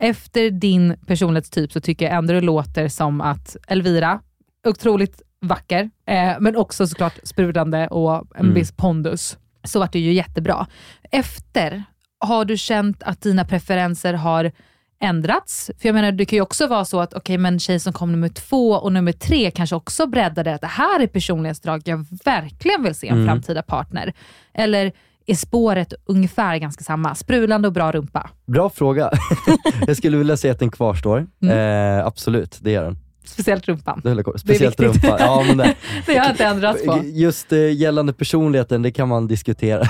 Efter 0.00 0.50
din 0.50 0.96
personlighetstyp 1.06 1.72
så 1.72 1.80
tycker 1.80 2.04
jag 2.06 2.14
ändå 2.14 2.32
det 2.32 2.40
låter 2.40 2.88
som 2.88 3.20
att 3.20 3.56
Elvira, 3.68 4.20
otroligt 4.66 5.22
vacker, 5.40 5.90
eh, 6.06 6.32
men 6.40 6.56
också 6.56 6.86
såklart 6.86 7.14
sprudlande 7.22 7.88
och 7.88 8.26
en 8.34 8.40
Mm. 8.40 8.54
viss 8.54 8.72
pondus. 8.72 9.38
Så 9.64 9.78
vart 9.78 9.92
det 9.92 9.98
ju 9.98 10.12
jättebra. 10.12 10.66
Efter, 11.10 11.84
har 12.20 12.44
du 12.44 12.56
känt 12.56 13.02
att 13.02 13.20
dina 13.20 13.44
preferenser 13.44 14.14
har 14.14 14.52
ändrats? 15.00 15.70
För 15.80 15.88
jag 15.88 15.94
menar, 15.94 16.12
det 16.12 16.24
kan 16.24 16.36
ju 16.36 16.40
också 16.42 16.66
vara 16.66 16.84
så 16.84 17.00
att 17.00 17.14
okej, 17.14 17.38
men 17.38 17.58
tjej 17.58 17.80
som 17.80 17.92
kom 17.92 18.12
nummer 18.12 18.28
två 18.28 18.70
och 18.70 18.92
nummer 18.92 19.12
tre 19.12 19.50
kanske 19.50 19.76
också 19.76 20.06
breddade 20.06 20.54
att 20.54 20.60
det 20.60 20.66
här 20.66 21.00
är 21.00 21.06
personlighetsdrag 21.06 21.82
jag 21.84 22.06
verkligen 22.24 22.82
vill 22.82 22.94
se 22.94 23.08
en 23.08 23.14
Mm. 23.14 23.26
framtida 23.26 23.62
partner. 23.62 24.12
Eller 24.54 24.92
är 25.26 25.34
spåret 25.34 25.92
ungefär 26.06 26.56
ganska 26.56 26.84
samma? 26.84 27.14
Sprudlande 27.14 27.68
och 27.68 27.74
bra 27.74 27.92
rumpa. 27.92 28.30
Bra 28.46 28.70
fråga. 28.70 29.10
jag 29.86 29.96
skulle 29.96 30.16
vilja 30.16 30.36
säga 30.36 30.52
att 30.52 30.58
den 30.58 30.70
kvarstår. 30.70 31.26
Mm. 31.42 31.98
Eh, 31.98 32.06
absolut, 32.06 32.58
det 32.60 32.70
gör 32.70 32.84
den. 32.84 32.98
Speciellt 33.24 33.68
rumpan. 33.68 34.00
Det 34.02 34.08
höll 34.08 34.18
jag 34.18 34.24
kvar. 34.24 34.36
Speciellt 34.36 34.80
viktigt. 34.80 35.04
rumpa. 35.04 35.16
Ja, 35.20 35.44
men 35.46 35.56
det, 35.56 35.74
Det 36.06 36.18
har 36.18 36.30
inte 36.30 36.44
ändrats 36.44 36.84
på. 36.84 37.00
just 37.04 37.52
eh, 37.52 37.72
gällande 37.72 38.12
personligheten, 38.12 38.82
det 38.82 38.90
kan 38.90 39.08
man 39.08 39.26
diskutera. 39.26 39.84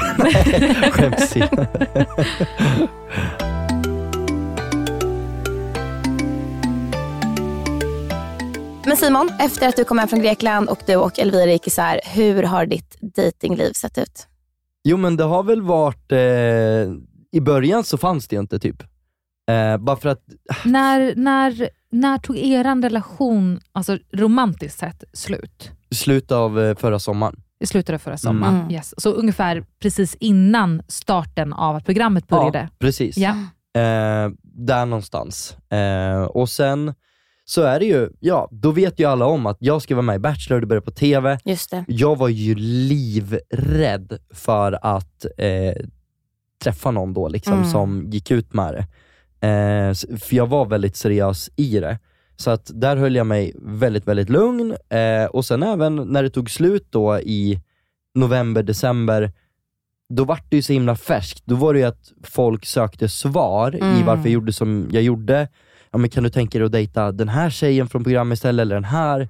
Skämt 0.91 1.21
Men 8.89 8.97
Simon, 8.97 9.31
efter 9.39 9.69
att 9.69 9.77
du 9.77 9.85
kom 9.85 9.99
hem 9.99 10.09
från 10.09 10.23
Grekland 10.23 10.69
och 10.69 10.79
du 10.87 10.97
och 10.97 11.19
Elvira 11.19 11.53
gick 11.53 11.67
isär, 11.67 12.01
hur 12.05 12.43
har 12.43 12.67
ditt 12.67 12.97
datingliv 13.01 13.73
sett 13.73 13.99
ut? 13.99 14.27
Jo 14.85 14.97
men 14.97 15.17
det 15.17 15.25
har 15.25 15.43
väl 15.43 15.63
varit, 15.63 16.13
eh, 16.13 16.19
i 17.33 17.41
början 17.41 17.85
så 17.85 17.99
fanns 17.99 18.29
det 18.29 18.37
inte 18.37 18.59
typ. 18.59 18.83
Eh, 19.51 19.77
bara 19.77 19.97
för 19.97 20.09
att, 20.09 20.23
När, 20.65 21.15
när, 21.17 21.69
när 21.91 22.19
tog 22.19 22.39
er 22.39 22.83
relation, 22.83 23.61
alltså 23.73 23.99
romantiskt 24.13 24.79
sett, 24.79 25.05
slut? 25.13 25.71
i 25.91 25.95
slutet 25.95 26.33
av 26.33 26.61
eh, 26.61 26.77
förra 26.77 26.99
sommaren. 26.99 27.43
I 27.61 27.67
slutet 27.67 27.95
av 27.95 27.99
förra 27.99 28.19
sommaren. 28.19 28.55
Mm. 28.55 28.71
Yes. 28.71 28.95
Så 28.99 29.11
ungefär 29.11 29.65
precis 29.79 30.15
innan 30.15 30.83
starten 30.89 31.53
av 31.53 31.77
att 31.77 31.85
programmet 31.85 32.29
började. 32.29 32.59
Ja, 32.59 32.69
precis. 32.79 33.17
Ja. 33.17 33.31
Eh, 33.81 34.31
där 34.43 34.87
någonstans. 34.87 35.57
Eh, 35.71 36.23
och 36.23 36.49
sen 36.49 36.95
så 37.49 37.63
är 37.63 37.79
det 37.81 37.87
ju, 37.87 38.11
ja, 38.21 38.49
då 38.53 38.71
vet 38.71 39.01
ju 39.01 39.05
alla 39.05 39.27
om 39.27 39.47
att 39.47 39.57
jag 39.61 39.83
ska 39.83 39.95
vara 39.95 40.03
med 40.03 40.17
i 40.17 40.19
Bachelor, 40.19 40.61
det 40.61 40.67
börjar 40.67 40.81
på 40.81 40.91
TV. 40.91 41.39
Just 41.45 41.71
det. 41.71 41.85
Jag 41.89 42.17
var 42.19 42.29
ju 42.29 42.55
livrädd 42.55 44.19
för 44.35 44.79
att 44.83 45.27
eh, 45.39 45.85
träffa 46.65 46.91
någon 46.91 47.15
då 47.15 47.29
liksom, 47.29 47.53
Mm. 47.53 47.71
som 47.71 48.05
gick 48.11 48.31
ut 48.31 48.53
med 48.55 48.75
det. 48.75 48.87
Eh, 49.49 50.19
för 50.19 50.37
jag 50.37 50.47
var 50.47 50.67
väldigt 50.67 50.97
seriös 50.97 51.51
i 51.57 51.81
det. 51.81 51.99
Så 52.37 52.51
att 52.51 52.71
där 52.75 52.97
höll 52.97 53.17
jag 53.17 53.27
mig 53.27 53.53
väldigt, 53.63 54.07
väldigt 54.09 54.29
lugn. 54.31 54.75
Eh, 54.89 55.25
och 55.25 55.45
sen 55.45 55.63
även 55.63 55.97
när 55.97 56.23
det 56.23 56.31
tog 56.31 56.51
slut 56.51 56.87
då 56.91 57.19
i 57.21 57.61
november, 58.15 58.63
december, 58.63 59.33
då 60.15 60.25
var 60.25 60.41
det 60.49 60.57
ju 60.57 60.63
så 60.63 60.73
himla 60.73 60.97
färskt. 60.97 61.43
Då 61.47 61.55
var 61.55 61.73
det 61.75 61.79
ju 61.81 61.87
att 61.87 62.13
folk 62.23 62.67
sökte 62.67 63.09
svar 63.09 63.77
i 63.77 63.81
Mm. 63.81 64.07
varför 64.07 64.23
jag 64.23 64.33
gjorde 64.33 64.53
som 64.53 64.89
jag 64.93 65.03
gjorde. 65.03 65.49
Ja, 65.93 65.99
men 65.99 66.11
kan 66.11 66.25
du 66.25 66.31
tänka 66.31 66.59
dig 66.59 66.67
att 66.67 66.73
dejta 66.73 67.13
den 67.13 67.29
här 67.29 67.51
tjejen 67.51 67.89
från 67.89 68.05
programmet 68.05 68.37
istället, 68.37 68.63
eller 68.63 68.75
den 68.75 68.85
här? 68.85 69.29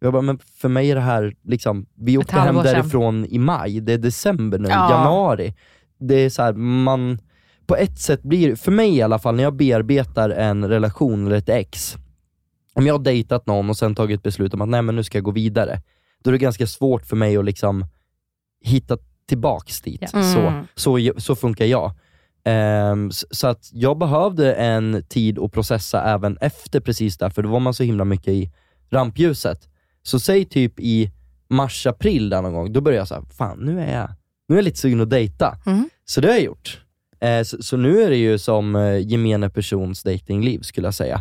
Jag 0.00 0.12
bara, 0.12 0.22
men 0.22 0.38
för 0.38 0.68
mig 0.68 0.90
är 0.90 0.94
det 0.94 1.00
här, 1.00 1.34
liksom, 1.42 1.86
vi 1.94 2.18
åkte 2.18 2.36
hem 2.36 2.54
därifrån 2.74 3.26
i 3.26 3.38
maj, 3.38 3.80
det 3.80 3.92
är 3.92 3.98
december 3.98 4.58
nu, 4.58 4.68
Ja. 4.68 4.90
januari. 4.90 5.54
Det 6.00 6.14
är 6.14 6.30
så 6.30 6.42
här, 6.42 6.52
man, 6.52 7.18
på 7.66 7.76
ett 7.76 7.98
sätt 7.98 8.22
blir 8.22 8.56
för 8.56 8.72
mig 8.72 8.96
i 8.96 9.02
alla 9.02 9.18
fall, 9.18 9.34
när 9.34 9.42
jag 9.42 9.54
bearbetar 9.56 10.30
en 10.30 10.68
relation 10.68 11.26
eller 11.26 11.36
ett 11.36 11.48
ex, 11.48 11.96
om 12.74 12.86
jag 12.86 12.94
har 12.94 12.98
dejtat 13.04 13.46
någon 13.46 13.70
och 13.70 13.76
sen 13.76 13.94
tagit 13.94 14.22
beslut 14.22 14.54
om 14.54 14.60
att 14.60 14.68
nej 14.68 14.82
men 14.82 14.96
nu 14.96 15.04
ska 15.04 15.18
jag 15.18 15.24
gå 15.24 15.30
vidare, 15.30 15.82
då 16.24 16.30
är 16.30 16.32
det 16.32 16.38
ganska 16.38 16.66
svårt 16.66 17.06
för 17.06 17.16
mig 17.16 17.36
att 17.36 17.44
liksom 17.44 17.84
hitta 18.64 18.98
tillbaks 19.28 19.80
dit. 19.80 20.00
Ja. 20.12 20.22
Så, 20.22 20.38
Mm. 20.40 20.64
så, 20.74 21.12
så 21.20 21.36
funkar 21.36 21.64
jag. 21.64 21.92
S- 22.44 23.24
så 23.30 23.46
att 23.46 23.70
jag 23.72 23.98
behövde 23.98 24.54
en 24.54 25.02
tid 25.08 25.38
att 25.38 25.52
processa 25.52 26.02
även 26.04 26.38
efter 26.40 26.80
precis 26.80 27.18
där, 27.18 27.30
för 27.30 27.42
då 27.42 27.48
var 27.48 27.60
man 27.60 27.74
så 27.74 27.82
himla 27.82 28.04
mycket 28.04 28.28
i 28.28 28.50
rampljuset. 28.90 29.68
Så 30.02 30.20
säg 30.20 30.44
typ 30.44 30.80
i 30.80 31.10
mars, 31.48 31.86
april 31.86 32.28
där 32.30 32.42
någon 32.42 32.52
gång, 32.52 32.72
då 32.72 32.80
började 32.80 33.00
jag 33.00 33.08
säga, 33.08 33.22
fan 33.38 33.58
nu 33.58 33.80
är 33.80 34.00
jag, 34.00 34.10
nu 34.48 34.54
är 34.54 34.58
jag 34.58 34.64
lite 34.64 34.78
sugen 34.78 35.00
att 35.00 35.10
dejta. 35.10 35.58
Mm. 35.66 35.88
Så 36.04 36.20
det 36.20 36.28
har 36.28 36.34
jag 36.34 36.44
gjort. 36.44 36.80
Eh, 37.20 37.42
så, 37.42 37.62
så 37.62 37.76
nu 37.76 38.02
är 38.02 38.10
det 38.10 38.16
ju 38.16 38.38
som 38.38 38.76
eh, 38.76 38.98
gemene 38.98 39.50
persons 39.50 40.02
datingliv 40.02 40.60
skulle 40.60 40.86
jag 40.86 40.94
säga. 40.94 41.20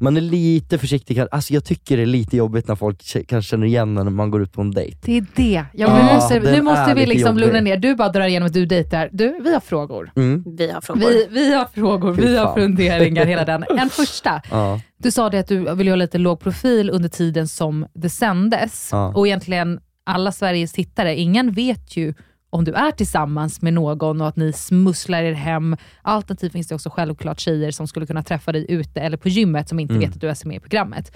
Man 0.00 0.16
är 0.16 0.20
lite 0.20 0.78
försiktig, 0.78 1.20
alltså 1.30 1.54
jag 1.54 1.64
tycker 1.64 1.96
det 1.96 2.02
är 2.02 2.06
lite 2.06 2.36
jobbigt 2.36 2.68
när 2.68 2.74
folk 2.74 3.26
kanske 3.28 3.50
känner 3.50 3.66
igen 3.66 3.98
en 3.98 4.04
när 4.04 4.10
man 4.12 4.30
går 4.30 4.42
ut 4.42 4.52
på 4.52 4.60
en 4.60 4.70
dejt. 4.70 4.98
Det 5.02 5.16
är 5.16 5.26
det. 5.34 5.52
Ja, 5.52 5.64
Ja, 5.72 5.88
men 5.88 6.06
nu 6.06 6.14
måste, 6.14 6.40
nu 6.40 6.62
måste 6.62 6.94
vi 6.94 7.06
liksom 7.06 7.28
jobbig. 7.28 7.40
lugna 7.40 7.60
ner. 7.60 7.76
Du 7.76 7.94
bara 7.96 8.08
drar 8.08 8.26
igenom 8.26 8.46
att 8.46 8.52
du 8.52 8.66
dejtar. 8.66 9.08
Du, 9.12 9.40
vi 9.44 9.52
har 9.54 9.60
frågor. 9.60 10.10
Mm. 10.16 10.44
Vi 10.56 10.70
har 10.70 10.80
frågor. 10.80 11.00
Vi, 11.00 11.26
vi 11.30 11.54
har 11.54 11.64
frågor, 11.74 12.14
Fy 12.14 12.22
vi 12.22 12.36
har 12.36 12.44
fan. 12.44 12.54
funderingar, 12.54 13.24
hela 13.26 13.44
den. 13.44 13.64
En 13.78 13.90
första. 13.90 14.42
Ja. 14.50 14.80
Du 14.98 15.10
sa 15.10 15.30
det 15.30 15.38
att 15.38 15.48
du 15.48 15.74
ville 15.74 15.90
ha 15.90 15.96
lite 15.96 16.18
låg 16.18 16.40
profil 16.40 16.90
under 16.90 17.08
tiden 17.08 17.48
som 17.48 17.86
det 17.94 18.08
sändes. 18.10 18.88
Ja. 18.92 19.12
Och 19.14 19.26
egentligen 19.26 19.80
alla 20.04 20.32
Sveriges 20.32 20.72
tittare, 20.72 21.16
ingen 21.16 21.52
vet 21.52 21.96
ju 21.96 22.14
om 22.50 22.64
du 22.64 22.72
är 22.72 22.90
tillsammans 22.92 23.62
med 23.62 23.72
någon 23.74 24.20
och 24.20 24.28
att 24.28 24.36
ni 24.36 24.52
smusslar 24.52 25.22
er 25.22 25.32
hem. 25.32 25.76
Alternativt 26.02 26.52
finns 26.52 26.66
det 26.68 26.74
också 26.74 26.90
självklart 26.90 27.40
tjejer 27.40 27.70
som 27.70 27.86
skulle 27.88 28.06
kunna 28.06 28.22
träffa 28.22 28.52
dig 28.52 28.66
ute 28.68 29.00
eller 29.00 29.16
på 29.16 29.28
gymmet 29.28 29.68
som 29.68 29.80
inte 29.80 29.94
Mm. 29.94 30.00
vet 30.06 30.14
att 30.14 30.20
du 30.20 30.28
är 30.28 30.46
med 30.48 30.56
i 30.56 30.60
programmet. 30.60 31.12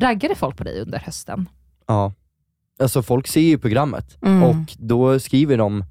Raggade 0.00 0.34
folk 0.34 0.56
på 0.56 0.64
dig 0.64 0.80
under 0.80 0.98
hösten? 0.98 1.48
Ja. 1.86 2.12
Alltså 2.82 3.02
folk 3.02 3.26
ser 3.28 3.40
ju 3.40 3.58
programmet 3.58 4.18
Mm. 4.22 4.42
och 4.42 4.72
då 4.78 5.18
skriver 5.20 5.56
de, 5.58 5.84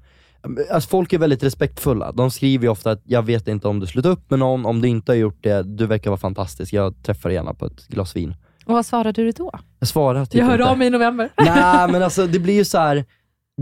alltså 0.72 0.88
folk 0.88 1.12
är 1.12 1.18
väldigt 1.18 1.42
respektfulla. 1.42 2.12
De 2.12 2.30
skriver 2.30 2.64
ju 2.64 2.68
ofta 2.70 2.90
att 2.90 3.02
jag 3.04 3.22
vet 3.22 3.48
inte 3.48 3.68
om 3.68 3.80
du 3.80 3.86
slutat 3.86 4.12
upp 4.18 4.30
med 4.30 4.38
någon, 4.38 4.66
om 4.66 4.80
du 4.80 4.88
inte 4.88 5.12
har 5.12 5.16
gjort 5.16 5.42
det, 5.42 5.62
du 5.62 5.86
verkar 5.86 6.10
vara 6.10 6.18
fantastisk, 6.20 6.72
jag 6.72 7.02
träffar 7.02 7.28
dig 7.28 7.36
gärna 7.36 7.54
på 7.54 7.66
ett 7.66 7.86
glas 7.88 8.16
vin. 8.16 8.34
Och 8.66 8.74
vad 8.74 8.86
svarade 8.86 9.22
du 9.24 9.30
då? 9.32 9.50
Jag 9.78 9.88
svarar 9.88 10.24
typ 10.24 10.34
jag 10.34 10.46
hör 10.46 10.52
inte. 10.54 10.64
av 10.70 10.78
mig 10.78 10.86
i 10.86 10.90
november. 10.90 11.28
Nej 11.38 11.92
men 11.92 12.02
alltså 12.02 12.26
det 12.26 12.38
blir 12.38 12.54
ju 12.54 12.64
så 12.64 12.78
här. 12.78 13.04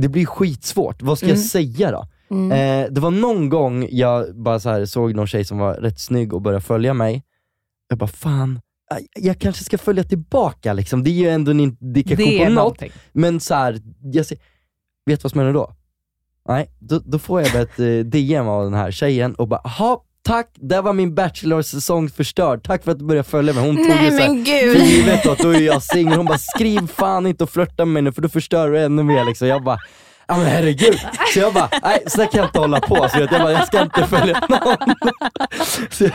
Det 0.01 0.09
blir 0.09 0.27
skitsvårt. 0.27 1.03
Vad 1.03 1.19
ska 1.19 1.27
jag 1.27 1.35
Mm. 1.37 1.45
säga 1.49 1.91
då? 1.91 2.09
Mm. 2.31 2.53
Eh, 2.85 2.91
det 2.93 3.01
var 3.01 3.11
någon 3.11 3.49
gång 3.49 3.89
jag 3.91 4.37
bara 4.37 4.61
så 4.61 4.71
här 4.71 4.85
såg 4.87 5.15
någon 5.15 5.27
tjej 5.27 5.45
som 5.45 5.59
var 5.59 5.75
rätt 5.75 6.01
snygg 6.01 6.33
och 6.35 6.43
började 6.43 6.65
följa 6.65 6.95
mig. 6.95 7.25
Jag 7.89 7.99
bara 7.99 8.07
fan, 8.07 8.61
jag- 8.91 9.25
jag 9.27 9.39
kanske 9.39 9.65
ska 9.65 9.79
följa 9.79 10.05
tillbaka 10.05 10.73
liksom. 10.73 11.03
Det 11.05 11.11
är 11.11 11.15
ju 11.15 11.29
ändå 11.29 11.51
en 11.51 11.61
indikation 11.61 12.27
Det 12.27 12.39
på 12.39 12.45
något. 12.45 12.55
någonting. 12.55 12.91
Men 13.13 13.41
så 13.41 13.55
här, 13.55 13.79
jag 14.03 14.27
ser, 14.27 14.39
vet 15.07 15.21
du 15.21 15.23
vad 15.23 15.31
som 15.33 15.39
händer 15.41 15.55
då? 15.55 15.75
Nej, 16.49 16.71
då, 16.79 16.99
då 17.05 17.19
får 17.19 17.41
jag 17.43 17.55
ett 17.63 17.79
eh, 17.81 17.99
DM 17.99 18.49
av 18.49 18.65
den 18.65 18.75
här 18.75 18.91
tjejen 18.91 19.35
och 19.35 19.49
bara, 19.49 19.61
ha 19.61 20.05
tack, 20.23 20.51
där 20.55 20.83
var 20.83 20.93
min 20.93 21.15
bachelor-säsong 21.15 22.09
förstörd, 22.11 22.63
tack 22.65 22.85
för 22.85 22.93
att 22.93 22.99
du 22.99 23.05
började 23.05 23.29
följa 23.29 23.53
mig. 23.53 23.63
Hon 23.67 23.77
tog 23.77 23.89
Nej 23.89 24.11
det 24.11 24.17
så 24.17 24.23
här, 24.23 24.29
men 24.29 24.45
gud. 24.45 24.77
för 24.79 24.85
givet 24.87 25.27
att 25.27 25.39
då 25.39 25.51
är 25.55 25.61
jag 25.61 25.83
singel. 25.83 26.17
Hon 26.17 26.27
bara, 26.27 26.39
skriv 26.39 26.87
fan 26.87 27.27
inte 27.27 27.45
och 27.45 27.51
flörta 27.51 27.85
med 27.85 27.93
mig 27.93 28.03
nu 28.03 28.13
för 28.13 28.23
då 28.23 28.29
förstör 28.29 28.71
du 28.71 28.79
ännu 28.85 29.03
mer 29.03 29.25
liksom. 29.25 29.49
Jag 29.49 29.63
bara, 29.65 29.79
ja 30.29 30.37
men 30.37 30.47
herregud. 30.47 30.99
Så 31.35 31.39
jag 31.41 31.55
bara, 31.55 31.69
nej 31.83 32.03
så 32.07 32.17
kan 32.17 32.29
jag 32.41 32.47
inte 32.47 32.59
hålla 32.59 32.81
på. 32.81 33.09
Så 33.09 33.19
jag 33.21 33.29
bara, 33.29 33.53
jag 33.53 33.67
ska 33.67 33.83
inte 33.83 34.07
följa 34.07 34.41
någon. 34.49 34.95
Så 35.91 36.05
jag, 36.05 36.13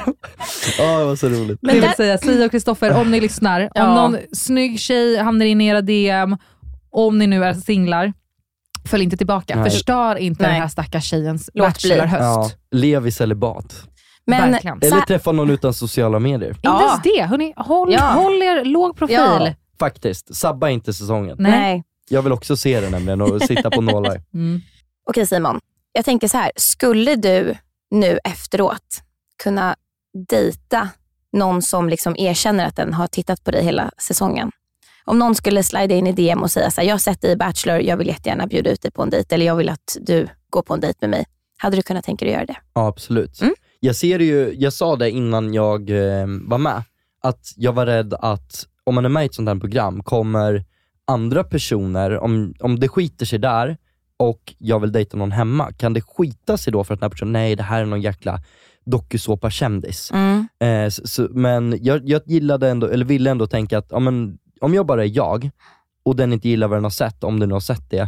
ja 0.78 1.00
det 1.00 1.06
var 1.06 1.15
så 1.15 1.30
roligt. 1.30 1.60
Men 1.62 1.76
det 1.76 1.82
vill 1.82 1.96
säga, 1.98 2.18
Sia 2.18 2.46
och 2.46 2.52
Kristoffer, 2.52 3.02
om 3.02 3.12
ni 3.12 3.22
lyssnar, 3.22 3.62
om 3.62 3.70
Ja. 3.74 3.96
någon 3.96 4.18
snygg 4.34 4.80
tjej 4.80 5.18
hamnar 5.18 5.46
in 5.46 5.62
i 5.62 5.68
era 5.68 5.82
DM, 5.82 6.38
om 6.91 7.18
ni 7.18 7.28
nu 7.28 7.44
är 7.44 7.54
singlar, 7.54 8.13
följ 8.89 9.04
inte 9.04 9.18
tillbaka. 9.18 9.56
Nej. 9.56 9.70
Förstör 9.70 10.15
inte 10.15 10.44
Nej. 10.44 10.52
den 10.52 10.62
här 10.62 10.68
stackars 10.68 11.06
tjejens 11.06 11.50
bli. 11.54 11.62
Ja, 11.63 11.68
bachelorhöst. 11.70 12.58
lev 12.72 13.08
i 13.08 13.12
celibat. 13.12 13.76
Men 14.28 14.52
Verkligen. 14.52 14.82
Eller 14.82 15.02
träffa 15.02 15.32
någon 15.32 15.50
utan 15.50 15.74
sociala 15.74 16.20
medier. 16.20 16.50
Inte 16.50 16.60
Ja. 16.64 16.82
ens 16.90 17.02
det. 17.04 17.24
Hörrni, 17.24 17.54
håll, 17.58 17.94
Ja. 17.94 18.02
håll 18.02 18.42
er 18.42 18.66
låg 18.66 18.98
profil. 18.98 19.16
Ja. 19.16 19.54
Faktiskt, 19.80 20.36
sabba 20.36 20.70
inte 20.70 20.94
säsongen. 20.94 21.36
Nej. 21.40 21.52
nej. 21.52 21.84
Jag 22.10 22.22
vill 22.22 22.32
också 22.32 22.58
se 22.58 22.80
det 22.82 22.90
nämligen 22.90 23.22
och 23.22 23.42
sitta 23.42 23.70
på 23.72 23.82
nålar. 23.82 24.22
Mm. 24.34 24.62
Okej 25.10 25.28
Simon, 25.28 25.60
jag 25.92 26.06
tänker 26.06 26.28
så 26.28 26.38
här. 26.38 26.52
Skulle 26.56 27.16
du 27.16 27.56
nu 27.92 28.20
efteråt 28.24 29.02
kunna 29.44 29.76
dejta 30.30 30.90
någon 31.34 31.62
som 31.62 31.90
liksom 31.90 32.16
erkänner 32.18 32.66
att 32.66 32.76
den 32.76 32.94
har 32.94 33.08
tittat 33.08 33.44
på 33.44 33.52
dig 33.52 33.64
hela 33.64 33.92
säsongen? 33.98 34.52
Om 35.06 35.20
någon 35.20 35.36
skulle 35.36 35.64
slida 35.64 35.96
in 35.96 36.08
i 36.08 36.12
DM 36.12 36.44
och 36.44 36.52
säga 36.52 36.72
så 36.72 36.82
här, 36.82 36.88
jag 36.88 36.94
har 36.94 37.00
sett 37.00 37.22
dig 37.22 37.32
i 37.32 37.36
Bachelor, 37.36 37.80
jag 37.82 37.98
vill 37.98 38.08
jättegärna 38.08 38.48
bjuda 38.48 38.70
ut 38.72 38.82
dig 38.82 38.92
på 38.92 39.04
en 39.04 39.10
dejt 39.10 39.36
eller 39.36 39.46
jag 39.46 39.56
vill 39.56 39.70
att 39.70 39.98
du 40.02 40.28
går 40.50 40.62
på 40.62 40.74
en 40.74 40.80
dejt 40.80 40.98
med 41.02 41.10
mig. 41.10 41.26
Hade 41.58 41.76
du 41.76 41.82
kunnat 41.82 42.06
tänka 42.06 42.26
dig 42.26 42.34
att 42.34 42.38
göra 42.40 42.46
det? 42.46 42.58
Ja, 42.74 42.88
absolut. 42.88 43.42
Mm. 43.42 43.54
Jag 43.86 43.95
ser 43.95 44.19
ju, 44.19 44.56
jag 44.58 44.74
sa 44.74 44.95
det 44.95 45.10
innan 45.10 45.54
jag 45.54 45.89
eh, 45.89 46.28
var 46.41 46.58
med, 46.58 46.84
att 47.21 47.54
jag 47.56 47.74
var 47.74 47.86
rädd 47.86 48.13
att 48.13 48.67
om 48.84 48.95
man 48.95 49.06
är 49.06 49.10
med 49.10 49.24
i 49.24 49.26
ett 49.26 49.34
sånt 49.34 49.50
här 49.50 49.56
program 49.56 50.04
kommer 50.04 50.65
andra 51.08 51.43
personer, 51.43 52.19
om, 52.19 52.54
om 52.60 52.80
det 52.80 52.88
skiter 52.88 53.26
sig 53.26 53.39
där 53.39 53.78
och 54.17 54.54
jag 54.58 54.80
vill 54.80 54.91
dejta 54.91 55.17
någon 55.17 55.32
hemma, 55.32 55.71
kan 55.71 55.93
det 55.93 56.02
skita 56.02 56.58
sig 56.58 56.74
då 56.74 56.84
för 56.84 56.93
att 56.93 57.00
den 57.00 57.06
här 57.06 57.12
personen, 57.12 57.34
nej 57.34 57.56
det 57.56 57.63
här 57.63 57.82
är 57.82 57.86
någon 57.86 58.02
jäkla 58.02 58.39
dokusåpa-kändis. 58.86 60.12
Mm. 60.12 60.48
Eh, 60.60 60.89
så, 60.89 61.08
så, 61.08 61.28
men 61.32 61.78
jag, 61.82 62.10
jag 62.10 62.21
gillade 62.26 62.69
ändå, 62.69 62.88
eller 62.88 63.06
ville 63.06 63.32
ändå 63.32 63.48
tänka 63.48 63.78
att 63.78 63.88
ja, 63.89 64.00
men, 64.00 64.38
om 64.62 64.74
jag 64.74 64.86
bara 64.86 65.04
är 65.04 65.17
jag 65.17 65.50
och 66.04 66.15
den 66.15 66.34
inte 66.34 66.50
gillar 66.50 66.67
vad 66.67 66.78
den 66.78 66.84
har 66.84 66.91
sett, 66.91 67.24
om 67.24 67.39
den 67.39 67.52
har 67.52 67.60
sett 67.60 67.89
det, 67.89 68.08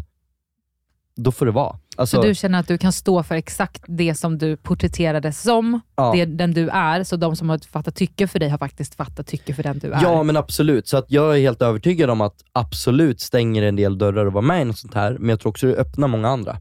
då 1.16 1.32
får 1.32 1.46
det 1.46 1.52
vara. 1.52 1.80
Alltså, 1.98 2.18
Så 2.18 2.24
du 2.28 2.36
känner 2.36 2.60
att 2.60 2.68
du 2.68 2.78
kan 2.78 2.94
stå 2.94 3.24
för 3.24 3.36
exakt 3.36 3.84
det 3.88 4.16
som 4.16 4.38
du 4.38 4.58
porträtterades 4.58 5.42
som, 5.42 5.80
ja. 5.96 6.12
det, 6.16 6.26
den 6.26 6.54
du 6.54 6.70
är, 6.70 7.04
så 7.04 7.16
de 7.16 7.36
som 7.36 7.50
har 7.50 7.60
fattat 7.72 7.96
tycke 7.96 8.28
för 8.28 8.40
dig 8.40 8.50
har 8.50 8.58
faktiskt 8.58 8.96
fattat 8.96 9.28
tycke 9.28 9.54
för 9.54 9.64
den 9.64 9.80
du 9.80 9.92
är. 9.92 10.04
Ja 10.04 10.24
men 10.24 10.38
absolut, 10.38 10.88
så 10.88 10.98
att 10.98 11.06
jag 11.12 11.36
är 11.36 11.40
helt 11.42 11.62
övertygad 11.62 12.10
om 12.10 12.22
att 12.22 12.36
absolut 12.54 13.22
stänger 13.22 13.64
en 13.64 13.76
del 13.76 13.98
dörrar 13.98 14.26
att 14.28 14.34
vara 14.34 14.42
med 14.46 14.62
i 14.62 14.66
något 14.66 14.78
sånt 14.78 14.94
här, 14.94 15.18
men 15.20 15.30
jag 15.30 15.40
tror 15.40 15.50
också 15.50 15.68
det 15.68 15.74
öppnar 15.76 16.08
många 16.08 16.30
andra. 16.30 16.58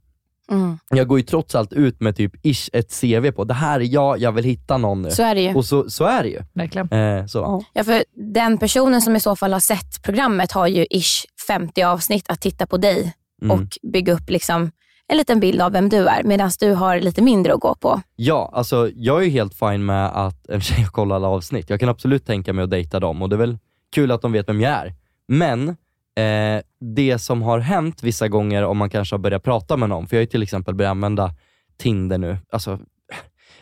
Mm. 0.51 0.79
Jag 0.90 1.09
går 1.09 1.18
ju 1.18 1.25
trots 1.25 1.55
allt 1.55 1.72
ut 1.72 2.01
med 2.01 2.16
typ 2.16 2.33
ish 2.46 2.68
ett 2.72 3.01
CV 3.01 3.31
på, 3.31 3.44
det 3.44 3.55
här 3.55 3.81
är 3.81 3.85
jag, 3.85 4.18
jag 4.18 4.33
vill 4.33 4.44
hitta 4.44 4.77
någon 4.79 5.03
nu. 5.03 5.11
Så 5.11 5.23
är 5.23 5.35
det 5.35 5.40
ju. 5.40 5.54
Och 5.54 5.65
så, 5.65 5.90
så 5.90 6.04
är 6.04 6.23
det 6.23 6.29
ju. 6.29 6.42
Verkligen. 6.52 6.92
Eh, 6.92 7.27
så. 7.27 7.65
Ja, 7.73 7.85
för 7.85 8.04
den 8.35 8.58
personen 8.58 9.02
som 9.02 9.17
i 9.17 9.21
så 9.21 9.37
fall 9.37 9.52
har 9.52 9.60
sett 9.60 10.02
programmet 10.02 10.52
har 10.52 10.67
ju 10.67 10.87
ish 10.90 11.25
50 11.48 11.83
avsnitt 11.83 12.25
att 12.31 12.40
titta 12.40 12.67
på 12.67 12.77
dig 12.77 13.15
Mm. 13.42 13.50
och 13.60 13.79
bygga 13.92 14.13
upp 14.13 14.31
liksom 14.31 14.71
en 15.09 15.17
liten 15.17 15.40
bild 15.40 15.61
av 15.63 15.73
vem 15.73 15.88
du 15.88 16.09
är, 16.09 16.23
medan 16.23 16.50
du 16.61 16.73
har 16.73 17.00
lite 17.00 17.23
mindre 17.23 17.54
att 17.54 17.61
gå 17.61 17.75
på. 17.75 18.00
Ja, 18.17 18.50
alltså 18.54 18.90
jag 18.94 19.25
är 19.25 19.29
helt 19.31 19.54
fine 19.54 19.85
med 19.87 20.07
att 20.27 20.48
en 20.48 20.61
tjej 20.61 20.85
kollar 20.92 21.17
alla 21.17 21.29
avsnitt. 21.29 21.71
Jag 21.71 21.81
kan 21.81 21.88
absolut 21.88 22.27
tänka 22.27 22.52
mig 22.52 22.63
att 22.63 22.71
dejta 22.71 23.00
dem 23.00 23.23
och 23.23 23.29
det 23.29 23.37
är 23.37 23.38
väl 23.38 23.59
kul 23.94 24.11
att 24.11 24.23
de 24.23 24.33
vet 24.33 24.48
vem 24.48 24.61
jag 24.61 24.73
är. 24.73 24.94
Men 25.29 25.69
eh, 25.69 26.63
det 26.96 27.19
som 27.19 27.42
har 27.42 27.59
hänt 27.59 28.02
vissa 28.02 28.29
gånger 28.29 28.63
om 28.65 28.77
man 28.79 28.90
kanske 28.90 29.15
har 29.15 29.19
börjat 29.21 29.42
prata 29.42 29.77
med 29.77 29.88
någon, 29.88 30.07
för 30.07 30.17
jag 30.17 30.19
har 30.19 30.23
ju 30.23 30.27
till 30.31 30.42
exempel 30.42 30.75
börjat 30.75 30.90
använda 30.90 31.35
Tinder 31.79 32.19
nu. 32.19 32.38
Alltså, 32.52 32.79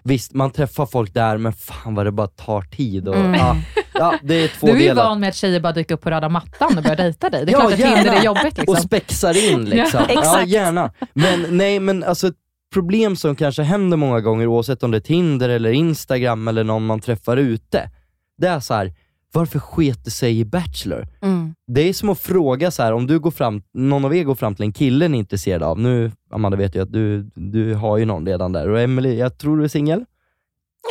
visst, 0.02 0.32
man 0.34 0.50
träffar 0.50 0.86
folk 0.86 1.14
där, 1.14 1.38
men 1.38 1.52
fan 1.52 1.94
vad 1.94 2.06
det 2.06 2.12
bara 2.12 2.26
tar 2.26 2.62
tid. 2.62 3.08
Och, 3.08 3.16
Mm. 3.16 3.34
ja, 3.34 3.56
ja, 3.94 4.18
det 4.22 4.34
är 4.34 4.48
två 4.48 4.66
Du 4.66 4.72
är 4.72 4.76
ju 4.76 4.88
delar. 4.88 5.04
van 5.04 5.20
med 5.20 5.28
att 5.28 5.34
tjejer 5.34 5.60
bara 5.60 5.72
dyker 5.72 5.94
upp 5.94 6.00
på 6.00 6.10
röda 6.10 6.28
mattan 6.28 6.76
och 6.78 6.82
börjar 6.82 6.96
dejta 6.96 7.30
dig. 7.30 7.46
Det 7.46 7.50
är 7.50 7.52
Ja, 7.52 7.60
klart 7.60 7.72
att 7.72 7.78
gärna. 7.78 7.96
Tinder 7.96 8.12
är 8.12 8.24
jobbigt. 8.24 8.44
Liksom. 8.58 8.74
Och 8.74 8.78
spexar 8.78 9.52
in 9.52 9.64
liksom. 9.64 10.00
Ja, 10.08 10.22
ja, 10.24 10.44
gärna. 10.44 10.92
Men 11.12 11.46
nej, 11.50 11.80
men 11.80 12.04
alltså 12.04 12.32
problem 12.74 13.16
som 13.16 13.36
kanske 13.36 13.62
händer 13.62 13.96
många 13.96 14.20
gånger, 14.20 14.46
oavsett 14.46 14.82
om 14.82 14.90
det 14.90 14.98
är 14.98 15.00
Tinder 15.00 15.48
eller 15.48 15.70
Instagram 15.72 16.48
eller 16.48 16.64
någon 16.64 16.86
man 16.86 17.00
träffar 17.00 17.36
ute. 17.36 17.90
Det 18.38 18.46
är 18.46 18.60
så 18.60 18.74
här, 18.74 18.92
varför 19.32 19.58
sket 19.58 20.04
det 20.04 20.10
sig 20.10 20.40
i 20.40 20.44
Bachelor? 20.44 21.06
Mm. 21.22 21.54
Det 21.66 21.88
är 21.88 21.92
som 21.92 22.08
att 22.08 22.20
fråga 22.20 22.70
så 22.70 22.82
här, 22.82 22.92
om 22.92 23.06
du 23.06 23.18
går 23.18 23.30
fram, 23.30 23.62
någon 23.74 24.04
av 24.04 24.16
er 24.16 24.24
går 24.24 24.34
fram 24.34 24.54
till 24.54 24.64
en 24.64 24.72
kille 24.72 25.08
ni 25.08 25.16
är 25.16 25.18
intresserad 25.18 25.62
av. 25.62 25.78
Nu, 25.78 26.10
Amanda 26.32 26.56
vet 26.56 26.76
ju 26.76 26.82
att 26.82 26.92
du, 26.92 27.30
du 27.34 27.74
har 27.74 27.96
ju 27.98 28.04
någon 28.04 28.26
redan 28.26 28.52
där. 28.52 28.68
Och 28.68 28.80
Emily, 28.80 29.16
jag 29.18 29.38
tror 29.38 29.56
du 29.58 29.64
är 29.64 29.68
singel? 29.68 30.04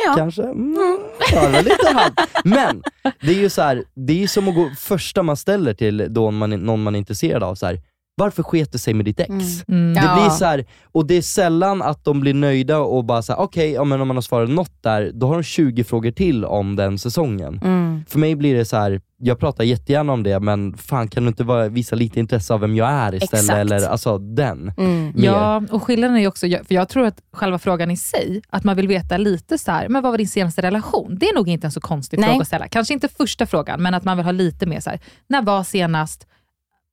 Ja. 0.06 0.14
Kanske? 0.16 0.42
Mm. 0.42 0.98
Ja, 1.32 1.46
det 1.46 1.52
var 1.52 1.62
lite 1.62 1.88
halvt. 1.94 2.20
Men 2.44 2.82
det 3.20 3.30
är 3.30 3.40
ju 3.40 3.48
så 3.50 3.62
här, 3.62 3.84
det 3.94 4.22
är 4.22 4.26
som 4.26 4.48
att 4.48 4.54
gå 4.54 4.70
första 4.78 5.22
man 5.22 5.36
ställer 5.36 5.74
till 5.74 6.06
då 6.10 6.30
man, 6.30 6.50
någon 6.50 6.82
man 6.82 6.94
är 6.94 6.98
intresserad 6.98 7.42
av. 7.42 7.54
Så 7.54 7.66
här, 7.66 7.80
varför 8.16 8.42
sket 8.42 8.72
det 8.72 8.78
sig 8.78 8.94
med 8.94 9.04
ditt 9.04 9.20
ex? 9.20 9.30
Mm. 9.30 9.44
Mm. 9.68 9.94
Det 9.94 10.00
Ja. 10.00 10.14
blir 10.14 10.30
så 10.30 10.44
här, 10.44 10.64
och 10.92 11.06
det 11.06 11.14
är 11.14 11.22
sällan 11.22 11.82
att 11.82 12.04
de 12.04 12.20
blir 12.20 12.34
nöjda 12.34 12.78
och 12.78 13.04
bara 13.04 13.22
såhär, 13.22 13.40
okej, 13.40 13.72
ja, 13.72 13.84
men 13.84 14.00
om 14.00 14.08
man 14.08 14.16
har 14.16 14.22
svarat 14.22 14.50
något 14.50 14.82
där, 14.82 15.10
då 15.14 15.26
har 15.26 15.34
de 15.34 15.42
20 15.42 15.84
frågor 15.84 16.10
till 16.10 16.44
om 16.44 16.76
den 16.76 16.98
säsongen. 16.98 17.60
Mm. 17.64 18.04
För 18.08 18.18
mig 18.18 18.36
blir 18.36 18.54
det 18.54 18.64
så 18.64 18.76
här, 18.76 19.00
jag 19.26 19.38
pratar 19.38 19.64
jättegärna 19.64 20.12
om 20.12 20.22
det, 20.22 20.40
men 20.40 20.76
fan 20.76 21.08
kan 21.08 21.22
du 21.22 21.28
inte 21.28 21.44
bara 21.44 21.68
visa 21.68 21.96
lite 21.96 22.20
intresse 22.20 22.54
av 22.54 22.60
vem 22.60 22.76
jag 22.76 22.88
är 22.90 23.14
istället? 23.14 23.32
Exakt. 23.44 23.58
Eller 23.58 23.88
alltså 23.88 24.18
den. 24.18 24.72
Mm. 24.78 25.12
Ja, 25.16 25.62
och 25.70 25.82
skillnaden 25.82 26.16
är 26.16 26.20
ju 26.20 26.26
också, 26.28 26.46
för 26.46 26.74
jag 26.74 26.88
tror 26.88 27.06
att 27.06 27.20
själva 27.32 27.58
frågan 27.58 27.90
i 27.90 27.96
sig, 27.96 28.42
att 28.50 28.64
man 28.64 28.76
vill 28.76 28.88
veta 28.88 29.16
lite 29.16 29.58
så 29.58 29.70
här, 29.72 29.88
men 29.88 30.02
vad 30.02 30.12
var 30.12 30.18
din 30.18 30.28
senaste 30.28 30.62
relation? 30.62 31.16
Det 31.20 31.26
är 31.26 31.34
nog 31.34 31.48
inte 31.48 31.66
en 31.66 31.70
så 31.72 31.80
konstig 31.80 32.18
Nej. 32.20 32.28
fråga 32.28 32.40
att 32.40 32.46
ställa. 32.46 32.68
Kanske 32.68 32.94
inte 32.94 33.08
första 33.08 33.46
frågan, 33.46 33.82
men 33.82 33.94
att 33.94 34.04
man 34.04 34.16
vill 34.16 34.24
ha 34.24 34.32
lite 34.32 34.66
mer 34.66 34.80
så 34.80 34.90
här, 34.90 35.00
när 35.28 35.42
var 35.42 35.64
senast, 35.64 36.26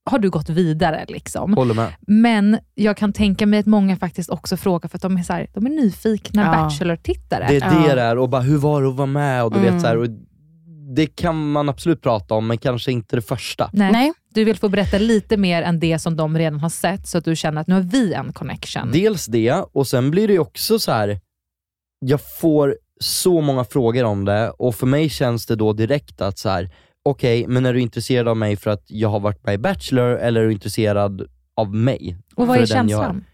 har 0.09 0.19
du 0.19 0.29
gått 0.29 0.49
vidare? 0.49 1.05
Liksom. 1.07 1.53
Håller 1.53 1.73
med. 1.73 1.93
Men 2.07 2.57
jag 2.75 2.97
kan 2.97 3.13
tänka 3.13 3.45
mig 3.45 3.59
att 3.59 3.65
många 3.65 3.95
faktiskt 3.97 4.29
också 4.29 4.57
frågar 4.57 4.89
för 4.89 4.97
att 4.97 5.01
de 5.01 5.17
är, 5.17 5.23
så 5.23 5.33
här, 5.33 5.47
de 5.53 5.65
är 5.65 5.69
nyfikna 5.69 6.41
Ja. 6.45 6.51
Bachelor-tittare. 6.51 7.45
Det 7.47 7.55
är 7.57 7.73
Ja. 7.81 7.87
det 7.89 7.95
där, 7.95 8.17
och 8.17 8.29
bara 8.29 8.41
hur 8.41 8.57
var 8.57 8.81
det 8.81 8.89
att 8.89 8.95
vara 8.95 9.05
med? 9.07 9.43
Och 9.43 9.51
du 9.51 9.59
Mm. 9.59 9.73
vet, 9.73 9.81
så 9.81 9.87
här, 9.87 9.97
och 9.97 10.07
det 10.95 11.07
kan 11.07 11.51
man 11.51 11.69
absolut 11.69 12.01
prata 12.01 12.35
om, 12.35 12.47
men 12.47 12.57
kanske 12.57 12.91
inte 12.91 13.15
det 13.15 13.21
första. 13.21 13.69
Nej. 13.73 13.91
Nej. 13.91 14.13
Du 14.33 14.43
vill 14.43 14.57
få 14.57 14.69
berätta 14.69 14.97
lite 14.97 15.37
mer 15.37 15.61
än 15.61 15.79
det 15.79 15.99
som 15.99 16.15
de 16.15 16.37
redan 16.37 16.59
har 16.59 16.69
sett, 16.69 17.07
så 17.07 17.17
att 17.17 17.25
du 17.25 17.35
känner 17.35 17.61
att 17.61 17.67
nu 17.67 17.75
har 17.75 17.81
vi 17.81 18.13
en 18.13 18.33
connection. 18.33 18.91
Dels 18.91 19.25
det, 19.25 19.51
och 19.51 19.87
sen 19.87 20.11
blir 20.11 20.27
det 20.27 20.33
ju 20.33 20.39
också 20.39 20.79
så 20.79 20.91
här. 20.91 21.19
jag 21.99 22.19
får 22.39 22.77
så 22.99 23.41
många 23.41 23.63
frågor 23.63 24.03
om 24.03 24.25
det 24.25 24.49
och 24.49 24.75
för 24.75 24.87
mig 24.87 25.09
känns 25.09 25.45
det 25.45 25.55
då 25.55 25.73
direkt 25.73 26.21
att 26.21 26.39
så 26.39 26.49
här. 26.49 26.69
okej, 27.03 27.47
men 27.47 27.65
är 27.65 27.73
du 27.73 27.81
intresserad 27.81 28.27
av 28.27 28.37
mig 28.37 28.55
för 28.55 28.71
att 28.71 28.83
jag 28.87 29.09
har 29.09 29.19
varit 29.19 29.45
med 29.45 29.53
i 29.53 29.57
Bachelor 29.57 30.17
eller 30.17 30.41
är 30.41 30.45
du 30.45 30.51
intresserad 30.51 31.27
av 31.55 31.75
mig? 31.75 32.17
Och 32.35 32.47
vad 32.47 32.57
är 32.57 32.65
känslan? 32.65 33.25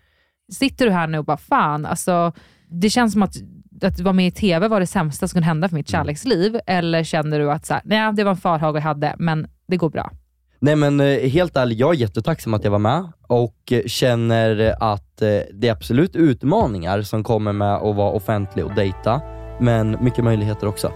Sitter 0.53 0.85
du 0.85 0.91
här 0.91 1.07
nu 1.07 1.17
och 1.17 1.25
bara, 1.25 1.37
fan, 1.37 1.85
alltså, 1.85 2.33
det 2.69 2.89
känns 2.89 3.13
som 3.13 3.23
att, 3.23 3.35
att 3.84 3.99
vara 3.99 4.13
med 4.13 4.28
i 4.28 4.32
TV 4.32 4.67
var 4.67 4.80
det 4.80 4.88
sämsta 4.88 5.28
som 5.28 5.36
kunde 5.36 5.45
hända 5.47 5.69
för 5.69 5.75
mitt 5.75 5.93
Mm. 5.93 5.99
kärleksliv, 6.03 6.59
eller 6.67 7.03
känner 7.03 7.39
du 7.39 7.51
att 7.51 7.65
så 7.65 7.73
här, 7.73 7.82
nej, 7.86 8.13
det 8.13 8.23
var 8.23 8.32
en 8.32 8.38
farhåga 8.38 8.78
jag 8.80 8.84
hade, 8.84 9.15
men 9.19 9.47
det 9.67 9.78
går 9.78 9.89
bra? 9.89 10.11
Nej 10.59 10.75
men 10.75 10.99
eh, 10.99 11.30
helt 11.30 11.57
ärligt, 11.57 11.80
jag 11.80 11.89
är 11.95 11.97
jättetacksam 11.97 12.53
att 12.53 12.63
jag 12.63 12.71
var 12.71 12.80
med 12.80 13.11
och 13.28 13.71
eh, 13.71 13.84
känner 13.86 14.75
att 14.80 15.21
eh, 15.21 15.28
det 15.53 15.67
är 15.67 15.71
absolut 15.71 16.15
utmaningar 16.15 17.01
som 17.01 17.23
kommer 17.23 17.53
med 17.53 17.75
att 17.75 17.95
vara 17.95 18.11
offentlig 18.11 18.65
och 18.65 18.75
dejta, 18.75 19.21
men 19.59 19.97
mycket 20.01 20.23
möjligheter 20.23 20.67
också. 20.67 20.91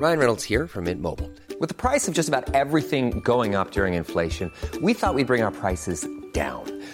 Ryan 0.00 0.18
Reynolds 0.18 0.44
here 0.44 0.66
from 0.68 0.84
Mint 0.84 1.02
Mobile. 1.02 1.28
With 1.60 1.68
the 1.68 1.74
price 1.74 2.08
of 2.08 2.14
just 2.14 2.28
about 2.28 2.54
everything 2.54 3.20
going 3.20 3.54
up 3.54 3.70
during 3.72 3.94
inflation, 3.94 4.50
we 4.80 4.94
thought 4.94 5.14
we'd 5.14 5.26
bring 5.26 5.42
our 5.42 5.50
prices 5.50 6.06
down. 6.32 6.79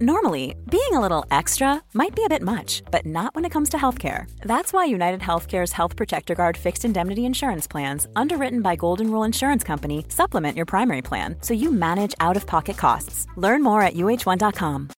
Normally, 0.00 0.54
being 0.70 0.92
a 0.92 1.00
little 1.00 1.24
extra 1.30 1.82
might 1.94 2.14
be 2.14 2.24
a 2.24 2.28
bit 2.28 2.42
much, 2.42 2.82
but 2.90 3.04
not 3.04 3.34
when 3.34 3.44
it 3.44 3.52
comes 3.52 3.68
to 3.70 3.76
healthcare. 3.76 4.24
That's 4.44 4.72
why 4.72 4.84
United 4.86 5.20
Healthcare's 5.20 5.72
Health 5.72 5.96
Protector 5.96 6.34
Guard 6.34 6.56
fixed 6.56 6.84
indemnity 6.84 7.24
insurance 7.24 7.66
plans, 7.70 8.06
underwritten 8.16 8.62
by 8.62 8.76
Golden 8.76 9.10
Rule 9.10 9.26
Insurance 9.26 9.62
Company, 9.62 10.04
supplement 10.08 10.56
your 10.56 10.66
primary 10.66 11.02
plan 11.02 11.36
so 11.42 11.54
you 11.54 11.70
manage 11.72 12.14
out 12.20 12.36
of 12.36 12.46
pocket 12.46 12.76
costs. 12.76 13.26
Learn 13.36 13.62
more 13.62 13.82
at 13.82 13.94
uh1.com. 13.94 14.88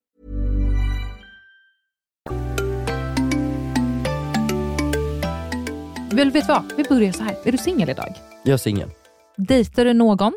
Väl, 6.15 6.31
vet 6.31 6.47
du 6.47 6.53
vad? 6.53 6.73
Vi 6.77 6.83
börjar 6.83 7.13
så 7.13 7.23
här. 7.23 7.37
Är 7.45 7.53
du 7.53 7.59
singel 7.59 7.91
idag? 7.91 8.15
Jag 8.43 8.53
är 8.55 8.57
singel. 8.57 8.91
Dejtar 9.37 9.85
du 9.85 9.93
någon? 9.93 10.33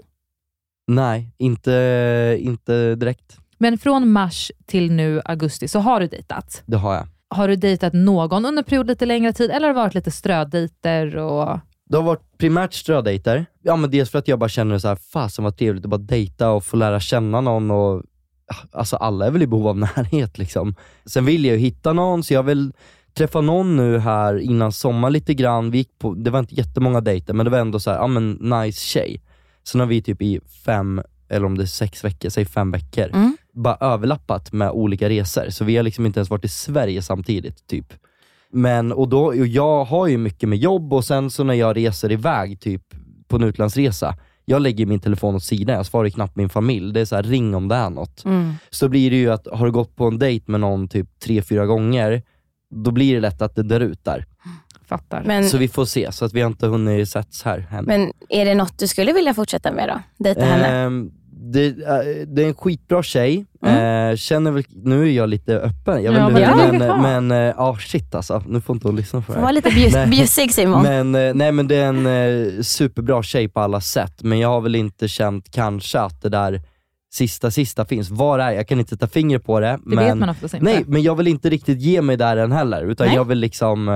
Nej, 0.88 1.30
inte, 1.38 2.38
inte 2.40 2.96
direkt. 2.96 3.38
Men 3.58 3.78
från 3.78 4.12
mars 4.12 4.52
till 4.66 4.92
nu 4.92 5.22
augusti 5.26 5.68
så 5.68 5.80
har 5.80 6.00
du 6.00 6.08
dejtat. 6.08 6.64
Det 6.66 6.78
har 6.78 6.94
jag. 6.94 7.08
Har 7.30 7.48
du 7.48 7.56
dejtat 7.56 7.94
någon 7.94 8.46
under 8.46 8.62
en 8.62 8.66
period 8.66 8.88
lite 8.88 9.06
längre 9.06 9.34
tid 9.34 9.52
eller 9.52 9.68
har 9.68 9.74
det 9.74 9.82
varit 9.82 9.94
lite 9.94 10.12
strödejter? 10.12 11.18
Och... 11.18 11.60
Det 11.90 11.98
har 11.98 12.04
varit 12.04 12.38
primärt 12.38 12.74
strödejter. 12.74 13.46
Ja 13.62 13.76
men 13.76 13.92
dels 13.92 14.12
för 14.12 14.20
att 14.20 14.28
jag 14.28 14.40
bara 14.40 14.50
känner 14.50 14.78
så 14.78 14.88
här, 14.88 14.96
fasen 14.96 15.44
vad 15.44 15.58
trevligt 15.58 15.86
att 15.86 15.90
bara 15.90 15.98
dejta 15.98 16.50
och 16.50 16.64
få 16.64 16.78
lära 16.78 17.00
känna 17.00 17.42
någon 17.42 17.72
och 17.72 18.04
Alltså 18.72 18.96
alla 18.96 19.26
är 19.26 19.32
väl 19.32 19.42
i 19.42 19.48
behov 19.48 19.68
av 19.68 19.78
närhet 19.96 20.38
liksom. 20.38 20.76
Sen 21.06 21.26
vill 21.26 21.46
jag 21.46 21.54
ju 21.54 21.62
hitta 21.62 21.94
någon, 21.94 22.24
så 22.24 22.34
jag 22.34 22.44
vill 22.44 22.74
träffa 23.14 23.42
någon 23.42 23.78
nu 23.78 24.00
här 24.00 24.40
innan 24.40 24.72
sommar 24.72 25.10
lite 25.10 25.34
grann. 25.34 25.72
Vi 25.72 25.78
gick 25.78 26.00
på, 26.00 26.14
det 26.14 26.30
var 26.30 26.40
inte 26.40 26.56
jättemånga 26.56 27.02
dejter, 27.02 27.34
men 27.34 27.44
det 27.44 27.50
var 27.50 27.60
ändå 27.60 27.80
så 27.80 27.92
här, 27.92 27.98
ja 27.98 28.08
men 28.08 28.32
nice 28.32 28.82
tjej. 28.82 29.22
Sen 29.64 29.80
har 29.80 29.88
vi 29.88 30.02
typ 30.02 30.22
i 30.22 30.40
fem, 30.66 31.02
eller 31.30 31.46
om 31.46 31.58
det 31.58 31.64
är 31.64 31.66
sex 31.66 32.04
veckor, 32.04 32.30
säg 32.30 32.46
fem 32.46 32.72
veckor, 32.72 33.10
bara 33.58 33.78
överlappat 33.82 34.54
med 34.54 34.72
olika 34.72 35.10
resor. 35.10 35.50
Så 35.50 35.66
vi 35.66 35.76
har 35.78 35.84
liksom 35.84 36.06
inte 36.06 36.20
ens 36.20 36.30
varit 36.30 36.46
i 36.46 36.50
Sverige 36.50 37.02
samtidigt, 37.02 37.68
typ. 37.68 37.94
Men, 38.52 38.92
och, 38.92 39.10
då, 39.10 39.26
och 39.26 39.48
jag 39.48 39.86
har 39.86 40.08
ju 40.08 40.18
mycket 40.18 40.50
med 40.50 40.58
jobb 40.58 40.94
och 40.94 41.06
sen 41.06 41.30
så 41.30 41.44
när 41.44 41.54
jag 41.54 41.78
reser 41.78 42.12
iväg 42.12 42.60
typ 42.60 42.84
på 43.28 43.36
en 43.36 43.44
utlandsresa, 43.44 44.16
jag 44.46 44.62
lägger 44.62 44.86
min 44.86 45.00
telefon 45.00 45.36
åt 45.36 45.44
sidan, 45.44 45.76
jag 45.76 45.86
svarar 45.86 46.10
knappt 46.10 46.36
min 46.36 46.50
familj. 46.50 46.94
Det 46.94 47.02
är 47.02 47.06
så 47.06 47.16
här, 47.16 47.24
ring 47.24 47.56
om 47.56 47.68
det 47.68 47.76
är 47.76 47.90
något. 47.90 48.26
Mm. 48.26 48.54
Så 48.70 48.90
blir 48.90 49.12
det 49.12 49.18
ju 49.18 49.32
att, 49.32 49.48
har 49.52 49.66
du 49.66 49.72
gått 49.72 49.96
på 49.96 50.06
en 50.06 50.20
dejt 50.20 50.52
med 50.52 50.60
någon 50.60 50.88
typ 50.88 51.20
tre, 51.20 51.42
fyra 51.42 51.66
gånger, 51.66 52.24
då 52.76 52.92
blir 52.92 53.14
det 53.14 53.20
lätt 53.20 53.42
att 53.42 53.56
det 53.56 53.64
dör 53.64 53.80
ut 53.80 54.04
där. 54.04 54.26
Fattar. 54.86 55.24
Men, 55.26 55.50
Så 55.50 55.58
vi 55.58 55.68
får 55.68 55.86
se, 55.86 56.12
så 56.12 56.26
att 56.26 56.34
vi 56.34 56.42
har 56.42 56.48
inte 56.48 56.68
hunnit 56.68 57.10
setts 57.10 57.44
här 57.44 57.60
hemma. 57.60 57.88
men 57.88 58.14
är 58.30 58.46
det 58.46 58.56
något 58.56 58.80
du 58.80 58.88
skulle 58.88 59.14
vilja 59.14 59.34
fortsätta 59.34 59.72
med 59.72 59.90
då? 59.90 60.24
Dejta 60.24 60.46
henne? 60.46 60.68
Ehm, 60.68 61.12
det, 61.40 61.66
äh, 61.68 62.28
det 62.28 62.44
är 62.44 62.48
en 62.48 62.56
skitbra 62.56 63.04
tjej, 63.04 63.46
Mm. 63.66 64.10
Eh, 64.12 64.16
känner 64.16 64.52
väl, 64.52 64.64
nu 64.84 65.02
är 65.08 65.12
jag 65.12 65.30
lite 65.30 65.58
öppen, 65.58 66.04
jag 66.04 66.14
Ja, 66.14 66.30
vet 66.30 66.48
ha. 66.48 66.72
men, 66.72 67.02
men 67.28 67.48
eh, 67.50 67.60
ah, 67.60 67.76
shit 67.78 68.16
alltså, 68.16 68.44
nu 68.48 68.62
får 68.62 68.76
inte 68.76 68.88
hon 68.88 68.96
lyssna 68.96 69.22
på 69.22 69.32
det 69.32 69.38
här. 69.38 69.42
vara 69.44 69.52
lite 69.52 69.70
bjus- 69.70 70.10
bjussig 70.10 70.54
Simon. 70.54 70.84
Men, 70.84 71.16
eh, 71.16 71.34
nej 71.34 71.52
men 71.52 71.68
det 71.68 71.76
är 71.76 71.86
en 71.88 72.06
eh, 72.06 72.62
superbra 72.62 73.24
tjej 73.24 73.48
på 73.48 73.60
alla 73.60 73.82
sätt, 73.82 74.24
men 74.24 74.40
jag 74.40 74.50
har 74.50 74.62
väl 74.62 74.76
inte 74.76 75.08
känt 75.08 75.52
kanske 75.52 76.00
att 76.00 76.22
det 76.22 76.30
där 76.30 76.62
sista 77.14 77.52
sista 77.52 77.86
finns. 77.86 78.10
Var 78.10 78.40
är 78.40 78.52
Jag 78.52 78.68
kan 78.68 78.80
inte 78.80 78.90
sätta 78.90 79.08
finger 79.08 79.40
på 79.40 79.60
det. 79.60 79.68
Det 79.68 79.80
men, 79.96 80.06
vet 80.06 80.18
man 80.18 80.30
oftast 80.30 80.54
inte. 80.54 80.64
Nej, 80.66 80.84
men 80.88 81.02
jag 81.02 81.16
vill 81.16 81.28
inte 81.28 81.50
riktigt 81.50 81.82
ge 81.82 82.02
mig 82.02 82.18
där 82.18 82.38
än 82.38 82.52
heller, 82.52 82.84
utan 82.84 83.08
Nej. 83.08 83.16
jag 83.16 83.26
vill 83.26 83.40
liksom 83.40 83.88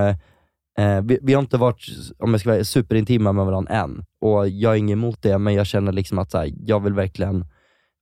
eh, 0.78 1.01
vi, 1.01 1.19
vi 1.22 1.34
har 1.34 1.41
inte 1.41 1.57
varit, 1.57 1.86
om 2.19 2.32
jag 2.32 2.39
ska 2.39 2.49
vara 2.49 2.63
superintima 2.63 3.32
med 3.32 3.45
varandra 3.45 3.74
än, 3.74 4.05
och 4.22 4.49
jag 4.49 4.74
är 4.74 4.78
ingen 4.78 4.99
emot 4.99 5.22
det, 5.22 5.38
men 5.38 5.53
jag 5.53 5.67
känner 5.67 5.91
liksom 5.91 6.19
att 6.19 6.32
så 6.32 6.38
här, 6.38 6.53
jag 6.57 6.80
vill 6.80 6.93
verkligen 6.93 7.45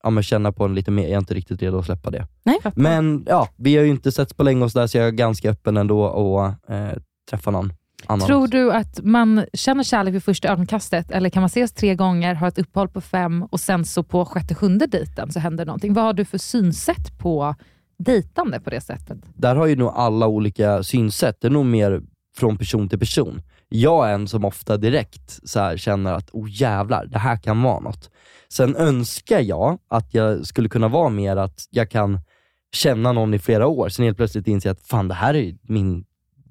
ja, 0.03 0.09
men 0.09 0.23
känna 0.23 0.51
på 0.51 0.65
en 0.65 0.75
lite 0.75 0.91
mer, 0.91 1.03
jag 1.03 1.11
är 1.11 1.17
inte 1.17 1.33
riktigt 1.33 1.61
redo 1.61 1.77
att 1.79 1.85
släppa 1.85 2.09
det. 2.09 2.27
Nej. 2.43 2.59
Men 2.75 3.25
ja, 3.27 3.49
vi 3.55 3.75
har 3.77 3.83
ju 3.83 3.89
inte 3.89 4.11
setts 4.11 4.33
på 4.33 4.43
länge 4.43 4.63
och 4.63 4.71
så, 4.71 4.79
där, 4.79 4.87
så 4.87 4.97
jag 4.97 5.07
är 5.07 5.11
ganska 5.11 5.49
öppen 5.49 5.77
ändå 5.77 6.07
att 6.07 6.69
eh, 6.69 7.01
träffa 7.29 7.51
någon 7.51 7.73
annan. 8.05 8.27
Tror 8.27 8.47
du 8.47 8.71
att 8.71 8.99
man 9.03 9.45
känner 9.53 9.83
kärlek 9.83 10.13
vid 10.13 10.23
första 10.23 10.49
ögonkastet 10.49 11.11
eller 11.11 11.29
kan 11.29 11.41
man 11.41 11.47
ses 11.47 11.71
tre 11.71 11.95
gånger, 11.95 12.35
ha 12.35 12.47
ett 12.47 12.59
uppehåll 12.59 12.89
på 12.89 13.01
fem 13.01 13.43
och 13.43 13.59
sen 13.59 13.85
så 13.85 14.03
på 14.03 14.25
sjätte, 14.25 14.55
sjunde 14.55 14.87
dejten 14.87 15.31
så 15.31 15.39
händer 15.39 15.65
någonting? 15.65 15.93
Vad 15.93 16.03
har 16.03 16.13
du 16.13 16.25
för 16.25 16.37
synsätt 16.37 17.19
på 17.19 17.55
dejtande 17.97 18.59
på 18.59 18.69
det 18.69 18.81
sättet? 18.81 19.17
där 19.35 19.55
har 19.55 19.65
ju 19.67 19.75
nog 19.75 19.91
alla 19.95 20.27
olika 20.27 20.83
synsätt, 20.83 21.37
det 21.41 21.47
är 21.47 21.51
nog 21.51 21.65
mer 21.65 22.01
från 22.39 22.57
person 22.57 22.89
till 22.89 22.99
person. 22.99 23.41
Jag 23.69 24.09
är 24.09 24.13
en 24.13 24.27
som 24.27 24.45
ofta 24.45 24.77
direkt 24.77 25.39
så 25.49 25.59
här 25.59 25.77
känner 25.77 26.13
att, 26.13 26.29
oh 26.31 26.47
jävlar, 26.51 27.05
det 27.05 27.19
här 27.19 27.37
kan 27.37 27.61
vara 27.61 27.79
något. 27.79 28.09
Sen 28.49 28.75
önskar 28.75 29.39
jag 29.39 29.77
att 29.87 30.13
jag 30.13 30.45
skulle 30.47 30.69
kunna 30.69 30.87
vara 30.87 31.09
mer 31.09 31.35
att 31.37 31.65
jag 31.69 31.91
kan 31.91 32.19
känna 32.73 33.11
någon 33.11 33.33
i 33.33 33.39
flera 33.39 33.67
år, 33.67 33.89
sen 33.89 34.05
helt 34.05 34.17
plötsligt 34.17 34.47
inse 34.47 34.71
att 34.71 34.81
fan 34.81 35.07
det 35.07 35.13
här 35.13 35.33
är 35.33 35.55
min 35.61 36.05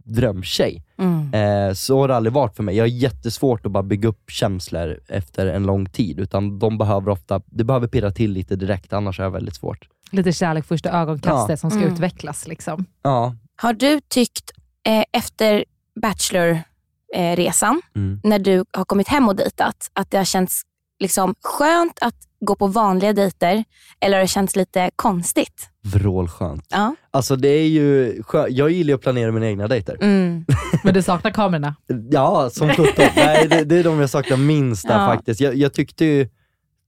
drömtjej. 0.05 0.85
Mm. 0.99 1.35
Eh, 1.35 1.75
så 1.75 2.01
har 2.01 2.09
det 2.09 2.17
aldrig 2.17 2.33
varit 2.33 2.57
för 2.57 2.63
mig. 2.63 2.77
Jag 2.77 2.83
har 2.85 2.89
jättesvårt 2.89 3.67
att 3.67 3.73
bara 3.73 3.83
bygga 3.83 4.09
upp 4.09 4.31
känslor 4.31 5.01
efter 5.09 5.47
en 5.47 5.63
lång 5.67 5.87
tid, 5.87 6.21
utan 6.21 6.59
de 6.59 6.79
behöver 6.79 7.09
ofta, 7.11 7.41
det 7.47 7.65
behöver 7.65 7.89
pirra 7.89 8.11
till 8.11 8.33
lite 8.33 8.57
direkt, 8.57 8.93
annars 8.93 9.21
är 9.21 9.25
jag 9.25 9.31
väldigt 9.31 9.55
svårt. 9.57 9.89
Lite 10.11 10.33
kärlek 10.33 10.65
första 10.67 10.91
ögonkastet 10.91 11.51
Ja. 11.51 11.57
som 11.57 11.71
ska 11.71 11.81
Mm. 11.81 11.93
utvecklas. 11.93 12.49
Liksom. 12.49 12.85
Ja. 13.03 13.35
Har 13.57 13.73
du 13.73 14.01
tyckt 14.09 14.51
eh, 14.87 15.05
efter 15.13 15.65
Bachelor-resan, 16.01 17.81
Mm. 17.97 18.21
när 18.25 18.39
du 18.39 18.65
har 18.73 18.85
kommit 18.85 19.09
hem 19.09 19.29
och 19.29 19.37
dejtat, 19.37 19.91
att 19.93 20.11
det 20.11 20.17
har 20.17 20.25
känts 20.25 20.63
liksom 21.01 21.35
skönt 21.43 21.99
att 22.01 22.15
gå 22.41 22.55
på 22.55 22.67
vanliga 22.67 23.13
dejter 23.13 23.65
eller 24.01 24.17
har 24.17 24.23
det 24.23 24.29
känts 24.29 24.57
lite 24.57 24.91
konstigt? 24.97 25.69
Vrålskönt. 25.85 26.65
Ja. 26.69 26.95
Alltså 27.11 27.37
det 27.37 27.49
är 27.49 27.69
ju 27.69 28.21
skö- 28.23 28.47
jag 28.51 28.71
gillar 28.71 28.89
ju 28.89 28.95
att 28.95 29.01
planera 29.01 29.33
mina 29.33 29.47
egna 29.47 29.69
dejter. 29.69 29.97
Mm. 30.01 30.45
Men 30.85 30.95
du 30.95 31.03
saknar 31.03 31.31
kamerorna? 31.31 31.75
Ja, 32.11 32.51
som 32.53 32.69
sjutton. 32.69 33.05
Nej, 33.17 33.49
det, 33.49 33.65
det 33.65 33.77
är 33.79 33.85
de 33.85 34.01
jag 34.01 34.11
saknar 34.11 34.37
minst 34.37 34.89
där 34.89 35.01
Ja. 35.01 35.07
faktiskt. 35.07 35.41
Jag, 35.41 35.55
jag 35.55 35.73
tyckte 35.75 36.05
ju 36.05 36.29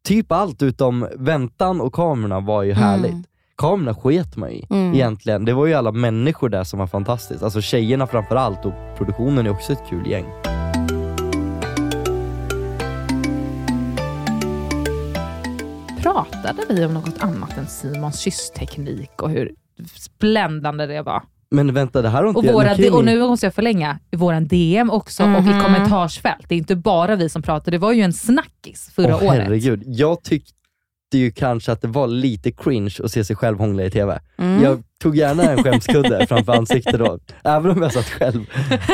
typ 0.05 0.33
allt 0.33 0.63
utom 0.63 1.09
väntan 1.17 1.81
och 1.81 1.93
kamerorna 1.93 2.41
var 2.41 2.63
ju 2.63 2.73
Mm. 2.73 3.25
Kamerorna 3.61 3.95
sket 3.95 4.37
man 4.37 4.51
i 4.51 4.67
Mm. 4.71 4.95
egentligen. 4.95 5.45
Det 5.45 5.53
var 5.53 5.67
ju 5.67 5.75
alla 5.75 5.93
människor 5.93 6.49
där 6.49 6.65
som 6.65 6.79
var 6.79 6.87
fantastiskt. 6.87 7.43
Alltså 7.43 7.61
tjejerna 7.61 8.07
framför 8.07 8.37
allt 8.37 8.65
och 8.65 8.73
produktionen 8.99 9.47
är 9.47 9.51
också 9.51 9.73
ett 9.73 9.83
kul 9.91 10.07
gäng. 10.11 10.25
Pratade 16.03 16.63
vi 16.69 16.85
om 16.85 16.95
något 16.95 17.19
annat 17.23 17.59
än 17.59 17.67
Simons 17.67 18.21
kyssteknik 18.21 19.23
och 19.23 19.31
hur 19.31 19.53
bländande 20.19 20.87
det 20.87 21.03
var? 21.03 21.23
Men 21.51 21.75
vänta, 21.75 22.03
det 22.03 22.09
här 22.09 22.21
har 22.23 22.29
inte 22.29 22.39
Och, 22.39 22.45
jag- 22.45 22.53
våra, 22.53 22.75
ju 22.75 22.91
och 22.91 23.05
nu 23.05 23.19
måste 23.21 23.47
jag 23.47 23.55
förlänga, 23.55 23.99
i 24.11 24.17
våran 24.17 24.47
DM 24.49 24.91
också 24.91 25.23
och 25.23 25.29
i 25.29 25.43
Mhm. 25.43 25.61
kommentarsfält. 25.63 26.45
Det 26.49 26.55
är 26.55 26.59
inte 26.59 26.77
bara 26.77 27.17
vi 27.17 27.29
som 27.29 27.43
pratar, 27.43 27.73
det 27.73 27.79
var 27.79 27.93
ju 27.93 28.03
en 28.03 28.13
snackis 28.13 28.91
förra 28.95 29.17
Åh, 29.17 29.25
året. 29.29 29.43
herregud. 29.43 29.83
Jag 29.87 30.23
tyckte 30.23 30.53
ju 31.19 31.31
kanske 31.31 31.73
att 31.73 31.83
det 31.83 31.89
var 31.89 32.07
lite 32.07 32.53
cringe 32.53 32.95
att 33.05 33.13
se 33.13 33.25
sig 33.25 33.37
själv 33.37 33.59
hångla 33.59 33.85
i 33.85 33.91
TV. 33.91 34.21
Mm. 34.39 34.63
Jag 34.63 34.83
tog 35.01 35.17
gärna 35.17 35.43
en 35.43 35.63
skämskudde 35.63 36.27
framför 36.29 36.53
ansiktet 36.53 36.99
då, 36.99 37.19
även 37.45 37.71
om 37.71 37.83
jag 37.83 37.93
satt 37.93 38.05
själv. 38.05 38.47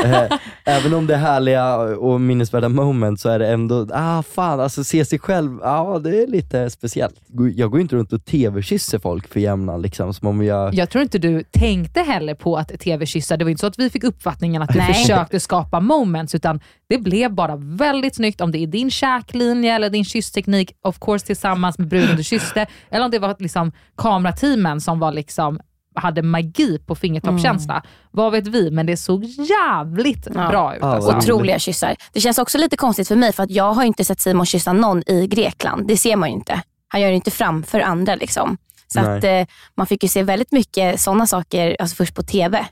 Eh, 0.03 0.37
även 0.65 0.93
om 0.93 1.07
det 1.07 1.13
är 1.13 1.17
härliga 1.17 1.75
och 1.77 2.21
minnesvärda 2.21 2.69
moments 2.69 3.21
så 3.21 3.29
är 3.29 3.39
det 3.39 3.47
ändå, 3.47 3.87
ah 3.93 4.23
fan 4.23 4.59
alltså 4.59 4.83
se 4.83 5.05
sig 5.05 5.19
själv, 5.19 5.59
ja 5.61 5.99
det 6.03 6.23
är 6.23 6.27
lite 6.27 6.69
speciellt. 6.69 7.15
Jag 7.55 7.69
går 7.69 7.79
ju 7.79 7.81
inte 7.81 7.95
runt 7.95 8.13
och 8.13 8.25
TV-kysser 8.25 8.99
folk 8.99 9.27
för 9.27 9.39
jämnan 9.39 9.81
liksom, 9.81 10.13
som 10.13 10.27
om 10.27 10.43
jag... 10.43 10.73
Jag 10.73 10.89
tror 10.89 11.01
inte 11.01 11.17
du 11.17 11.43
tänkte 11.43 12.01
heller 12.01 12.35
på 12.35 12.57
att 12.57 12.79
tv-kyssa. 12.79 13.37
Det 13.37 13.45
var 13.45 13.49
inte 13.49 13.61
så 13.61 13.67
att 13.67 13.79
vi 13.79 13.89
fick 13.89 14.03
uppfattningen 14.03 14.61
att 14.61 14.73
du 14.73 14.79
Nej. 14.79 14.93
försökte 14.93 15.39
skapa 15.39 15.79
moments, 15.79 16.35
utan 16.35 16.59
det 16.89 16.97
blev 16.97 17.33
bara 17.33 17.55
väldigt 17.55 18.15
snyggt. 18.15 18.41
Om 18.41 18.51
det 18.51 18.57
är 18.57 18.67
din 18.67 18.91
käklinje 18.91 19.75
eller 19.75 19.89
din 19.89 20.05
kyssteknik, 20.05 20.71
of 20.81 20.99
course 20.99 21.25
tillsammans 21.25 21.77
med 21.77 21.87
bruden 21.87 22.17
du 22.17 22.23
kysste, 22.23 22.65
eller 22.89 23.05
om 23.05 23.11
det 23.11 23.19
var 23.19 23.35
liksom 23.39 23.71
kamerateamen 23.97 24.81
som 24.81 24.99
var 24.99 25.11
liksom 25.11 25.59
hade 25.99 26.21
magi 26.21 26.79
på 26.85 26.95
fingertoppskänsla. 26.95 27.83
Vad 28.11 28.31
vet 28.31 28.47
vi, 28.47 28.71
men 28.71 28.85
det 28.85 28.97
såg 28.97 29.23
jävligt 29.23 30.27
Ja. 30.35 30.47
bra 30.49 30.75
ut. 30.75 30.83
Alltså. 30.83 31.17
Otroliga 31.17 31.59
kyssar. 31.59 31.95
Det 32.13 32.19
känns 32.21 32.37
också 32.37 32.57
lite 32.57 32.77
konstigt 32.77 33.07
för 33.07 33.15
mig 33.15 33.33
för 33.33 33.43
att 33.43 33.51
jag 33.51 33.73
har 33.73 33.83
inte 33.83 34.05
sett 34.05 34.21
Simon 34.21 34.45
kyssa 34.45 34.73
någon 34.73 35.03
i 35.09 35.27
Grekland. 35.27 35.87
Det 35.87 35.97
ser 35.97 36.15
man 36.15 36.29
ju 36.29 36.35
inte. 36.35 36.61
Han 36.87 37.01
gör 37.01 37.09
det 37.09 37.15
inte 37.15 37.31
framför 37.31 37.79
andra. 37.79 38.15
Liksom. 38.15 38.57
Så 38.93 39.01
Nej. 39.01 39.17
att, 39.17 39.23
eh, 39.23 39.53
man 39.77 39.87
fick 39.87 40.03
ju 40.03 40.09
se 40.09 40.23
väldigt 40.23 40.51
mycket 40.51 41.01
sådana 41.01 41.27
saker 41.27 41.75
alltså 41.79 41.95
först 41.95 42.15
på 42.15 42.23
TV. 42.23 42.65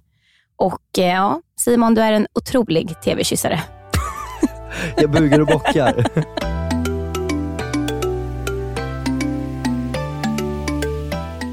Och 0.58 1.00
eh, 1.00 1.06
ja, 1.06 1.42
Simon 1.60 1.96
du 1.96 2.02
är 2.02 2.12
en 2.14 2.28
otrolig 2.34 3.02
TV-kyssare. 3.02 3.62
Jag 4.98 5.12
bugar 5.12 5.40
och 5.42 5.48
bockar. 5.48 6.06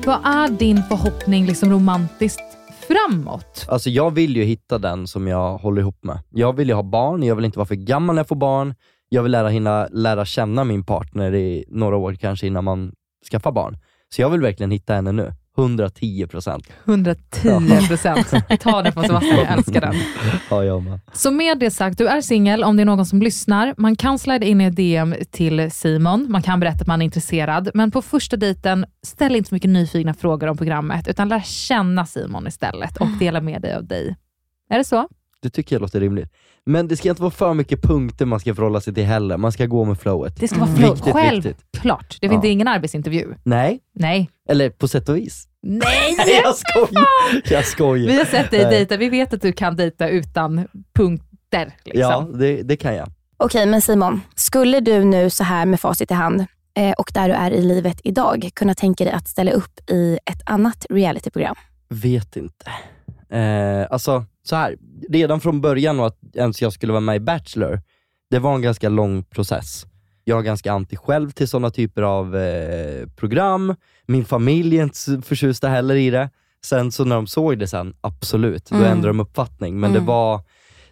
Vad 0.06 0.20
är 0.24 0.48
din 0.48 0.82
förhoppning 0.82 1.46
liksom 1.46 1.70
romantiskt 1.70 2.42
framåt? 2.88 3.66
Alltså 3.68 3.90
jag 3.90 4.10
vill 4.10 4.36
ju 4.36 4.42
hitta 4.44 4.78
den 4.78 5.06
som 5.06 5.26
jag 5.26 5.58
håller 5.58 5.80
ihop 5.80 6.04
med. 6.04 6.18
Jag 6.30 6.56
vill 6.56 6.68
ju 6.68 6.74
ha 6.74 6.82
barn, 6.82 7.22
jag 7.22 7.36
vill 7.36 7.44
inte 7.44 7.58
vara 7.58 7.66
för 7.66 7.74
gammal 7.74 8.14
när 8.14 8.20
jag 8.20 8.28
får 8.28 8.36
barn. 8.36 8.74
Jag 9.08 9.22
vill 9.22 9.32
lära, 9.32 9.48
hinna, 9.48 9.88
lära 9.90 10.24
känna 10.24 10.64
min 10.64 10.84
partner 10.84 11.34
i 11.34 11.64
några 11.68 11.96
år 11.96 12.14
kanske 12.14 12.46
innan 12.46 12.64
man 12.64 12.92
skaffar 13.30 13.52
barn. 13.52 13.78
Så 14.14 14.22
jag 14.22 14.30
vill 14.30 14.40
verkligen 14.40 14.70
hitta 14.70 14.94
henne 14.94 15.12
nu. 15.12 15.32
110 15.58 16.26
procent. 16.26 16.66
110 16.84 17.88
procent. 17.88 18.26
Tar 18.60 18.82
den 18.82 18.92
från 18.92 19.04
Sebastian, 19.04 19.36
jag 19.36 19.52
älskar 19.58 19.80
den. 19.80 19.94
Ja, 20.50 20.64
jag 20.64 20.82
med. 20.82 21.00
Så 21.12 21.30
med 21.30 21.58
det 21.58 21.70
sagt, 21.70 21.98
du 21.98 22.08
är 22.08 22.20
singel 22.20 22.64
om 22.64 22.76
det 22.76 22.82
är 22.82 22.84
någon 22.84 23.06
som 23.06 23.22
lyssnar. 23.22 23.74
Man 23.76 23.96
kan 23.96 24.18
slida 24.18 24.46
in 24.46 24.60
i 24.60 24.64
ett 24.64 24.76
DM 24.76 25.14
till 25.30 25.70
Simon, 25.70 26.26
man 26.30 26.42
kan 26.42 26.60
berätta 26.60 26.80
att 26.80 26.86
man 26.86 27.02
är 27.02 27.04
intresserad, 27.04 27.70
men 27.74 27.90
på 27.90 28.02
första 28.02 28.36
dejten, 28.36 28.86
ställ 29.02 29.36
inte 29.36 29.48
så 29.48 29.54
mycket 29.54 29.70
nyfikna 29.70 30.14
frågor 30.14 30.48
om 30.48 30.56
programmet, 30.56 31.08
utan 31.08 31.28
lär 31.28 31.40
känna 31.40 32.06
Simon 32.06 32.46
istället 32.46 32.96
och 32.96 33.08
dela 33.18 33.40
med 33.40 33.62
dig 33.62 33.74
av 33.74 33.86
dig. 33.86 34.16
Är 34.70 34.78
det 34.78 34.84
så? 34.84 35.08
Det 35.42 35.50
tycker 35.50 35.76
jag 35.76 35.80
låter 35.80 36.00
rimligt. 36.00 36.32
Men 36.66 36.88
det 36.88 36.96
ska 36.96 37.08
inte 37.08 37.22
vara 37.22 37.30
för 37.30 37.54
mycket 37.54 37.82
punkter 37.82 38.26
man 38.26 38.40
ska 38.40 38.54
förhålla 38.54 38.80
sig 38.80 38.94
till 38.94 39.04
heller. 39.04 39.36
Man 39.36 39.52
ska 39.52 39.66
gå 39.66 39.84
med 39.84 39.98
flowet. 40.00 40.36
Det 40.40 40.48
ska 40.48 40.58
vara 40.58 40.70
flow. 40.76 40.94
Viktigt. 40.94 41.14
Självklart. 41.14 42.18
Det 42.20 42.28
finns 42.28 42.44
Ja. 42.44 42.50
ingen 42.50 42.68
arbetsintervju. 42.68 43.34
Nej, 43.44 43.80
Nej. 43.94 44.30
eller 44.48 44.70
på 44.70 44.88
sätt 44.88 45.08
och 45.08 45.16
vis. 45.16 45.48
Nej! 45.62 46.14
Nej, 46.18 46.40
jag 46.44 46.54
skojar. 46.54 47.06
Jag 47.52 47.64
skojar. 47.66 48.06
Vi 48.06 48.18
har 48.18 48.24
sett 48.24 48.50
dig 48.50 48.64
dejta, 48.64 48.96
vi 48.96 49.08
vet 49.08 49.32
att 49.34 49.42
du 49.42 49.52
kan 49.52 49.76
dejta 49.76 50.08
utan 50.08 50.66
punkter. 50.94 51.74
Liksom. 51.84 52.00
Ja, 52.00 52.28
det, 52.38 52.62
det 52.62 52.76
kan 52.76 52.94
jag. 52.94 53.08
Okej, 53.36 53.66
men 53.66 53.80
Simon, 53.82 54.20
skulle 54.34 54.80
du 54.80 55.04
nu 55.04 55.30
så 55.30 55.44
här 55.44 55.66
med 55.66 55.80
facit 55.80 56.10
i 56.10 56.14
hand 56.14 56.46
eh, 56.76 56.92
och 56.92 57.10
där 57.14 57.28
du 57.28 57.34
är 57.34 57.50
i 57.50 57.62
livet 57.62 58.00
idag 58.04 58.50
kunna 58.54 58.74
tänka 58.74 59.04
dig 59.04 59.12
att 59.12 59.28
ställa 59.28 59.50
upp 59.50 59.90
i 59.90 60.18
ett 60.26 60.40
annat 60.46 60.86
realityprogram? 60.90 61.54
Vet 61.88 62.36
inte. 62.36 62.70
Eh, 63.38 63.86
alltså, 63.90 64.24
så 64.42 64.56
här. 64.56 64.76
Redan 65.08 65.40
från 65.40 65.60
början 65.60 66.00
och 66.00 66.06
att 66.06 66.18
ens 66.34 66.62
jag 66.62 66.72
skulle 66.72 66.92
vara 66.92 67.00
med 67.00 67.16
i 67.16 67.20
Bachelor, 67.20 67.80
det 68.30 68.38
var 68.38 68.54
en 68.54 68.62
ganska 68.62 68.88
lång 68.88 69.24
process. 69.24 69.86
Jag 70.24 70.38
är 70.38 70.42
ganska 70.42 70.72
anti 70.72 70.96
själv 70.96 71.30
till 71.30 71.48
sådana 71.48 71.70
typer 71.70 72.02
av 72.02 72.36
eh, 72.36 73.06
program. 73.16 73.74
Min 74.06 74.24
familj 74.24 74.78
är 74.78 74.82
inte 74.82 75.22
förtjusta 75.28 75.68
heller 75.68 75.94
i 75.94 76.10
det. 76.10 76.30
Sen 76.64 76.92
så 76.92 77.04
när 77.04 77.16
de 77.16 77.26
såg 77.26 77.58
det 77.58 77.66
sen, 77.66 77.94
absolut, 78.00 78.64
då 78.66 78.76
Mm. 78.76 78.88
ändrade 78.92 79.08
de 79.08 79.20
uppfattning. 79.20 79.80
Men 79.80 79.90
Mm. 79.90 80.02
det 80.02 80.06
var 80.08 80.40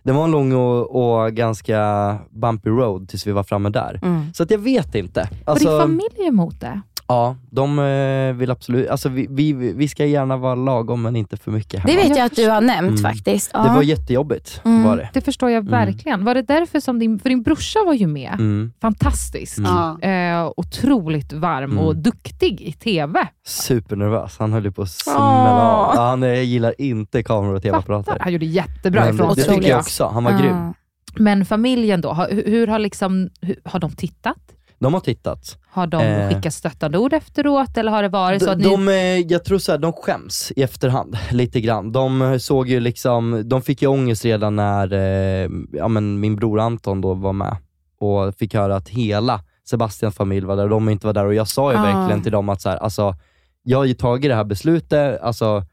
det 0.02 0.12
var 0.12 0.24
en 0.24 0.30
lång 0.30 0.52
och, 0.52 1.22
och 1.24 1.32
ganska 1.32 2.18
bumpy 2.30 2.70
road 2.70 3.08
tills 3.08 3.26
vi 3.26 3.32
var 3.32 3.42
framme 3.44 3.68
där. 3.68 4.00
Mm. 4.02 4.34
Så 4.34 4.42
att 4.42 4.50
jag 4.50 4.58
vet 4.58 4.94
inte. 4.94 5.28
Var 5.46 5.58
din 5.58 5.68
familj 5.80 6.26
emot 6.28 6.60
det? 6.60 6.80
Ja, 7.10 7.36
de 7.50 7.78
eh, 7.78 8.32
vill 8.36 8.50
absolut, 8.50 8.88
alltså 8.88 9.08
vi, 9.08 9.26
vi, 9.30 9.52
vi 9.52 9.88
ska 9.88 10.04
gärna 10.06 10.36
vara 10.36 10.54
lagom 10.54 11.02
men 11.02 11.16
inte 11.16 11.36
för 11.36 11.50
mycket 11.50 11.86
Det 11.86 11.92
hemma. 11.92 12.02
vet 12.08 12.16
jag 12.16 12.26
att 12.26 12.36
du 12.36 12.48
har 12.50 12.60
nämnt 12.60 13.00
Mm. 13.00 13.02
faktiskt. 13.12 13.52
Det 13.52 13.58
Ja. 13.58 13.74
var 13.74 13.82
jättejobbigt, 13.82 14.60
Mm. 14.64 14.84
var 14.84 14.96
det. 14.96 15.10
Det 15.12 15.20
förstår 15.20 15.50
jag 15.50 15.68
verkligen. 15.70 16.24
Var 16.24 16.34
det 16.34 16.42
därför 16.42 16.80
som 16.80 16.98
din, 16.98 17.18
för 17.18 17.28
din 17.28 17.42
brorsa 17.42 17.78
var 17.86 17.94
ju 17.94 18.06
med, 18.06 18.32
Mm. 18.34 18.72
fantastisk. 18.80 19.58
Mm. 19.58 20.42
Eh, 20.42 20.52
otroligt 20.56 21.32
varm 21.32 21.70
Mm. 21.70 21.78
och 21.84 21.96
duktig 21.96 22.60
i 22.60 22.72
TV. 22.72 23.28
Supernervös, 23.46 24.36
han 24.38 24.52
höll 24.52 24.64
ju 24.64 24.72
på 24.72 24.82
att 24.82 24.90
smälla 24.90 25.20
av. 25.62 25.94
Ja, 25.96 26.00
Han 26.08 26.22
gillar 26.46 26.74
inte 26.80 27.22
kameror 27.22 27.54
och 27.54 27.62
tv-apparater. 27.62 28.16
Han 28.20 28.32
gjorde 28.32 28.46
jättebra 28.46 29.04
Men 29.04 29.14
ifrån 29.14 29.28
det, 29.28 29.34
det 29.34 29.40
sig. 29.42 29.54
tycker 29.54 29.68
jag 29.70 29.78
också, 29.78 30.06
han 30.06 30.24
var 30.24 30.38
grym. 30.42 30.74
Men 31.16 31.44
familjen 31.46 32.00
då, 32.00 32.12
hur, 32.14 32.44
hur 32.46 32.66
har, 32.66 32.78
liksom, 32.78 33.28
hur, 33.40 33.56
har 33.64 33.80
de 33.80 33.90
tittat? 33.92 34.36
De 34.80 34.94
har 34.94 35.00
tittat. 35.00 35.58
Har 35.70 35.86
de 35.86 36.02
Eh. 36.02 36.28
skickat 36.34 36.54
stöttande 36.54 36.98
ord 36.98 37.12
efteråt 37.12 37.76
eller 37.76 37.92
har 37.92 38.02
det 38.02 38.08
varit 38.08 38.42
så 38.42 38.46
De, 38.46 38.52
att 38.52 38.58
ni... 38.58 38.64
de, 38.64 38.88
eh, 38.88 39.18
jag 39.32 39.44
tror 39.44 39.58
så 39.58 39.72
här, 39.72 39.78
de 39.78 39.92
skäms 39.92 40.52
i 40.56 40.62
efterhand 40.62 41.16
lite 41.30 41.60
grann. 41.60 41.92
De 41.92 42.22
eh, 42.22 42.38
såg 42.38 42.68
ju 42.68 42.80
liksom, 42.80 43.42
de 43.48 43.62
fick 43.62 43.82
ju 43.82 43.88
ångest 43.88 44.24
redan 44.24 44.56
när 44.56 44.92
eh, 44.92 45.48
ja, 45.72 45.88
men 45.88 46.20
min 46.20 46.36
bror 46.36 46.60
Anton 46.60 47.00
då 47.00 47.14
var 47.14 47.32
med 47.32 47.56
och 48.00 48.34
fick 48.38 48.54
höra 48.54 48.76
att 48.76 48.88
hela 48.88 49.40
Sebastians 49.68 50.14
familj 50.16 50.46
var 50.46 50.56
där 50.56 50.62
och 50.64 50.70
de 50.70 50.88
inte 50.88 51.06
var 51.06 51.14
där. 51.14 51.26
Och 51.26 51.34
jag 51.34 51.48
sa 51.48 51.72
ju 51.72 51.78
Ah. 51.78 51.82
verkligen 51.82 52.22
till 52.22 52.32
dem 52.32 52.48
att 52.48 52.60
så 52.60 52.68
här, 52.68 52.76
alltså, 52.76 53.14
jag 53.62 53.78
har 53.78 53.84
ju 53.84 53.94
tagit 53.94 54.30
det 54.30 54.34
här 54.34 54.44
beslutet, 54.44 55.20
alltså, 55.20 55.64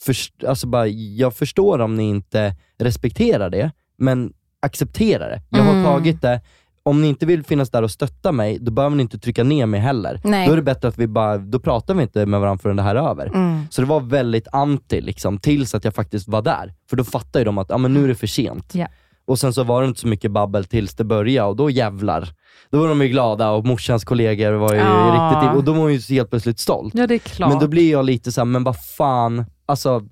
först, 0.00 0.44
alltså 0.44 0.66
bara, 0.66 0.86
jag 0.86 1.34
förstår 1.34 1.78
om 1.78 1.94
ni 1.94 2.02
inte 2.08 2.56
respekterar 2.78 3.50
det, 3.50 3.70
men 3.98 4.32
acceptera 4.62 5.28
det. 5.28 5.42
Jag 5.48 5.62
har 5.62 5.72
Mm. 5.72 5.84
tagit 5.84 6.22
det, 6.22 6.40
om 6.86 7.00
ni 7.02 7.08
inte 7.08 7.26
vill 7.26 7.44
finnas 7.44 7.70
där 7.70 7.82
och 7.82 7.90
stötta 7.90 8.32
mig, 8.32 8.58
då 8.60 8.72
behöver 8.72 8.96
ni 8.96 9.02
inte 9.02 9.18
trycka 9.18 9.44
ner 9.44 9.66
mig 9.66 9.80
heller. 9.80 10.20
Nej. 10.24 10.46
Då 10.46 10.52
är 10.52 10.56
det 10.56 10.62
bättre 10.62 10.88
att 10.88 10.98
vi 10.98 11.06
bara, 11.06 11.38
då 11.38 11.58
pratar 11.58 11.94
vi 11.94 12.02
inte 12.02 12.26
med 12.26 12.40
varandra 12.40 12.62
förrän 12.62 12.76
det 12.76 12.82
här 12.82 12.96
är 12.96 13.08
över. 13.10 13.26
Mm. 13.26 13.60
Så 13.70 13.80
det 13.82 13.86
var 13.88 14.00
väldigt 14.00 14.48
anti 14.52 15.00
liksom, 15.00 15.38
tills 15.38 15.74
att 15.74 15.84
jag 15.84 15.94
faktiskt 15.94 16.28
var 16.28 16.42
där. 16.42 16.74
För 16.90 16.96
då 16.96 17.04
fattar 17.04 17.40
ju 17.40 17.44
de 17.44 17.58
att, 17.58 17.70
ja 17.70 17.78
men 17.78 17.94
nu 17.94 18.04
är 18.04 18.08
det 18.08 18.14
för 18.14 18.26
sent. 18.26 18.74
Ja. 18.74 18.86
Och 19.26 19.38
sen 19.38 19.52
så 19.52 19.62
var 19.62 19.82
det 19.82 19.88
inte 19.88 20.00
så 20.00 20.08
mycket 20.08 20.30
babbel 20.30 20.64
tills 20.64 20.94
det 20.94 21.04
började 21.04 21.48
och 21.48 21.56
då 21.56 21.70
jävlar. 21.70 22.28
Då 22.70 22.78
var 22.80 22.88
de 22.88 23.02
ju 23.02 23.08
glada 23.08 23.50
och 23.50 23.64
morsans 23.66 24.04
kollegor 24.04 24.52
var 24.52 24.74
ju 24.74 24.80
Ja. 24.80 25.40
riktigt, 25.40 25.56
och 25.56 25.64
då 25.64 25.72
var 25.72 25.80
hon 25.80 25.92
ju 25.94 26.14
helt 26.14 26.30
plötsligt 26.30 26.58
stolt. 26.58 26.94
Ja, 26.96 27.06
det 27.06 27.14
är 27.14 27.18
klart. 27.18 27.50
Men 27.50 27.58
då 27.58 27.68
blir 27.68 27.90
jag 27.90 28.04
lite 28.04 28.32
såhär, 28.32 28.46
men 28.46 28.64
vad 28.64 28.76
fan, 28.96 29.44
alltså 29.66 30.02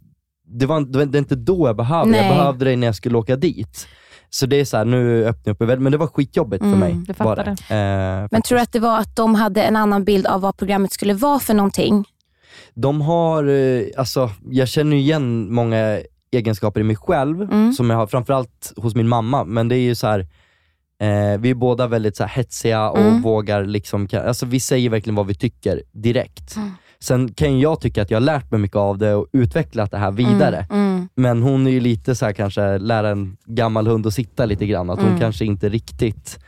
det 0.47 0.67
var, 0.67 0.81
det 0.81 0.99
var 1.07 1.17
inte 1.17 1.37
då 1.37 1.69
jag 1.69 1.77
behövde 1.77 2.17
jag 2.17 2.23
Nej. 2.27 2.37
behövde 2.39 2.65
det 2.65 2.77
när 2.77 2.87
jag 2.87 2.95
skulle 2.97 3.19
åka 3.19 3.37
dit. 3.37 3.89
Så 4.35 4.47
det 4.47 4.57
är 4.61 4.65
så 4.65 4.77
här, 4.77 4.85
nu 4.85 5.25
öppnar 5.27 5.43
jag 5.51 5.55
upp 5.55 5.69
mig, 5.69 5.77
men 5.79 5.93
det 5.93 5.99
var 5.99 6.07
skitjobbigt 6.07 6.63
Mm, 6.63 6.73
för 6.81 6.81
mig. 6.89 7.07
fattar 7.07 7.25
var 7.25 7.37
det. 7.37 7.57
det. 7.69 7.75
Eh, 8.23 8.29
Men 8.31 8.43
tror 8.43 8.57
du 8.57 8.63
att 8.63 8.73
det 8.73 8.81
var 8.81 8.99
att 8.99 9.17
de 9.17 9.35
hade 9.35 9.63
en 9.63 9.77
annan 9.77 10.05
bild 10.05 10.27
av 10.27 10.41
vad 10.41 10.57
programmet 10.57 10.93
skulle 10.93 11.15
vara 11.15 11.39
för 11.39 11.55
någonting? 11.55 12.05
De 12.75 13.01
har, 13.01 13.45
eh, 13.45 13.83
alltså 13.97 14.31
jag 14.51 14.69
känner 14.69 14.97
igen 14.97 15.53
många 15.55 16.01
egenskaper 16.33 16.81
i 16.81 16.85
mig 16.85 16.97
själv, 16.97 17.43
Mm. 17.43 17.73
som 17.73 17.91
jag 17.91 17.97
har 17.97 18.07
framförallt 18.07 18.73
hos 18.77 18.95
min 18.95 19.09
mamma, 19.09 19.45
men 19.45 19.69
det 19.69 19.77
är 19.77 19.81
ju 19.81 19.95
så 19.95 20.07
här. 20.07 20.21
Eh, 21.01 21.41
vi 21.41 21.51
är 21.51 21.55
båda 21.55 21.87
väldigt 21.87 22.17
så 22.17 22.23
här, 22.25 22.31
hetsiga 22.31 22.91
och 22.91 22.99
Mm. 22.99 23.23
vågar 23.23 23.65
liksom, 23.65 24.09
alltså 24.27 24.47
vi 24.47 24.61
säger 24.61 24.91
verkligen 24.91 25.15
vad 25.15 25.27
vi 25.27 25.35
tycker 25.35 25.83
direkt. 25.93 26.57
Mm. 26.57 26.71
Sen 27.03 27.33
kan 27.33 27.61
jag 27.61 27.81
tycka 27.81 28.03
att 28.03 28.11
jag 28.11 28.17
har 28.17 28.25
lärt 28.25 28.51
mig 28.51 28.61
mycket 28.61 28.77
av 28.77 28.99
det 28.99 29.15
och 29.15 29.27
utvecklat 29.33 29.91
det 29.91 29.99
här 29.99 30.11
vidare. 30.11 30.67
Mm, 30.71 30.87
mm. 30.95 31.09
Men 31.15 31.43
hon 31.43 31.67
är 31.67 31.71
ju 31.71 31.81
lite 31.81 32.15
så 32.15 32.25
här 32.27 32.33
kanske, 32.33 32.79
lära 32.79 33.11
en 33.11 33.37
gammal 33.45 33.87
hund 33.87 34.07
att 34.07 34.15
sitta 34.15 34.47
lite 34.47 34.67
grann, 34.67 34.91
att 34.91 34.99
hon 34.99 35.09
Mm. 35.09 35.21
kanske 35.21 35.45
inte 35.45 35.69
riktigt 35.69 36.39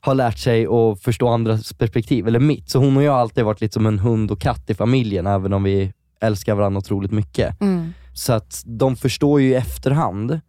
har 0.00 0.14
lärt 0.14 0.38
sig 0.38 0.66
att 0.66 1.00
förstå 1.02 1.28
andras 1.28 1.72
perspektiv, 1.72 2.28
eller 2.28 2.40
mitt. 2.40 2.70
Så 2.70 2.78
hon 2.78 2.96
och 2.96 3.02
jag 3.02 3.12
har 3.12 3.18
alltid 3.18 3.44
varit 3.44 3.60
lite 3.60 3.72
som 3.72 3.86
en 3.86 3.98
hund 3.98 4.30
och 4.30 4.40
katt 4.40 4.70
i 4.70 4.74
familjen, 4.74 5.26
även 5.26 5.52
om 5.52 5.62
vi 5.62 5.92
älskar 6.20 6.54
varandra 6.54 6.78
otroligt 6.78 7.12
mycket. 7.12 7.60
Mm. 7.60 7.92
Så 8.14 8.32
att 8.32 8.62
de 8.66 8.96
förstår 8.96 9.40
ju 9.40 9.48
i 9.50 9.54
efterhand, 9.54 10.40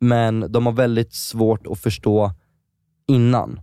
men 0.00 0.52
de 0.52 0.66
har 0.66 0.72
väldigt 0.72 1.14
svårt 1.14 1.66
att 1.66 1.78
förstå 1.78 2.32
innan. 3.08 3.60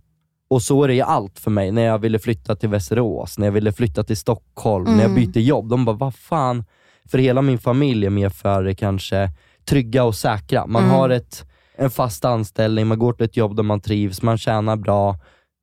Och 0.50 0.62
så 0.62 0.84
är 0.84 0.88
det 0.88 0.94
i 0.94 1.00
allt 1.02 1.38
för 1.38 1.50
mig, 1.50 1.72
när 1.72 1.82
jag 1.82 1.98
ville 1.98 2.18
flytta 2.18 2.56
till 2.56 2.68
Västerås, 2.68 3.38
när 3.38 3.46
jag 3.46 3.52
ville 3.52 3.72
flytta 3.72 4.02
till 4.04 4.16
Stockholm, 4.16 4.84
när 4.84 4.92
jag 5.02 5.10
Mm. 5.10 5.14
bytte 5.14 5.40
jobb. 5.40 5.68
De 5.68 5.84
bara, 5.84 5.96
vad 5.96 6.14
fan? 6.14 6.64
För 7.10 7.18
hela 7.18 7.42
min 7.42 7.58
familj 7.58 8.06
är 8.06 8.10
mer 8.10 8.28
för 8.28 8.72
kanske 8.72 9.30
trygga 9.64 10.04
och 10.04 10.14
säkra. 10.14 10.66
Man 10.66 10.82
Mm. 10.82 10.94
har 10.94 11.10
ett, 11.10 11.44
en 11.76 11.90
fast 11.90 12.24
anställning, 12.24 12.86
man 12.86 12.98
går 12.98 13.12
till 13.12 13.24
ett 13.26 13.36
jobb 13.36 13.56
där 13.56 13.62
man 13.62 13.80
trivs, 13.80 14.22
man 14.22 14.38
tjänar 14.38 14.76
bra. 14.76 15.16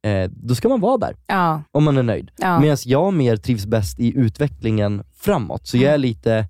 Eh, 0.07 0.29
då 0.31 0.55
ska 0.55 0.69
man 0.69 0.79
vara 0.81 0.97
där, 0.97 1.15
Ja. 1.27 1.61
om 1.71 1.83
man 1.83 1.97
är 1.97 2.03
nöjd. 2.03 2.31
Ja. 2.37 2.59
Medan 2.59 2.77
jag 2.85 3.13
mer 3.13 3.37
trivs 3.37 3.65
bäst 3.65 3.99
i 3.99 4.17
utvecklingen 4.17 5.03
framåt. 5.17 5.67
Så 5.67 5.77
jag 5.77 5.83
Mm. 5.83 5.93
är 5.93 5.97
lite, 5.97 6.47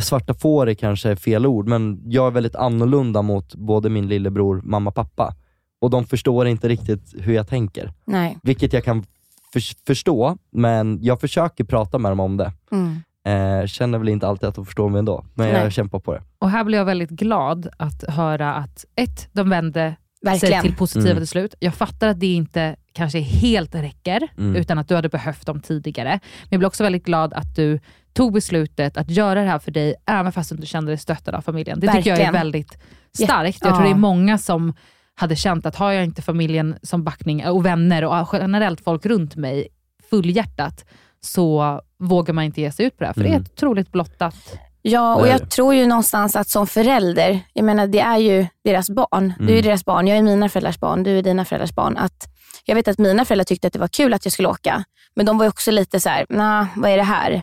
svarta 0.00 0.34
får 0.34 0.68
är 0.68 0.74
kanske 0.74 1.16
fel 1.16 1.46
ord, 1.46 1.68
men 1.68 2.00
jag 2.04 2.26
är 2.26 2.30
väldigt 2.30 2.56
annorlunda 2.56 3.22
mot 3.22 3.54
både 3.54 3.90
min 3.90 4.08
lillebror, 4.08 4.60
mamma, 4.64 4.90
pappa. 4.90 5.34
Och 5.80 5.90
de 5.90 6.04
förstår 6.06 6.46
inte 6.48 6.68
riktigt 6.68 7.14
hur 7.18 7.32
jag 7.34 7.48
tänker. 7.48 7.92
Nej. 8.04 8.38
Vilket 8.42 8.72
jag 8.72 8.84
kan 8.84 9.04
för- 9.52 9.86
förstå, 9.86 10.36
men 10.52 10.98
jag 11.02 11.20
försöker 11.20 11.64
prata 11.64 11.98
med 11.98 12.10
dem 12.12 12.20
om 12.20 12.36
det. 12.36 12.52
Mm. 12.72 13.02
Eh, 13.24 13.66
känner 13.66 13.98
väl 13.98 14.08
inte 14.08 14.26
alltid 14.28 14.48
att 14.48 14.54
de 14.54 14.66
förstår 14.66 14.88
mig 14.88 14.98
ändå, 14.98 15.24
men 15.34 15.48
Nej. 15.52 15.62
jag 15.62 15.72
kämpar 15.72 15.98
på 15.98 16.12
det. 16.14 16.22
Och 16.38 16.50
här 16.50 16.64
blir 16.64 16.78
jag 16.78 16.84
väldigt 16.84 17.10
glad 17.10 17.68
att 17.76 18.04
höra 18.08 18.54
att 18.54 18.84
ett, 18.96 19.28
de 19.32 19.50
vände 19.50 19.80
sig 20.24 20.30
Verkligen. 20.30 20.62
till 20.62 20.76
positiva 20.76 21.10
Mm. 21.10 21.20
till 21.20 21.28
slut. 21.28 21.54
Jag 21.58 21.74
fattar 21.74 22.08
att 22.08 22.20
det 22.20 22.26
inte 22.34 22.76
kanske 22.92 23.18
helt 23.20 23.74
räcker, 23.74 24.28
Mm. 24.38 24.56
utan 24.56 24.78
att 24.78 24.88
du 24.88 24.94
hade 24.94 25.08
behövt 25.08 25.46
dem 25.46 25.60
tidigare. 25.60 26.08
Men 26.42 26.48
jag 26.48 26.60
blir 26.60 26.66
också 26.66 26.82
väldigt 26.84 27.04
glad 27.04 27.32
att 27.34 27.54
du 27.56 27.80
tog 28.12 28.32
beslutet 28.32 28.96
att 28.96 29.10
göra 29.10 29.40
det 29.42 29.48
här 29.48 29.58
för 29.58 29.70
dig, 29.70 29.94
även 30.06 30.32
fast 30.32 30.50
du 30.50 30.54
inte 30.56 30.66
kände 30.66 30.90
dig 30.90 30.98
stöttad 30.98 31.34
av 31.34 31.40
familjen. 31.42 31.80
Det 31.80 31.86
tycker 31.86 31.98
jag 32.10 32.18
är 32.18 32.22
Verkligen. 32.22 32.32
väldigt 32.32 32.78
starkt. 33.12 33.58
Ja. 33.60 33.68
Jag 33.68 33.76
tror 33.76 33.84
det 33.84 33.90
är 33.92 33.94
många 33.98 34.38
som 34.38 34.74
hade 35.18 35.36
känt 35.36 35.66
att 35.66 35.76
har 35.76 35.92
jag 35.92 36.04
inte 36.04 36.22
familjen 36.22 36.78
som 36.82 37.04
backning 37.04 37.46
och 37.48 37.66
vänner 37.66 38.04
och 38.04 38.28
generellt 38.32 38.80
folk 38.84 39.06
runt 39.06 39.36
mig 39.36 39.68
fullhjärtat, 40.10 40.84
så 41.20 41.80
vågar 41.98 42.34
man 42.34 42.44
inte 42.44 42.60
ge 42.60 42.72
sig 42.72 42.86
ut 42.86 42.96
på 42.96 43.04
det 43.04 43.06
här. 43.06 43.14
För 43.14 43.20
det 43.20 43.28
är 43.28 43.30
Mm. 43.30 43.42
ett 43.42 43.52
otroligt 43.52 43.92
blottat 43.92 44.58
Ja, 44.82 45.14
och 45.16 45.28
jag 45.28 45.50
tror 45.50 45.74
ju 45.74 45.86
någonstans 45.86 46.36
att 46.36 46.48
som 46.48 46.66
förälder, 46.66 47.40
jag 47.52 47.64
menar 47.64 47.86
det 47.86 48.00
är 48.00 48.18
ju 48.18 48.46
deras 48.64 48.90
barn. 48.90 49.32
Du 49.38 49.44
är 49.44 49.50
Mm. 49.50 49.62
deras 49.62 49.84
barn, 49.84 50.06
jag 50.06 50.18
är 50.18 50.22
mina 50.22 50.48
föräldrars 50.48 50.78
barn, 50.80 51.02
du 51.02 51.18
är 51.18 51.22
dina 51.22 51.44
föräldrars 51.44 51.72
barn. 51.74 51.96
Att 51.96 52.28
jag 52.64 52.74
vet 52.74 52.88
att 52.88 52.98
mina 52.98 53.24
föräldrar 53.24 53.44
tyckte 53.44 53.66
att 53.66 53.72
det 53.72 53.78
var 53.78 53.88
kul 53.88 54.14
att 54.14 54.24
jag 54.26 54.32
skulle 54.32 54.48
åka, 54.48 54.84
men 55.14 55.26
de 55.26 55.38
var 55.38 55.44
ju 55.44 55.48
också 55.48 55.70
lite 55.70 56.00
så 56.00 56.08
här, 56.08 56.26
nah, 56.28 56.66
vad 56.76 56.90
är 56.90 56.96
det 56.96 57.02
här? 57.02 57.42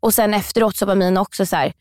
Och 0.00 0.14
sen 0.14 0.34
efteråt 0.34 0.76
så 0.76 0.86
var 0.86 0.94
mina 0.94 1.20
också 1.20 1.46
så 1.46 1.56
här, 1.56 1.72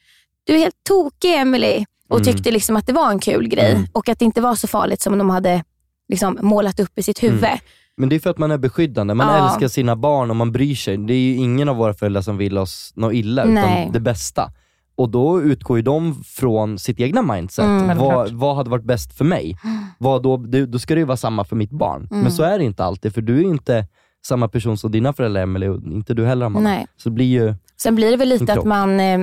du 0.44 0.54
är 0.56 0.60
helt 0.60 0.84
tokig 0.88 1.34
Emily 1.36 1.86
och 2.10 2.20
Mm. 2.20 2.26
tyckte 2.34 2.52
liksom 2.52 2.76
att 2.76 2.88
det 2.88 2.94
var 2.94 3.12
en 3.12 3.20
kul 3.20 3.48
grej 3.48 3.72
Mm. 3.72 3.88
och 3.92 4.10
att 4.10 4.20
det 4.20 4.26
inte 4.26 4.42
var 4.42 4.56
så 4.56 4.68
farligt 4.68 5.02
som 5.02 5.18
de 5.18 5.30
hade 5.30 5.64
liksom 6.10 6.38
målat 6.42 6.80
upp 6.80 7.00
i 7.00 7.04
sitt 7.04 7.24
huvud. 7.24 7.44
Mm. 7.44 7.58
Men 7.98 8.10
det 8.10 8.16
är 8.16 8.20
för 8.20 8.30
att 8.30 8.38
man 8.38 8.52
är 8.52 8.58
beskyddande, 8.58 9.14
man 9.14 9.28
Ja. 9.38 9.46
älskar 9.50 9.68
sina 9.68 9.96
barn 9.96 10.30
och 10.30 10.36
man 10.36 10.52
bryr 10.52 10.76
sig. 10.76 10.98
Det 10.98 11.14
är 11.14 11.18
ju 11.20 11.36
ingen 11.36 11.70
av 11.70 11.76
våra 11.76 11.94
föräldrar 11.94 12.22
som 12.22 12.38
vill 12.38 12.58
oss 12.58 12.92
något 12.96 13.14
illa, 13.14 13.46
Nej. 13.46 13.82
utan 13.82 13.94
det 13.94 14.00
bästa. 14.00 14.52
Och 14.98 15.10
då 15.10 15.42
utgår 15.42 15.78
ju 15.78 15.82
de 15.84 16.24
från 16.24 16.80
sitt 16.80 17.00
egna 17.00 17.22
mindset. 17.22 17.66
Mm. 17.66 17.98
vad, 17.98 18.32
vad 18.32 18.56
hade 18.56 18.70
varit 18.70 18.84
bäst 18.86 19.18
för 19.18 19.26
mig? 19.26 19.58
Vad 19.98 20.24
då, 20.24 20.38
då 20.68 20.80
ska 20.80 20.94
det 20.96 21.00
ju 21.00 21.06
vara 21.06 21.18
samma 21.18 21.44
för 21.44 21.56
mitt 21.56 21.72
barn. 21.72 22.08
Mm. 22.12 22.24
Men 22.24 22.32
så 22.32 22.44
är 22.44 22.58
det 22.58 22.64
inte 22.66 22.84
alltid, 22.84 23.14
för 23.14 23.22
du 23.22 23.38
är 23.40 23.44
inte 23.44 23.88
samma 24.28 24.48
person 24.48 24.78
som 24.78 24.92
dina 24.92 25.14
föräldrar 25.14 25.42
Emelie 25.42 25.70
och 25.70 25.82
inte 25.84 26.14
du 26.14 26.26
heller 26.26 26.46
Amanda. 26.46 26.70
Nej. 26.70 26.88
Så 26.98 27.10
blir 27.10 27.26
ju, 27.26 27.56
Sen 27.82 27.96
blir 27.96 28.12
det 28.12 28.18
väl 28.18 28.30
lite 28.30 28.54
att 28.54 28.66
man, 28.66 29.00
eh, 29.00 29.20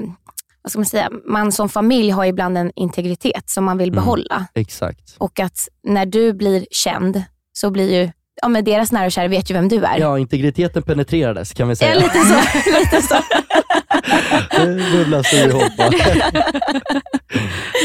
vad 0.63 0.71
ska 0.71 0.79
man 0.79 0.87
säga, 0.87 1.11
man 1.27 1.53
som 1.53 1.69
familj 1.69 2.11
har 2.11 2.25
ibland 2.25 2.59
en 2.59 2.73
integritet 2.77 3.51
som 3.51 3.65
man 3.65 3.79
vill 3.79 3.89
Mm. 3.89 4.05
behålla. 4.05 4.47
exakt. 4.55 5.15
Och 5.19 5.41
att 5.41 5.59
när 5.83 6.07
du 6.07 6.33
blir 6.33 6.67
känd 6.71 7.23
så 7.53 7.71
blir 7.71 8.01
ju, 8.01 8.11
ja 8.43 8.49
men 8.49 8.65
deras 8.65 8.93
nära 8.93 9.07
och 9.07 9.13
kära 9.13 9.29
vet 9.29 9.51
ju 9.51 9.55
vem 9.55 9.69
du 9.69 9.85
är. 9.85 9.99
Ja, 9.99 10.19
integriteten 10.19 10.83
penetrerades 10.83 11.53
kan 11.53 11.69
vi 11.69 11.73
Ja, 11.73 11.77
säga. 11.77 11.95
lite 11.95 12.19
så. 12.19 12.35
lite 12.81 13.03
så. 13.03 13.15
det 14.67 14.93
bubblas 14.93 15.33
va? 15.79 15.91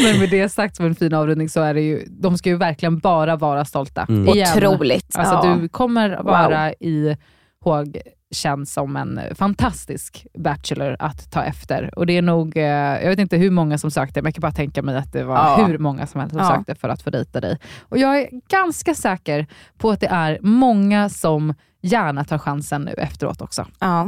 Men 0.02 0.18
med 0.18 0.30
det 0.30 0.48
sagt 0.48 0.76
som 0.76 0.86
en 0.86 0.94
fin 0.94 1.14
avrundning 1.14 1.48
så 1.48 1.60
är 1.60 1.74
det 1.74 1.80
ju, 1.80 2.04
de 2.08 2.38
ska 2.38 2.48
ju 2.48 2.56
verkligen 2.56 2.98
bara 2.98 3.36
vara 3.36 3.64
stolta. 3.64 4.06
Mm. 4.08 4.28
Igen. 4.28 4.56
Otroligt. 4.56 5.16
Alltså 5.16 5.34
ja. 5.34 5.56
du 5.60 5.68
kommer 5.68 6.22
vara 6.22 6.72
i 6.72 7.16
ihåg 7.64 7.98
känd 8.34 8.68
som 8.68 8.96
en 8.96 9.20
fantastisk 9.34 10.26
bachelor 10.38 10.96
att 10.98 11.30
ta 11.30 11.42
efter. 11.44 11.98
Och 11.98 12.06
det 12.06 12.16
är 12.16 12.22
nog, 12.22 12.56
eh, 12.56 12.62
jag 13.02 13.08
vet 13.10 13.18
inte 13.18 13.36
hur 13.36 13.50
många 13.50 13.78
som 13.78 13.90
sökte, 13.90 14.22
men 14.22 14.28
jag 14.28 14.34
kan 14.34 14.40
bara 14.40 14.52
tänka 14.52 14.82
mig 14.82 14.96
att 14.96 15.12
det 15.12 15.24
var 15.24 15.36
Ja. 15.36 15.66
hur 15.66 15.78
många 15.78 16.06
som 16.06 16.20
helst 16.20 16.34
som 16.36 16.42
Ja. 16.44 16.56
sökte 16.56 16.74
för 16.74 16.88
att 16.88 17.02
få 17.02 17.10
dejta 17.10 17.40
dig. 17.40 17.58
Och 17.80 17.98
jag 17.98 18.18
är 18.18 18.28
ganska 18.48 18.94
säker 18.94 19.46
på 19.78 19.90
att 19.90 20.00
det 20.00 20.06
är 20.06 20.38
många 20.42 21.08
som 21.08 21.54
gärna 21.82 22.24
tar 22.24 22.38
chansen 22.38 22.82
nu 22.82 22.92
efteråt 22.92 23.40
också. 23.40 23.66
Ja. 23.80 24.06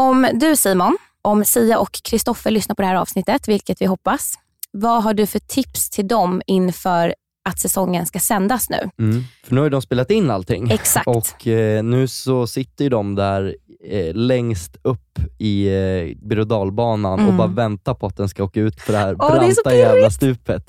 Om 0.00 0.28
du 0.34 0.56
Simon 0.56 0.98
Om 1.22 1.44
Sia 1.44 1.78
och 1.78 1.92
Kristoffer 2.04 2.50
lyssnar 2.50 2.74
på 2.74 2.82
det 2.82 2.88
här 2.88 2.94
avsnittet, 2.94 3.48
vilket 3.48 3.80
vi 3.82 3.86
hoppas, 3.86 4.34
vad 4.72 5.02
har 5.02 5.14
du 5.14 5.26
för 5.26 5.38
tips 5.38 5.90
till 5.90 6.08
dem 6.08 6.42
inför 6.46 7.14
att 7.48 7.58
säsongen 7.58 8.06
ska 8.06 8.18
sändas 8.18 8.70
nu? 8.70 8.90
Mm. 8.98 9.22
För 9.44 9.54
nu 9.54 9.60
har 9.60 9.70
de 9.70 9.82
spelat 9.82 10.10
in 10.10 10.30
allting. 10.30 10.70
Exakt. 10.70 11.06
Och 11.06 11.46
eh, 11.46 11.82
nu 11.84 12.08
så 12.08 12.46
sitter 12.46 12.84
ju 12.84 12.88
de 12.90 13.14
där 13.14 13.56
eh, 13.90 14.14
längst 14.14 14.76
upp 14.82 15.18
i 15.38 15.66
eh, 15.66 16.16
berg 16.28 16.40
och 16.40 16.46
dalbanan 16.46 17.18
Mm. 17.18 17.30
och 17.30 17.34
bara 17.34 17.48
väntar 17.48 17.94
på 17.94 18.06
att 18.06 18.16
den 18.16 18.28
ska 18.28 18.44
åka 18.44 18.60
ut 18.60 18.80
för 18.80 18.92
det 18.92 18.98
här 18.98 19.14
det 19.14 19.54
så 19.54 19.62
branta 19.62 19.74
jävla 19.76 19.94
pirrigt. 19.94 20.14
stupet. 20.14 20.64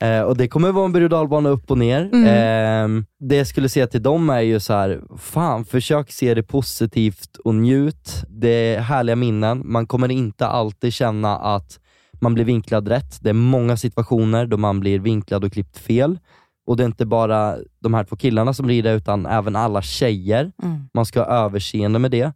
Eh, 0.00 0.20
och 0.20 0.36
det 0.36 0.48
kommer 0.48 0.72
vara 0.72 0.84
en 0.84 0.92
berg 0.92 1.04
och 1.04 1.10
dalbana 1.10 1.48
upp 1.48 1.70
och 1.70 1.78
ner. 1.78 2.10
Mm. 2.12 2.26
Eh, 2.26 3.04
det 3.20 3.36
jag 3.36 3.46
skulle 3.46 3.68
säga 3.68 3.86
till 3.86 4.02
dem 4.02 4.30
är 4.30 4.40
ju 4.40 4.60
så 4.60 4.72
här, 4.72 5.00
fan 5.18 5.64
försök 5.64 6.10
se 6.12 6.34
det 6.34 6.42
positivt 6.42 7.36
och 7.44 7.54
njut. 7.54 8.24
Det 8.28 8.48
är 8.74 8.80
härliga 8.80 9.16
minnen. 9.16 9.62
Man 9.64 9.86
kommer 9.86 10.10
inte 10.10 10.46
alltid 10.46 10.92
känna 10.92 11.36
att 11.38 11.78
man 12.24 12.34
blir 12.34 12.44
vinklad 12.44 12.88
rätt. 12.88 13.18
Det 13.20 13.28
är 13.28 13.34
många 13.34 13.76
situationer 13.76 14.46
då 14.46 14.56
man 14.56 14.80
blir 14.80 14.98
vinklad 14.98 15.44
och 15.44 15.52
klippt 15.52 15.78
fel. 15.78 16.18
Och 16.66 16.76
det 16.76 16.82
är 16.82 16.86
inte 16.86 17.06
bara 17.06 17.56
de 17.80 17.94
här 17.94 18.04
två 18.04 18.16
killarna 18.16 18.54
som 18.54 18.66
blir 18.66 18.82
det, 18.82 18.92
utan 18.92 19.26
även 19.26 19.56
alla 19.56 19.82
tjejer. 19.82 20.52
Mm. 20.62 20.88
Man 20.94 21.06
ska 21.06 21.20
ha 21.20 21.26
överseende 21.26 21.98
med 21.98 22.10
det. 22.10 22.32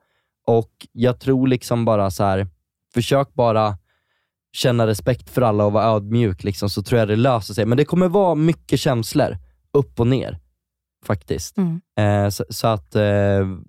Och 0.46 0.70
jag 0.92 1.20
tror 1.20 1.48
liksom 1.48 1.84
bara 1.84 2.10
så 2.10 2.24
här, 2.24 2.46
försök 2.94 3.34
bara 3.34 3.78
känna 4.52 4.86
respekt 4.86 5.30
för 5.30 5.42
alla 5.42 5.64
och 5.64 5.72
vara 5.72 5.84
ödmjuk, 5.84 6.44
liksom, 6.44 6.70
så 6.70 6.82
tror 6.82 6.98
jag 6.98 7.08
det 7.08 7.16
löser 7.16 7.54
sig. 7.54 7.66
Men 7.66 7.78
det 7.78 7.84
kommer 7.84 8.08
vara 8.08 8.34
mycket 8.34 8.80
känslor, 8.80 9.36
upp 9.72 10.00
och 10.00 10.06
ner, 10.06 10.38
faktiskt. 11.06 11.56
Mm. 11.58 11.80
Eh, 11.98 12.30
så, 12.30 12.44
så 12.50 12.66
att 12.66 12.94
eh, 12.94 13.02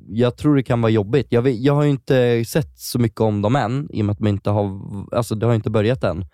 jag 0.07 0.37
tror 0.37 0.55
det 0.55 0.63
kan 0.63 0.81
vara 0.81 0.91
jobbigt. 0.91 1.27
Jag, 1.29 1.41
vet, 1.41 1.59
jag 1.59 1.75
har 1.75 1.83
ju 1.83 1.89
inte 1.89 2.45
sett 2.45 2.79
så 2.79 2.99
mycket 2.99 3.21
om 3.21 3.41
dem 3.41 3.55
än, 3.55 3.87
i 3.93 4.01
och 4.01 4.05
med 4.05 4.13
att 4.13 4.17
de 4.19 4.27
inte 4.27 4.49
har, 4.49 4.69
alltså, 5.15 5.35
det 5.35 5.45
har 5.45 5.53
inte 5.53 5.69
börjat 5.69 6.03
än. 6.03 6.25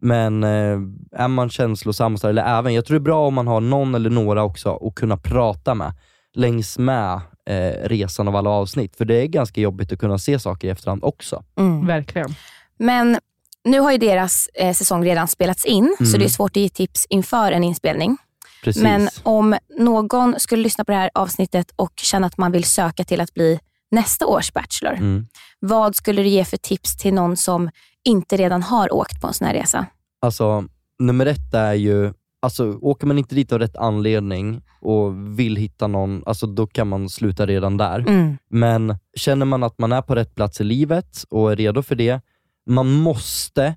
Men 0.00 0.44
eh, 0.44 0.78
är 1.12 1.28
man 1.28 1.50
känslosam, 1.50 2.16
så, 2.16 2.28
eller 2.28 2.58
även, 2.58 2.74
jag 2.74 2.84
tror 2.86 2.94
det 2.98 3.02
är 3.02 3.04
bra 3.04 3.26
om 3.26 3.34
man 3.34 3.46
har 3.46 3.60
någon 3.60 3.94
eller 3.94 4.10
några 4.10 4.42
också 4.44 4.76
att 4.86 4.94
kunna 4.94 5.16
prata 5.16 5.74
med 5.74 5.92
längs 6.34 6.78
med 6.78 7.20
eh, 7.50 7.88
resan 7.88 8.28
av 8.28 8.36
alla 8.36 8.50
avsnitt. 8.50 8.96
För 8.96 9.04
det 9.04 9.14
är 9.22 9.26
ganska 9.26 9.60
jobbigt 9.60 9.92
att 9.92 9.98
kunna 9.98 10.18
se 10.18 10.38
saker 10.38 10.68
i 10.68 10.70
efterhand 10.70 11.04
också. 11.04 11.44
Mm. 11.58 11.86
Verkligen. 11.86 12.34
Men 12.78 13.18
nu 13.64 13.80
har 13.80 13.92
ju 13.92 13.98
deras 13.98 14.48
eh, 14.54 14.72
säsong 14.72 15.04
redan 15.04 15.28
spelats 15.28 15.64
in, 15.64 15.96
så 15.98 16.04
Mm. 16.04 16.18
det 16.18 16.24
är 16.24 16.28
svårt 16.28 16.50
att 16.50 16.56
ge 16.62 16.68
tips 16.68 17.06
inför 17.10 17.52
en 17.52 17.64
inspelning. 17.64 18.16
Precis. 18.66 18.82
Men 18.82 19.08
om 19.22 19.56
någon 19.78 20.34
skulle 20.40 20.62
lyssna 20.62 20.84
på 20.84 20.92
det 20.92 20.98
här 20.98 21.10
avsnittet 21.14 21.72
och 21.76 21.92
känna 21.96 22.26
att 22.26 22.38
man 22.38 22.52
vill 22.52 22.64
söka 22.64 23.04
till 23.04 23.20
att 23.20 23.34
bli 23.34 23.58
nästa 23.90 24.26
års 24.26 24.52
Bachelor, 24.52 24.92
Mm. 24.94 25.26
vad 25.60 25.96
skulle 25.96 26.22
du 26.22 26.28
ge 26.28 26.44
för 26.44 26.56
tips 26.56 26.96
till 26.96 27.14
någon 27.14 27.36
som 27.36 27.70
inte 28.04 28.36
redan 28.36 28.62
har 28.62 28.94
åkt 28.94 29.20
på 29.20 29.26
en 29.26 29.32
sån 29.34 29.46
här 29.46 29.54
resa? 29.54 29.86
Alltså, 30.20 30.64
nummer 30.98 31.26
ett 31.26 31.54
är 31.54 31.72
ju, 31.74 32.12
alltså 32.42 32.78
åker 32.80 33.06
man 33.06 33.18
inte 33.18 33.34
dit 33.34 33.52
av 33.52 33.58
rätt 33.58 33.76
anledning 33.76 34.62
och 34.80 35.38
vill 35.38 35.56
hitta 35.56 35.86
någon, 35.86 36.22
alltså 36.26 36.46
då 36.46 36.66
kan 36.66 36.88
man 36.88 37.08
sluta 37.08 37.46
redan 37.46 37.76
där. 37.76 37.98
Mm. 37.98 38.38
Men 38.50 38.98
känner 39.16 39.46
man 39.46 39.62
att 39.62 39.78
man 39.78 39.92
är 39.92 40.02
på 40.02 40.14
rätt 40.14 40.34
plats 40.34 40.60
i 40.60 40.64
livet 40.64 41.24
och 41.28 41.52
är 41.52 41.56
redo 41.56 41.82
för 41.82 41.94
det, 41.94 42.20
man 42.70 42.92
måste 42.92 43.74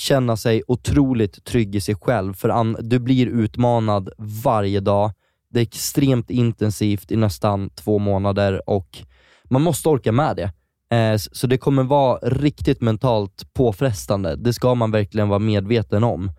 känna 0.00 0.36
sig 0.36 0.62
otroligt 0.68 1.44
trygg 1.44 1.74
i 1.76 1.80
sig 1.80 1.94
själv, 1.94 2.34
för 2.34 2.82
du 2.82 2.98
blir 2.98 3.26
utmanad 3.26 4.10
varje 4.44 4.80
dag. 4.80 5.12
Det 5.50 5.58
är 5.60 5.62
extremt 5.62 6.30
intensivt 6.30 7.10
i 7.12 7.16
nästan 7.16 7.70
två 7.70 7.98
månader 7.98 8.62
och 8.70 8.98
man 9.44 9.62
måste 9.62 9.88
orka 9.88 10.12
med 10.12 10.36
det. 10.36 10.52
Eh, 10.96 11.16
Så 11.32 11.46
det 11.46 11.58
kommer 11.58 11.82
vara 11.82 12.18
riktigt 12.22 12.80
mentalt 12.80 13.52
påfrestande. 13.54 14.36
Det 14.36 14.52
ska 14.52 14.74
man 14.74 14.90
verkligen 14.90 15.28
vara 15.28 15.38
medveten 15.38 16.04
om. 16.04 16.32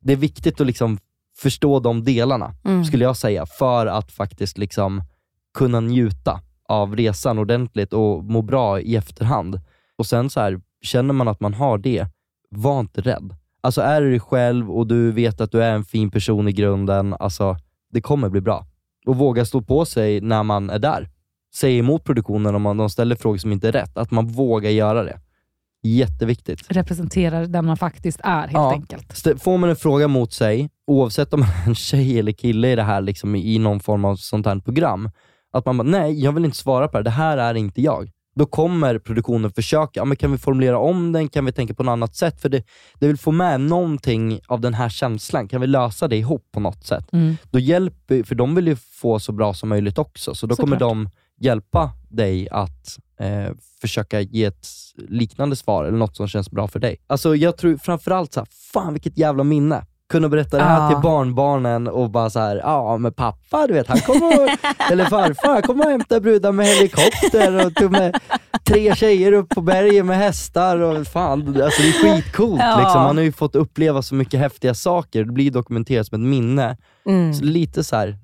Det 0.00 0.12
är 0.12 0.16
viktigt 0.16 0.60
att 0.60 0.66
liksom 0.66 0.98
förstå 1.38 1.80
de 1.80 2.04
delarna, 2.04 2.54
Mm. 2.64 2.84
skulle 2.84 3.04
jag 3.04 3.16
säga, 3.16 3.46
för 3.46 3.86
att 3.86 4.12
faktiskt 4.12 4.58
liksom 4.58 5.02
kunna 5.54 5.80
njuta 5.80 6.40
av 6.68 6.96
resan 6.96 7.38
ordentligt 7.38 7.92
och 7.92 8.24
må 8.24 8.42
bra 8.42 8.80
i 8.80 8.96
efterhand. 8.96 9.60
Och 9.98 10.06
sen 10.06 10.30
så 10.30 10.40
här, 10.40 10.60
känner 10.82 11.14
man 11.14 11.28
att 11.28 11.40
man 11.40 11.54
har 11.54 11.78
det, 11.78 12.06
var 12.50 12.80
inte 12.80 13.00
rädd. 13.00 13.34
Alltså 13.60 13.80
är 13.80 14.00
du 14.00 14.10
dig 14.10 14.20
själv 14.20 14.70
och 14.70 14.86
du 14.86 15.12
vet 15.12 15.40
att 15.40 15.52
du 15.52 15.62
är 15.62 15.72
en 15.72 15.84
fin 15.84 16.10
person 16.10 16.48
i 16.48 16.52
grunden, 16.52 17.14
alltså 17.20 17.56
det 17.92 18.00
kommer 18.00 18.28
bli 18.28 18.40
bra. 18.40 18.66
Och 19.06 19.16
våga 19.16 19.44
stå 19.44 19.62
på 19.62 19.84
sig 19.84 20.20
när 20.20 20.42
man 20.42 20.70
är 20.70 20.78
där. 20.78 21.08
Säg 21.54 21.78
emot 21.78 22.04
produktionen 22.04 22.54
om 22.54 22.62
man, 22.62 22.76
de 22.76 22.90
ställer 22.90 23.16
frågor 23.16 23.38
som 23.38 23.52
inte 23.52 23.68
är 23.68 23.72
rätt, 23.72 23.96
att 23.98 24.10
man 24.10 24.26
vågar 24.26 24.70
göra 24.70 25.02
det. 25.02 25.20
Jätteviktigt. 25.82 26.60
Representerar 26.68 27.46
den 27.46 27.66
man 27.66 27.76
faktiskt 27.76 28.20
är 28.24 28.40
helt 28.40 28.52
Ja. 28.52 28.72
enkelt. 28.72 29.42
Får 29.42 29.58
man 29.58 29.70
en 29.70 29.76
fråga 29.76 30.08
mot 30.08 30.32
sig, 30.32 30.70
oavsett 30.86 31.32
om 31.32 31.40
man 31.40 31.48
är 31.48 31.68
en 31.68 31.74
tjej 31.74 32.18
eller 32.18 32.32
kille 32.32 32.72
i 32.72 32.76
det 32.76 32.82
här, 32.82 33.00
liksom, 33.00 33.36
i 33.36 33.58
någon 33.58 33.80
form 33.80 34.04
av 34.04 34.16
sånt 34.16 34.46
här 34.46 34.58
program, 34.58 35.10
att 35.52 35.66
man 35.66 35.76
bara, 35.78 35.88
nej, 35.88 36.24
jag 36.24 36.32
vill 36.32 36.44
inte 36.44 36.56
svara 36.56 36.88
på 36.88 36.96
det, 36.98 37.02
det 37.04 37.10
här 37.10 37.38
är 37.38 37.54
inte 37.54 37.82
jag. 37.82 38.10
Då 38.38 38.46
kommer 38.46 38.98
produktionen 38.98 39.50
försöka, 39.50 39.90
ja, 40.00 40.04
men 40.04 40.16
kan 40.16 40.32
vi 40.32 40.38
formulera 40.38 40.78
om 40.78 41.12
den, 41.12 41.28
kan 41.28 41.44
vi 41.44 41.52
tänka 41.52 41.74
på 41.74 41.82
något 41.82 41.92
annat 41.92 42.16
sätt? 42.16 42.40
För 42.40 42.48
det, 42.48 42.64
det 42.98 43.06
vill 43.06 43.16
få 43.16 43.32
med 43.32 43.60
någonting 43.60 44.40
av 44.46 44.60
den 44.60 44.74
här 44.74 44.88
känslan, 44.88 45.48
kan 45.48 45.60
vi 45.60 45.66
lösa 45.66 46.08
det 46.08 46.16
ihop 46.16 46.48
på 46.52 46.60
något 46.60 46.84
sätt? 46.84 47.12
Mm. 47.12 47.36
Då 47.50 47.58
hjälper, 47.58 48.22
för 48.22 48.34
de 48.34 48.54
vill 48.54 48.66
ju 48.66 48.76
få 48.76 49.18
så 49.18 49.32
bra 49.32 49.54
som 49.54 49.68
möjligt 49.68 49.98
också, 49.98 50.34
så 50.34 50.46
då 50.46 50.56
kommer 50.56 50.76
Såklart. 50.76 50.90
de 50.90 51.10
hjälpa 51.40 51.92
dig 52.08 52.48
att 52.50 52.98
eh, 53.20 53.52
försöka 53.80 54.20
ge 54.20 54.44
ett 54.44 54.68
liknande 55.08 55.56
svar, 55.56 55.84
eller 55.84 55.98
något 55.98 56.16
som 56.16 56.28
känns 56.28 56.50
bra 56.50 56.68
för 56.68 56.78
dig. 56.78 56.96
Alltså 57.06 57.36
jag 57.36 57.56
tror 57.56 57.76
framförallt 57.76 58.32
så 58.32 58.40
här, 58.40 58.48
fan 58.72 58.92
vilket 58.92 59.18
jävla 59.18 59.44
minne. 59.44 59.86
Kunna 60.08 60.28
berätta 60.28 60.56
det 60.56 60.62
här 60.62 60.82
Ja. 60.82 60.88
till 60.90 61.02
barnbarnen 61.02 61.88
och 61.88 62.10
bara 62.10 62.30
så 62.30 62.38
här, 62.40 62.56
ja 62.56 62.98
men 62.98 63.12
pappa 63.12 63.66
du 63.66 63.72
vet, 63.74 63.86
han 63.88 64.00
kommer 64.00 64.26
och, 64.44 64.48
eller 64.92 65.04
farfar, 65.04 65.48
han 65.52 65.62
kommer 65.62 65.84
och 65.84 65.90
hämta 65.90 66.20
brudar 66.20 66.52
med 66.52 66.66
helikopter 66.66 67.66
och 67.66 67.74
tog 67.74 67.90
med 67.92 68.18
tre 68.64 68.94
tjejer 68.96 69.32
upp 69.32 69.48
på 69.48 69.60
berget 69.60 70.06
med 70.06 70.16
hästar 70.18 70.78
och 70.80 71.06
fan, 71.06 71.40
alltså 71.62 71.82
det 71.82 71.88
är 71.88 71.92
skitcoolt 72.14 72.60
Ja. 72.60 72.78
liksom. 72.80 73.02
Man 73.02 73.16
har 73.16 73.24
ju 73.24 73.32
fått 73.32 73.54
uppleva 73.56 74.02
så 74.02 74.14
mycket 74.14 74.40
häftiga 74.40 74.74
saker, 74.74 75.24
det 75.24 75.32
blir 75.32 75.50
dokumenterat 75.50 76.06
som 76.06 76.22
ett 76.22 76.28
minne. 76.28 76.76
Mm. 77.06 77.34
Så 77.34 77.44
lite 77.44 77.84
så 77.84 77.96
här, 77.96 78.08
äh, 78.08 78.14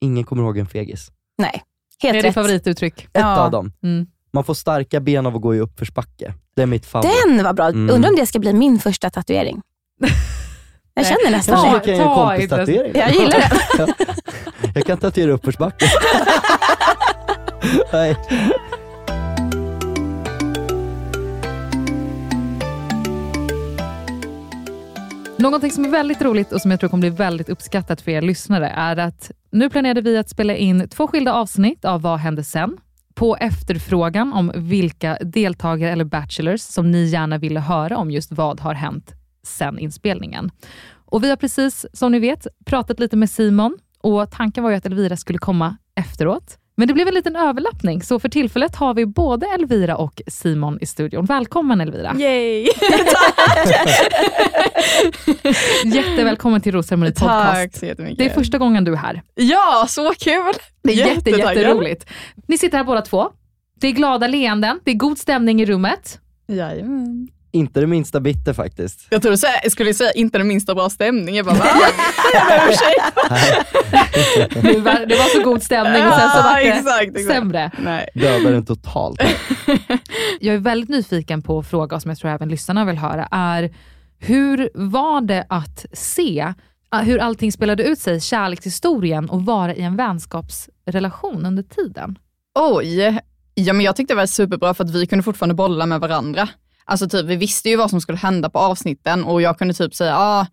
ingen 0.00 0.24
kommer 0.24 0.42
ihåg 0.42 0.58
en 0.58 0.66
fegis. 0.66 1.10
Nej, 1.38 1.62
Det 2.02 2.06
helt 2.08 2.14
är 2.14 2.18
ditt 2.18 2.24
rätt. 2.28 2.34
favorituttryck. 2.34 3.02
Ett 3.04 3.08
Ja. 3.12 3.38
av 3.40 3.50
dem. 3.50 3.72
Mm. 3.82 4.06
Man 4.32 4.44
får 4.44 4.54
starka 4.54 5.00
ben 5.00 5.26
av 5.26 5.36
att 5.36 5.42
gå 5.42 5.54
i 5.54 5.60
uppförsbacke. 5.60 6.34
Det 6.56 6.62
är 6.62 6.66
mitt 6.66 6.86
favorit. 6.86 7.12
Den 7.26 7.44
var 7.44 7.52
bra. 7.52 7.68
Mm. 7.68 7.90
Undrar 7.94 8.10
om 8.10 8.16
det 8.16 8.26
ska 8.26 8.38
bli 8.38 8.52
min 8.52 8.78
första 8.78 9.10
tatuering. 9.10 9.60
Jag 10.98 11.06
känner 11.06 11.30
nästan 11.30 11.56
Kanske 11.56 11.78
vi 11.78 11.84
kan 11.84 11.96
göra 11.96 12.08
en 12.08 12.14
ta 12.14 12.30
kompistatuering. 12.30 12.92
Jag 12.94 13.12
gillar 13.12 13.38
det. 13.38 13.94
Jag 14.74 14.84
kan 14.86 14.98
tatuera 14.98 15.32
uppförsbacke. 15.32 15.86
Nej. 17.92 18.16
Någonting 25.38 25.70
som 25.70 25.84
är 25.84 25.88
väldigt 25.88 26.22
roligt 26.22 26.52
och 26.52 26.60
som 26.60 26.70
jag 26.70 26.80
tror 26.80 26.90
kommer 26.90 27.00
bli 27.00 27.10
väldigt 27.10 27.48
uppskattat 27.48 28.00
för 28.00 28.10
er 28.10 28.22
lyssnare 28.22 28.68
är 28.68 28.96
att 28.96 29.30
nu 29.50 29.70
planerade 29.70 30.00
vi 30.00 30.18
att 30.18 30.28
spela 30.28 30.56
in 30.56 30.88
två 30.88 31.06
skilda 31.06 31.32
avsnitt 31.32 31.84
av 31.84 32.02
Vad 32.02 32.18
hände 32.18 32.44
sen? 32.44 32.76
På 33.14 33.36
efterfrågan 33.36 34.32
om 34.32 34.52
vilka 34.54 35.18
deltagare 35.20 35.92
eller 35.92 36.04
bachelors 36.04 36.60
som 36.60 36.90
ni 36.90 37.04
gärna 37.04 37.38
ville 37.38 37.60
höra 37.60 37.98
om 37.98 38.10
just 38.10 38.32
vad 38.32 38.60
har 38.60 38.74
hänt 38.74 39.15
sen 39.46 39.78
inspelningen. 39.78 40.50
Och 41.04 41.24
Vi 41.24 41.28
har 41.28 41.36
precis, 41.36 41.86
som 41.92 42.12
ni 42.12 42.18
vet, 42.18 42.46
pratat 42.64 43.00
lite 43.00 43.16
med 43.16 43.30
Simon 43.30 43.76
och 44.00 44.30
tanken 44.30 44.64
var 44.64 44.70
ju 44.70 44.76
att 44.76 44.86
Elvira 44.86 45.16
skulle 45.16 45.38
komma 45.38 45.76
efteråt. 45.94 46.58
Men 46.78 46.88
det 46.88 46.94
blev 46.94 47.08
en 47.08 47.14
liten 47.14 47.36
överlappning, 47.36 48.02
så 48.02 48.18
för 48.20 48.28
tillfället 48.28 48.76
har 48.76 48.94
vi 48.94 49.06
både 49.06 49.46
Elvira 49.46 49.96
och 49.96 50.22
Simon 50.26 50.78
i 50.80 50.86
studion. 50.86 51.24
Välkommen 51.24 51.80
Elvira! 51.80 52.14
Yay! 52.18 52.68
Jättevälkommen 55.84 56.60
till 56.60 56.72
Rosceremoni 56.72 57.10
podcast. 57.10 57.52
Tack 57.52 57.76
så 57.76 57.86
jättemycket. 57.86 58.18
Det 58.18 58.24
är 58.24 58.30
första 58.30 58.58
gången 58.58 58.84
du 58.84 58.92
är 58.92 58.96
här. 58.96 59.22
Ja, 59.34 59.86
så 59.88 60.12
kul! 60.18 60.52
Det 60.82 60.92
är 60.92 60.96
jätte, 60.96 61.30
jätteroligt. 61.30 62.06
Ni 62.46 62.58
sitter 62.58 62.76
här 62.78 62.84
båda 62.84 63.02
två. 63.02 63.30
Det 63.80 63.88
är 63.88 63.92
glada 63.92 64.26
leenden, 64.26 64.80
det 64.84 64.90
är 64.90 64.94
god 64.94 65.18
stämning 65.18 65.60
i 65.62 65.66
rummet. 65.66 66.20
Jajamän. 66.48 67.28
Inte 67.56 67.80
det 67.80 67.86
minsta 67.86 68.20
bitter 68.20 68.52
faktiskt. 68.52 69.06
Jag 69.10 69.22
trodde 69.22 69.34
du 69.34 69.38
säga- 69.38 69.70
skulle 69.70 69.94
säga 69.94 70.12
inte 70.12 70.38
den 70.38 70.48
minsta 70.48 70.74
bra 70.74 70.90
stämning. 70.90 71.34
Jag 71.34 71.46
bara, 71.46 71.54
va? 71.54 71.64
Jag. 72.34 72.42
Det 74.62 74.78
var, 74.80 75.06
det 75.06 75.16
var 75.16 75.38
så 75.38 75.42
god 75.50 75.62
stämning 75.62 76.06
och 76.06 76.12
sen 76.14 76.30
så 76.30 76.42
var 76.42 76.56
det 76.60 76.68
exakt, 76.68 77.02
exakt. 77.02 77.26
sämre. 77.26 77.70
Nej. 77.78 78.08
Dödar 78.14 78.50
den 78.52 78.64
totalt. 78.66 79.20
Jag 80.40 80.54
är 80.54 80.58
väldigt 80.58 80.90
nyfiken 80.90 81.42
på 81.42 81.58
att 81.58 81.66
fråga, 81.66 82.00
som 82.00 82.08
jag 82.08 82.18
tror 82.18 82.30
även 82.30 82.48
lyssnarna 82.48 82.84
vill 82.84 82.96
höra, 82.98 83.28
är 83.30 83.74
hur 84.18 84.70
var 84.74 85.20
det 85.20 85.46
att 85.48 85.86
se 85.92 86.52
uh, 86.94 87.00
hur 87.00 87.18
allting 87.18 87.52
spelade 87.52 87.82
ut 87.82 87.98
sig, 87.98 88.20
kärlekshistorien 88.20 89.30
och 89.30 89.44
vara 89.44 89.74
i 89.74 89.82
en 89.82 89.96
vänskapsrelation 89.96 91.46
under 91.46 91.62
tiden? 91.62 92.18
Oj, 92.58 93.20
ja, 93.54 93.72
men 93.72 93.80
jag 93.84 93.96
tyckte 93.96 94.14
det 94.14 94.18
var 94.18 94.26
superbra 94.26 94.74
för 94.74 94.84
att 94.84 94.90
vi 94.90 95.06
kunde 95.06 95.22
fortfarande 95.22 95.54
bolla 95.54 95.86
med 95.86 96.00
varandra. 96.00 96.48
Alltså 96.86 97.08
typ, 97.08 97.26
vi 97.26 97.36
visste 97.36 97.68
ju 97.68 97.76
vad 97.76 97.90
som 97.90 98.00
skulle 98.00 98.18
hända 98.18 98.50
på 98.50 98.58
avsnitten 98.58 99.24
och 99.24 99.42
jag 99.42 99.58
kunde 99.58 99.74
typ 99.74 99.94
säga, 99.94 100.16
ah, 100.18 100.46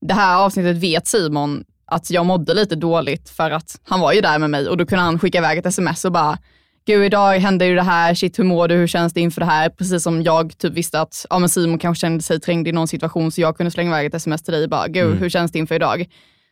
det 0.00 0.14
här 0.14 0.36
avsnittet 0.44 0.76
vet 0.76 1.06
Simon 1.06 1.64
att 1.86 2.10
jag 2.10 2.26
mådde 2.26 2.54
lite 2.54 2.74
dåligt 2.74 3.30
för 3.30 3.50
att 3.50 3.80
han 3.84 4.00
var 4.00 4.12
ju 4.12 4.20
där 4.20 4.38
med 4.38 4.50
mig 4.50 4.68
och 4.68 4.76
då 4.76 4.86
kunde 4.86 5.04
han 5.04 5.18
skicka 5.18 5.38
iväg 5.38 5.58
ett 5.58 5.66
sms 5.66 6.04
och 6.04 6.12
bara, 6.12 6.38
gud 6.86 7.04
idag 7.04 7.38
hände 7.38 7.66
ju 7.66 7.74
det 7.74 7.82
här, 7.82 8.14
shit 8.14 8.38
hur 8.38 8.44
mår 8.44 8.68
du, 8.68 8.74
hur 8.74 8.86
känns 8.86 9.12
det 9.14 9.20
inför 9.20 9.40
det 9.40 9.46
här? 9.46 9.68
Precis 9.68 10.02
som 10.02 10.22
jag 10.22 10.58
typ 10.58 10.72
visste 10.72 11.00
att 11.00 11.26
ja, 11.30 11.38
men 11.38 11.48
Simon 11.48 11.78
kanske 11.78 12.00
kände 12.00 12.22
sig 12.22 12.40
trängd 12.40 12.68
i 12.68 12.72
någon 12.72 12.88
situation 12.88 13.30
så 13.32 13.40
jag 13.40 13.56
kunde 13.56 13.70
slänga 13.70 13.90
iväg 13.90 14.06
ett 14.06 14.14
sms 14.14 14.42
till 14.42 14.54
dig 14.54 14.68
bara, 14.68 14.88
gud 14.88 15.06
Mm. 15.06 15.18
hur 15.18 15.28
känns 15.28 15.52
det 15.52 15.58
inför 15.58 15.74
idag? 15.74 16.06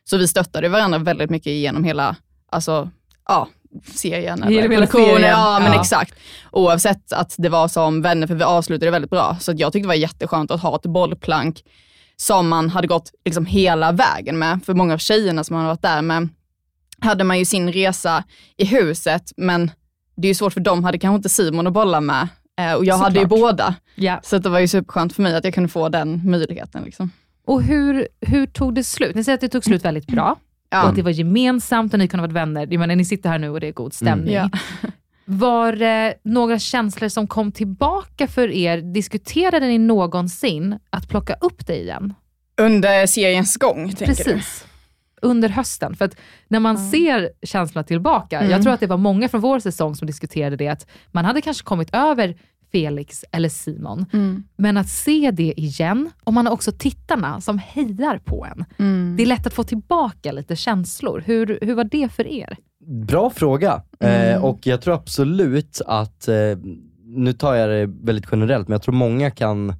Så 0.09 0.17
vi 0.17 0.27
stöttade 0.27 0.69
varandra 0.69 0.97
väldigt 0.97 1.29
mycket 1.29 1.53
genom 1.53 1.83
hela, 1.83 2.15
alltså, 2.51 2.89
ja, 3.27 3.47
serien 3.95 4.43
eller 4.43 4.61
hela 4.61 4.67
produktionen. 4.75 5.05
serien. 5.15 5.29
Ja, 5.29 5.59
men 5.59 5.73
Ja. 5.73 5.81
exakt. 5.81 6.13
Oavsett 6.51 7.13
att 7.13 7.35
det 7.37 7.49
var 7.49 7.67
som 7.67 8.01
vänner, 8.01 8.27
för 8.27 8.35
vi 8.35 8.43
avslutade 8.43 8.91
väldigt 8.91 9.11
bra. 9.11 9.37
Så 9.39 9.53
jag 9.57 9.73
tyckte 9.73 9.83
det 9.83 9.87
var 9.87 9.95
jätteskönt 9.95 10.51
att 10.51 10.61
ha 10.61 10.75
ett 10.75 10.85
bollplank 10.85 11.63
som 12.17 12.47
man 12.49 12.69
hade 12.69 12.87
gått 12.87 13.11
liksom 13.25 13.45
hela 13.45 13.91
vägen 13.91 14.39
med. 14.39 14.59
För 14.65 14.73
många 14.73 14.93
av 14.93 14.97
tjejerna 14.97 15.43
som 15.43 15.53
man 15.55 15.63
har 15.65 15.71
varit 15.71 15.81
där 15.81 16.01
med 16.01 16.27
hade 16.99 17.23
man 17.23 17.39
ju 17.39 17.45
sin 17.45 17.71
resa 17.71 18.23
i 18.57 18.65
huset, 18.65 19.31
men 19.37 19.71
det 20.17 20.27
är 20.27 20.29
ju 20.29 20.35
svårt 20.35 20.53
för 20.53 20.59
dem 20.61 20.83
hade 20.83 20.97
kanske 20.97 21.15
inte 21.15 21.29
Simon 21.29 21.67
att 21.67 21.73
bolla 21.73 22.01
med. 22.01 22.27
Eh, 22.59 22.73
och 22.73 22.85
jag 22.85 22.97
hade 22.97 23.19
ju 23.19 23.25
Såklart. 23.25 23.39
båda. 23.39 23.75
Ja. 23.95 24.19
Så 24.23 24.37
det 24.37 24.49
var 24.49 24.59
ju 24.59 24.67
superskönt 24.67 25.13
för 25.13 25.21
mig 25.21 25.35
att 25.35 25.43
jag 25.43 25.53
kunde 25.53 25.69
få 25.69 25.89
den 25.89 26.21
möjligheten. 26.31 26.83
Liksom. 26.83 27.11
Och 27.47 27.63
hur, 27.63 28.07
hur 28.21 28.45
tog 28.45 28.75
det 28.75 28.83
slut? 28.83 29.15
Ni 29.15 29.23
säger 29.23 29.33
att 29.35 29.41
det 29.41 29.49
tog 29.49 29.63
slut 29.63 29.85
väldigt 29.85 30.07
bra. 30.07 30.35
Ja. 30.75 30.83
Och 30.83 30.89
att 30.89 30.95
det 30.95 31.01
var 31.01 31.11
gemensamt 31.11 31.93
och 31.93 31.99
ni 31.99 32.07
kunde 32.07 32.21
vara 32.21 32.31
vänner. 32.33 32.67
Jag 32.71 32.79
menar, 32.79 32.95
ni 32.95 33.05
sitter 33.05 33.29
här 33.29 33.39
nu 33.39 33.49
och 33.49 33.59
det 33.59 33.67
är 33.67 33.71
god 33.71 33.93
stämning. 33.93 34.33
Ja. 34.33 34.49
Var 35.25 35.71
det 35.73 36.13
några 36.23 36.59
känslor 36.59 37.09
som 37.09 37.27
kom 37.27 37.51
tillbaka 37.51 38.27
för 38.27 38.51
er? 38.51 38.81
Diskuterade 38.81 39.67
ni 39.67 39.77
någonsin 39.77 40.79
att 40.89 41.09
plocka 41.09 41.33
upp 41.33 41.67
det 41.67 41.75
igen? 41.81 42.13
Under 42.61 43.05
seriens 43.07 43.57
gång, 43.57 43.89
tänker 43.89 44.05
Precis. 44.05 44.65
Under 45.21 45.49
hösten. 45.49 45.95
För 45.95 46.05
att 46.05 46.15
när 46.47 46.59
man 46.59 46.77
ser 46.77 47.29
känslorna 47.43 47.83
tillbaka, 47.83 48.37
Mm. 48.39 48.51
jag 48.51 48.61
tror 48.63 48.73
att 48.73 48.79
det 48.79 48.87
var 48.87 48.97
många 48.97 49.29
från 49.29 49.41
vår 49.41 49.59
säsong 49.59 49.95
som 49.95 50.07
diskuterade 50.07 50.55
det, 50.55 50.67
att 50.67 50.87
man 51.11 51.25
hade 51.25 51.41
kanske 51.41 51.63
kommit 51.63 51.89
över 51.95 52.35
Felix 52.71 53.25
eller 53.31 53.49
Simon? 53.49 54.05
Mm. 54.13 54.43
men 54.57 54.77
att 54.77 54.89
se 54.89 55.31
det 55.31 55.53
igen, 55.59 56.11
och 56.23 56.33
man 56.33 56.45
har 56.45 56.53
också 56.53 56.71
tittarna 56.71 57.41
som 57.41 57.57
hejar 57.57 58.17
på 58.17 58.45
en. 58.45 58.65
Mm. 58.79 59.13
Det 59.17 59.23
är 59.23 59.27
lätt 59.27 59.47
att 59.47 59.53
få 59.53 59.63
tillbaka 59.63 60.31
lite 60.31 60.55
känslor. 60.55 61.23
Hur, 61.25 61.59
hur 61.61 61.75
var 61.75 61.83
det 61.83 62.09
för 62.11 62.27
er? 62.27 62.57
Bra 63.07 63.29
fråga. 63.29 63.81
Mm. 63.99 64.33
Eh, 64.35 64.43
och 64.45 64.59
jag 64.67 64.81
tror 64.81 64.93
absolut 64.93 65.81
att, 65.85 66.27
eh, 66.27 66.35
nu 67.03 67.33
tar 67.33 67.53
jag 67.55 67.69
det 67.69 67.85
väldigt 68.03 68.25
generellt, 68.31 68.67
men 68.67 68.73
jag 68.75 68.81
tror 68.81 68.95
många 68.95 69.31
kan 69.31 69.73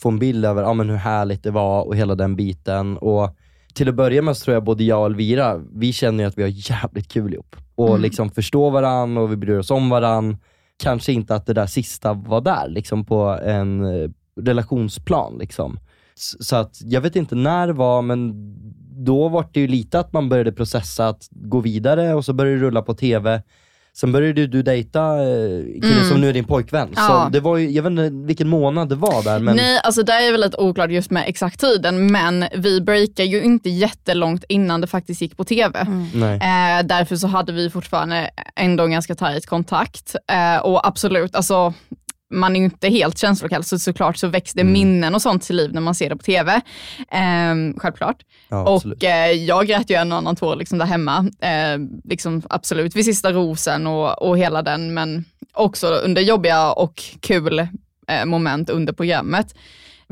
få 0.00 0.08
en 0.08 0.18
bild 0.18 0.44
över 0.44 0.62
ja, 0.62 0.72
men 0.74 0.88
hur 0.90 0.96
härligt 0.96 1.42
det 1.42 1.50
var 1.50 1.82
och 1.86 1.96
hela 1.96 2.14
den 2.14 2.36
biten. 2.36 2.96
Och 2.96 3.36
till 3.74 3.88
att 3.88 3.94
börja 3.94 4.22
med 4.22 4.36
så 4.36 4.44
tror 4.44 4.54
jag 4.54 4.64
både 4.64 4.84
jag 4.84 5.00
och 5.00 5.06
Elvira, 5.06 5.60
vi 5.74 5.92
känner 5.92 6.24
ju 6.24 6.28
att 6.28 6.38
vi 6.38 6.42
har 6.42 6.48
jävligt 6.70 7.08
kul 7.08 7.34
ihop. 7.34 7.56
Och 7.74 7.88
Mm. 7.88 8.00
liksom 8.02 8.30
förstår 8.30 8.70
varann 8.70 9.16
och 9.18 9.32
vi 9.32 9.36
bryr 9.36 9.58
oss 9.58 9.70
om 9.70 9.88
varann. 9.88 10.36
Kanske 10.80 11.12
inte 11.12 11.34
att 11.34 11.46
det 11.46 11.54
där 11.54 11.66
sista 11.66 12.12
var 12.12 12.40
där, 12.40 12.68
liksom 12.68 13.04
på 13.04 13.38
en 13.44 13.84
eh, 13.84 14.10
relationsplan. 14.40 15.38
Liksom. 15.38 15.78
Så 16.40 16.56
att 16.56 16.80
jag 16.82 17.00
vet 17.00 17.16
inte 17.16 17.34
när 17.34 17.66
det 17.66 17.72
var, 17.72 18.02
men 18.02 18.32
då 19.04 19.28
var 19.28 19.46
det 19.52 19.60
ju 19.60 19.66
lite 19.66 20.00
att 20.00 20.12
man 20.12 20.28
började 20.28 20.52
processa 20.52 21.08
att 21.08 21.28
gå 21.30 21.60
vidare 21.60 22.14
och 22.14 22.24
så 22.24 22.32
började 22.32 22.58
det 22.58 22.66
rulla 22.66 22.82
på 22.82 22.94
TV. 22.94 23.42
Sen 23.96 24.12
började 24.12 24.46
du 24.46 24.62
dejta 24.62 25.00
eh, 25.00 25.64
killen 25.80 25.92
Mm. 25.92 26.08
som 26.08 26.20
nu 26.20 26.28
är 26.28 26.32
din 26.32 26.44
pojkvän. 26.44 26.88
Ja. 26.96 27.06
Så 27.06 27.28
det 27.32 27.40
var 27.40 27.56
ju, 27.56 27.70
jag 27.70 27.82
vet 27.82 27.90
inte 27.90 28.10
vilken 28.26 28.48
månad 28.48 28.88
det 28.88 28.94
var 28.94 29.22
där, 29.24 29.38
men 29.38 29.56
Nej, 29.56 29.80
alltså 29.84 30.02
där 30.02 30.22
är 30.22 30.32
väl 30.32 30.40
lite 30.40 30.56
oklart 30.56 30.90
just 30.90 31.10
med 31.10 31.24
exakt 31.26 31.60
tiden, 31.60 32.12
men 32.12 32.44
vi 32.56 32.80
breakade 32.80 33.28
ju 33.28 33.42
inte 33.42 33.70
jättelångt 33.70 34.44
innan 34.48 34.80
det 34.80 34.86
faktiskt 34.86 35.20
gick 35.22 35.36
på 35.36 35.44
TV. 35.44 35.86
nej. 36.14 36.34
Eh, 36.34 36.86
därför 36.86 37.16
så 37.16 37.26
hade 37.26 37.52
vi 37.52 37.70
fortfarande 37.70 38.30
ändå 38.56 38.84
en 38.84 38.90
ganska 38.90 39.14
tajt 39.14 39.46
kontakt. 39.46 40.14
Eh, 40.32 40.56
och 40.62 40.86
absolut, 40.86 41.34
alltså 41.36 41.74
man 42.30 42.56
är 42.56 42.60
ju 42.60 42.64
inte 42.64 42.88
helt 42.88 43.18
känslokall, 43.18 43.64
så 43.64 43.78
såklart 43.78 44.16
så 44.16 44.28
väcks 44.28 44.52
det 44.52 44.60
Mm. 44.60 44.72
minnen 44.72 45.14
och 45.14 45.22
sånt 45.22 45.42
till 45.42 45.56
liv 45.56 45.72
när 45.74 45.80
man 45.80 45.94
ser 45.94 46.08
det 46.08 46.16
på 46.16 46.22
TV. 46.22 46.52
Eh, 47.10 47.54
självklart. 47.76 48.16
Ja, 48.48 48.68
och 48.68 49.04
eh, 49.04 49.30
jag 49.32 49.66
grät 49.66 49.90
ju 49.90 49.94
en 49.96 50.12
och 50.12 50.18
annan 50.18 50.36
tår 50.36 50.56
liksom 50.56 50.78
där 50.78 50.86
hemma. 50.86 51.30
Eh, 51.40 51.78
liksom 52.04 52.42
absolut 52.50 52.96
vid 52.96 53.04
sista 53.04 53.32
rosen 53.32 53.86
och, 53.86 54.22
och 54.22 54.38
hela 54.38 54.62
den, 54.62 54.94
men 54.94 55.24
också 55.54 55.86
under 55.86 56.22
jobbiga 56.22 56.72
och 56.72 57.02
kul 57.20 57.58
eh, 58.08 58.24
moment 58.26 58.70
under 58.70 58.92
programmet. 58.92 59.54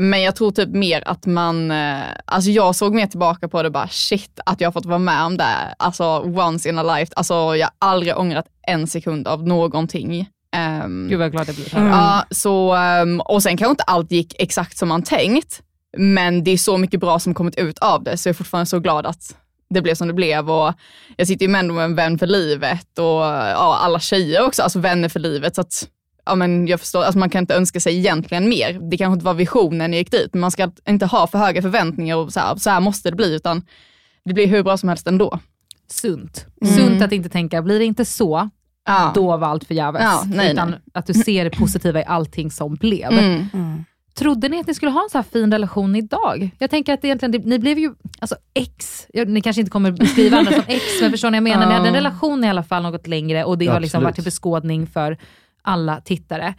Men 0.01 0.23
jag 0.23 0.37
tror 0.37 0.51
typ 0.51 0.69
mer 0.69 1.03
att 1.07 1.27
man, 1.27 1.71
eh, 1.71 1.99
alltså 2.25 2.51
jag 2.51 2.77
såg 2.77 2.95
mer 2.95 3.07
tillbaka 3.07 3.49
på 3.49 3.63
det 3.63 3.71
bara 3.71 3.89
shit 3.89 4.41
att 4.47 4.61
jag 4.61 4.67
har 4.69 4.73
fått 4.73 4.87
vara 4.87 4.99
med 4.99 5.25
om 5.25 5.37
det, 5.37 5.75
alltså 5.79 6.05
once 6.21 6.69
in 6.69 6.79
a 6.79 6.97
life, 6.97 7.13
alltså 7.17 7.35
jag 7.35 7.67
har 7.79 7.89
aldrig 7.91 8.17
ångrat 8.19 8.47
en 8.67 8.87
sekund 8.87 9.29
av 9.29 9.47
någonting. 9.47 10.29
Um, 10.57 11.09
Gud 11.09 11.19
vad 11.19 11.33
glad 11.33 11.49
jag 11.49 11.55
blir. 11.55 11.69
Ja, 11.75 12.25
så, 12.31 12.75
ehm, 12.75 13.21
och 13.21 13.43
sen 13.43 13.57
kanske 13.57 13.71
inte 13.71 13.83
allt 13.83 14.13
gick 14.13 14.35
exakt 14.39 14.79
som 14.79 14.89
man 14.89 15.03
tänkt, 15.03 15.63
men 15.97 16.45
det 16.45 16.51
är 16.51 16.59
så 16.59 16.79
mycket 16.79 17.01
bra 17.01 17.19
som 17.19 17.35
kommit 17.35 17.59
ut 17.59 17.79
av 17.79 18.03
det, 18.03 18.17
så 18.17 18.29
jag 18.29 18.35
är 18.35 18.37
fortfarande 18.37 18.67
så 18.67 18.81
glad 18.81 19.07
att 19.07 19.37
det 19.71 19.83
blev 19.83 19.95
som 19.95 20.09
det 20.09 20.15
blev. 20.15 20.51
Och 20.51 20.75
jag 21.17 21.27
sitter 21.27 21.47
ju 21.47 21.53
med 21.53 21.59
ändå 21.59 21.75
med 21.75 21.85
en 21.85 21.95
vän 21.95 22.19
för 22.19 22.27
livet 22.27 22.99
och 22.99 23.05
ja, 23.05 23.79
alla 23.81 24.01
tjejer 24.01 24.47
också, 24.47 24.63
alltså 24.63 24.79
vänner 24.79 25.09
för 25.09 25.21
livet. 25.21 25.55
Så 25.55 25.61
att, 25.61 25.89
ja, 26.27 26.35
men 26.35 26.67
jag 26.67 26.81
förstår, 26.81 27.03
alltså 27.03 27.19
man 27.19 27.31
kan 27.31 27.43
inte 27.43 27.55
önska 27.55 27.81
sig 27.81 27.99
egentligen 27.99 28.49
mer. 28.49 28.91
Det 28.91 28.97
kanske 28.97 29.15
inte 29.15 29.25
var 29.25 29.35
visionen 29.35 29.79
när 29.91 29.99
jag 29.99 29.99
gick 29.99 30.11
dit, 30.11 30.29
men 30.33 30.41
man 30.41 30.51
ska 30.51 30.71
inte 30.89 31.07
ha 31.07 31.27
för 31.27 31.39
höga 31.39 31.63
förväntningar 31.63 32.17
och 32.17 32.33
så 32.33 32.41
här, 32.41 32.57
så 32.57 32.71
här 32.71 32.81
måste 32.81 33.11
det 33.11 33.17
bli, 33.17 33.35
utan 33.35 33.63
det 34.25 34.35
blir 34.35 34.47
hur 34.47 34.63
bra 34.63 34.77
som 34.77 34.89
helst 34.89 35.07
ändå. 35.07 35.39
Sunt. 35.91 36.47
Mm. 36.63 36.77
Sunt 36.77 37.03
att 37.03 37.13
inte 37.13 37.29
tänka, 37.29 37.63
blir 37.63 37.79
det 37.79 37.85
inte 37.85 38.05
så, 38.05 38.51
Ja. 38.89 39.13
då 39.15 39.37
var 39.37 39.49
allt 39.49 39.65
förgäves. 39.65 40.03
Ja, 40.03 40.23
nej, 40.27 40.53
Utan 40.53 40.71
nej. 40.71 40.79
att 40.95 41.07
du 41.07 41.15
ser 41.15 41.45
det 41.45 41.51
positiva 41.51 42.01
i 42.01 42.05
allting 42.05 42.51
som 42.51 42.75
blev. 42.75 43.13
Mm. 43.13 43.85
Trodde 44.15 44.49
ni 44.49 44.61
att 44.61 44.67
ni 44.67 44.75
skulle 44.75 44.91
ha 44.91 45.03
en 45.03 45.11
så 45.11 45.19
här 45.19 45.23
fin 45.23 45.53
relation 45.53 45.97
idag? 45.97 46.51
Jag 46.59 46.71
tänker 46.71 46.95
att 46.95 47.05
egentligen, 47.05 47.33
det, 47.33 47.39
ni 47.39 47.59
blev 47.59 47.79
ju 47.79 47.95
alltså 48.19 48.37
ex, 48.55 49.07
ni 49.27 49.41
kanske 49.41 49.61
inte 49.61 49.71
kommer 49.71 49.91
beskriva 49.93 50.39
andra 50.39 50.53
som 50.53 50.63
ex, 50.67 50.83
men 51.01 51.11
förstår 51.11 51.31
ni 51.31 51.41
vad 51.41 51.49
jag 51.51 51.59
menar? 51.59 51.67
Ni 51.69 51.75
hade 51.75 51.89
en 51.89 51.95
relation 51.95 52.45
i 52.45 52.49
alla 52.49 52.63
fall 52.63 52.83
något 52.83 53.07
längre 53.07 53.45
och 53.45 53.59
det 53.59 53.65
Ja, 53.65 53.73
har 53.73 53.81
liksom 53.81 54.03
varit 54.03 54.15
till 54.15 54.25
beskådning 54.25 54.87
för 54.87 55.17
alla 55.63 56.01
tittare. 56.01 56.55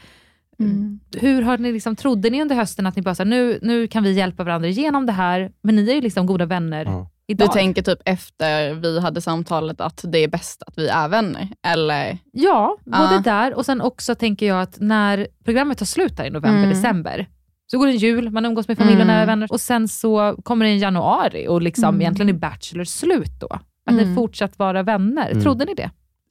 Mm. 0.60 1.00
Hur 1.18 1.42
har 1.42 1.58
ni 1.58 1.72
liksom, 1.72 1.96
trodde 1.96 2.30
ni 2.30 2.42
under 2.42 2.56
hösten 2.56 2.86
att 2.88 2.96
ni 2.96 3.02
bara 3.02 3.16
så 3.16 3.24
här, 3.24 3.30
nu, 3.30 3.60
nu 3.62 3.88
kan 3.88 4.04
vi 4.04 4.12
hjälpa 4.12 4.44
varandra 4.44 4.68
igenom 4.68 5.06
det 5.06 5.12
här, 5.12 5.52
men 5.62 5.76
ni 5.76 5.90
är 5.92 5.96
ju 5.96 6.02
liksom 6.02 6.26
goda 6.26 6.46
vänner 6.46 7.06
Ja. 7.30 7.36
Du 7.36 7.44
idag. 7.44 7.54
tänker 7.54 7.82
typ 7.82 8.00
efter 8.06 8.74
vi 8.74 9.00
hade 9.00 9.22
samtalet 9.22 9.82
att 9.82 10.06
det 10.08 10.18
är 10.20 10.28
bäst 10.28 10.64
att 10.68 10.78
vi 10.78 10.88
är 10.88 11.08
vänner? 11.08 11.48
Eller? 11.68 12.18
Ja, 12.32 12.78
både 12.86 13.14
Ja. 13.16 13.22
där 13.26 13.54
och 13.54 13.66
sen 13.66 13.82
också 13.82 14.16
tänker 14.16 14.46
jag 14.46 14.62
att 14.62 14.78
när 14.80 15.28
programmet 15.46 15.78
tar 15.78 15.86
slut 15.86 16.18
där 16.18 16.26
i 16.26 16.30
november, 16.30 16.58
Mm. 16.64 16.70
december, 16.70 17.28
så 17.68 17.78
går 17.78 17.86
det 17.88 17.92
en 17.94 17.98
jul, 17.98 18.30
man 18.30 18.46
umgås 18.46 18.68
med 18.68 18.78
familj 18.78 18.96
och 18.96 19.02
Mm. 19.02 19.16
nära 19.16 19.26
vänner 19.26 19.48
och 19.52 19.62
sen 19.62 19.88
så 19.88 20.36
kommer 20.44 20.66
det 20.66 20.72
en 20.72 20.80
januari 20.80 21.48
och 21.48 21.62
liksom 21.62 21.84
Mm. 21.84 22.02
egentligen 22.02 22.30
är 22.36 22.40
Bachelor 22.40 22.84
slut 22.84 23.32
då. 23.40 23.48
Att 23.86 23.94
ni 23.96 24.04
Mm. 24.04 24.16
fortsatt 24.16 24.60
vara 24.60 24.84
vänner. 24.84 25.30
Mm. 25.32 25.44
Trodde 25.44 25.66
ni 25.66 25.74
det? 25.74 25.90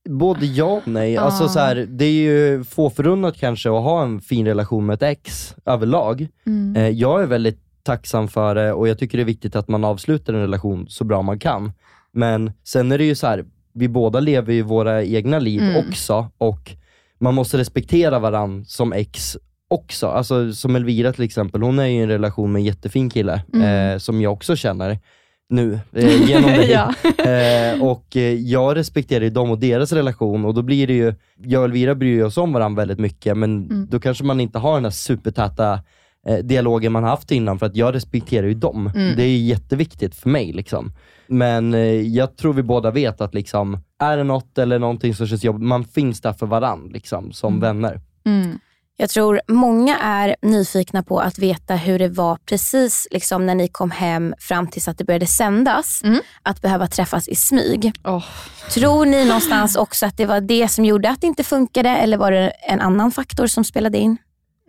Både 0.09 0.47
ja 0.47 0.65
och 0.65 0.89
nej. 0.89 1.13
Ja. 1.13 1.21
Alltså 1.21 1.49
så 1.49 1.59
här, 1.59 1.87
det 1.89 2.05
är 2.05 2.13
ju 2.13 2.65
få 2.65 2.91
förunnat 2.91 3.37
kanske 3.41 3.69
att 3.69 3.83
ha 3.83 4.03
en 4.03 4.21
fin 4.21 4.47
relation 4.47 4.87
med 4.87 4.95
ett 4.95 5.03
ex 5.03 5.55
överlag. 5.67 6.29
Mm. 6.47 6.77
Eh, 6.77 6.89
jag 6.89 7.23
är 7.23 7.27
väldigt 7.27 7.61
tacksam 7.93 8.29
för 8.29 8.55
det 8.55 8.73
och 8.73 8.89
jag 8.89 8.99
tycker 8.99 9.19
det 9.19 9.23
är 9.23 9.33
viktigt 9.35 9.57
att 9.57 9.69
man 9.69 9.85
avslutar 9.85 10.35
en 10.35 10.41
relation 10.41 10.87
så 10.89 11.05
bra 11.05 11.23
man 11.23 11.39
kan. 11.39 11.73
Men 12.13 12.53
sen 12.65 12.93
är 12.93 12.99
det 12.99 13.05
ju 13.05 13.15
så 13.15 13.27
här, 13.27 13.45
vi 13.75 13.89
båda 13.89 14.21
lever 14.21 14.53
ju 14.53 14.63
våra 14.63 15.05
egna 15.05 15.39
liv 15.39 15.61
Mm. 15.63 15.77
också 15.77 16.31
och 16.39 16.71
man 17.21 17.35
måste 17.35 17.59
respektera 17.59 18.19
varann 18.19 18.65
som 18.65 18.93
ex 18.93 19.37
också. 19.71 20.07
Alltså 20.07 20.53
som 20.53 20.77
Elvira 20.77 21.13
till 21.13 21.25
exempel, 21.25 21.63
hon 21.63 21.79
är 21.79 21.87
ju 21.87 21.93
i 21.99 22.03
en 22.03 22.09
relation 22.09 22.53
med 22.53 22.61
en 22.61 22.65
jättefin 22.67 23.11
kille 23.11 23.43
Mm. 23.55 23.93
eh, 23.95 23.99
som 23.99 24.21
jag 24.21 24.33
också 24.33 24.57
känner 24.57 24.99
nu 25.51 25.79
eh, 25.93 26.23
genom 26.29 26.51
dig. 26.51 26.71
Ja. 26.71 26.95
Eh, 27.31 27.83
och 27.83 28.17
eh, 28.17 28.35
jag 28.35 28.77
respekterar 28.77 29.25
ju 29.25 29.31
dem 29.31 29.51
och 29.51 29.59
deras 29.59 29.93
relation 29.93 30.45
och 30.45 30.55
då 30.55 30.63
blir 30.63 30.87
det 30.87 30.93
ju, 30.95 31.15
jag 31.45 31.59
och 31.61 31.65
Elvira 31.65 31.95
bryr 31.95 32.23
oss 32.23 32.37
om 32.37 32.53
varandra 32.53 32.81
väldigt 32.81 32.99
mycket 32.99 33.37
men 33.37 33.51
Mm. 33.71 33.87
då 33.91 34.01
kanske 34.01 34.25
man 34.25 34.41
inte 34.41 34.59
har 34.59 34.75
den 34.75 34.85
här 34.85 34.91
supertäta 34.91 35.81
eh, 36.27 36.39
dialogen 36.39 36.93
man 36.93 37.05
haft 37.05 37.31
innan 37.31 37.59
för 37.59 37.67
att 37.67 37.77
jag 37.77 37.95
respekterar 37.95 38.47
ju 38.47 38.55
dem. 38.55 38.93
Mm. 38.95 39.17
Det 39.17 39.23
är 39.23 39.39
jätteviktigt 39.39 40.15
för 40.15 40.29
mig. 40.29 40.53
Liksom. 40.53 40.93
Men 41.27 41.75
eh, 41.75 41.81
jag 42.01 42.37
tror 42.37 42.53
vi 42.53 42.63
båda 42.63 42.91
vet 42.91 43.21
att 43.21 43.35
liksom, 43.35 43.79
är 43.99 44.17
det 44.17 44.25
något 44.25 44.59
eller 44.59 44.79
någonting 44.79 45.15
som 45.15 45.27
känns 45.27 45.45
jobbigt, 45.45 45.63
man 45.63 45.85
finns 45.85 46.21
där 46.21 46.33
för 46.33 46.47
varandra 46.47 46.91
liksom, 46.93 47.33
som 47.33 47.61
vänner. 47.61 48.01
Mm. 48.27 48.59
Jag 49.01 49.11
tror 49.11 49.41
många 49.49 49.99
är 49.99 50.37
nyfikna 50.43 51.03
på 51.03 51.21
att 51.21 51.39
veta 51.39 51.75
hur 51.75 51.99
det 51.99 52.09
var 52.09 52.39
precis 52.47 53.09
liksom 53.11 53.47
när 53.47 53.55
ni 53.55 53.69
kom 53.69 53.91
hem 53.91 54.35
fram 54.39 54.67
tills 54.67 54.89
att 54.89 54.99
det 54.99 55.05
började 55.05 55.27
sändas. 55.27 56.03
Mm. 56.05 56.21
Att 56.43 56.63
behöva 56.63 56.87
träffas 56.87 57.29
i 57.29 57.35
smyg. 57.35 57.93
Åh. 58.05 58.25
Tror 58.75 59.07
ni 59.07 59.25
någonstans 59.25 59.77
också 59.77 60.07
att 60.07 60.17
det 60.17 60.27
var 60.27 60.41
det 60.41 60.69
som 60.69 60.85
gjorde 60.85 61.11
att 61.11 61.21
det 61.21 61.27
inte 61.27 61.45
funkade 61.45 61.89
eller 61.91 62.17
var 62.17 62.31
det 62.31 62.49
en 62.49 62.81
annan 62.81 63.11
faktor 63.11 63.47
som 63.47 63.65
spelade 63.65 63.99
in? 63.99 64.17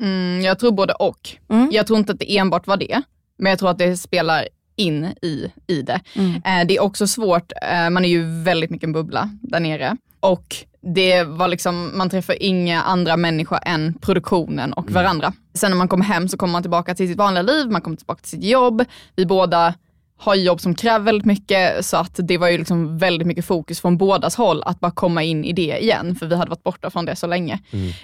Mm, 0.01 0.41
jag 0.41 0.59
tror 0.59 0.71
både 0.71 0.93
och. 0.93 1.29
Mm. 1.49 1.69
Jag 1.71 1.87
tror 1.87 1.99
inte 1.99 2.11
att 2.11 2.19
det 2.19 2.37
enbart 2.37 2.67
var 2.67 2.77
det, 2.77 3.01
men 3.37 3.49
jag 3.49 3.59
tror 3.59 3.69
att 3.69 3.77
det 3.77 3.97
spelar 3.97 4.47
in 4.75 5.05
i, 5.21 5.51
i 5.67 5.81
det. 5.81 6.01
Mm. 6.13 6.35
Eh, 6.35 6.67
det 6.67 6.75
är 6.75 6.81
också 6.81 7.07
svårt, 7.07 7.51
eh, 7.61 7.89
man 7.89 8.05
är 8.05 8.09
ju 8.09 8.43
väldigt 8.43 8.69
mycket 8.69 8.87
en 8.87 8.93
bubbla 8.93 9.29
där 9.41 9.59
nere. 9.59 9.97
Och 10.19 10.55
det 10.81 11.23
var 11.23 11.47
liksom, 11.47 11.91
man 11.97 12.09
träffar 12.09 12.43
inga 12.43 12.81
andra 12.81 13.17
människor 13.17 13.59
än 13.65 13.93
produktionen 13.93 14.73
och 14.73 14.91
varandra. 14.91 15.33
Sen 15.53 15.71
när 15.71 15.77
man 15.77 15.87
kommer 15.87 16.05
hem 16.05 16.27
så 16.27 16.37
kommer 16.37 16.51
man 16.51 16.61
tillbaka 16.61 16.95
till 16.95 17.07
sitt 17.07 17.17
vanliga 17.17 17.41
liv, 17.41 17.69
man 17.71 17.81
kommer 17.81 17.97
tillbaka 17.97 18.21
till 18.21 18.29
sitt 18.29 18.43
jobb. 18.43 18.85
Vi 19.15 19.25
båda 19.25 19.73
har 20.20 20.36
jobb 20.36 20.61
som 20.61 20.76
kräver 20.76 21.05
väldigt 21.05 21.26
mycket, 21.26 21.86
så 21.86 21.97
att 21.97 22.20
det 22.24 22.38
var 22.38 22.49
ju 22.49 22.57
liksom 22.57 22.97
väldigt 22.97 23.28
mycket 23.28 23.45
fokus 23.45 23.82
från 23.82 23.97
bådas 23.97 24.36
håll 24.36 24.63
att 24.65 24.80
bara 24.80 24.91
komma 24.91 25.24
in 25.24 25.45
i 25.45 25.53
det 25.53 25.78
igen, 25.84 26.15
för 26.15 26.26
vi 26.26 26.36
hade 26.36 26.49
varit 26.49 26.63
borta 26.63 26.89
från 26.89 27.05
det 27.05 27.15
så 27.15 27.28
länge. 27.28 27.59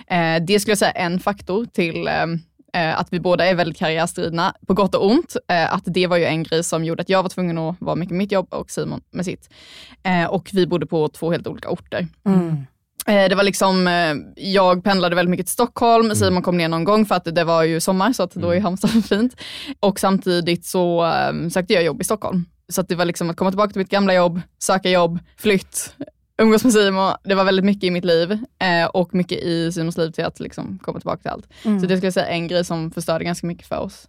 Eh, 0.07 0.43
det 0.45 0.59
skulle 0.59 0.71
jag 0.71 0.77
säga 0.77 0.91
är 0.91 1.05
en 1.05 1.19
faktor 1.19 1.65
till 1.65 2.07
eh, 2.07 2.23
eh, 2.75 2.99
att 2.99 3.13
vi 3.13 3.19
båda 3.19 3.45
är 3.45 3.55
väldigt 3.55 3.77
karriärstridna, 3.77 4.53
på 4.67 4.73
gott 4.73 4.95
och 4.95 5.05
ont. 5.05 5.35
Eh, 5.47 5.73
att 5.73 5.83
det 5.85 6.07
var 6.07 6.17
ju 6.17 6.25
en 6.25 6.43
grej 6.43 6.63
som 6.63 6.85
gjorde 6.85 7.01
att 7.01 7.09
jag 7.09 7.23
var 7.23 7.29
tvungen 7.29 7.57
att 7.57 7.75
vara 7.79 7.95
mycket 7.95 8.11
med 8.11 8.17
mitt 8.17 8.31
jobb 8.31 8.47
och 8.53 8.71
Simon 8.71 9.01
med 9.11 9.25
sitt. 9.25 9.49
Eh, 10.03 10.25
och 10.25 10.49
vi 10.53 10.67
bodde 10.67 10.85
på 10.85 11.07
två 11.09 11.31
helt 11.31 11.47
olika 11.47 11.69
orter. 11.69 12.07
Mm. 12.25 12.65
Eh, 13.07 13.29
Det 13.29 13.35
var 13.35 13.43
liksom, 13.43 13.87
eh, 13.87 14.43
jag 14.53 14.83
pendlade 14.83 15.15
väldigt 15.15 15.29
mycket 15.29 15.45
till 15.45 15.53
Stockholm, 15.53 16.15
Simon 16.15 16.41
kom 16.43 16.57
ner 16.57 16.69
någon 16.69 16.83
gång 16.83 17.05
för 17.05 17.15
att 17.15 17.35
det 17.35 17.43
var 17.43 17.63
ju 17.63 17.79
sommar, 17.79 18.13
så 18.13 18.23
att 18.23 18.33
då 18.33 18.49
är 18.49 18.59
Halmstad 18.59 19.05
fint. 19.09 19.35
Och 19.79 19.99
samtidigt 19.99 20.65
så 20.65 21.05
eh, 21.05 21.49
sökte 21.49 21.73
jag 21.73 21.83
jobb 21.83 22.01
i 22.01 22.03
Stockholm. 22.03 22.45
Så 22.69 22.81
det 22.81 22.95
var 22.95 23.05
liksom 23.05 23.29
att 23.29 23.37
komma 23.37 23.51
tillbaka 23.51 23.71
till 23.73 23.79
mitt 23.79 23.89
gamla 23.89 24.13
jobb, 24.13 24.41
söka 24.59 24.89
jobb, 24.89 25.19
flytt, 25.37 25.95
umgås 26.41 26.63
med 26.63 26.73
Simon. 26.73 27.13
Det 27.23 27.35
var 27.35 27.43
väldigt 27.43 27.65
mycket 27.65 27.83
i 27.83 27.91
mitt 27.91 28.05
liv 28.05 28.31
eh, 28.31 28.85
och 28.93 29.15
mycket 29.15 29.37
i 29.39 29.71
Simons 29.71 29.97
liv 29.97 30.11
till 30.11 30.25
att 30.25 30.39
liksom 30.39 30.79
komma 30.81 30.99
tillbaka 30.99 31.21
till 31.21 31.31
allt. 31.31 31.47
Mm. 31.65 31.79
Så 31.79 31.85
det 31.85 31.97
skulle 31.97 32.07
jag 32.07 32.13
säga 32.13 32.27
är 32.27 32.31
en 32.33 32.47
grej 32.47 32.65
som 32.65 32.91
förstörde 32.91 33.23
ganska 33.25 33.47
mycket 33.47 33.67
för 33.67 33.79
oss. 33.79 34.07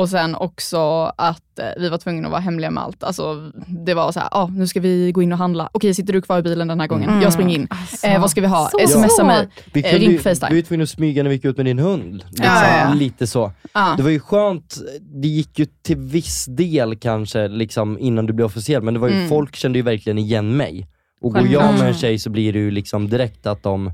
Och 0.00 0.08
sen 0.08 0.34
också 0.34 1.12
att 1.16 1.58
eh, 1.58 1.64
vi 1.76 1.88
var 1.88 1.98
tvungna 1.98 2.26
att 2.28 2.32
vara 2.32 2.40
hemliga 2.40 2.70
med 2.70 2.82
allt. 2.82 3.02
Alltså, 3.04 3.50
det 3.66 3.94
var 3.94 4.12
så 4.12 4.20
här, 4.20 4.28
ah, 4.32 4.46
nu 4.46 4.66
ska 4.66 4.80
vi 4.80 5.12
gå 5.12 5.22
in 5.22 5.32
och 5.32 5.38
handla. 5.38 5.68
Okej, 5.72 5.94
sitter 5.94 6.12
du 6.12 6.22
kvar 6.22 6.38
i 6.38 6.42
bilen 6.42 6.68
den 6.68 6.80
här 6.80 6.86
gången? 6.86 7.08
Mm. 7.10 7.22
Jag 7.22 7.32
springer 7.32 7.54
in. 7.54 7.66
Alltså, 7.70 8.06
eh, 8.06 8.20
vad 8.20 8.30
ska 8.30 8.40
vi 8.40 8.46
ha? 8.46 8.70
så 8.72 8.88
Smsa 8.88 9.24
mig. 9.24 9.48
Vi, 9.72 9.80
Eh, 9.84 9.90
kunde, 9.90 10.06
ring 10.06 10.16
på 10.16 10.22
Facetime. 10.22 10.50
vi 10.54 10.60
var 10.60 10.66
tvungna 10.66 10.82
att 10.82 10.88
smyga 10.90 11.22
när 11.22 11.30
vi 11.30 11.36
gick 11.36 11.44
ut 11.44 11.56
med 11.56 11.66
din 11.66 11.78
hund. 11.78 12.12
Liksom, 12.28 12.44
Ja, 12.44 12.78
ja. 12.88 12.94
Lite 12.94 13.26
så. 13.26 13.52
Ja. 13.74 13.94
Det 13.96 14.02
var 14.02 14.10
ju 14.10 14.20
skönt, 14.20 14.76
det 15.22 15.28
gick 15.28 15.58
ju 15.58 15.66
till 15.82 15.96
viss 15.96 16.44
del 16.48 16.96
kanske 16.96 17.48
liksom 17.48 17.98
innan 17.98 18.26
du 18.26 18.32
blev 18.32 18.46
officiell, 18.46 18.82
men 18.82 18.94
det 18.94 19.00
var 19.00 19.08
ju, 19.08 19.14
Mm. 19.16 19.28
folk 19.28 19.56
kände 19.56 19.78
ju 19.78 19.82
verkligen 19.82 20.18
igen 20.18 20.56
mig. 20.56 20.86
Och 21.20 21.32
går 21.32 21.46
jag 21.46 21.62
med 21.62 21.74
en 21.74 21.80
Mm. 21.80 21.94
tjej 21.94 22.18
så 22.18 22.30
blir 22.30 22.52
det 22.52 22.58
ju 22.58 22.70
liksom 22.70 23.08
direkt 23.08 23.46
att 23.46 23.62
de, 23.62 23.92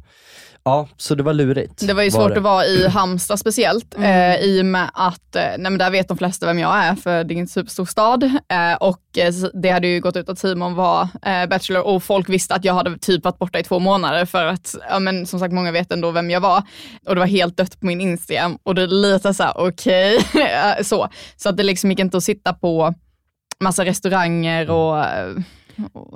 ja 0.64 0.88
så 0.96 1.14
det 1.14 1.22
var 1.22 1.32
lurigt. 1.32 1.86
Det 1.86 1.92
var 1.94 2.02
ju 2.02 2.10
svårt 2.10 2.36
att 2.36 2.42
vara 2.42 2.64
i 2.66 2.88
Halmstad 2.88 3.38
speciellt, 3.38 3.94
Mm. 3.94 4.30
eh, 4.32 4.40
i 4.40 4.60
och 4.60 4.66
med 4.66 4.90
att 4.94 5.36
eh, 5.36 5.42
nej, 5.58 5.78
där 5.78 5.90
vet 5.90 6.08
de 6.08 6.18
flesta 6.18 6.46
vem 6.46 6.58
jag 6.58 6.76
är, 6.84 6.94
för 6.94 7.24
det 7.24 7.34
är 7.34 7.38
en 7.38 7.46
superstor 7.48 7.84
stad. 7.84 8.22
Eh, 8.24 8.74
och 8.80 9.18
eh, 9.18 9.32
det 9.62 9.68
hade 9.70 9.86
ju 9.88 10.00
gått 10.00 10.16
ut 10.16 10.28
att 10.28 10.38
Simon 10.38 10.74
var 10.74 11.08
eh, 11.22 11.46
bachelor 11.48 11.82
och 11.82 12.02
folk 12.02 12.28
visste 12.28 12.54
att 12.54 12.64
jag 12.64 12.74
hade 12.74 12.98
typ 12.98 13.24
varit 13.24 13.38
borta 13.38 13.58
i 13.58 13.62
två 13.64 13.78
månader 13.78 14.24
för 14.24 14.46
att, 14.46 14.74
ja 14.90 14.98
men 14.98 15.26
som 15.26 15.40
sagt 15.40 15.52
många 15.54 15.72
vet 15.72 15.92
ändå 15.92 16.10
vem 16.10 16.30
jag 16.30 16.40
var. 16.40 16.62
Och 17.06 17.14
det 17.14 17.18
var 17.18 17.26
helt 17.26 17.56
dött 17.56 17.80
på 17.80 17.86
min 17.86 18.00
Instagram 18.00 18.58
och 18.62 18.74
det 18.74 18.82
är 18.82 18.86
lite 18.86 19.34
såhär, 19.34 19.52
okej, 19.56 20.16
Eh, 20.34 20.82
så. 20.82 21.08
Så 21.36 21.48
att 21.48 21.56
det 21.56 21.62
liksom 21.62 21.90
gick 21.90 22.00
inte 22.00 22.16
att 22.16 22.24
sitta 22.24 22.52
på 22.52 22.94
massa 23.60 23.84
restauranger 23.84 24.70
och 24.70 25.04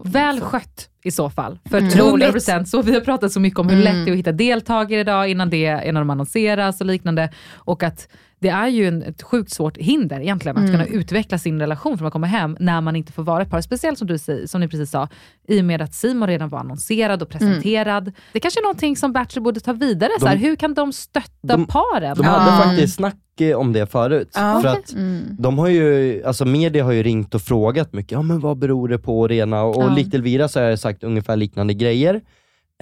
Väl 0.04 0.40
skött 0.40 0.88
i 1.04 1.10
så 1.10 1.30
fall. 1.30 1.58
För 1.70 1.78
Mm. 1.78 1.90
100% 1.90 2.64
så 2.64 2.82
vi 2.82 2.94
har 2.94 3.00
pratat 3.00 3.32
så 3.32 3.40
mycket 3.40 3.58
om 3.58 3.68
hur 3.68 3.80
Mm. 3.80 3.84
lätt 3.84 4.04
det 4.06 4.10
är 4.10 4.12
att 4.12 4.18
hitta 4.18 4.32
deltagare 4.32 5.00
idag 5.00 5.28
innan, 5.30 5.50
det, 5.50 5.82
innan 5.86 6.00
de 6.00 6.10
annonseras 6.10 6.80
och 6.80 6.86
liknande. 6.86 7.30
Och 7.54 7.82
att 7.82 8.08
det 8.40 8.48
är 8.48 8.68
ju 8.68 8.88
en, 8.88 9.02
ett 9.02 9.22
sjukt 9.22 9.52
svårt 9.52 9.76
hinder 9.76 10.20
egentligen 10.20 10.56
att 10.56 10.60
Mm. 10.68 10.72
kunna 10.72 10.86
utveckla 10.86 11.38
sin 11.38 11.60
relation 11.60 11.98
för 11.98 12.04
man 12.04 12.10
kommer 12.12 12.28
hem 12.28 12.56
när 12.60 12.80
man 12.80 12.96
inte 12.96 13.12
får 13.12 13.22
vara 13.22 13.42
ett 13.42 13.50
par. 13.50 13.60
Speciellt 13.60 13.98
som 13.98 14.06
du 14.06 14.18
säger, 14.18 14.46
som 14.46 14.60
ni 14.60 14.68
precis 14.68 14.90
sa, 14.90 15.08
i 15.48 15.60
och 15.60 15.64
med 15.64 15.82
att 15.82 15.94
Simon 15.94 16.28
redan 16.28 16.48
var 16.48 16.58
annonserad 16.58 17.22
och 17.22 17.28
presenterad. 17.28 18.12
Det 18.32 18.40
kanske 18.40 18.60
är 18.60 18.62
någonting 18.62 18.96
som 18.96 19.12
Bachelor 19.12 19.44
borde 19.44 19.60
ta 19.60 19.72
vidare. 19.72 20.10
så 20.20 20.26
här, 20.26 20.36
De- 20.36 20.40
hur 20.42 20.56
kan 20.56 20.74
de 20.74 20.92
stötta 20.92 21.28
de- 21.42 21.66
paren? 21.66 22.16
De 22.16 22.24
hade 22.26 22.62
faktiskt 22.64 22.94
snack 22.94 23.16
eh, 23.40 23.56
om 23.56 23.72
det 23.72 23.86
förut. 23.86 24.30
Ja. 24.34 24.60
För 24.62 24.68
Okej. 24.70 24.80
att 24.84 24.92
Mm. 24.94 25.22
de 25.38 25.58
har 25.58 25.68
ju, 25.68 26.22
alltså 26.24 26.44
media 26.44 26.84
har 26.84 26.92
ju 26.92 27.02
ringt 27.02 27.34
och 27.34 27.42
frågat 27.42 27.92
mycket, 27.92 28.12
ja 28.12 28.22
men 28.22 28.40
vad 28.40 28.58
beror 28.58 28.88
det 28.88 28.98
på 28.98 29.28
Rena? 29.28 29.62
Och 29.62 29.82
Ja. 29.82 29.94
likt 29.94 30.14
Elvira 30.14 30.48
så 30.48 30.60
har 30.60 30.66
jag 30.66 30.78
sagt 30.78 31.04
ungefär 31.04 31.36
liknande 31.36 31.74
grejer. 31.74 32.20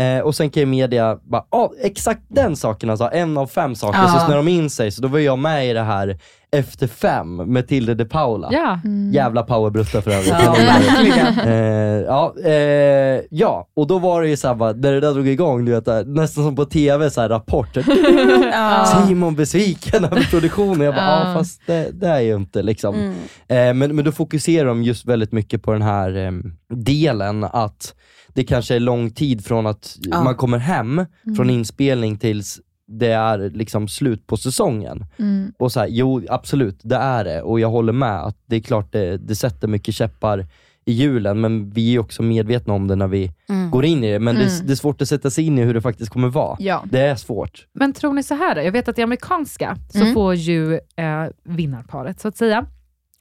Eh, 0.00 0.18
och 0.24 0.34
sen 0.34 0.50
kan 0.50 0.60
ju 0.60 0.66
media 0.66 1.18
bara, 1.22 1.44
ja 1.50 1.72
exakt 1.82 2.22
den 2.28 2.56
saken 2.56 2.90
alltså, 2.90 3.10
en 3.12 3.38
av 3.38 3.46
fem 3.46 3.74
saker, 3.74 3.98
Ja. 3.98 4.08
så 4.08 4.26
snör 4.26 4.36
de 4.36 4.48
in 4.48 4.70
sig. 4.70 4.90
Så 4.90 5.02
då 5.02 5.08
var 5.08 5.18
jag 5.18 5.38
med 5.38 5.70
i 5.70 5.72
det 5.72 5.82
här 5.82 6.18
Efter 6.52 6.86
fem 6.86 7.36
med 7.36 7.68
Tilde 7.68 7.94
de 7.94 8.04
Paula. 8.04 8.48
Ja. 8.52 8.80
Jävla 9.12 9.42
powerbrutta 9.42 10.02
för 10.02 10.10
övrigt. 10.10 10.28
Ja, 10.28 10.56
eh, 11.44 11.52
ja, 12.06 12.34
eh, 12.44 13.20
ja, 13.30 13.68
och 13.76 13.86
då 13.86 13.98
var 13.98 14.22
det 14.22 14.28
ju 14.28 14.36
såhär, 14.36 14.54
när 14.54 14.92
det 14.92 15.00
där 15.00 15.12
drog 15.14 15.28
igång, 15.28 15.64
du 15.64 15.72
vet, 15.72 15.84
där, 15.84 16.04
nästan 16.04 16.44
som 16.44 16.56
på 16.56 16.64
TV, 16.64 17.10
så 17.10 17.20
här, 17.20 17.28
rapport. 17.28 17.68
Ja. 18.52 19.04
Simon 19.06 19.34
besviken 19.34 20.04
över 20.04 20.30
produktionen. 20.30 20.80
Jag 20.80 20.94
bara, 20.94 21.04
ja 21.04 21.28
Ja. 21.28 21.34
fast 21.34 21.60
det, 21.66 21.90
det 21.92 22.08
är 22.08 22.20
ju 22.20 22.34
inte 22.36 22.62
liksom. 22.62 22.94
Mm. 22.94 23.14
Eh, 23.48 23.74
men, 23.74 23.96
men 23.96 24.04
då 24.04 24.12
fokuserar 24.12 24.66
de 24.68 24.82
just 24.82 25.06
väldigt 25.06 25.32
mycket 25.32 25.62
på 25.62 25.72
den 25.72 25.82
här 25.82 26.16
eh, 26.26 26.32
delen 26.76 27.44
att 27.44 27.94
det 28.34 28.44
kanske 28.44 28.74
är 28.76 28.80
lång 28.80 29.10
tid 29.10 29.44
från 29.44 29.66
att 29.66 29.96
Ja. 30.00 30.22
man 30.24 30.34
kommer 30.34 30.58
hem 30.58 30.98
Mm. 30.98 31.36
från 31.36 31.50
inspelning 31.50 32.18
tills 32.18 32.60
det 32.86 33.12
är 33.12 33.50
liksom 33.50 33.88
slut 33.88 34.26
på 34.26 34.36
säsongen. 34.36 35.06
Mm. 35.18 35.52
Och 35.58 35.72
så 35.72 35.80
här, 35.80 35.86
jo 35.90 36.22
absolut, 36.28 36.78
det 36.82 36.96
är 36.96 37.24
det. 37.24 37.42
Och 37.42 37.60
jag 37.60 37.70
håller 37.70 37.92
med 37.92 38.22
att 38.24 38.36
det 38.46 38.56
är 38.56 38.60
klart 38.60 38.92
det, 38.92 39.16
det 39.18 39.34
sätter 39.34 39.68
mycket 39.68 39.94
käppar 39.94 40.46
i 40.86 40.92
hjulen, 40.92 41.40
men 41.40 41.70
vi 41.70 41.94
är 41.94 41.98
också 41.98 42.22
medvetna 42.22 42.74
om 42.74 42.88
det 42.88 42.94
när 42.96 43.08
vi 43.08 43.32
Mm. 43.48 43.70
går 43.70 43.84
in 43.84 44.04
i 44.04 44.12
det. 44.12 44.18
Men 44.18 44.34
det, 44.34 44.42
Mm. 44.54 44.66
det 44.66 44.72
är 44.72 44.76
svårt 44.76 45.02
att 45.02 45.08
sätta 45.08 45.30
sig 45.30 45.44
in 45.44 45.58
i 45.58 45.62
hur 45.62 45.74
det 45.74 45.80
faktiskt 45.80 46.10
kommer 46.12 46.28
vara. 46.28 46.56
Ja. 46.60 46.84
Det 46.90 47.00
är 47.00 47.16
svårt. 47.16 47.66
Men 47.72 47.92
tror 47.92 48.12
ni 48.12 48.22
så 48.22 48.34
här 48.34 48.54
då? 48.54 48.60
Jag 48.62 48.72
vet 48.72 48.88
att 48.88 48.98
i 48.98 49.02
amerikanska 49.02 49.76
så 49.92 50.00
Mm. 50.00 50.14
får 50.14 50.34
ju 50.34 50.74
eh, 50.74 51.26
vinnarparet, 51.44 52.20
så 52.20 52.28
att 52.28 52.36
säga, 52.36 52.66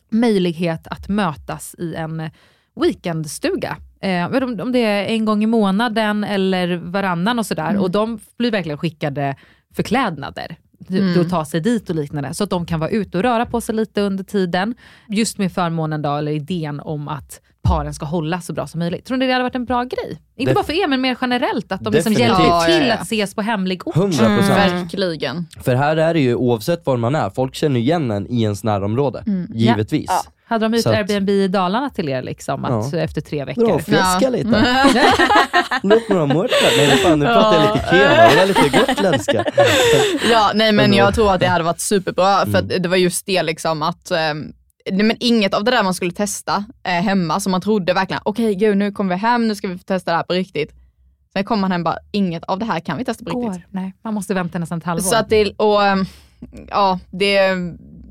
möjlighet 0.10 0.88
att 0.88 1.10
mötas 1.10 1.76
i 1.78 1.96
en 1.96 2.30
weekendstuga. 2.76 3.78
Eh, 4.04 4.30
men 4.30 4.44
om, 4.44 4.60
om 4.60 4.72
det 4.72 4.80
är 4.80 5.06
en 5.06 5.26
gång 5.26 5.44
i 5.44 5.48
månaden 5.48 6.24
eller 6.24 6.76
varannan 6.76 7.40
och 7.40 7.46
sådär. 7.46 7.70
Mm. 7.70 7.82
Och 7.82 7.92
de 7.92 8.20
blir 8.38 8.52
verkligen 8.52 8.78
skickade 8.78 9.36
förklädnader. 9.76 10.56
Mm. 10.90 11.22
att 11.22 11.30
ta 11.30 11.46
sig 11.46 11.62
dit 11.62 11.90
och 11.90 11.96
liknande. 11.96 12.34
Så 12.34 12.44
att 12.44 12.50
de 12.50 12.66
kan 12.66 12.80
vara 12.80 12.90
ute 12.90 13.18
och 13.18 13.24
röra 13.24 13.46
på 13.46 13.62
sig 13.62 13.76
lite 13.76 14.02
under 14.02 14.24
tiden. 14.24 14.76
Just 15.10 15.38
med 15.38 15.52
förmånen 15.52 16.02
då, 16.02 16.16
eller 16.16 16.32
idén 16.32 16.80
om 16.80 17.08
att 17.08 17.42
paren 17.62 17.94
ska 17.94 18.06
hålla 18.06 18.42
så 18.42 18.54
bra 18.54 18.68
som 18.68 18.80
möjligt. 18.80 19.06
Tror 19.06 19.18
ni 19.18 19.26
det 19.28 19.32
hade 19.32 19.44
varit 19.44 19.56
en 19.56 19.66
bra 19.66 19.84
grej? 19.84 20.22
Inte 20.36 20.52
Def- 20.52 20.56
bara 20.56 20.64
för 20.64 20.84
er, 20.84 20.88
men 20.88 21.02
mer 21.02 21.18
generellt. 21.22 21.72
Att 21.72 21.84
de 21.84 21.94
liksom 21.94 22.14
hjälper 22.14 22.44
Ja, 22.44 22.70
ja, 22.70 22.80
till 22.80 22.88
ja. 22.88 22.94
att 22.94 23.02
ses 23.02 23.36
på 23.36 23.42
hemlig 23.42 23.88
ort. 23.88 23.96
100%. 23.96 24.26
Mm, 24.26 24.38
verkligen. 24.50 25.46
För 25.62 25.76
här 25.76 25.98
är 25.98 26.14
det 26.14 26.20
ju 26.20 26.36
oavsett 26.36 26.86
var 26.86 26.98
man 26.98 27.16
är, 27.16 27.30
folk 27.30 27.56
känner 27.56 27.80
igen 27.80 28.12
en 28.12 28.28
i 28.28 28.42
ens 28.42 28.64
närområde. 28.64 29.24
Mm. 29.28 29.48
Givetvis. 29.54 30.12
Ja. 30.50 30.54
Hade 30.56 30.66
de 30.70 30.78
ut 30.78 30.86
att- 30.86 30.94
Airbnb 30.94 31.30
i 31.30 31.48
Dalarna 31.48 31.90
till 31.90 32.10
er 32.10 32.22
liksom, 32.22 32.66
att 32.66 32.94
Ja. 32.94 33.00
efter 33.00 33.22
tre 33.22 33.46
veckor? 33.46 33.66
Dra 33.68 33.74
och 33.74 33.82
fläska 33.82 34.18
Ja. 34.22 34.30
lite. 34.30 34.50
Låt 35.84 36.10
några 36.10 36.26
mörkar. 36.26 36.78
Nej 36.78 36.98
fan, 36.98 37.20
nu 37.20 37.26
pratar 37.26 37.54
jag 37.66 37.76
lite 37.76 37.88
kema, 37.90 38.00
det 38.10 38.42
är 38.42 38.48
lite 38.48 38.70
gotländska. 38.94 39.46
Ja, 40.32 40.52
nej 40.56 40.72
men 40.72 40.94
jag 40.94 41.16
tror 41.16 41.34
att 41.34 41.40
det 41.40 41.48
hade 41.48 41.64
varit 41.64 41.80
superbra, 41.80 42.46
för 42.46 42.60
Mm. 42.60 42.82
det 42.82 42.90
var 42.90 42.98
just 42.98 43.26
det 43.26 43.44
liksom 43.44 43.82
att 43.84 44.12
nej, 44.92 45.04
men 45.06 45.18
inget 45.20 45.54
av 45.54 45.64
det 45.64 45.72
där 45.72 45.84
man 45.84 45.94
skulle 45.94 46.12
testa 46.12 46.64
eh, 46.84 46.92
hemma, 46.92 47.40
som 47.40 47.52
man 47.52 47.62
trodde 47.62 47.94
verkligen, 47.94 48.22
okej 48.26 48.56
gud 48.56 48.78
nu 48.78 48.92
kommer 48.92 49.16
vi 49.16 49.22
hem, 49.22 49.48
nu 49.48 49.56
ska 49.56 49.68
vi 49.68 49.78
få 49.78 49.84
testa 49.84 50.12
det 50.12 50.18
här 50.18 50.24
på 50.24 50.34
riktigt. 50.34 50.72
Sen 51.34 51.44
kommer 51.44 51.62
man 51.62 51.72
hem 51.72 51.84
bara, 51.84 51.98
inget 52.12 52.44
av 52.44 52.60
det 52.60 52.66
här 52.66 52.80
kan 52.80 52.98
vi 52.98 53.06
testa 53.06 53.26
på 53.26 53.30
riktigt. 53.42 53.64
Går. 53.64 53.80
Nej, 53.82 53.94
man 54.04 54.14
måste 54.14 54.34
vänta 54.34 54.60
nästan 54.60 54.78
ett 54.78 54.84
halvår. 54.86 55.04
Så 55.04 55.16
att 55.16 55.30
det, 55.30 55.52
och 55.58 55.84
ehm, 55.86 56.06
ja, 56.70 57.00
det, 57.12 57.40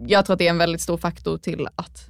jag 0.07 0.27
tror 0.27 0.35
att 0.35 0.39
det 0.39 0.47
är 0.47 0.51
en 0.51 0.59
väldigt 0.59 0.81
stor 0.81 0.97
faktor 0.97 1.39
till 1.39 1.69
att 1.77 2.09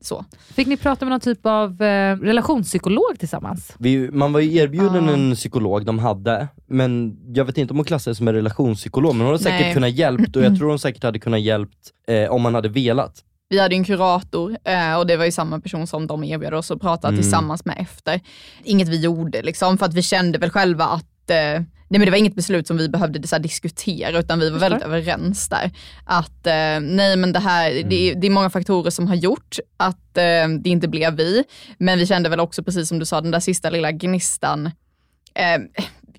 så. 0.00 0.24
Fick 0.54 0.66
ni 0.66 0.76
prata 0.76 1.04
med 1.04 1.10
någon 1.10 1.20
typ 1.20 1.46
av 1.46 1.82
eh, 1.82 2.16
relationspsykolog 2.16 3.18
tillsammans? 3.18 3.74
Vi, 3.78 4.10
man 4.12 4.32
var 4.32 4.40
ju 4.40 4.56
erbjuden 4.56 5.06
Ja. 5.06 5.12
en 5.12 5.34
psykolog 5.34 5.84
de 5.86 5.98
hade, 5.98 6.48
men 6.66 7.16
jag 7.34 7.44
vet 7.44 7.58
inte 7.58 7.72
om 7.72 7.76
hon 7.78 7.84
klassades 7.84 8.18
som 8.18 8.28
en 8.28 8.34
relationspsykolog, 8.34 9.14
men 9.14 9.20
hon 9.20 9.32
hade 9.32 9.42
säkert 9.44 9.60
Nej. 9.60 9.74
kunnat 9.74 9.90
hjälpt 9.90 10.36
och 10.36 10.42
jag 10.42 10.58
tror 10.58 10.68
hon 10.68 10.78
säkert 10.78 11.02
hade 11.02 11.18
kunnat 11.18 11.40
hjälpt 11.40 11.78
eh, 12.08 12.30
om 12.30 12.42
man 12.42 12.54
hade 12.54 12.68
velat. 12.68 13.24
Vi 13.48 13.58
hade 13.60 13.74
en 13.74 13.84
kurator 13.84 14.56
eh, 14.64 14.94
och 14.98 15.06
det 15.06 15.16
var 15.16 15.24
ju 15.24 15.32
samma 15.32 15.60
person 15.60 15.86
som 15.86 16.06
de 16.06 16.24
erbjöd 16.24 16.54
oss 16.54 16.70
att 16.70 16.80
prata 16.80 17.08
Mm. 17.08 17.20
tillsammans 17.20 17.64
med 17.64 17.76
efter. 17.78 18.20
Inget 18.64 18.88
vi 18.88 19.00
gjorde 19.00 19.42
liksom, 19.42 19.78
för 19.78 19.86
att 19.86 19.94
vi 19.94 20.02
kände 20.02 20.38
väl 20.38 20.50
själva 20.50 20.84
att 20.84 21.30
eh, 21.30 21.62
Nej 21.92 21.98
men 21.98 22.06
det 22.06 22.10
var 22.10 22.18
inget 22.18 22.34
beslut 22.34 22.66
som 22.66 22.76
vi 22.76 22.88
behövde 22.88 23.28
så 23.28 23.34
här, 23.34 23.42
diskutera 23.42 24.18
utan 24.18 24.38
vi 24.38 24.50
var 24.50 24.58
Förstår. 24.58 24.70
väldigt 24.70 24.86
överens 24.86 25.48
där. 25.48 25.70
Att 26.04 26.46
eh, 26.46 26.80
nej 26.80 27.16
men 27.16 27.32
det 27.32 27.38
här, 27.38 27.70
det, 27.70 28.10
är, 28.10 28.14
det 28.14 28.26
är 28.26 28.30
många 28.30 28.50
faktorer 28.50 28.90
som 28.90 29.08
har 29.08 29.14
gjort 29.14 29.58
att 29.76 30.16
eh, 30.16 30.48
det 30.60 30.70
inte 30.70 30.88
blev 30.88 31.16
vi. 31.16 31.44
Men 31.78 31.98
vi 31.98 32.06
kände 32.06 32.28
väl 32.28 32.40
också 32.40 32.62
precis 32.62 32.88
som 32.88 32.98
du 32.98 33.06
sa, 33.06 33.20
den 33.20 33.30
där 33.30 33.40
sista 33.40 33.70
lilla 33.70 33.92
gnistan. 33.92 34.66
Eh, 35.34 35.58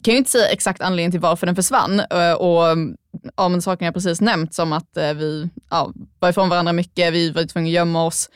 kan 0.04 0.14
ju 0.14 0.18
inte 0.18 0.32
säga 0.32 0.48
exakt 0.48 0.82
anledningen 0.82 1.12
till 1.12 1.20
varför 1.20 1.46
den 1.46 1.56
försvann 1.56 2.00
eh, 2.00 2.34
och 2.34 2.78
ja, 3.38 3.50
men 3.50 3.62
sakerna 3.62 3.88
jag 3.88 3.94
precis 3.94 4.22
nämnt, 4.22 4.54
som 4.54 4.74
att 4.74 4.98
eh, 4.98 5.14
vi 5.14 5.50
ja, 5.70 5.94
var 6.20 6.30
ifrån 6.30 6.50
varandra 6.50 6.74
mycket, 6.74 7.14
vi 7.14 7.32
var 7.32 7.44
tvungna 7.44 7.68
att 7.68 7.74
gömma 7.74 8.06
oss, 8.06 8.30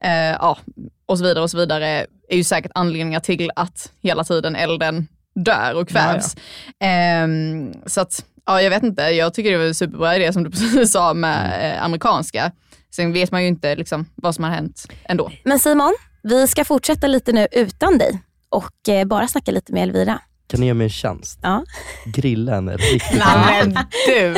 eh, 0.00 0.12
ja, 0.12 0.58
och 1.06 1.18
så 1.18 1.24
vidare 1.24 1.42
och 1.42 1.50
så 1.50 1.56
vidare, 1.56 2.06
är 2.28 2.36
ju 2.36 2.44
säkert 2.44 2.72
anledningar 2.74 3.20
till 3.20 3.50
att 3.56 3.92
hela 4.00 4.24
tiden 4.24 4.56
elden 4.56 5.08
dör 5.44 5.74
och 5.74 5.88
kvävs. 5.88 6.36
Ehm, 6.80 7.74
så 7.86 8.00
att, 8.00 8.24
ja, 8.46 8.62
jag 8.62 8.70
vet 8.70 8.82
inte, 8.82 9.02
jag 9.02 9.34
tycker 9.34 9.50
det 9.52 9.58
var 9.58 9.64
en 9.64 9.74
superbra 9.74 10.16
idé 10.16 10.32
som 10.32 10.44
du 10.44 10.50
precis 10.50 10.92
sa 10.92 11.14
med 11.14 11.72
eh, 11.76 11.84
amerikanska. 11.84 12.52
Sen 12.94 13.12
vet 13.12 13.30
man 13.32 13.42
ju 13.42 13.48
inte 13.48 13.76
liksom, 13.76 14.06
vad 14.14 14.34
som 14.34 14.44
har 14.44 14.50
hänt 14.50 14.86
ändå. 15.04 15.30
Men 15.44 15.58
Simon, 15.58 15.94
vi 16.22 16.46
ska 16.46 16.64
fortsätta 16.64 17.06
lite 17.06 17.32
nu 17.32 17.46
utan 17.52 17.98
dig 17.98 18.22
och 18.48 18.88
eh, 18.88 19.04
bara 19.04 19.28
snacka 19.28 19.50
lite 19.50 19.72
med 19.72 19.82
Elvira. 19.82 20.20
Kan 20.48 20.60
ni 20.60 20.66
göra 20.66 20.74
mig 20.74 20.84
en 20.84 20.90
tjänst? 20.90 21.38
Ja. 21.42 21.64
Grilla 22.04 22.54
henne 22.54 22.76
riktigt 22.76 23.18
Nej 23.18 23.62
men 23.64 23.78
du! 24.06 24.34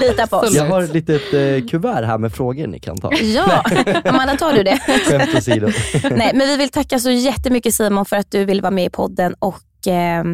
Lita 0.06 0.26
på 0.26 0.36
oss. 0.36 0.54
Jag 0.54 0.66
har 0.66 0.82
ett 0.82 0.94
litet 0.94 1.34
eh, 1.34 1.68
kuvert 1.70 2.04
här 2.04 2.18
med 2.18 2.32
frågor 2.32 2.66
ni 2.66 2.78
kan 2.80 2.98
ta. 2.98 3.12
Ja, 3.14 3.64
Amanda 4.04 4.36
tar 4.36 4.52
du 4.52 4.62
det? 4.62 4.78
Skämt 5.06 5.34
åsido. 5.36 5.66
Nej, 6.16 6.32
men 6.34 6.48
vi 6.48 6.56
vill 6.56 6.68
tacka 6.68 6.98
så 6.98 7.10
jättemycket 7.10 7.74
Simon 7.74 8.04
för 8.04 8.16
att 8.16 8.30
du 8.30 8.44
vill 8.44 8.60
vara 8.60 8.70
med 8.70 8.84
i 8.84 8.90
podden 8.90 9.34
och 9.38 9.86
eh, 9.86 10.24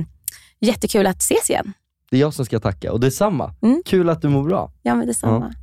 jättekul 0.60 1.06
att 1.06 1.20
ses 1.22 1.50
igen. 1.50 1.72
Det 2.10 2.16
är 2.16 2.20
jag 2.20 2.34
som 2.34 2.44
ska 2.44 2.60
tacka 2.60 2.92
och 2.92 3.00
detsamma. 3.00 3.54
Mm. 3.62 3.82
Kul 3.86 4.08
att 4.08 4.22
du 4.22 4.28
mår 4.28 4.42
bra. 4.42 4.72
Ja, 4.82 4.94
men 4.94 5.06
detsamma. 5.06 5.54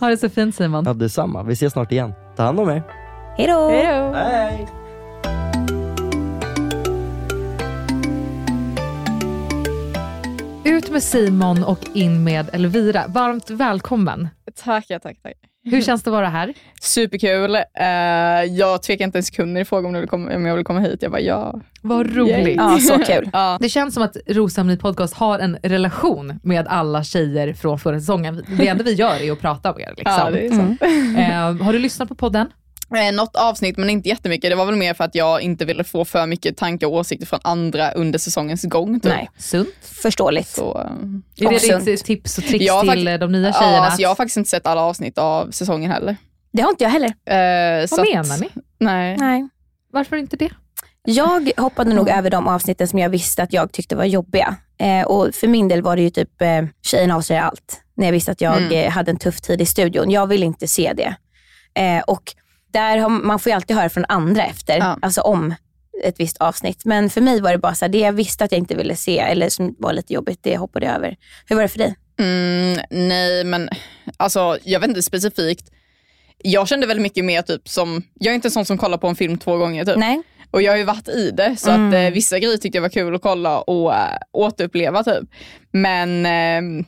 Ha 0.00 0.08
det 0.08 0.16
så 0.16 0.28
fint 0.28 0.54
Simon. 0.54 0.84
Ja, 0.84 0.94
detsamma. 0.94 1.42
Vi 1.42 1.52
ses 1.52 1.72
snart 1.72 1.92
igen. 1.92 2.12
Ta 2.36 2.42
hand 2.42 2.60
om 2.60 2.70
er. 2.70 2.82
Hej 3.36 3.46
då! 3.46 3.70
Hej! 4.14 4.68
Ut 10.68 10.90
med 10.90 11.02
Simon 11.02 11.64
och 11.64 11.78
in 11.94 12.24
med 12.24 12.50
Elvira. 12.52 13.04
Varmt 13.08 13.50
välkommen. 13.50 14.28
Tackar, 14.64 14.98
tack, 14.98 15.22
tack. 15.22 15.34
Hur 15.64 15.82
känns 15.82 16.02
det 16.02 16.10
att 16.10 16.12
vara 16.12 16.28
här? 16.28 16.54
Superkul. 16.80 17.54
Uh, 17.54 18.56
jag 18.56 18.82
tvekade 18.82 19.04
inte 19.04 19.18
en 19.18 19.22
sekund 19.22 19.52
när 19.52 19.60
du 19.60 19.64
frågade 19.64 19.88
om, 19.88 19.94
du 19.94 20.00
vill 20.00 20.08
komma, 20.08 20.34
om 20.34 20.46
jag 20.46 20.56
vill 20.56 20.64
komma 20.64 20.80
hit. 20.80 21.02
Jag 21.02 21.10
bara 21.10 21.20
ja. 21.20 21.60
Vad 21.82 22.16
roligt. 22.16 22.56
Ja, 22.56 22.78
så 22.78 22.98
kul. 22.98 23.30
Ja. 23.32 23.58
Det 23.60 23.68
känns 23.68 23.94
som 23.94 24.02
att 24.02 24.16
Rosamny 24.26 24.76
podcast 24.76 25.14
har 25.14 25.38
en 25.38 25.58
relation 25.62 26.40
med 26.42 26.66
alla 26.66 27.04
tjejer 27.04 27.52
från 27.52 27.78
förra 27.78 28.00
säsongen. 28.00 28.44
Det 28.58 28.68
enda 28.68 28.84
vi 28.84 28.92
gör 28.92 29.22
är 29.22 29.32
att 29.32 29.40
prata 29.40 29.72
om 29.72 29.80
er. 29.80 29.94
Liksom. 29.96 30.14
Ja, 30.18 30.30
det 30.30 30.46
är 30.46 30.50
sant. 30.50 30.82
Eh, 31.62 31.66
har 31.66 31.72
du 31.72 31.78
lyssnat 31.78 32.08
på 32.08 32.14
podden? 32.14 32.46
Eh, 32.96 33.12
något 33.14 33.36
avsnitt 33.36 33.76
men 33.76 33.90
inte 33.90 34.08
jättemycket. 34.08 34.50
Det 34.50 34.54
var 34.56 34.66
väl 34.66 34.76
mer 34.76 34.94
för 34.94 35.04
att 35.04 35.14
jag 35.14 35.40
inte 35.40 35.64
ville 35.64 35.84
få 35.84 36.04
för 36.04 36.26
mycket 36.26 36.56
tankar 36.56 36.86
och 36.86 36.92
åsikter 36.92 37.26
från 37.26 37.40
andra 37.44 37.90
under 37.92 38.18
säsongens 38.18 38.62
gång. 38.64 39.00
Typ. 39.00 39.12
Nej, 39.12 39.30
Sunt. 39.38 39.68
förståeligt. 40.02 40.48
Så, 40.48 40.78
eh, 40.80 41.44
Är 41.44 41.46
Och 41.46 41.52
det 41.52 41.60
sunt. 41.60 41.84
ditt 41.84 42.04
tips 42.04 42.38
och 42.38 42.44
tricks 42.44 42.64
Jag 42.64 42.80
till 42.80 42.90
fakt- 43.08 43.20
de 43.20 43.32
nya 43.32 43.48
ja, 43.48 43.52
tjejerna? 43.60 43.78
alltså, 43.86 44.02
jag 44.02 44.08
har 44.08 44.14
faktiskt 44.16 44.36
inte 44.36 44.50
sett 44.50 44.66
alla 44.66 44.80
avsnitt 44.82 45.18
av 45.18 45.50
säsongen 45.50 45.90
heller. 45.90 46.16
Det 46.52 46.62
har 46.62 46.70
inte 46.70 46.84
jag 46.84 46.90
heller. 46.90 47.08
Eh, 47.08 47.86
Vad 47.90 48.00
att- 48.00 48.06
menar 48.14 48.38
ni? 48.38 48.48
Nej. 48.78 49.16
Nej. 49.16 49.48
Varför 49.92 50.16
inte 50.16 50.36
det? 50.36 50.50
Jag 51.04 51.50
hoppade 51.56 51.94
nog 51.94 52.08
över 52.08 52.30
de 52.30 52.48
avsnitten 52.48 52.88
som 52.88 52.98
jag 52.98 53.08
visste 53.10 53.42
att 53.42 53.52
jag 53.52 53.72
tyckte 53.72 53.96
var 53.96 54.04
jobbiga. 54.04 54.56
Eh, 54.80 55.06
och 55.06 55.34
för 55.34 55.48
min 55.48 55.68
del 55.68 55.82
var 55.82 55.96
det 55.96 56.02
ju 56.02 56.10
typ 56.10 56.42
eh, 56.42 56.62
tjejen 56.82 57.10
avslöjar 57.10 57.42
allt. 57.42 57.80
När 57.96 58.04
jag 58.06 58.12
visste 58.12 58.32
att 58.32 58.40
jag 58.40 58.56
Mm. 58.56 58.72
eh, 58.72 58.90
hade 58.90 59.10
en 59.10 59.18
tuff 59.18 59.40
tid 59.40 59.60
i 59.60 59.66
studion. 59.66 60.10
Jag 60.10 60.26
ville 60.26 60.46
inte 60.46 60.68
se 60.68 60.92
det. 60.92 61.14
Eh, 61.82 62.02
och 62.02 62.22
där 62.72 62.98
har, 62.98 63.08
man 63.08 63.38
får 63.38 63.50
ju 63.50 63.56
alltid 63.56 63.76
höra 63.76 63.88
från 63.88 64.04
andra 64.08 64.44
efter, 64.44 64.78
Ja. 64.78 64.98
alltså 65.02 65.20
om 65.20 65.54
ett 66.04 66.20
visst 66.20 66.36
avsnitt. 66.36 66.84
Men 66.84 67.10
för 67.10 67.20
mig 67.20 67.40
var 67.40 67.52
det 67.52 67.58
bara 67.58 67.74
så 67.74 67.84
här, 67.84 67.92
det 67.92 67.98
jag 67.98 68.12
visste 68.12 68.44
att 68.44 68.52
jag 68.52 68.58
inte 68.58 68.74
ville 68.74 68.96
se 68.96 69.18
eller 69.18 69.48
som 69.48 69.74
var 69.78 69.92
lite 69.92 70.12
jobbigt, 70.12 70.38
det 70.42 70.56
hoppade 70.56 70.86
jag 70.86 70.94
över. 70.94 71.16
Hur 71.46 71.56
var 71.56 71.62
det 71.62 71.68
för 71.68 71.78
dig? 71.78 71.96
Mm, 72.20 72.80
nej, 72.90 73.44
men 73.44 73.68
alltså, 74.16 74.58
jag 74.64 74.80
vet 74.80 74.88
inte 74.88 75.02
specifikt. 75.02 75.70
Jag 76.38 76.68
kände 76.68 76.86
väldigt 76.86 77.02
mycket 77.02 77.24
mer 77.24 77.42
typ 77.42 77.68
som, 77.68 78.02
jag 78.14 78.30
är 78.30 78.34
inte 78.34 78.48
en 78.48 78.52
sån 78.52 78.64
som 78.64 78.78
kollar 78.78 78.98
på 78.98 79.06
en 79.08 79.16
film 79.16 79.38
två 79.38 79.56
gånger 79.56 79.84
typ. 79.84 79.96
Nej. 79.96 80.22
Och 80.50 80.62
jag 80.62 80.72
har 80.72 80.76
ju 80.78 80.84
varit 80.84 81.08
i 81.08 81.30
det, 81.30 81.56
så 81.58 81.70
Mm. 81.70 81.88
att 81.88 81.94
eh, 81.94 82.10
vissa 82.14 82.38
grejer 82.38 82.56
tyckte 82.56 82.78
jag 82.78 82.82
var 82.82 82.88
kul 82.88 83.14
att 83.14 83.22
kolla 83.22 83.60
och 83.60 83.94
äh, 83.94 84.16
återuppleva 84.32 85.04
typ. 85.04 85.28
Men 85.72 86.26
eh, 86.26 86.84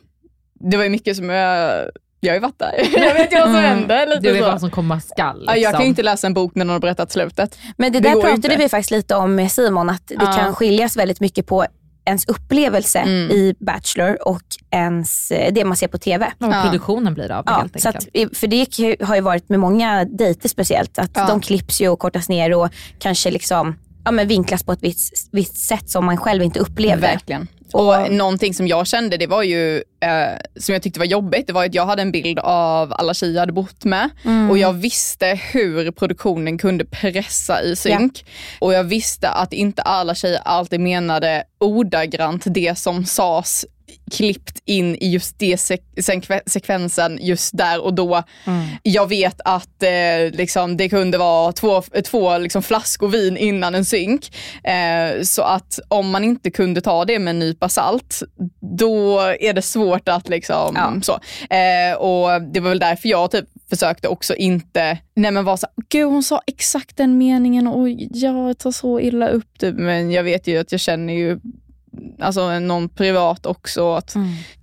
det 0.69 0.77
var 0.77 0.83
ju 0.83 0.89
mycket 0.89 1.17
som 1.17 1.29
jag, 1.29 1.85
jag 2.23 2.29
har 2.31 2.35
ju 2.35 2.39
varit 2.41 2.59
där. 2.59 2.73
jag 3.07 3.13
vet 3.13 3.33
ju 3.33 3.35
vad 3.37 3.45
som 3.45 3.55
Mm. 3.55 3.63
hände. 3.77 4.05
Lite 4.05 4.19
Du 4.21 4.31
vet 4.31 4.43
så. 4.43 4.51
vad 4.51 4.59
som 4.59 4.71
komma 4.71 4.99
skall. 4.99 5.43
Ja, 5.47 5.55
jag 5.55 5.63
kan 5.63 5.71
liksom. 5.71 5.81
ju 5.81 5.87
inte 5.87 6.03
läsa 6.03 6.27
en 6.27 6.33
bok 6.33 6.55
när 6.55 6.65
någon 6.65 6.73
har 6.73 6.79
berättat 6.79 7.11
slutet. 7.11 7.57
Men 7.77 7.91
det 7.91 7.99
Det 7.99 8.09
där 8.09 8.13
pratade 8.15 8.35
inte. 8.35 8.55
vi 8.57 8.69
faktiskt 8.69 8.91
lite 8.91 9.15
om 9.15 9.35
med 9.35 9.51
Simon, 9.51 9.89
att 9.89 10.07
det 10.07 10.15
Ja. 10.19 10.33
kan 10.33 10.55
skiljas 10.55 10.97
väldigt 10.97 11.19
mycket 11.19 11.45
på 11.47 11.65
ens 12.05 12.25
upplevelse 12.25 12.99
Mm. 12.99 13.31
i 13.31 13.55
Bachelor 13.59 14.27
och 14.27 14.41
ens, 14.71 15.31
eh, 15.31 15.53
det 15.53 15.65
man 15.65 15.77
ser 15.77 15.87
på 15.87 15.97
TV. 15.97 16.31
Vad 16.37 16.53
Ja. 16.55 16.61
produktionen 16.63 17.13
blir 17.13 17.31
av 17.31 17.45
det 17.45 17.51
Ja, 17.51 17.57
helt 17.57 17.81
så 17.81 17.87
enkelt. 17.87 18.31
att, 18.31 18.37
för 18.37 18.47
det 18.47 19.05
har 19.05 19.15
ju 19.15 19.21
varit 19.21 19.49
med 19.49 19.59
många 19.59 20.05
dejter 20.05 20.49
speciellt, 20.49 20.99
att 20.99 21.11
Ja. 21.13 21.27
de 21.27 21.41
klipps 21.41 21.81
ju 21.81 21.89
och 21.89 21.99
kortas 21.99 22.29
ner 22.29 22.53
och 22.55 22.69
kanske 22.99 23.31
liksom, 23.31 23.75
ja, 24.05 24.11
men 24.11 24.27
vinklas 24.27 24.63
på 24.63 24.71
ett 24.71 24.83
visst, 24.83 25.29
visst 25.31 25.57
sätt 25.57 25.89
som 25.89 26.05
man 26.05 26.17
själv 26.17 26.43
inte 26.43 26.59
upplevde. 26.59 27.01
Verkligen. 27.07 27.47
Och 27.73 28.11
någonting 28.11 28.53
som 28.53 28.67
jag 28.67 28.87
kände, 28.87 29.17
det 29.17 29.27
var 29.27 29.43
ju, 29.43 29.75
eh, 29.77 30.37
som 30.59 30.73
jag 30.73 30.81
tyckte 30.83 30.99
var 30.99 31.05
jobbigt, 31.05 31.47
det 31.47 31.53
var 31.53 31.65
att 31.65 31.73
jag 31.73 31.85
hade 31.85 32.01
en 32.01 32.11
bild 32.11 32.39
av 32.39 32.93
alla 32.93 33.13
tjejer 33.13 33.33
jag 33.33 33.39
hade 33.39 33.53
bott 33.53 33.83
med. 33.83 34.09
Och 34.49 34.57
jag 34.57 34.73
visste 34.73 35.39
hur 35.53 35.91
produktionen 35.91 36.57
kunde 36.57 36.85
pressa 36.85 37.61
i 37.61 37.75
synk. 37.75 38.25
Och 38.59 38.73
jag 38.73 38.83
visste 38.83 39.29
att 39.29 39.53
inte 39.53 39.81
alla 39.81 40.15
tjejer 40.15 40.39
alltid 40.45 40.79
menade 40.79 41.43
ordagrant 41.59 42.43
det 42.45 42.77
som 42.77 43.05
sades 43.05 43.65
klippt 44.11 44.59
in 44.65 44.95
i 44.95 45.09
just 45.09 45.39
det 45.39 45.55
sek- 45.55 45.95
sekve- 45.97 46.41
sekvensen 46.45 47.19
just 47.21 47.57
där 47.57 47.83
och 47.83 47.93
då. 47.93 48.23
Jag 48.83 49.09
vet 49.09 49.41
att 49.45 49.83
eh, 49.83 50.31
liksom, 50.37 50.77
det 50.77 50.89
kunde 50.89 51.17
vara 51.17 51.51
två, 51.51 51.81
två 52.05 52.37
liksom, 52.37 52.63
flaskor 52.63 53.07
vin 53.07 53.37
innan 53.37 53.75
en 53.75 53.85
synk. 53.85 54.35
Eh, 54.63 55.21
så 55.23 55.41
att 55.41 55.79
om 55.87 56.09
man 56.09 56.23
inte 56.23 56.51
kunde 56.51 56.81
ta 56.81 57.05
det 57.05 57.19
med 57.19 57.31
en 57.31 57.39
nypa 57.39 57.69
salt, 57.69 58.23
då 58.77 59.19
är 59.19 59.53
det 59.53 59.61
svårt 59.61 60.09
att 60.09 60.29
liksom 60.29 60.73
Ja. 60.75 60.93
så. 61.01 61.13
Eh, 61.55 61.95
och 61.97 62.41
det 62.41 62.59
var 62.59 62.69
väl 62.69 62.79
därför 62.79 63.09
jag 63.09 63.31
typ 63.31 63.45
försökte 63.69 64.07
också 64.07 64.35
inte, 64.35 64.97
nej 65.15 65.31
men 65.31 65.45
vara 65.45 65.57
så 65.57 65.67
gud 65.89 66.07
hon 66.07 66.23
sa 66.23 66.41
exakt 66.47 66.97
den 66.97 67.17
meningen 67.17 67.67
och 67.67 67.89
jag 68.11 68.57
tar 68.57 68.71
så 68.71 68.99
illa 68.99 69.27
upp 69.27 69.59
typ. 69.59 69.75
Men 69.75 70.11
jag 70.11 70.23
vet 70.23 70.47
ju 70.47 70.57
att 70.57 70.71
jag 70.71 70.81
känner 70.81 71.13
ju 71.13 71.39
alltså 72.19 72.59
någon 72.59 72.89
privat 72.89 73.45
också. 73.45 73.93
Att, 73.95 74.15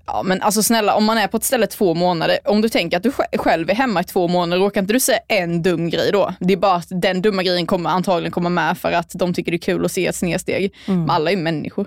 ja, 0.07 0.22
men 0.24 0.43
alltså 0.43 0.62
snälla, 0.62 0.95
om 0.95 1.05
man 1.05 1.18
är 1.18 1.26
på 1.26 1.37
ett 1.37 1.45
ställe 1.45 1.66
två 1.66 1.95
månader, 1.95 2.39
om 2.45 2.61
du 2.61 2.68
tänker 2.68 2.97
att 2.97 3.03
du 3.03 3.11
sj- 3.11 3.39
själv 3.39 3.70
är 3.70 3.74
hemma 3.74 4.01
i 4.01 4.05
två 4.05 4.29
månader, 4.29 4.62
råkar 4.62 4.81
inte 4.81 4.93
du 4.93 5.01
säga 5.01 5.18
en 5.29 5.62
dum 5.62 5.91
grej 5.91 6.11
då? 6.12 6.35
Det 6.41 6.53
är 6.53 6.57
bara 6.57 6.74
att 6.76 6.88
den 6.91 7.22
dumma 7.22 7.42
grejen 7.42 7.67
kommer 7.67 7.91
antagligen 7.91 8.33
komma 8.33 8.49
med 8.49 8.79
för 8.79 8.92
att 8.92 9.11
de 9.14 9.34
tycker 9.34 9.50
det 9.53 9.57
är 9.57 9.59
kul 9.59 9.84
att 9.84 9.92
se 9.92 10.07
ett 10.07 10.17
snedsteg. 10.17 10.75
Men 10.87 11.11
alla 11.11 11.30
är 11.30 11.37
ju 11.37 11.42
människor. 11.42 11.87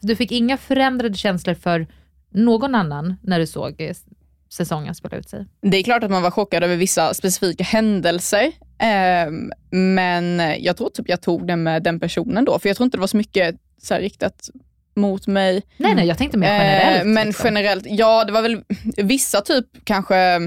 Du 0.00 0.16
fick 0.16 0.32
inga 0.32 0.56
förändrade 0.56 1.14
känslor 1.14 1.54
för 1.54 1.86
någon 2.34 2.74
annan 2.74 3.16
när 3.22 3.38
du 3.38 3.46
såg 3.46 3.80
eh, 3.80 3.94
säsongen 4.52 4.94
spela 4.94 5.16
ut 5.16 5.28
sig? 5.28 5.46
Det 5.62 5.76
är 5.76 5.82
klart 5.82 6.04
att 6.04 6.10
man 6.10 6.22
var 6.22 6.30
chockad 6.30 6.64
över 6.64 6.76
vissa 6.76 7.14
specifika 7.14 7.64
händelser. 7.64 8.52
ehm, 8.78 9.52
men 9.70 10.40
jag 10.58 10.76
tror 10.76 10.88
typ 10.90 11.08
jag 11.08 11.20
tog 11.22 11.46
det 11.46 11.56
med 11.56 11.82
den 11.82 12.00
personen 12.00 12.44
då, 12.44 12.58
för 12.58 12.68
jag 12.68 12.76
tror 12.76 12.84
inte 12.84 12.96
det 12.96 13.00
var 13.00 13.06
så 13.06 13.16
mycket 13.16 13.56
så 13.82 13.94
här 13.94 14.00
riktat 14.00 14.48
mot 14.96 15.26
mig. 15.26 15.62
Nej, 15.76 15.94
nej, 15.94 16.06
jag 16.06 16.18
tänkte 16.18 16.38
mer 16.38 16.48
Eh, 16.48 16.58
generellt. 16.58 17.06
men 17.06 17.26
liksom. 17.26 17.46
generellt, 17.46 17.84
ja 17.86 18.24
det 18.24 18.32
var 18.32 18.42
väl 18.42 18.62
vissa 18.96 19.40
typ 19.40 19.66
kanske 19.84 20.40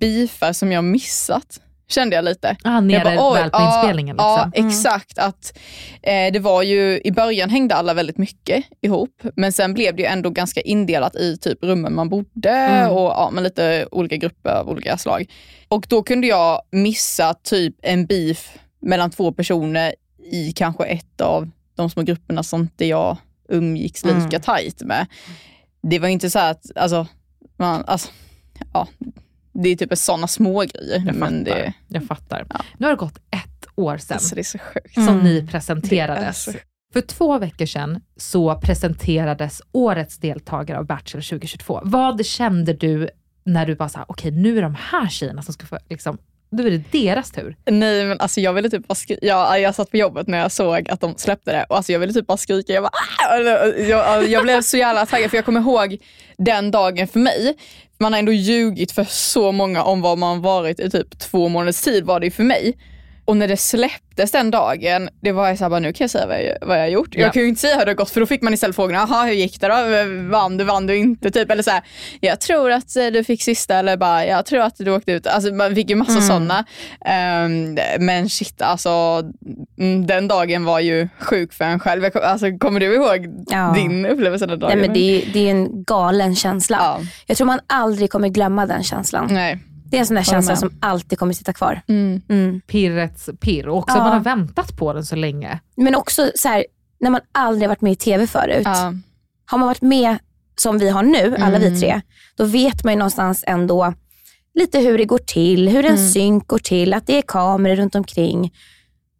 beefar 0.00 0.52
som 0.52 0.72
jag 0.72 0.84
missat. 0.84 1.60
Kände 1.88 2.16
jag 2.16 2.24
lite. 2.24 2.56
Ah, 2.64 2.80
nere 2.80 2.98
jag 3.08 3.16
bara, 3.18 3.34
väl 3.42 3.50
på 3.50 3.62
inspelningen. 3.62 4.16
Ja, 4.18 4.50
Liksom. 4.54 4.68
exakt. 4.68 5.18
Att, 5.18 5.58
eh, 6.02 6.32
det 6.32 6.38
var 6.38 6.62
ju, 6.62 7.00
I 7.04 7.12
början 7.12 7.50
hängde 7.50 7.74
alla 7.74 7.94
väldigt 7.94 8.18
mycket 8.18 8.64
ihop, 8.80 9.22
men 9.36 9.52
sen 9.52 9.74
blev 9.74 9.96
det 9.96 10.02
ju 10.02 10.08
ändå 10.08 10.30
ganska 10.30 10.60
indelat 10.60 11.16
i 11.16 11.36
typ 11.36 11.58
rummen 11.62 11.94
man 11.94 12.08
bodde 12.08 12.50
Mm. 12.50 12.90
och 12.90 13.02
ja, 13.10 13.30
med 13.32 13.42
lite 13.42 13.86
olika 13.90 14.16
grupper 14.16 14.50
av 14.50 14.68
olika 14.68 14.98
slag. 14.98 15.26
Och 15.68 15.86
då 15.88 16.02
kunde 16.02 16.26
jag 16.26 16.62
missa 16.70 17.34
typ 17.34 17.74
en 17.82 18.06
beef 18.06 18.50
mellan 18.82 19.10
två 19.10 19.32
personer 19.32 19.94
i 20.32 20.52
kanske 20.52 20.84
ett 20.84 21.20
av 21.20 21.50
de 21.76 21.90
små 21.90 22.02
grupperna 22.02 22.42
som 22.42 22.60
inte 22.60 22.86
jag 22.86 23.16
umgicks 23.52 24.04
lika 24.04 24.16
Mm. 24.18 24.40
tajt 24.42 24.82
med. 24.82 25.06
Det 25.82 25.98
var 25.98 26.08
inte 26.08 26.30
så 26.30 26.38
här 26.38 26.50
att, 26.50 26.66
alltså, 26.76 27.06
man, 27.56 27.84
alltså 27.86 28.10
ja, 28.72 28.88
det 29.52 29.68
är 29.68 29.76
typ 29.76 29.98
sådana 29.98 30.26
små 30.26 30.60
grejer. 30.60 31.02
Jag 31.06 31.14
men 31.14 31.44
fattar. 31.44 31.44
det, 31.44 31.72
Jag 31.88 32.04
fattar. 32.06 32.46
Nu 32.78 32.86
har 32.86 32.90
det 32.92 32.98
gått 32.98 33.16
ett 33.18 33.66
år 33.74 33.96
sedan 33.98 34.14
alltså, 34.14 34.34
det 34.34 34.40
är 34.40 34.44
så 34.44 34.58
sjukt. 34.58 34.94
som 34.94 35.08
Mm. 35.08 35.24
ni 35.24 35.46
presenterades. 35.46 36.48
För 36.92 37.00
två 37.00 37.38
veckor 37.38 37.66
sedan 37.66 38.00
så 38.16 38.54
presenterades 38.60 39.62
årets 39.72 40.18
deltagare 40.18 40.78
av 40.78 40.86
Bachelor 40.86 41.22
2022. 41.22 41.80
Vad 41.84 42.26
kände 42.26 42.72
du 42.72 43.08
när 43.44 43.66
du 43.66 43.74
bara 43.74 43.88
sa, 43.88 44.04
okej 44.08 44.30
nu 44.30 44.58
är 44.58 44.62
de 44.62 44.76
här 44.80 45.08
tjejerna 45.08 45.42
som 45.42 45.54
ska 45.54 45.66
få 45.66 45.78
liksom 45.90 46.18
då 46.54 46.62
är 46.62 46.70
det 46.70 46.92
deras 46.92 47.30
tur. 47.30 47.56
Nej 47.66 48.04
men 48.04 48.20
alltså 48.20 48.40
jag 48.40 48.52
ville 48.52 48.70
typ 48.70 48.88
bara 48.88 48.94
skrika. 48.94 49.26
Jag, 49.26 49.60
jag 49.60 49.74
satt 49.74 49.90
på 49.90 49.96
jobbet 49.96 50.26
när 50.26 50.38
jag 50.38 50.52
såg 50.52 50.90
att 50.90 51.00
de 51.00 51.14
släppte 51.16 51.52
det 51.52 51.66
och 51.68 51.76
alltså 51.76 51.92
jag 51.92 51.98
ville 52.00 52.12
typ 52.12 52.26
bara 52.26 52.36
skrika. 52.36 52.72
Jag, 52.72 52.82
bara, 52.82 52.90
ah! 52.92 53.38
jag, 53.78 54.00
alltså, 54.00 54.30
jag 54.30 54.42
blev 54.42 54.62
så 54.62 54.76
jävla 54.76 55.06
taggad 55.06 55.30
för 55.30 55.36
jag 55.36 55.44
kommer 55.44 55.60
ihåg 55.60 55.98
den 56.36 56.70
dagen 56.70 57.08
för 57.08 57.18
mig. 57.18 57.56
Man 57.98 58.12
har 58.12 58.18
ändå 58.18 58.32
ljugit 58.32 58.92
för 58.92 59.04
så 59.04 59.52
många 59.52 59.82
om 59.82 60.00
vad 60.00 60.18
man 60.18 60.42
varit 60.42 60.80
i 60.80 60.90
typ 60.90 61.18
två 61.18 61.48
månaders 61.48 61.80
tid 61.80 62.04
var 62.04 62.20
det 62.20 62.30
för 62.30 62.42
mig. 62.42 62.76
Och 63.24 63.36
när 63.36 63.48
det 63.48 63.56
släpptes 63.56 64.30
den 64.32 64.50
dagen, 64.50 65.08
det 65.20 65.32
var 65.32 65.48
jag 65.48 65.58
såhär, 65.58 65.80
nu 65.80 65.92
kan 65.92 66.04
jag 66.04 66.10
säga 66.10 66.26
vad 66.26 66.42
jag, 66.44 66.56
vad 66.62 66.76
jag 66.76 66.82
har 66.82 66.88
gjort. 66.88 67.08
Ja. 67.14 67.20
Jag 67.20 67.32
kan 67.32 67.42
ju 67.42 67.48
inte 67.48 67.60
säga 67.60 67.78
hur 67.78 67.84
det 67.84 67.90
har 67.90 67.96
gått 67.96 68.10
för 68.10 68.20
då 68.20 68.26
fick 68.26 68.42
man 68.42 68.54
istället 68.54 68.76
frågorna, 68.76 69.06
jaha 69.10 69.24
hur 69.26 69.32
gick 69.32 69.60
det 69.60 69.68
då? 69.68 69.74
Vann 70.30 70.56
du, 70.56 70.64
vann 70.64 70.86
du 70.86 70.96
inte? 70.96 71.30
Typ. 71.30 71.50
Eller 71.50 71.62
såhär, 71.62 71.82
jag 72.20 72.40
tror 72.40 72.70
att 72.72 72.96
eh, 72.96 73.06
du 73.06 73.24
fick 73.24 73.42
sista 73.42 73.76
eller 73.76 73.96
bara, 73.96 74.26
jag 74.26 74.46
tror 74.46 74.60
att 74.60 74.76
du 74.78 74.90
åkte 74.90 75.12
ut. 75.12 75.26
Alltså 75.26 75.52
man 75.54 75.74
fick 75.74 75.90
ju 75.90 75.96
massa 75.96 76.12
Mm. 76.12 76.22
sådana. 76.28 76.64
Ehm, 77.06 77.78
men 77.98 78.28
shit 78.28 78.62
alltså, 78.62 79.22
mm, 79.78 80.06
den 80.06 80.28
dagen 80.28 80.64
var 80.64 80.80
ju 80.80 81.08
sjuk 81.18 81.52
för 81.52 81.64
en 81.64 81.80
själv. 81.80 82.02
Jag 82.04 82.16
Alltså, 82.22 82.46
kommer 82.58 82.80
du 82.80 82.94
ihåg 82.94 83.26
Ja. 83.46 83.72
din 83.76 84.06
upplevelse 84.06 84.46
den 84.46 84.58
dagen? 84.58 84.70
Nej, 84.78 84.86
men 84.88 84.94
det, 84.94 85.00
är, 85.22 85.32
det 85.32 85.46
är 85.46 85.50
en 85.50 85.84
galen 85.84 86.36
känsla. 86.36 87.00
Jag 87.26 87.36
tror 87.36 87.46
man 87.46 87.60
aldrig 87.66 88.10
kommer 88.10 88.28
glömma 88.28 88.66
den 88.66 88.82
känslan. 88.82 89.28
Nej. 89.30 89.58
Det 89.92 89.96
är 89.96 90.00
en 90.00 90.06
sån 90.06 90.14
där 90.16 90.22
känsla 90.22 90.56
som 90.56 90.70
alltid 90.80 91.18
kommer 91.18 91.32
sitta 91.32 91.52
kvar. 91.52 91.80
Mm. 91.88 92.20
Mm. 92.28 92.60
Pirrets 92.66 93.30
pirr. 93.40 93.68
Och 93.68 93.76
också 93.78 93.96
Ja. 93.96 94.00
att 94.00 94.04
man 94.06 94.12
har 94.12 94.20
väntat 94.36 94.76
på 94.76 94.92
den 94.92 95.04
så 95.04 95.16
länge. 95.16 95.60
Men 95.76 95.94
också 95.94 96.30
så 96.34 96.48
här, 96.48 96.64
när 97.00 97.10
man 97.10 97.20
aldrig 97.32 97.68
varit 97.68 97.80
med 97.80 97.92
i 97.92 97.96
TV 97.96 98.26
förut. 98.26 98.66
Har 99.46 99.58
man 99.58 99.66
varit 99.68 99.82
med 99.82 100.16
som 100.56 100.78
vi 100.78 100.88
har 100.90 101.02
nu, 101.02 101.36
alla 101.38 101.56
Mm. 101.56 101.72
vi 101.74 101.80
tre, 101.80 102.00
då 102.36 102.44
vet 102.44 102.84
man 102.84 102.92
ju 102.92 102.98
någonstans 102.98 103.44
ändå 103.46 103.94
lite 104.54 104.78
hur 104.78 104.98
det 104.98 105.04
går 105.04 105.18
till, 105.18 105.68
hur 105.68 105.84
en 105.84 105.94
Mm. 105.96 106.08
synk 106.10 106.46
går 106.46 106.58
till, 106.58 106.94
att 106.94 107.06
det 107.06 107.18
är 107.18 107.22
kameror 107.22 107.76
runt 107.76 107.94
omkring. 107.94 108.52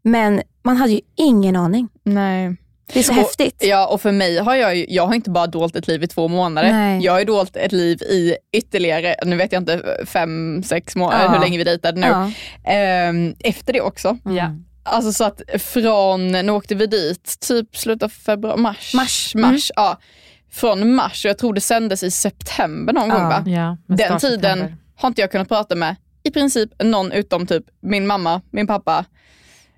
Men 0.05 0.43
man 0.65 0.77
hade 0.77 0.93
ju 0.93 1.01
ingen 1.17 1.57
aning. 1.57 1.89
Nej. 2.05 2.57
Det 2.87 2.99
är 2.99 3.03
så 3.03 3.13
och, 3.13 3.19
häftigt. 3.19 3.57
Ja, 3.67 3.87
och 3.87 4.01
för 4.01 4.13
mig 4.13 4.39
har 4.39 4.55
jag 4.55 4.77
ju, 4.77 4.87
jag 4.89 5.07
har 5.07 5.15
inte 5.15 5.31
bara 5.31 5.47
dolt 5.47 5.77
ett 5.77 5.89
liv 5.89 6.03
i 6.03 6.07
två 6.07 6.29
månader. 6.29 6.73
Nej. 6.73 7.05
Jag 7.05 7.13
har 7.13 7.19
ju 7.19 7.25
dolt 7.25 7.57
ett 7.57 7.73
liv 7.73 8.03
i 8.03 8.37
ytterligare, 8.53 9.15
nu 9.25 9.37
vet 9.37 9.53
jag 9.53 9.63
inte, 9.63 9.97
fem, 10.07 10.63
sex 10.63 10.97
månader, 10.97 11.25
Ja. 11.25 11.31
hur 11.33 11.41
länge 11.41 11.59
vi 11.59 11.65
dejtade 11.65 12.01
nu. 12.01 12.07
Ja. 12.07 12.31
Ehm, 12.73 13.35
efter 13.41 13.73
det 13.73 13.81
också. 13.81 14.19
Ja. 14.25 14.57
Alltså 14.85 15.13
så 15.13 15.25
att 15.25 15.43
från, 15.59 16.33
när 16.33 16.51
åkte 16.51 16.75
vi 16.75 16.87
dit? 16.87 17.41
Typ 17.41 17.77
slutet 17.77 18.03
av 18.03 18.09
februari, 18.09 18.61
mars? 18.61 18.95
Mars. 18.95 19.35
mars 19.35 19.71
ja. 19.77 19.99
Från 20.51 20.95
mars, 20.95 21.25
och 21.25 21.29
jag 21.29 21.39
tror 21.39 21.55
det 21.55 21.61
sändes 21.61 22.03
i 22.03 22.11
september 22.11 22.93
någon 22.93 23.09
Ja. 23.09 23.15
gång 23.19 23.29
va? 23.29 23.43
Ja, 23.47 23.77
Den 23.87 24.19
tiden 24.19 24.21
september. 24.59 24.77
har 24.97 25.09
inte 25.09 25.21
jag 25.21 25.31
kunnat 25.31 25.49
prata 25.49 25.75
med 25.75 25.97
i 26.23 26.31
princip 26.31 26.83
någon 26.83 27.13
utom 27.13 27.47
typ 27.47 27.65
min 27.83 28.07
mamma, 28.07 28.41
min 28.51 28.67
pappa, 28.67 29.05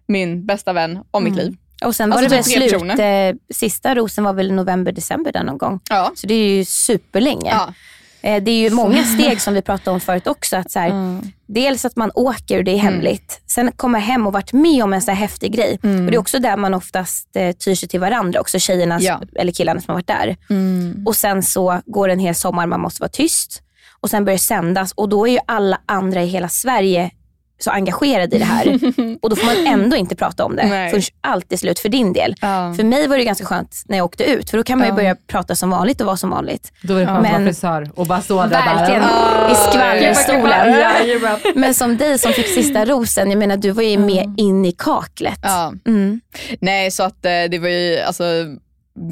min 0.06 0.46
bästa 0.46 0.72
vän 0.72 0.98
om 1.10 1.24
mitt 1.24 1.36
liv. 1.36 1.56
Och 1.84 1.96
sen 1.96 2.10
var 2.10 2.16
Alltså 2.16 2.30
det 2.30 2.36
väl 2.36 2.44
typ 2.44 2.54
tre 2.70 2.78
slut, 2.78 2.98
eh, 2.98 3.54
sista 3.56 3.94
rosen 3.94 4.24
var 4.24 4.32
väl 4.32 4.52
november, 4.52 4.92
december 4.92 5.32
där 5.32 5.42
någon 5.44 5.58
gång. 5.58 5.80
Ja. 5.90 6.12
Så 6.14 6.26
det 6.26 6.34
är 6.34 6.56
ju 6.56 6.64
superlänge. 6.64 7.50
Ja. 7.50 7.74
Eh, 8.22 8.42
Det 8.42 8.50
är 8.50 8.58
ju 8.58 8.70
många 8.70 9.04
steg 9.04 9.40
som 9.40 9.54
vi 9.54 9.62
pratade 9.62 9.94
om 9.94 10.00
förut 10.00 10.26
också. 10.26 10.56
Att 10.56 10.70
så 10.70 10.78
här, 10.78 11.20
Dels 11.46 11.84
att 11.84 11.96
man 11.96 12.10
åker 12.14 12.58
och 12.58 12.64
det 12.64 12.70
är 12.70 12.74
Mm. 12.80 12.86
hemligt. 12.86 13.40
Sen 13.46 13.72
komma 13.76 13.98
hem 13.98 14.26
och 14.26 14.32
varit 14.32 14.52
med 14.52 14.84
om 14.84 14.92
en 14.92 15.02
så 15.02 15.10
här 15.10 15.18
häftig 15.18 15.52
grej. 15.52 15.78
Mm. 15.82 16.04
Och 16.04 16.10
Det 16.10 16.16
är 16.16 16.20
också 16.20 16.38
där 16.38 16.56
man 16.56 16.74
oftast 16.74 17.36
eh, 17.36 17.52
tyr 17.52 17.74
sig 17.74 17.88
till 17.88 18.00
varandra, 18.00 18.40
också 18.40 18.58
tjejerna 18.58 18.98
Ja. 19.00 19.20
eller 19.36 19.52
killarna 19.52 19.80
som 19.80 19.92
har 19.92 19.94
varit 19.94 20.06
där. 20.06 20.36
Mm. 20.50 21.02
Och 21.06 21.16
sen 21.16 21.42
så 21.42 21.80
går 21.86 22.08
det 22.08 22.12
en 22.12 22.18
hel 22.18 22.34
sommar, 22.34 22.66
man 22.66 22.80
måste 22.80 23.00
vara 23.02 23.08
tyst. 23.10 23.62
Och 24.00 24.10
sen 24.10 24.24
börjar 24.24 24.38
det 24.38 24.42
sändas 24.44 24.92
och 24.92 25.08
då 25.08 25.28
är 25.28 25.32
ju 25.32 25.38
alla 25.46 25.80
andra 25.86 26.22
i 26.22 26.26
hela 26.26 26.48
Sverige 26.48 27.10
så 27.58 27.70
engagerade 27.70 28.36
i 28.36 28.38
det 28.38 28.44
här. 28.44 28.66
och 29.22 29.30
då 29.30 29.36
får 29.36 29.46
man 29.46 29.66
ändå 29.66 29.96
inte 29.96 30.16
prata 30.16 30.44
om 30.44 30.56
det 30.56 30.66
Nej. 30.66 30.90
förrän 30.90 31.02
allt 31.20 31.52
är 31.52 31.56
slut 31.56 31.78
för 31.78 31.88
din 31.88 32.12
del. 32.12 32.34
Ja. 32.40 32.74
För 32.76 32.84
mig 32.84 33.08
var 33.08 33.16
det 33.18 33.24
ganska 33.24 33.44
skönt 33.44 33.82
när 33.88 33.96
jag 33.96 34.04
åkte 34.04 34.24
ut, 34.24 34.50
för 34.50 34.58
då 34.58 34.64
kan 34.64 34.78
man 34.78 34.86
ju 34.86 34.90
Ja. 34.92 34.96
börja 34.96 35.16
prata 35.26 35.54
som 35.54 35.70
vanligt 35.70 36.00
och 36.00 36.06
vara 36.06 36.16
som 36.16 36.30
vanligt. 36.30 36.72
Då 36.82 36.94
är 36.96 37.00
det 37.00 37.06
skönt 37.06 37.18
att 37.18 37.24
vara 37.30 37.38
Men- 37.38 37.46
frisör 37.48 37.90
och 37.94 38.06
bara 38.06 38.20
stå 38.20 38.42
där 38.42 38.48
Verkligen, 38.48 39.02
bara. 39.02 39.50
i 39.50 39.54
skvallerstolen. 39.54 40.72
Jajamän. 40.72 41.38
Men 41.54 41.74
som 41.74 41.96
dig 41.96 42.18
som 42.18 42.32
fick 42.32 42.46
sista 42.48 42.84
rosen, 42.86 43.30
jag 43.30 43.38
menar 43.38 43.56
du 43.56 43.70
var 43.70 43.82
ju 43.82 43.98
med 43.98 44.34
in 44.36 44.64
i 44.64 44.72
kaklet. 44.72 45.40
Ja. 45.42 45.72
Mm. 45.86 46.20
Nej, 46.60 46.90
så 46.90 47.02
att 47.02 47.24
eh, 47.24 47.30
det 47.50 47.58
var 47.58 47.68
ju, 47.68 47.98
alltså, 48.00 48.24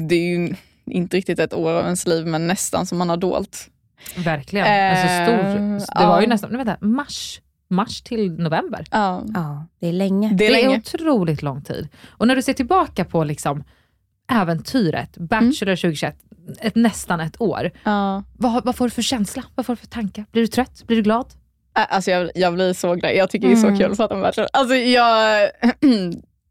det 0.09 0.15
är 0.15 0.37
ju 0.37 0.55
inte 0.91 1.17
riktigt 1.17 1.39
ett 1.39 1.53
år 1.53 1.71
av 1.71 1.83
ens 1.83 2.07
liv, 2.07 2.25
men 2.27 2.47
nästan 2.47 2.85
som 2.85 2.97
man 2.97 3.09
har 3.09 3.17
dolt. 3.17 3.67
Verkligen. 4.15 4.91
Alltså 4.91 5.07
stor. 5.07 5.45
Eh, 5.49 5.99
Det 6.01 6.07
var 6.07 6.17
ju 6.19 6.23
ja. 6.25 6.29
nästan, 6.29 6.49
nej, 6.53 6.65
vänta, 6.65 6.85
mars. 6.85 7.39
Mars 7.73 8.01
till 8.01 8.31
november. 8.31 8.85
Ja. 8.91 9.23
Ja, 9.33 9.65
det 9.79 9.87
är 9.87 9.93
länge. 9.93 10.29
Det 10.29 10.35
Det 10.35 10.45
är 10.45 10.49
är, 10.57 10.63
länge. 10.63 10.77
otroligt 10.77 11.41
lång 11.41 11.61
tid. 11.61 11.87
Och 12.09 12.27
när 12.27 12.35
du 12.35 12.41
ser 12.41 12.53
tillbaka 12.53 13.05
på 13.05 13.23
liksom 13.23 13.63
äventyret, 14.31 15.17
Bachelor 15.17 15.75
2021, 15.75 16.15
ett, 16.59 16.75
nästan 16.75 17.19
ett 17.19 17.41
år. 17.41 17.71
Ja. 17.83 18.23
Vad, 18.37 18.65
vad 18.65 18.75
får 18.75 18.85
du 18.85 18.91
för 18.91 19.01
känsla? 19.01 19.43
Vad 19.55 19.65
får 19.65 19.73
du 19.73 19.77
för 19.77 19.87
tankar? 19.87 20.25
Blir 20.31 20.41
du 20.41 20.47
trött? 20.47 20.83
Blir 20.87 20.97
du 20.97 21.03
glad? 21.03 21.25
Alltså 21.73 22.11
jag, 22.11 22.29
jag 22.35 22.53
blir 22.53 22.73
så 22.73 22.95
glad. 22.95 23.15
Jag 23.15 23.29
tycker 23.29 23.47
det 23.47 23.53
är 23.53 23.57
så 23.57 23.67
Mm. 23.67 23.79
kul 23.79 23.91
att 23.91 23.97
prata 23.97 24.15
om 24.15 24.21
Bachelor. 24.21 24.49
Alltså 24.53 24.75
jag, 24.75 25.49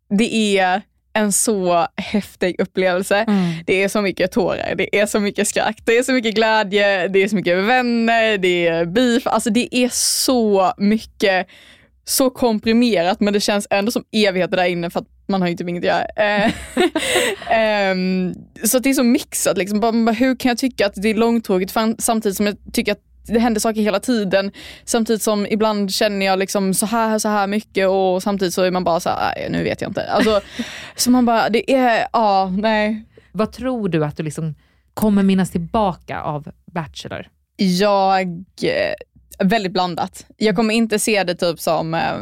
det 0.19 0.59
är 0.59 0.83
en 1.13 1.33
så 1.33 1.87
häftig 1.97 2.61
upplevelse. 2.61 3.17
Mm. 3.17 3.53
Det 3.67 3.83
är 3.83 3.89
så 3.89 4.03
mycket 4.03 4.33
tårar, 4.33 4.75
det 4.75 5.01
är 5.01 5.07
så 5.07 5.21
mycket 5.21 5.49
skratt, 5.49 5.77
det 5.85 5.99
är 5.99 6.03
så 6.03 6.13
mycket 6.13 6.35
glädje, 6.35 7.09
det 7.09 7.23
är 7.23 7.29
så 7.29 7.37
mycket 7.37 7.59
vänner, 7.65 8.39
det 8.39 8.67
är 8.67 8.85
beef. 8.85 9.27
Alltså 9.27 9.51
det 9.51 9.77
är 9.77 9.89
så 9.93 10.73
mycket, 10.77 11.47
så 12.05 12.31
komprimerat 12.31 13.21
men 13.21 13.33
det 13.33 13.41
känns 13.41 13.67
ändå 13.71 13.93
som 13.93 14.05
evigheter 14.13 14.57
där 14.57 14.65
inne 14.65 14.91
för 14.91 15.01
att 15.01 15.09
man 15.27 15.43
har 15.43 15.49
ju 15.49 15.57
typ 15.57 15.69
inget 15.69 15.85
att 15.85 15.87
göra. 15.87 16.51
Ehm, 17.51 18.35
så 18.65 18.79
det 18.79 18.91
är 18.91 18.95
så 18.95 19.03
mixat. 19.03 19.59
Liksom. 19.59 19.81
Bara, 19.81 20.13
hur 20.13 20.37
kan 20.37 20.49
jag 20.49 20.59
tycka 20.59 20.87
att 20.87 20.95
det 20.95 21.09
är 21.09 21.15
långtråkigt 21.15 21.77
samtidigt 21.99 22.37
som 22.37 22.47
jag 22.47 22.57
tycker 22.73 22.93
att 22.93 23.12
det 23.27 23.39
händer 23.39 23.61
saker 23.61 23.81
hela 23.81 24.01
tiden. 24.01 24.53
Samtidigt 24.85 25.23
som 25.23 25.47
ibland 25.47 25.93
känner 25.95 26.27
jag 26.27 26.39
liksom 26.39 26.75
så 26.75 26.87
här 26.87 27.19
så 27.19 27.29
här 27.29 27.47
mycket 27.47 27.89
och 27.89 28.23
samtidigt 28.23 28.55
så 28.55 28.63
är 28.63 28.71
man 28.71 28.85
bara 28.85 29.01
så 29.01 29.09
här, 29.11 29.35
"Nej, 29.37 29.49
nu 29.51 29.63
vet 29.65 29.81
jag 29.81 29.91
inte. 29.91 30.11
Alltså, 30.11 30.41
så 30.97 31.11
man 31.11 31.27
bara, 31.27 31.49
det 31.49 31.73
är, 31.75 32.07
ja, 32.13 32.53
nej. 32.59 33.05
Vad 33.33 33.53
tror 33.53 33.89
du 33.89 34.05
att 34.05 34.17
du 34.17 34.23
liksom 34.23 34.55
kommer 34.95 35.23
minnas 35.23 35.51
tillbaka 35.51 36.21
av 36.21 36.49
Bachelor? 36.73 37.27
Jag, 37.57 38.29
eh, 38.63 38.95
väldigt 39.47 39.73
blandat. 39.73 40.27
Jag 40.37 40.57
kommer 40.57 40.75
inte 40.75 40.99
se 40.99 41.25
det 41.25 41.35
typ 41.35 41.61
som, 41.61 41.95
eh, 41.95 42.17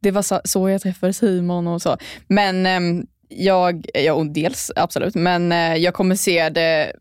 det 0.00 0.10
var 0.10 0.46
så, 0.48 0.68
jag 0.68 0.82
träffade 0.82 1.12
Simon 1.12 1.66
och 1.66 1.82
så. 1.82 1.96
Men 2.26 2.66
eh, 2.66 3.04
jag, 3.28 3.86
ja 3.94 4.24
dels 4.24 4.72
absolut, 4.76 5.14
men 5.14 5.52
eh, 5.52 5.76
jag 5.76 5.94
kommer 5.94 6.14
se 6.14 6.48
det 6.48 6.92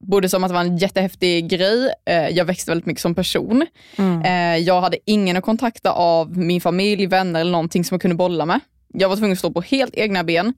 både 0.00 0.28
som 0.28 0.44
att 0.44 0.50
det 0.50 0.54
var 0.54 0.60
en 0.60 0.76
jättehäftig 0.76 1.48
grej, 1.48 1.92
eh, 2.06 2.28
jag 2.28 2.44
växte 2.44 2.70
väldigt 2.70 2.86
mycket 2.86 3.02
som 3.02 3.14
person. 3.14 3.66
Mm. 3.96 4.22
Eh, 4.22 4.64
jag 4.64 4.80
hade 4.80 4.98
ingen 5.04 5.36
att 5.36 5.44
kontakta 5.44 5.92
av 5.92 6.38
min 6.38 6.60
familj, 6.60 7.06
vänner 7.06 7.40
eller 7.40 7.52
någonting 7.52 7.84
som 7.84 7.94
jag 7.94 8.02
kunde 8.02 8.14
bolla 8.16 8.46
med. 8.46 8.60
Jag 8.94 9.08
var 9.08 9.16
tvungen 9.16 9.32
att 9.32 9.38
stå 9.38 9.50
på 9.50 9.60
helt 9.60 9.94
egna 9.94 10.24
ben 10.24 10.54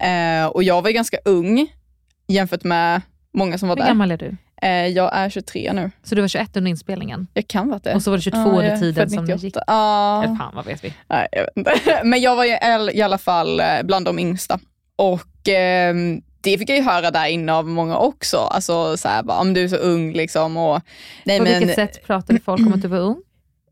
eh, 0.00 0.46
och 0.46 0.62
jag 0.62 0.82
var 0.82 0.88
ju 0.88 0.94
ganska 0.94 1.18
ung 1.24 1.66
jämfört 2.26 2.64
med 2.64 3.02
många 3.32 3.58
som 3.58 3.68
var 3.68 3.76
Hur 3.76 3.82
där. 3.82 3.88
gammal 3.88 4.10
är 4.10 4.18
du? 4.18 4.36
Jag 4.94 5.16
är 5.16 5.30
23 5.30 5.72
nu. 5.72 5.90
Så 6.02 6.14
du 6.14 6.20
var 6.20 6.28
21 6.28 6.56
under 6.56 6.70
inspelningen? 6.70 7.26
Jag 7.34 7.48
kan 7.48 7.68
vara 7.68 7.78
det. 7.78 7.94
Och 7.94 8.02
så 8.02 8.10
var 8.10 8.18
det 8.18 8.22
22 8.22 8.38
Ja, 8.38 8.46
under 8.46 8.76
tiden 8.76 9.10
som 9.10 9.24
98. 9.24 9.46
gick? 9.46 9.56
Ja. 9.66 10.24
Eller 10.24 10.34
fan 10.36 10.52
vad 10.54 10.64
vet 10.66 10.84
vi? 10.84 10.94
Nej, 11.08 11.28
jag 11.32 11.40
vet 11.40 11.56
inte. 11.56 11.72
Men 12.04 12.20
jag 12.20 12.36
var 12.36 12.44
i 12.94 13.02
alla 13.02 13.18
fall 13.18 13.62
bland 13.84 14.04
de 14.04 14.18
yngsta. 14.18 14.58
Och 14.96 15.48
ehm, 15.48 16.22
det 16.44 16.58
fick 16.58 16.70
jag 16.70 16.76
ju 16.76 16.82
höra 16.84 17.10
där 17.10 17.26
inne 17.26 17.52
av 17.52 17.68
många 17.68 17.96
också. 17.96 18.36
Alltså 18.36 18.96
så 18.96 19.08
här, 19.08 19.22
bara, 19.22 19.40
om 19.40 19.54
du 19.54 19.64
är 19.64 19.68
så 19.68 19.76
ung 19.76 20.12
liksom. 20.12 20.56
Och, 20.56 20.80
nej, 21.24 21.38
På 21.38 21.44
men, 21.44 21.58
vilket 21.58 21.74
sätt 21.74 22.06
pratade 22.06 22.40
folk 22.40 22.60
om 22.60 22.72
att 22.72 22.82
du 22.82 22.88
var 22.88 22.98
ung? 22.98 23.16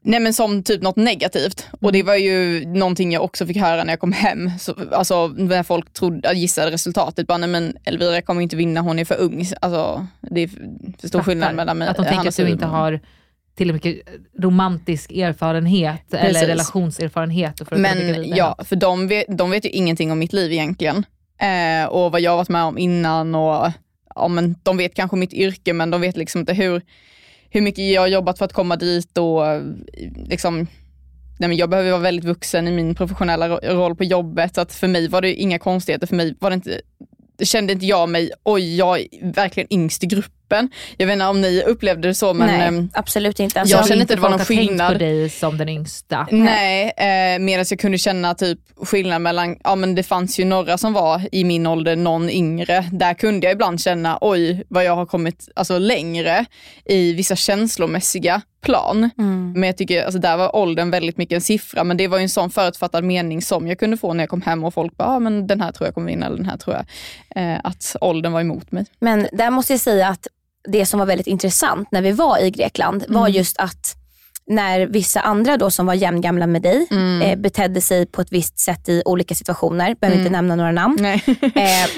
Nej 0.04 0.20
men 0.20 0.34
som 0.34 0.62
typ 0.62 0.82
något 0.82 0.96
negativt. 0.96 1.66
Och 1.80 1.92
det 1.92 2.02
var 2.02 2.16
ju 2.16 2.66
någonting 2.66 3.12
jag 3.12 3.24
också 3.24 3.46
fick 3.46 3.56
höra 3.56 3.84
när 3.84 3.92
jag 3.92 4.00
kom 4.00 4.12
hem. 4.12 4.50
Så, 4.58 4.74
alltså 4.92 5.26
när 5.28 5.62
folk 5.62 5.92
trodde, 5.92 6.32
gissade 6.32 6.70
resultatet. 6.70 7.26
Bara, 7.26 7.38
nej 7.38 7.48
men 7.48 7.76
Elvira 7.84 8.22
kommer 8.22 8.42
inte 8.42 8.56
vinna, 8.56 8.80
hon 8.80 8.98
är 8.98 9.04
för 9.04 9.20
ung. 9.20 9.46
Alltså 9.60 10.06
det 10.20 10.40
är 10.40 10.48
för 11.00 11.08
stor 11.08 11.22
skillnad 11.22 11.54
mellan 11.54 11.78
mig 11.78 11.88
Att 11.88 11.96
de 11.96 12.04
tänker 12.04 12.28
att 12.28 12.36
du 12.36 12.48
inte 12.48 12.66
har 12.66 13.00
tillräckligt 13.54 14.08
romantisk 14.38 15.12
erfarenhet 15.12 16.14
eller 16.14 16.28
Precis. 16.28 16.48
relationserfarenhet. 16.48 17.58
för 17.58 17.74
att 17.74 17.80
Men 17.80 18.28
ja, 18.36 18.56
för 18.64 18.76
de 18.76 19.08
vet, 19.08 19.26
de 19.28 19.50
vet 19.50 19.64
ju 19.64 19.68
ingenting 19.68 20.12
om 20.12 20.18
mitt 20.18 20.32
liv 20.32 20.52
egentligen. 20.52 21.04
Eh, 21.42 21.86
och 21.86 22.12
vad 22.12 22.20
jag 22.20 22.36
varit 22.36 22.48
med 22.48 22.64
om 22.64 22.78
innan 22.78 23.34
och 23.34 23.70
ja, 24.14 24.28
men 24.28 24.54
de 24.62 24.76
vet 24.76 24.94
kanske 24.94 25.16
mitt 25.16 25.32
yrke 25.32 25.72
men 25.72 25.90
de 25.90 26.00
vet 26.00 26.16
liksom 26.16 26.40
inte 26.40 26.52
hur, 26.54 26.82
hur 27.50 27.60
mycket 27.60 27.92
jag 27.92 28.00
har 28.00 28.08
jobbat 28.08 28.38
för 28.38 28.44
att 28.44 28.52
komma 28.52 28.76
dit 28.76 29.18
och 29.18 29.42
liksom 30.28 30.66
Nej, 31.38 31.48
men 31.48 31.58
jag 31.58 31.70
behöver 31.70 31.90
vara 31.90 32.00
väldigt 32.00 32.24
vuxen 32.24 32.68
i 32.68 32.70
min 32.70 32.94
professionella 32.94 33.48
roll 33.48 33.96
på 33.96 34.04
jobbet. 34.04 34.54
Så 34.54 34.60
att 34.60 34.72
för 34.72 34.88
mig 34.88 35.08
var 35.08 35.22
det 35.22 35.34
inga 35.34 35.58
konstigheter. 35.58 36.06
För 36.06 36.16
mig 36.16 36.34
var 36.40 36.50
det 36.50 36.54
inte, 36.54 36.80
kände 37.44 37.72
inte 37.72 37.86
jag 37.86 38.08
mig, 38.08 38.30
oj 38.44 38.76
jag 38.76 39.00
är 39.00 39.06
verkligen 39.32 39.72
yngst 39.72 40.04
i 40.04 40.06
gruppen. 40.06 40.70
Jag 40.96 41.06
vet 41.06 41.12
inte 41.12 41.26
om 41.26 41.40
ni 41.40 41.62
upplevde 41.66 42.08
det 42.08 42.14
så 42.14 42.34
men 42.34 42.46
Nej, 42.46 42.68
ehm, 42.68 42.90
absolut 42.94 43.40
inte. 43.40 43.58
jag 43.58 43.60
Alltså, 43.62 43.88
känner 43.88 44.00
inte 44.02 44.14
det 44.14 44.20
var 44.20 44.30
någon 44.30 44.38
skillnad. 44.38 44.92
på 44.92 44.98
dig 44.98 45.30
som 45.30 45.58
den 45.58 45.68
yngsta. 45.68 46.26
Nej, 46.30 46.92
eh, 46.96 47.38
medan 47.38 47.64
jag 47.70 47.78
kunde 47.78 47.98
känna 47.98 48.34
typ 48.34 48.58
skillnad 48.82 49.22
mellan, 49.22 49.56
ja 49.64 49.74
men 49.76 49.94
det 49.94 50.02
fanns 50.02 50.38
ju 50.40 50.44
några 50.44 50.78
som 50.78 50.92
var 50.92 51.22
i 51.32 51.44
min 51.44 51.66
ålder, 51.66 51.96
någon 51.96 52.30
yngre. 52.30 52.88
Där 52.92 53.14
kunde 53.14 53.46
jag 53.46 53.52
ibland 53.54 53.80
känna, 53.80 54.18
oj 54.20 54.62
vad 54.68 54.84
jag 54.84 54.96
har 54.96 55.06
kommit 55.06 55.48
alltså, 55.56 55.78
längre 55.78 56.44
i 56.84 57.12
vissa 57.12 57.36
känslomässiga 57.36 58.42
plan. 58.62 59.10
Mm. 59.18 59.52
Men 59.52 59.62
jag 59.62 59.76
tycker, 59.76 60.04
alltså 60.04 60.18
där 60.18 60.36
var 60.36 60.56
åldern 60.56 60.90
väldigt 60.90 61.16
mycket 61.16 61.34
en 61.34 61.40
siffra, 61.40 61.84
men 61.84 61.96
det 61.96 62.08
var 62.08 62.18
ju 62.18 62.22
en 62.22 62.28
sån 62.28 62.50
förutfattad 62.50 63.04
mening 63.04 63.42
som 63.42 63.66
jag 63.68 63.78
kunde 63.78 63.96
få 63.96 64.12
när 64.14 64.22
jag 64.22 64.28
kom 64.30 64.42
hem 64.42 64.64
och 64.64 64.74
folk 64.74 64.96
bara, 64.96 65.08
ah, 65.08 65.18
men 65.18 65.46
den 65.46 65.60
här 65.60 65.72
tror 65.72 65.86
jag 65.86 65.94
kommer 65.94 66.06
vinna 66.06 66.26
eller 66.26 66.36
den 66.36 66.46
här 66.46 66.56
tror 66.56 66.76
jag. 66.76 66.84
Eh, 67.54 67.60
att 67.64 67.96
åldern 68.00 68.32
var 68.32 68.40
emot 68.40 68.72
mig. 68.72 68.86
Men 69.00 69.28
där 69.32 69.50
måste 69.50 69.72
jag 69.72 69.80
säga 69.80 70.08
att 70.08 70.26
det 70.68 70.86
som 70.86 70.98
var 70.98 71.06
väldigt 71.06 71.26
intressant 71.26 71.88
när 71.92 72.02
vi 72.02 72.12
var 72.12 72.38
i 72.42 72.50
Grekland 72.50 73.04
var 73.08 73.20
Mm. 73.20 73.32
just 73.32 73.56
att 73.58 73.96
när 74.46 74.86
vissa 74.86 75.20
andra 75.20 75.56
då 75.56 75.70
som 75.70 75.86
var 75.86 75.94
jämngamla 75.94 76.46
med 76.46 76.62
dig 76.62 76.86
Mm. 76.90 77.22
eh, 77.22 77.36
betedde 77.38 77.80
sig 77.80 78.06
på 78.06 78.20
ett 78.20 78.32
visst 78.32 78.58
sätt 78.58 78.88
i 78.88 79.02
olika 79.04 79.34
situationer, 79.34 79.94
behöver 80.00 80.06
Mm. 80.16 80.18
inte 80.18 80.32
nämna 80.32 80.56
några 80.56 80.72
namn. 80.72 81.04
Eh, 81.04 81.20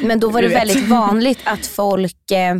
men 0.02 0.20
då 0.20 0.28
var 0.30 0.42
det 0.42 0.48
väldigt 0.48 0.88
vanligt 0.88 1.38
att 1.44 1.66
folk 1.66 2.30
eh, 2.30 2.54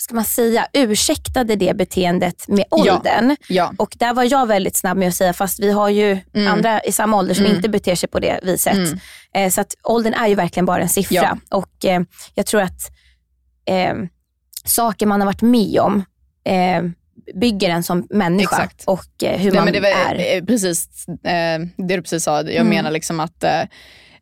ska 0.00 0.14
man 0.14 0.24
säga, 0.24 0.66
ursäktade 0.72 1.56
det 1.56 1.76
beteendet 1.76 2.48
med 2.48 2.64
Ja. 2.70 2.76
åldern. 2.96 3.36
Ja. 3.48 3.72
Och 3.76 3.94
där 3.98 4.14
var 4.14 4.24
jag 4.32 4.46
väldigt 4.46 4.76
snabb 4.76 4.96
med 4.98 5.08
att 5.08 5.14
säga, 5.14 5.32
fast 5.32 5.60
vi 5.60 5.70
har 5.72 5.88
ju 5.88 6.18
Mm. 6.34 6.52
andra 6.52 6.80
i 6.80 6.92
samma 6.92 7.16
ålder 7.16 7.34
som 7.34 7.44
Mm. 7.44 7.56
inte 7.56 7.68
beter 7.68 7.94
sig 7.94 8.08
på 8.08 8.20
det 8.20 8.40
viset. 8.42 8.74
Mm. 8.74 8.98
Eh, 9.34 9.50
så 9.50 9.60
att 9.60 9.74
åldern 9.82 10.14
är 10.14 10.26
ju 10.26 10.34
verkligen 10.34 10.66
bara 10.66 10.82
en 10.82 10.88
siffra. 10.88 11.14
Ja. 11.16 11.56
Och 11.58 11.84
eh, 11.84 12.00
jag 12.34 12.46
tror 12.46 12.60
att 12.62 12.90
eh, 13.64 13.94
saker 14.64 15.06
man 15.06 15.20
har 15.20 15.26
varit 15.26 15.42
med 15.42 15.80
om 15.80 16.04
eh, 16.44 16.82
bygger 17.34 17.70
en 17.70 17.82
som 17.82 18.06
människa 18.10 18.56
Exakt. 18.56 18.84
och 18.84 19.24
eh, 19.24 19.38
hur 19.40 19.52
Nej, 19.52 19.60
man 19.64 19.72
det 19.72 19.80
var, 19.80 19.88
är. 19.88 20.36
eh, 20.36 20.44
Precis 20.44 21.06
det 21.76 21.96
du 21.96 22.02
precis 22.02 22.24
sa. 22.24 22.36
Jag 22.36 22.50
Mm. 22.54 22.68
menar 22.68 22.90
liksom 22.90 23.20
att 23.20 23.44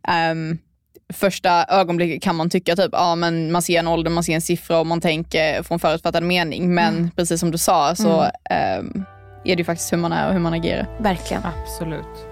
ehm, 0.09 0.59
första 1.13 1.65
ögonblicket 1.65 2.23
kan 2.23 2.37
man 2.37 2.51
tycka 2.51 2.77
typ, 2.77 2.89
ja 2.93 3.15
men 3.15 3.53
man 3.53 3.63
ser 3.63 3.79
en 3.79 3.89
ålder, 3.89 4.11
man 4.11 4.25
ser 4.25 4.33
en 4.35 4.41
siffra 4.41 4.79
och 4.81 4.87
man 4.87 5.01
tänker 5.01 5.63
från 5.63 5.79
förutfattad 5.79 6.23
mening. 6.23 6.75
Men 6.75 6.95
Mm. 6.97 7.11
precis 7.11 7.41
som 7.41 7.51
du 7.51 7.59
sa 7.59 7.95
så 7.95 8.21
Mm. 8.21 8.33
ehm, 8.51 9.05
är 9.45 9.57
det 9.57 9.61
ju 9.61 9.65
faktiskt 9.65 9.93
hur 9.93 9.97
man 9.99 10.13
är 10.13 10.27
och 10.27 10.33
hur 10.33 10.41
man 10.41 10.53
agerar. 10.53 10.87
Verkligen. 11.01 11.43
Absolut. 11.45 12.27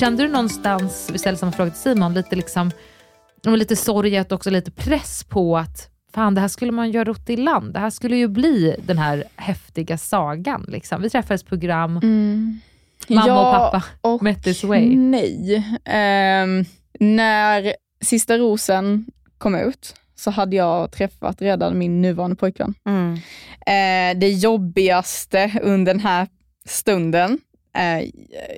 Kände 0.00 0.22
du 0.22 0.28
någonstans, 0.28 1.10
vi 1.12 1.18
ställer 1.18 1.38
samma 1.38 1.52
fråga 1.52 1.70
till 1.70 1.80
Simon, 1.80 2.14
lite, 2.14 2.36
liksom, 2.36 2.70
lite 3.44 3.76
sorg 3.76 4.20
och 4.20 4.32
också 4.32 4.50
lite 4.50 4.70
press 4.70 5.24
på 5.24 5.58
att 5.58 5.88
fan 6.14 6.34
det 6.34 6.40
här 6.40 6.48
skulle 6.48 6.72
man 6.72 6.90
göra 6.90 7.04
rott 7.04 7.30
i 7.30 7.36
land. 7.36 7.72
Det 7.72 7.78
här 7.80 7.90
skulle 7.90 8.16
ju 8.16 8.28
bli 8.28 8.76
den 8.86 8.98
här 8.98 9.24
häftiga 9.36 9.98
sagan. 9.98 10.64
Liksom. 10.68 11.02
Vi 11.02 11.10
träffades 11.10 11.42
program, 11.42 12.00
mamma 13.10 13.26
Ja, 13.26 13.66
och 13.66 13.72
pappa 13.72 13.84
och 14.00 14.22
met 14.22 14.42
this 14.44 14.64
way. 14.64 14.96
Nej. 14.96 15.64
Ehm, 15.84 16.64
när 17.00 17.74
Sista 18.00 18.38
rosen 18.38 19.06
kom 19.38 19.54
ut 19.54 19.94
så 20.14 20.30
hade 20.30 20.56
jag 20.56 20.92
träffat 20.92 21.42
redan 21.42 21.78
min 21.78 22.02
nuvarande 22.02 22.36
pojkvän. 22.36 22.74
Mm. 22.86 23.14
Eh, 23.66 24.18
det 24.20 24.28
jobbigaste 24.28 25.50
under 25.62 25.94
den 25.94 26.00
här 26.00 26.28
stunden, 26.66 27.38
eh, 27.76 28.08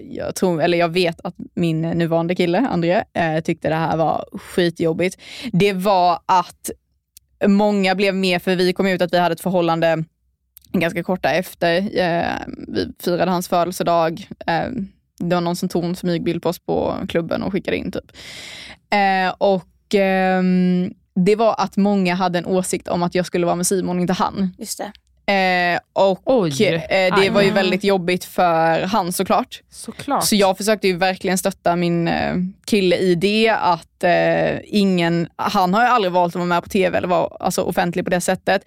jag, 0.03 0.35
tror, 0.35 0.63
eller 0.63 0.79
jag 0.79 0.89
vet 0.89 1.21
att 1.25 1.35
min 1.55 1.81
nuvarande 1.81 2.35
kille, 2.35 2.59
André, 2.59 3.05
eh, 3.13 3.41
tyckte 3.41 3.69
det 3.69 3.75
här 3.75 3.97
var 3.97 4.25
skitjobbigt. 4.33 5.21
Det 5.53 5.73
var 5.73 6.19
att 6.27 6.71
många 7.47 7.95
blev 7.95 8.15
med, 8.15 8.43
för 8.43 8.57
vi 8.57 8.73
kom 8.73 8.87
ut 8.87 9.03
att 9.03 9.13
vi 9.13 9.19
hade 9.19 9.33
ett 9.33 9.41
förhållande 9.41 10.05
ganska 10.73 11.03
korta 11.03 11.31
efter. 11.31 11.99
Eh, 11.99 12.47
vi 12.69 12.93
firade 13.01 13.31
hans 13.31 13.49
födelsedag. 13.49 14.29
Eh, 14.47 14.71
det 15.19 15.35
var 15.35 15.41
någon 15.41 15.57
som 15.57 15.69
tog 15.69 15.85
en 15.85 15.97
smygbild 15.97 16.43
på 16.43 16.49
oss 16.49 16.59
på 16.59 16.95
klubben 17.09 17.43
och 17.43 17.53
skickade 17.53 17.77
in 17.77 17.93
typ. 17.93 18.13
Eh, 18.91 19.35
och 19.39 19.95
ehm, 19.95 20.95
det 21.15 21.37
var 21.37 21.55
att 21.59 21.77
många 21.77 22.15
hade 22.15 22.39
en 22.39 22.47
åsikt 22.47 22.89
om 22.89 23.03
att 23.03 23.15
jag 23.15 23.27
skulle 23.27 23.47
vara 23.47 23.57
med 23.57 23.67
Simon, 23.67 24.01
inte 24.01 24.13
han. 24.13 24.55
Just 24.59 24.79
det. 24.79 24.93
Eh, 25.27 25.81
och 25.93 26.21
Oj. 26.25 26.65
eh, 26.65 26.81
det 26.89 27.13
Aj. 27.13 27.31
var 27.31 27.43
ju 27.43 27.51
väldigt 27.51 27.85
jobbigt 27.85 28.25
för 28.25 28.83
han 28.83 29.13
såklart. 29.13 29.61
Såklart. 29.71 30.25
Så 30.25 30.37
jag 30.37 30.57
försökte 30.57 30.89
ju 30.89 30.97
verkligen 30.97 31.39
stötta 31.39 31.77
min 31.77 32.09
eh, 32.09 32.35
kille 32.67 32.97
i 32.97 33.15
det, 33.15 33.49
att 33.49 34.05
eh, 34.05 34.59
ingen, 34.65 35.29
han 35.37 35.75
har 35.75 35.83
ju 35.83 35.89
aldrig 35.89 36.13
valt 36.13 36.33
att 36.33 36.35
vara 36.35 36.47
med 36.47 36.63
på 36.63 36.69
tv 36.69 36.99
eller 36.99 37.09
vara 37.09 37.29
alltså, 37.41 37.63
offentlig 37.63 38.05
på 38.05 38.11
det 38.11 38.21
sättet. 38.21 38.63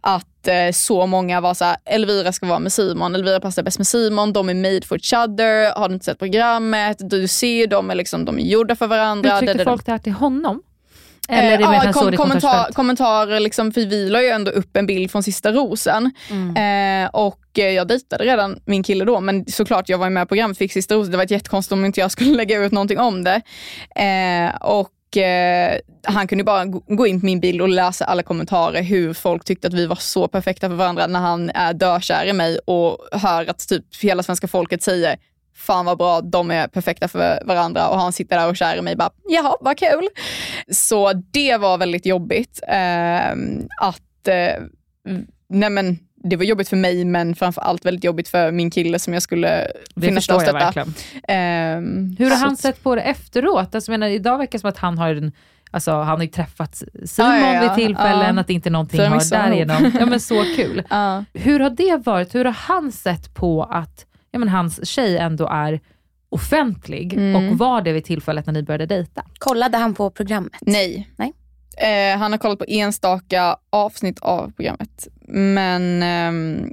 Att 0.00 0.48
eh, 0.48 0.72
så 0.72 1.06
många 1.06 1.40
var 1.40 1.54
såhär, 1.54 1.76
Elvira 1.84 2.32
ska 2.32 2.46
vara 2.46 2.58
med 2.58 2.72
Simon, 2.72 3.14
Elvira 3.14 3.40
passar 3.40 3.62
bäst 3.62 3.78
med 3.78 3.86
Simon, 3.86 4.32
de 4.32 4.48
är 4.48 4.54
made 4.54 4.82
for 4.86 4.96
each 4.96 5.12
other, 5.12 5.78
har 5.78 5.88
du 5.88 5.94
inte 5.94 6.04
sett 6.04 6.18
programmet? 6.18 6.96
Du 7.00 7.28
ser, 7.28 7.66
de 7.66 7.90
är, 7.90 7.94
liksom, 7.94 8.24
de 8.24 8.38
är 8.38 8.42
gjorda 8.42 8.76
för 8.76 8.86
varandra. 8.86 9.34
Uttryckte 9.36 9.64
folk 9.64 9.86
det 9.86 9.92
här 9.92 9.98
till 9.98 10.12
honom? 10.12 10.62
Eller 11.30 11.52
är 11.52 11.58
det 11.58 11.64
Eh, 11.64 11.82
ja, 11.84 11.92
kom, 11.92 12.16
kommentar, 12.16 12.72
kommentarer, 12.72 13.40
liksom, 13.40 13.72
för 13.72 13.80
vi 13.80 14.08
la 14.08 14.22
ju 14.22 14.28
ändå 14.28 14.50
upp 14.50 14.76
en 14.76 14.86
bild 14.86 15.10
från 15.10 15.22
sista 15.22 15.52
rosen. 15.52 16.10
Mm. 16.30 17.04
Eh, 17.04 17.10
och 17.10 17.58
eh, 17.58 17.70
jag 17.70 17.88
dejtade 17.88 18.24
redan 18.24 18.60
min 18.64 18.82
kille 18.82 19.04
då, 19.04 19.20
men 19.20 19.44
såklart 19.46 19.88
jag 19.88 19.98
var 19.98 20.06
ju 20.06 20.10
med 20.10 20.22
i 20.22 20.26
programmet, 20.26 20.58
fick 20.58 20.72
sista 20.72 20.94
rosen. 20.94 21.10
Det 21.10 21.16
var 21.16 21.24
ett 21.24 21.30
jättekonstigt 21.30 21.72
om 21.72 21.84
inte 21.84 22.00
jag 22.00 22.10
skulle 22.10 22.34
lägga 22.36 22.64
ut 22.64 22.72
någonting 22.72 22.98
om 22.98 23.24
det. 23.24 23.40
Eh, 23.96 24.56
och 24.60 25.16
eh, 25.16 25.76
han 26.04 26.28
kunde 26.28 26.44
bara 26.44 26.64
gå- 26.64 26.82
gå 26.86 27.06
in 27.06 27.20
på 27.20 27.26
min 27.26 27.40
bild 27.40 27.60
och 27.62 27.68
läsa 27.68 28.04
alla 28.04 28.22
kommentarer 28.22 28.82
hur 28.82 29.12
folk 29.14 29.44
tyckte 29.44 29.68
att 29.68 29.74
vi 29.74 29.86
var 29.86 29.96
så 29.96 30.28
perfekta 30.28 30.68
för 30.68 30.76
varandra 30.76 31.06
när 31.06 31.20
han 31.20 31.50
är 31.50 31.72
dökär 31.74 32.26
i 32.26 32.32
mig 32.32 32.58
och 32.64 32.98
hör 33.12 33.50
att 33.50 33.68
typ 33.68 33.84
hela 34.02 34.22
svenska 34.22 34.48
folket 34.48 34.82
säger 34.82 35.16
fan 35.54 35.84
vad 35.84 35.98
bra, 35.98 36.20
de 36.20 36.50
är 36.50 36.68
perfekta 36.68 37.08
för 37.08 37.42
varandra 37.44 37.88
och 37.88 37.98
han 37.98 38.12
sitter 38.12 38.38
där 38.38 38.48
och 38.48 38.56
kär 38.56 38.76
i 38.76 38.82
mig 38.82 38.96
bara, 38.96 39.10
jaha 39.28 39.56
vad 39.60 39.78
kul. 39.78 40.08
Så 40.70 41.12
det 41.12 41.56
var 41.56 41.78
väldigt 41.78 42.06
jobbigt. 42.06 42.60
Eh, 42.68 43.30
att, 43.80 44.28
eh, 44.28 44.62
nej 45.48 45.70
men 45.70 45.98
det 46.24 46.36
var 46.36 46.44
jobbigt 46.44 46.68
för 46.68 46.76
mig 46.76 47.04
men 47.04 47.34
framför 47.34 47.60
allt 47.62 47.84
väldigt 47.84 48.04
jobbigt 48.04 48.28
för 48.28 48.52
min 48.52 48.70
kille 48.70 48.98
som 48.98 49.12
jag 49.14 49.22
skulle 49.22 49.66
Det 49.94 50.06
finnas 50.06 50.26
där 50.26 50.34
och 50.34 50.42
stötta. 50.42 50.84
Ehm, 51.28 52.16
Hur 52.18 52.30
har 52.30 52.36
han 52.36 52.56
sett 52.56 52.82
på 52.82 52.94
det 52.94 53.00
efteråt? 53.02 53.74
Alltså, 53.74 53.92
jag 53.92 53.98
menar, 54.00 54.12
idag 54.12 54.38
verkar 54.38 54.52
det 54.52 54.58
som 54.58 54.68
att 54.70 54.78
han 54.78 54.98
har 54.98 55.14
en 55.14 55.32
Alltså, 55.72 55.92
han 55.92 56.06
har 56.16 56.22
ju 56.22 56.28
träffat 56.28 56.74
Simon 57.04 57.30
Ja, 57.30 57.38
ja, 57.38 57.54
ja. 57.54 57.60
vid 57.60 57.86
tillfällen, 57.86 58.34
Ja. 58.34 58.40
att 58.40 58.50
inte 58.50 58.70
någonting 58.70 59.00
har 59.00 59.30
därigenom. 59.30 59.92
Ja, 60.00 60.06
men 60.06 60.20
så 60.20 60.44
kul. 60.56 60.82
Hur 61.34 61.60
har 61.60 61.70
det 61.70 61.96
varit? 62.06 62.34
Hur 62.34 62.44
har 62.44 62.52
han 62.52 62.92
sett 62.92 63.34
på 63.34 63.62
att 63.62 64.06
ja, 64.30 64.38
men 64.38 64.48
hans 64.48 64.88
tjej 64.88 65.16
ändå 65.18 65.48
är 65.48 65.80
offentlig 66.28 67.12
Mm. 67.14 67.36
och 67.50 67.58
var 67.58 67.82
det 67.82 67.92
vid 67.92 68.04
tillfället 68.04 68.46
när 68.46 68.52
ni 68.52 68.62
började 68.62 68.86
dejta? 68.86 69.24
Kollade 69.38 69.78
han 69.78 69.94
på 69.94 70.10
programmet? 70.10 70.52
Nej. 70.60 71.08
Nej. 71.16 71.32
Eh, 71.76 72.18
han 72.18 72.32
har 72.32 72.38
kollat 72.38 72.58
på 72.58 72.64
enstaka 72.68 73.56
avsnitt 73.70 74.18
av 74.18 74.52
programmet, 74.56 75.08
men 75.28 76.02
ehm, 76.02 76.72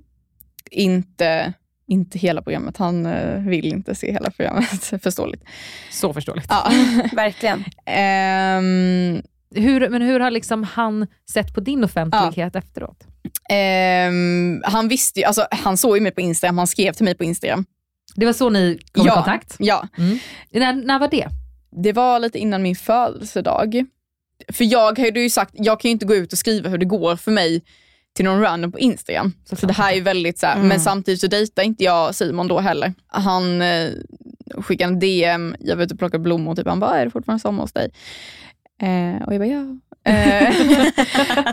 inte, 0.72 1.54
inte 1.88 2.20
hela 2.20 2.42
programmet. 2.42 2.78
Han 2.78 3.06
eh, 3.06 3.40
vill 3.40 3.66
inte 3.66 3.96
se 3.96 4.12
hela 4.12 4.30
programmet, 4.32 4.84
förståeligt. 5.04 5.44
Så 5.92 6.14
förståeligt. 6.14 6.48
Ja. 6.50 6.72
Verkligen. 7.16 7.64
Ehm, 7.86 9.22
Hur, 9.56 9.90
men 9.90 10.02
hur 10.02 10.20
har 10.20 10.32
liksom 10.32 10.64
han 10.64 11.08
sett 11.32 11.54
på 11.54 11.60
din 11.60 11.84
offentlighet 11.84 12.56
efteråt? 12.56 13.08
Ehm, 13.50 14.62
han 14.66 14.88
visste 14.88 15.20
ju, 15.20 15.26
alltså 15.26 15.48
han 15.52 15.78
såg 15.78 15.98
ju 15.98 16.02
mig 16.02 16.12
på 16.12 16.22
Instagram, 16.22 16.58
han 16.58 16.68
skrev 16.68 16.94
till 16.94 17.04
mig 17.06 17.16
på 17.16 17.24
Instagram. 17.24 17.66
Det 18.16 18.26
var 18.26 18.34
så 18.34 18.50
ni 18.50 18.80
kom 18.92 19.06
ja, 19.06 19.12
i 19.12 19.16
kontakt? 19.16 19.56
Ja. 19.60 19.88
Mm. 19.98 20.20
När, 20.52 20.74
när 20.74 21.00
var 21.00 21.08
det? 21.08 21.28
Det 21.84 21.94
var 21.94 22.20
lite 22.20 22.40
innan 22.40 22.62
min 22.62 22.76
födelsedag. 22.76 23.86
För 24.52 24.64
jag 24.64 25.00
hade 25.00 25.20
ju 25.20 25.30
sagt, 25.30 25.52
jag 25.58 25.80
kan 25.80 25.90
ju 25.90 25.94
inte 25.94 26.06
gå 26.06 26.16
ut 26.16 26.34
och 26.34 26.40
skriva 26.40 26.70
hur 26.70 26.78
det 26.78 26.86
går 26.86 27.16
för 27.16 27.32
mig 27.32 27.62
till 28.16 28.26
någon 28.26 28.42
random 28.42 28.72
på 28.72 28.80
Instagram. 28.80 29.34
Så, 29.60 29.66
det 29.66 29.74
här 29.74 29.92
är 29.92 29.96
ju 29.96 30.02
väldigt 30.02 30.40
så 30.40 30.46
här, 30.46 30.56
Mm. 30.56 30.68
men 30.68 30.80
samtidigt 30.80 31.22
så 31.22 31.28
dejtar 31.28 31.64
inte 31.64 31.84
jag 31.84 32.16
Simon 32.16 32.48
då 32.48 32.60
heller. 32.60 32.94
Han 33.08 33.62
eh, 33.62 33.90
skickade 34.58 34.94
en 34.94 35.00
DM, 35.00 35.56
jag 35.60 35.76
var 35.76 35.84
ute 35.84 35.94
och 35.94 36.00
plockade 36.00 36.24
blommor, 36.24 36.56
typ. 36.56 36.68
han 36.68 36.80
bara, 36.80 37.00
är 37.00 37.06
det 37.06 37.12
fortfarande 37.12 37.42
sommar 37.42 37.64
hos 37.64 37.74
dig? 37.74 37.92
Eh, 38.82 39.24
och 39.28 39.34
jag 39.34 39.42
bara, 39.42 39.46
ja. 39.48 39.80
Eh, 40.08 40.50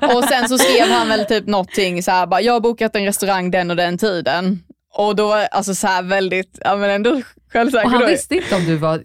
och 0.17 0.25
sen 0.25 0.49
så 0.49 0.59
skrev 0.59 0.89
han 0.89 1.09
väl 1.09 1.25
typ 1.25 1.47
någonting 1.47 2.03
så 2.03 2.11
här, 2.11 2.27
bara, 2.27 2.41
jag 2.41 2.53
har 2.53 2.61
bokat 2.61 2.97
en 2.97 3.05
restaurang 3.05 3.51
den 3.51 3.71
och 3.71 3.77
den 3.77 3.99
tiden. 3.99 4.63
Och 4.95 5.17
då 5.17 5.33
alltså 5.33 5.75
så 5.75 5.87
här 5.87 6.03
väldigt, 6.03 6.59
ja 6.65 6.77
men 6.77 6.91
ändå 6.91 7.21
självsäker. 7.53 7.85
Och 7.85 7.91
han 7.91 8.01
då. 8.01 8.07
visste 8.07 8.35
inte 8.37 8.55
om 8.55 8.65
du 8.65 8.77
var 8.77 9.03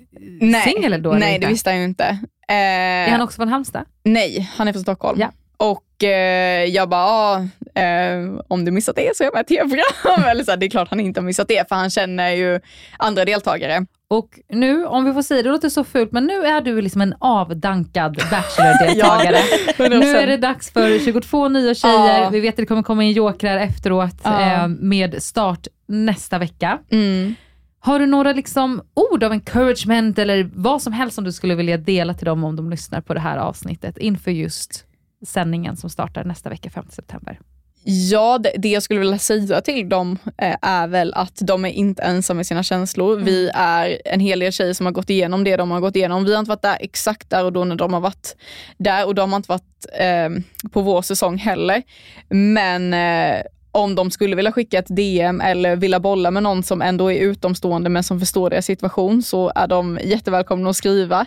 singel 0.63 1.01
då? 1.03 1.09
eller 1.09 1.19
Nej, 1.19 1.35
inte? 1.35 1.47
det 1.47 1.51
visste 1.53 1.69
han 1.69 1.79
ju 1.79 1.85
inte. 1.85 2.03
Eh, 2.49 2.55
Är 2.55 3.09
han 3.09 3.21
också 3.21 3.35
från 3.35 3.47
Halmstad? 3.47 3.85
Nej, 4.03 4.51
han 4.55 4.67
är 4.67 4.73
från 4.73 4.81
Stockholm. 4.81 5.19
Ja. 5.19 5.31
Och 5.57 6.03
eh, 6.03 6.65
jag 6.65 6.89
bara, 6.89 7.03
ah, 7.05 7.37
eh, 7.81 8.39
om 8.47 8.65
du 8.65 8.71
missat 8.71 8.95
det 8.95 9.17
så 9.17 9.23
är 9.23 9.25
jag 9.25 9.33
med 9.33 9.41
i 9.41 9.55
tv-program. 9.55 10.23
Eller 10.29 10.43
så 10.43 10.51
här, 10.51 10.57
det 10.57 10.65
är 10.65 10.69
klart 10.69 10.89
han 10.89 10.99
inte 10.99 11.19
har 11.19 11.25
missat 11.25 11.47
det, 11.47 11.69
för 11.69 11.75
han 11.75 11.89
känner 11.89 12.29
ju 12.29 12.59
andra 12.97 13.25
deltagare. 13.25 13.85
Och 14.11 14.39
nu, 14.49 14.85
om 14.85 15.05
vi 15.05 15.13
får 15.13 15.21
säga 15.21 15.43
det, 15.43 15.49
låter 15.49 15.69
så 15.69 15.83
fult, 15.83 16.11
men 16.11 16.25
nu 16.25 16.33
är 16.45 16.61
du 16.61 16.81
liksom 16.81 17.01
en 17.01 17.13
avdankad 17.19 18.15
Bachelor-deltagare. 18.31 19.37
Ja, 19.77 19.85
100%. 19.85 19.99
nu 19.99 20.05
är 20.11 20.27
det 20.27 20.37
dags 20.37 20.71
för 20.71 20.99
22 20.99 21.47
nya 21.49 21.73
tjejer. 21.73 22.21
Ja. 22.23 22.29
Vi 22.29 22.39
vet 22.39 22.53
att 22.53 22.57
det 22.57 22.65
kommer 22.65 22.83
komma 22.83 23.03
in 23.03 23.11
jokrar 23.11 23.57
efteråt 23.57 24.15
Ja. 24.23 24.41
eh, 24.63 24.67
med 24.67 25.23
start 25.23 25.67
nästa 25.87 26.37
vecka. 26.37 26.79
Mm. 26.89 27.35
Har 27.79 27.99
du 27.99 28.05
några 28.05 28.33
liksom 28.33 28.81
ord 28.93 29.23
av 29.23 29.31
encouragement 29.31 30.19
eller 30.19 30.49
vad 30.53 30.81
som 30.81 30.93
helst 30.93 31.15
som 31.15 31.23
du 31.23 31.31
skulle 31.31 31.55
vilja 31.55 31.77
dela 31.77 32.13
till 32.13 32.25
dem 32.25 32.43
om 32.43 32.55
de 32.55 32.69
lyssnar 32.69 33.01
på 33.01 33.13
det 33.13 33.19
här 33.19 33.37
avsnittet 33.37 33.97
inför 33.97 34.31
just 34.31 34.85
sändningen 35.27 35.77
som 35.77 35.89
startar 35.89 36.23
nästa 36.23 36.49
vecka 36.49 36.69
5 36.69 36.85
september? 36.89 37.39
Ja, 37.83 38.37
det, 38.37 38.53
det 38.57 38.69
jag 38.69 38.83
skulle 38.83 38.99
vilja 38.99 39.17
säga 39.17 39.61
till 39.61 39.89
dem 39.89 40.17
eh, 40.37 40.55
är 40.61 40.87
väl 40.87 41.13
att 41.13 41.39
de 41.41 41.65
är 41.65 41.69
inte 41.69 42.01
ensamma 42.01 42.35
med 42.37 42.47
sina 42.47 42.63
känslor. 42.63 43.17
Vi 43.17 43.51
är 43.53 44.01
en 44.05 44.19
hel 44.19 44.39
del 44.39 44.51
tjejer 44.51 44.73
som 44.73 44.85
har 44.85 44.93
gått 44.93 45.09
igenom 45.09 45.43
det 45.43 45.57
de 45.57 45.71
har 45.71 45.79
gått 45.79 45.95
igenom. 45.95 46.25
Vi 46.25 46.33
har 46.33 46.39
inte 46.39 46.49
varit 46.49 46.61
där 46.61 46.77
exakt 46.79 47.29
där 47.29 47.45
och 47.45 47.53
då 47.53 47.63
när 47.63 47.75
de 47.75 47.93
har 47.93 48.01
varit 48.01 48.35
där 48.77 49.05
och 49.05 49.15
de 49.15 49.31
har 49.31 49.37
inte 49.37 49.49
varit 49.49 49.85
eh, 49.99 50.29
på 50.71 50.81
vår 50.81 51.01
säsong 51.01 51.37
heller. 51.37 51.83
Men 52.29 52.93
eh, 52.93 53.41
om 53.71 53.95
de 53.95 54.11
skulle 54.11 54.35
vilja 54.35 54.51
skicka 54.51 54.79
ett 54.79 54.95
DM 54.95 55.41
eller 55.41 55.75
vilja 55.75 55.99
bolla 55.99 56.31
med 56.31 56.43
någon 56.43 56.63
som 56.63 56.81
ändå 56.81 57.11
är 57.11 57.19
utomstående 57.19 57.89
men 57.89 58.03
som 58.03 58.19
förstår 58.19 58.49
deras 58.49 58.65
situation 58.65 59.23
så 59.23 59.51
är 59.55 59.67
de 59.67 59.99
jättevälkomna 60.03 60.69
att 60.69 60.75
skriva. 60.75 61.25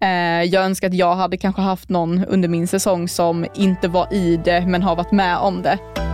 Eh, 0.00 0.42
jag 0.42 0.64
önskar 0.64 0.88
att 0.88 0.94
jag 0.94 1.14
hade 1.14 1.36
kanske 1.36 1.62
haft 1.62 1.88
någon 1.88 2.24
under 2.24 2.48
min 2.48 2.68
säsong 2.68 3.08
som 3.08 3.46
inte 3.54 3.88
var 3.88 4.14
i 4.14 4.40
det 4.44 4.66
men 4.66 4.82
har 4.82 4.96
varit 4.96 5.12
med 5.12 5.38
om 5.38 5.62
det. 5.62 6.13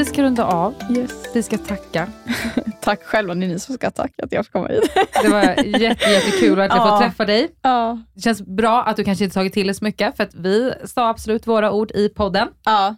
Vi 0.00 0.04
ska 0.06 0.22
runda 0.22 0.44
av. 0.44 0.74
Yes. 0.90 1.12
Vi 1.34 1.42
ska 1.42 1.58
tacka. 1.58 2.08
Tack 2.80 3.02
själva, 3.04 3.34
det 3.34 3.46
är 3.46 3.48
ni 3.48 3.58
som 3.58 3.74
ska 3.74 3.90
tacka 3.90 4.24
att 4.24 4.32
jag 4.32 4.46
får 4.46 4.52
komma 4.52 4.68
hit. 4.68 4.90
Det 5.22 5.28
var 5.28 5.42
jätte, 5.80 6.10
jättekul 6.10 6.60
att 6.60 6.68
jag 6.70 6.78
Ja. 6.78 6.90
få 6.90 6.98
träffa 7.04 7.24
dig. 7.24 7.48
Ja. 7.62 7.98
Det 8.14 8.20
känns 8.20 8.42
bra 8.42 8.82
att 8.82 8.96
du 8.96 9.04
kanske 9.04 9.24
inte 9.24 9.34
tagit 9.34 9.52
till 9.52 9.66
dig 9.66 9.74
så 9.74 9.84
mycket, 9.84 10.16
för 10.16 10.24
att 10.24 10.34
vi 10.34 10.72
sa 10.84 11.08
absolut 11.08 11.46
våra 11.46 11.72
ord 11.72 11.90
i 11.90 12.08
podden. 12.08 12.48
Ja. 12.64 12.96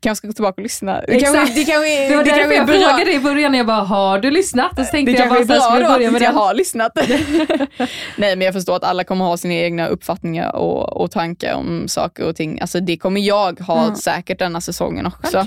Kanske 0.00 0.18
ska 0.18 0.26
gå 0.28 0.32
tillbaka 0.32 0.54
och 0.56 0.62
lyssna. 0.62 1.00
Det 1.06 1.12
Exakt. 1.14 1.34
kanske- 1.34 1.54
det 1.54 1.64
kanske- 1.64 2.08
det 2.08 2.16
var 2.16 2.24
det 2.24 2.30
därför 2.30 2.52
jag 2.54 2.66
bra. 2.66 2.74
frågade 2.74 3.04
dig 3.04 3.14
i 3.14 3.20
början, 3.20 3.54
jag 3.54 3.66
bara, 3.66 3.76
har 3.76 4.18
du 4.18 4.30
lyssnat? 4.30 4.78
Och 4.78 4.84
så 4.86 4.90
tänkte 4.90 5.12
det 5.12 5.18
jag 5.18 5.28
bara, 5.28 5.38
är 5.38 5.44
ska 5.44 5.54
bra 5.54 5.74
då 5.80 5.94
börja 5.94 6.06
att 6.08 6.12
med 6.12 6.22
jag 6.22 6.28
den? 6.30 6.36
har 6.36 6.54
lyssnat. 6.54 6.92
Nej 8.16 8.36
men 8.36 8.40
jag 8.40 8.54
förstår 8.54 8.76
att 8.76 8.84
alla 8.84 9.04
kommer 9.04 9.24
ha 9.24 9.36
sina 9.36 9.54
egna 9.54 9.86
uppfattningar 9.86 10.56
och, 10.56 10.96
och 11.02 11.10
tankar 11.10 11.54
om 11.54 11.88
saker 11.88 12.24
och 12.24 12.36
ting. 12.36 12.60
Alltså 12.60 12.80
det 12.80 12.96
kommer 12.96 13.20
jag 13.20 13.60
ha 13.60 13.82
Mm. 13.84 13.94
säkert 13.96 14.38
denna 14.38 14.60
säsongen 14.60 15.06
också. 15.06 15.46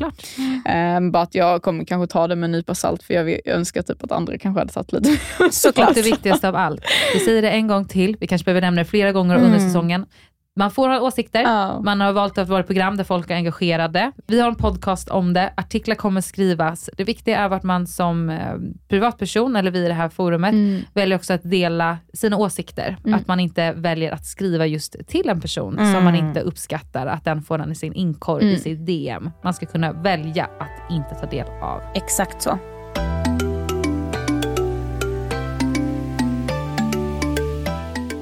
Ehm, 0.65 1.11
bara 1.11 1.23
att 1.23 1.35
jag 1.35 1.61
kommer 1.61 1.85
kanske 1.85 2.13
ta 2.13 2.27
det 2.27 2.35
med 2.35 2.47
en 2.47 2.51
nypa 2.51 2.75
salt 2.75 3.03
för 3.03 3.13
jag 3.13 3.23
vet- 3.23 3.41
jag 3.45 3.55
önskar 3.55 3.81
typ 3.81 4.03
att 4.03 4.11
andra 4.11 4.37
kanske 4.37 4.59
hade 4.61 4.73
tagit 4.73 4.91
lite. 4.91 5.09
Och 5.87 5.93
det 5.95 6.01
viktigaste 6.01 6.47
av 6.49 6.55
allt, 6.55 6.81
vi 7.13 7.19
säger 7.19 7.41
det 7.41 7.49
en 7.49 7.67
gång 7.67 7.85
till, 7.85 8.17
vi 8.19 8.27
kanske 8.27 8.45
behöver 8.45 8.61
nämna 8.61 8.81
det 8.81 8.89
flera 8.89 9.11
gånger 9.11 9.35
under 9.35 9.47
Mm. 9.49 9.59
säsongen. 9.61 10.05
Man 10.55 10.71
får 10.71 10.89
ha 10.89 10.99
åsikter, 11.01 11.43
man 11.83 12.01
har 12.01 12.13
valt 12.13 12.37
att 12.37 12.49
vara 12.49 12.59
ett 12.59 12.67
program 12.67 12.97
där 12.97 13.03
folk 13.03 13.29
är 13.31 13.35
engagerade. 13.35 14.11
Vi 14.27 14.39
har 14.41 14.47
en 14.49 14.55
podcast 14.55 15.09
om 15.09 15.33
det, 15.33 15.53
artiklar 15.57 15.95
kommer 15.95 16.21
skrivas. 16.21 16.89
Det 16.97 17.03
viktiga 17.03 17.39
är 17.39 17.49
att 17.49 17.63
man 17.63 17.87
som 17.87 18.29
eh, 18.29 18.53
privatperson, 18.87 19.55
eller 19.55 19.71
vi 19.71 19.85
i 19.85 19.87
det 19.87 19.93
här 19.93 20.09
forumet, 20.09 20.51
Mm. 20.53 20.81
väljer 20.93 21.17
också 21.17 21.33
att 21.33 21.41
dela 21.43 21.97
sina 22.13 22.37
åsikter. 22.37 22.97
Mm. 23.05 23.19
Att 23.19 23.27
man 23.27 23.39
inte 23.39 23.71
väljer 23.73 24.11
att 24.11 24.25
skriva 24.25 24.65
just 24.65 25.07
till 25.07 25.29
en 25.29 25.41
person 25.41 25.79
Mm. 25.79 25.93
som 25.93 26.03
man 26.03 26.15
inte 26.15 26.41
uppskattar, 26.41 27.07
att 27.07 27.25
den 27.25 27.41
får 27.41 27.57
den 27.57 27.71
i 27.71 27.75
sin 27.75 27.93
inkorg, 27.93 28.43
i 28.43 28.47
Mm. 28.47 28.59
sitt 28.59 28.85
DM. 28.85 29.29
Man 29.43 29.53
ska 29.53 29.65
kunna 29.65 29.91
välja 29.91 30.43
att 30.59 30.91
inte 30.91 31.15
ta 31.15 31.25
del 31.25 31.47
av. 31.61 31.81
Exakt 31.95 32.41
så. 32.41 32.57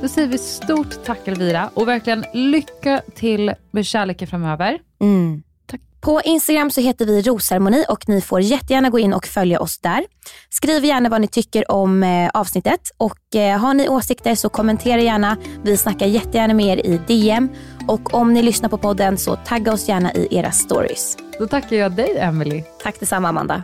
Då 0.01 0.07
säger 0.07 0.27
vi 0.27 0.37
stort 0.37 1.03
tack 1.05 1.27
Elvira 1.27 1.69
och 1.73 1.87
verkligen 1.87 2.25
lycka 2.33 3.01
till 3.15 3.53
med 3.71 3.85
kärleken 3.85 4.27
framöver. 4.27 4.79
Mm. 5.01 5.43
På 6.01 6.21
Instagram 6.25 6.71
så 6.71 6.81
heter 6.81 7.05
vi 7.05 7.21
Rosceremoni 7.21 7.85
och 7.89 8.09
ni 8.09 8.21
får 8.21 8.41
jättegärna 8.41 8.89
gå 8.89 8.99
in 8.99 9.13
och 9.13 9.25
följa 9.25 9.59
oss 9.59 9.79
där. 9.79 10.05
Skriv 10.49 10.85
gärna 10.85 11.09
vad 11.09 11.21
ni 11.21 11.27
tycker 11.27 11.71
om 11.71 12.03
eh, 12.03 12.29
avsnittet 12.33 12.91
och 12.97 13.35
eh, 13.35 13.59
har 13.59 13.73
ni 13.73 13.89
åsikter 13.89 14.35
så 14.35 14.49
kommentera 14.49 15.01
gärna. 15.01 15.37
Vi 15.63 15.77
snackar 15.77 16.07
jättegärna 16.07 16.53
med 16.53 16.79
er 16.79 16.85
i 16.85 17.01
DM 17.07 17.49
och 17.87 18.13
om 18.13 18.33
ni 18.33 18.43
lyssnar 18.43 18.69
på 18.69 18.77
podden 18.77 19.17
så 19.17 19.35
tagga 19.35 19.73
oss 19.73 19.89
gärna 19.89 20.13
i 20.13 20.27
era 20.31 20.51
stories. 20.51 21.17
Då 21.39 21.47
tackar 21.47 21.75
jag 21.75 21.91
dig 21.91 22.17
Emily. 22.17 22.63
Tack 22.83 22.99
detsamma 22.99 23.29
Amanda. 23.29 23.63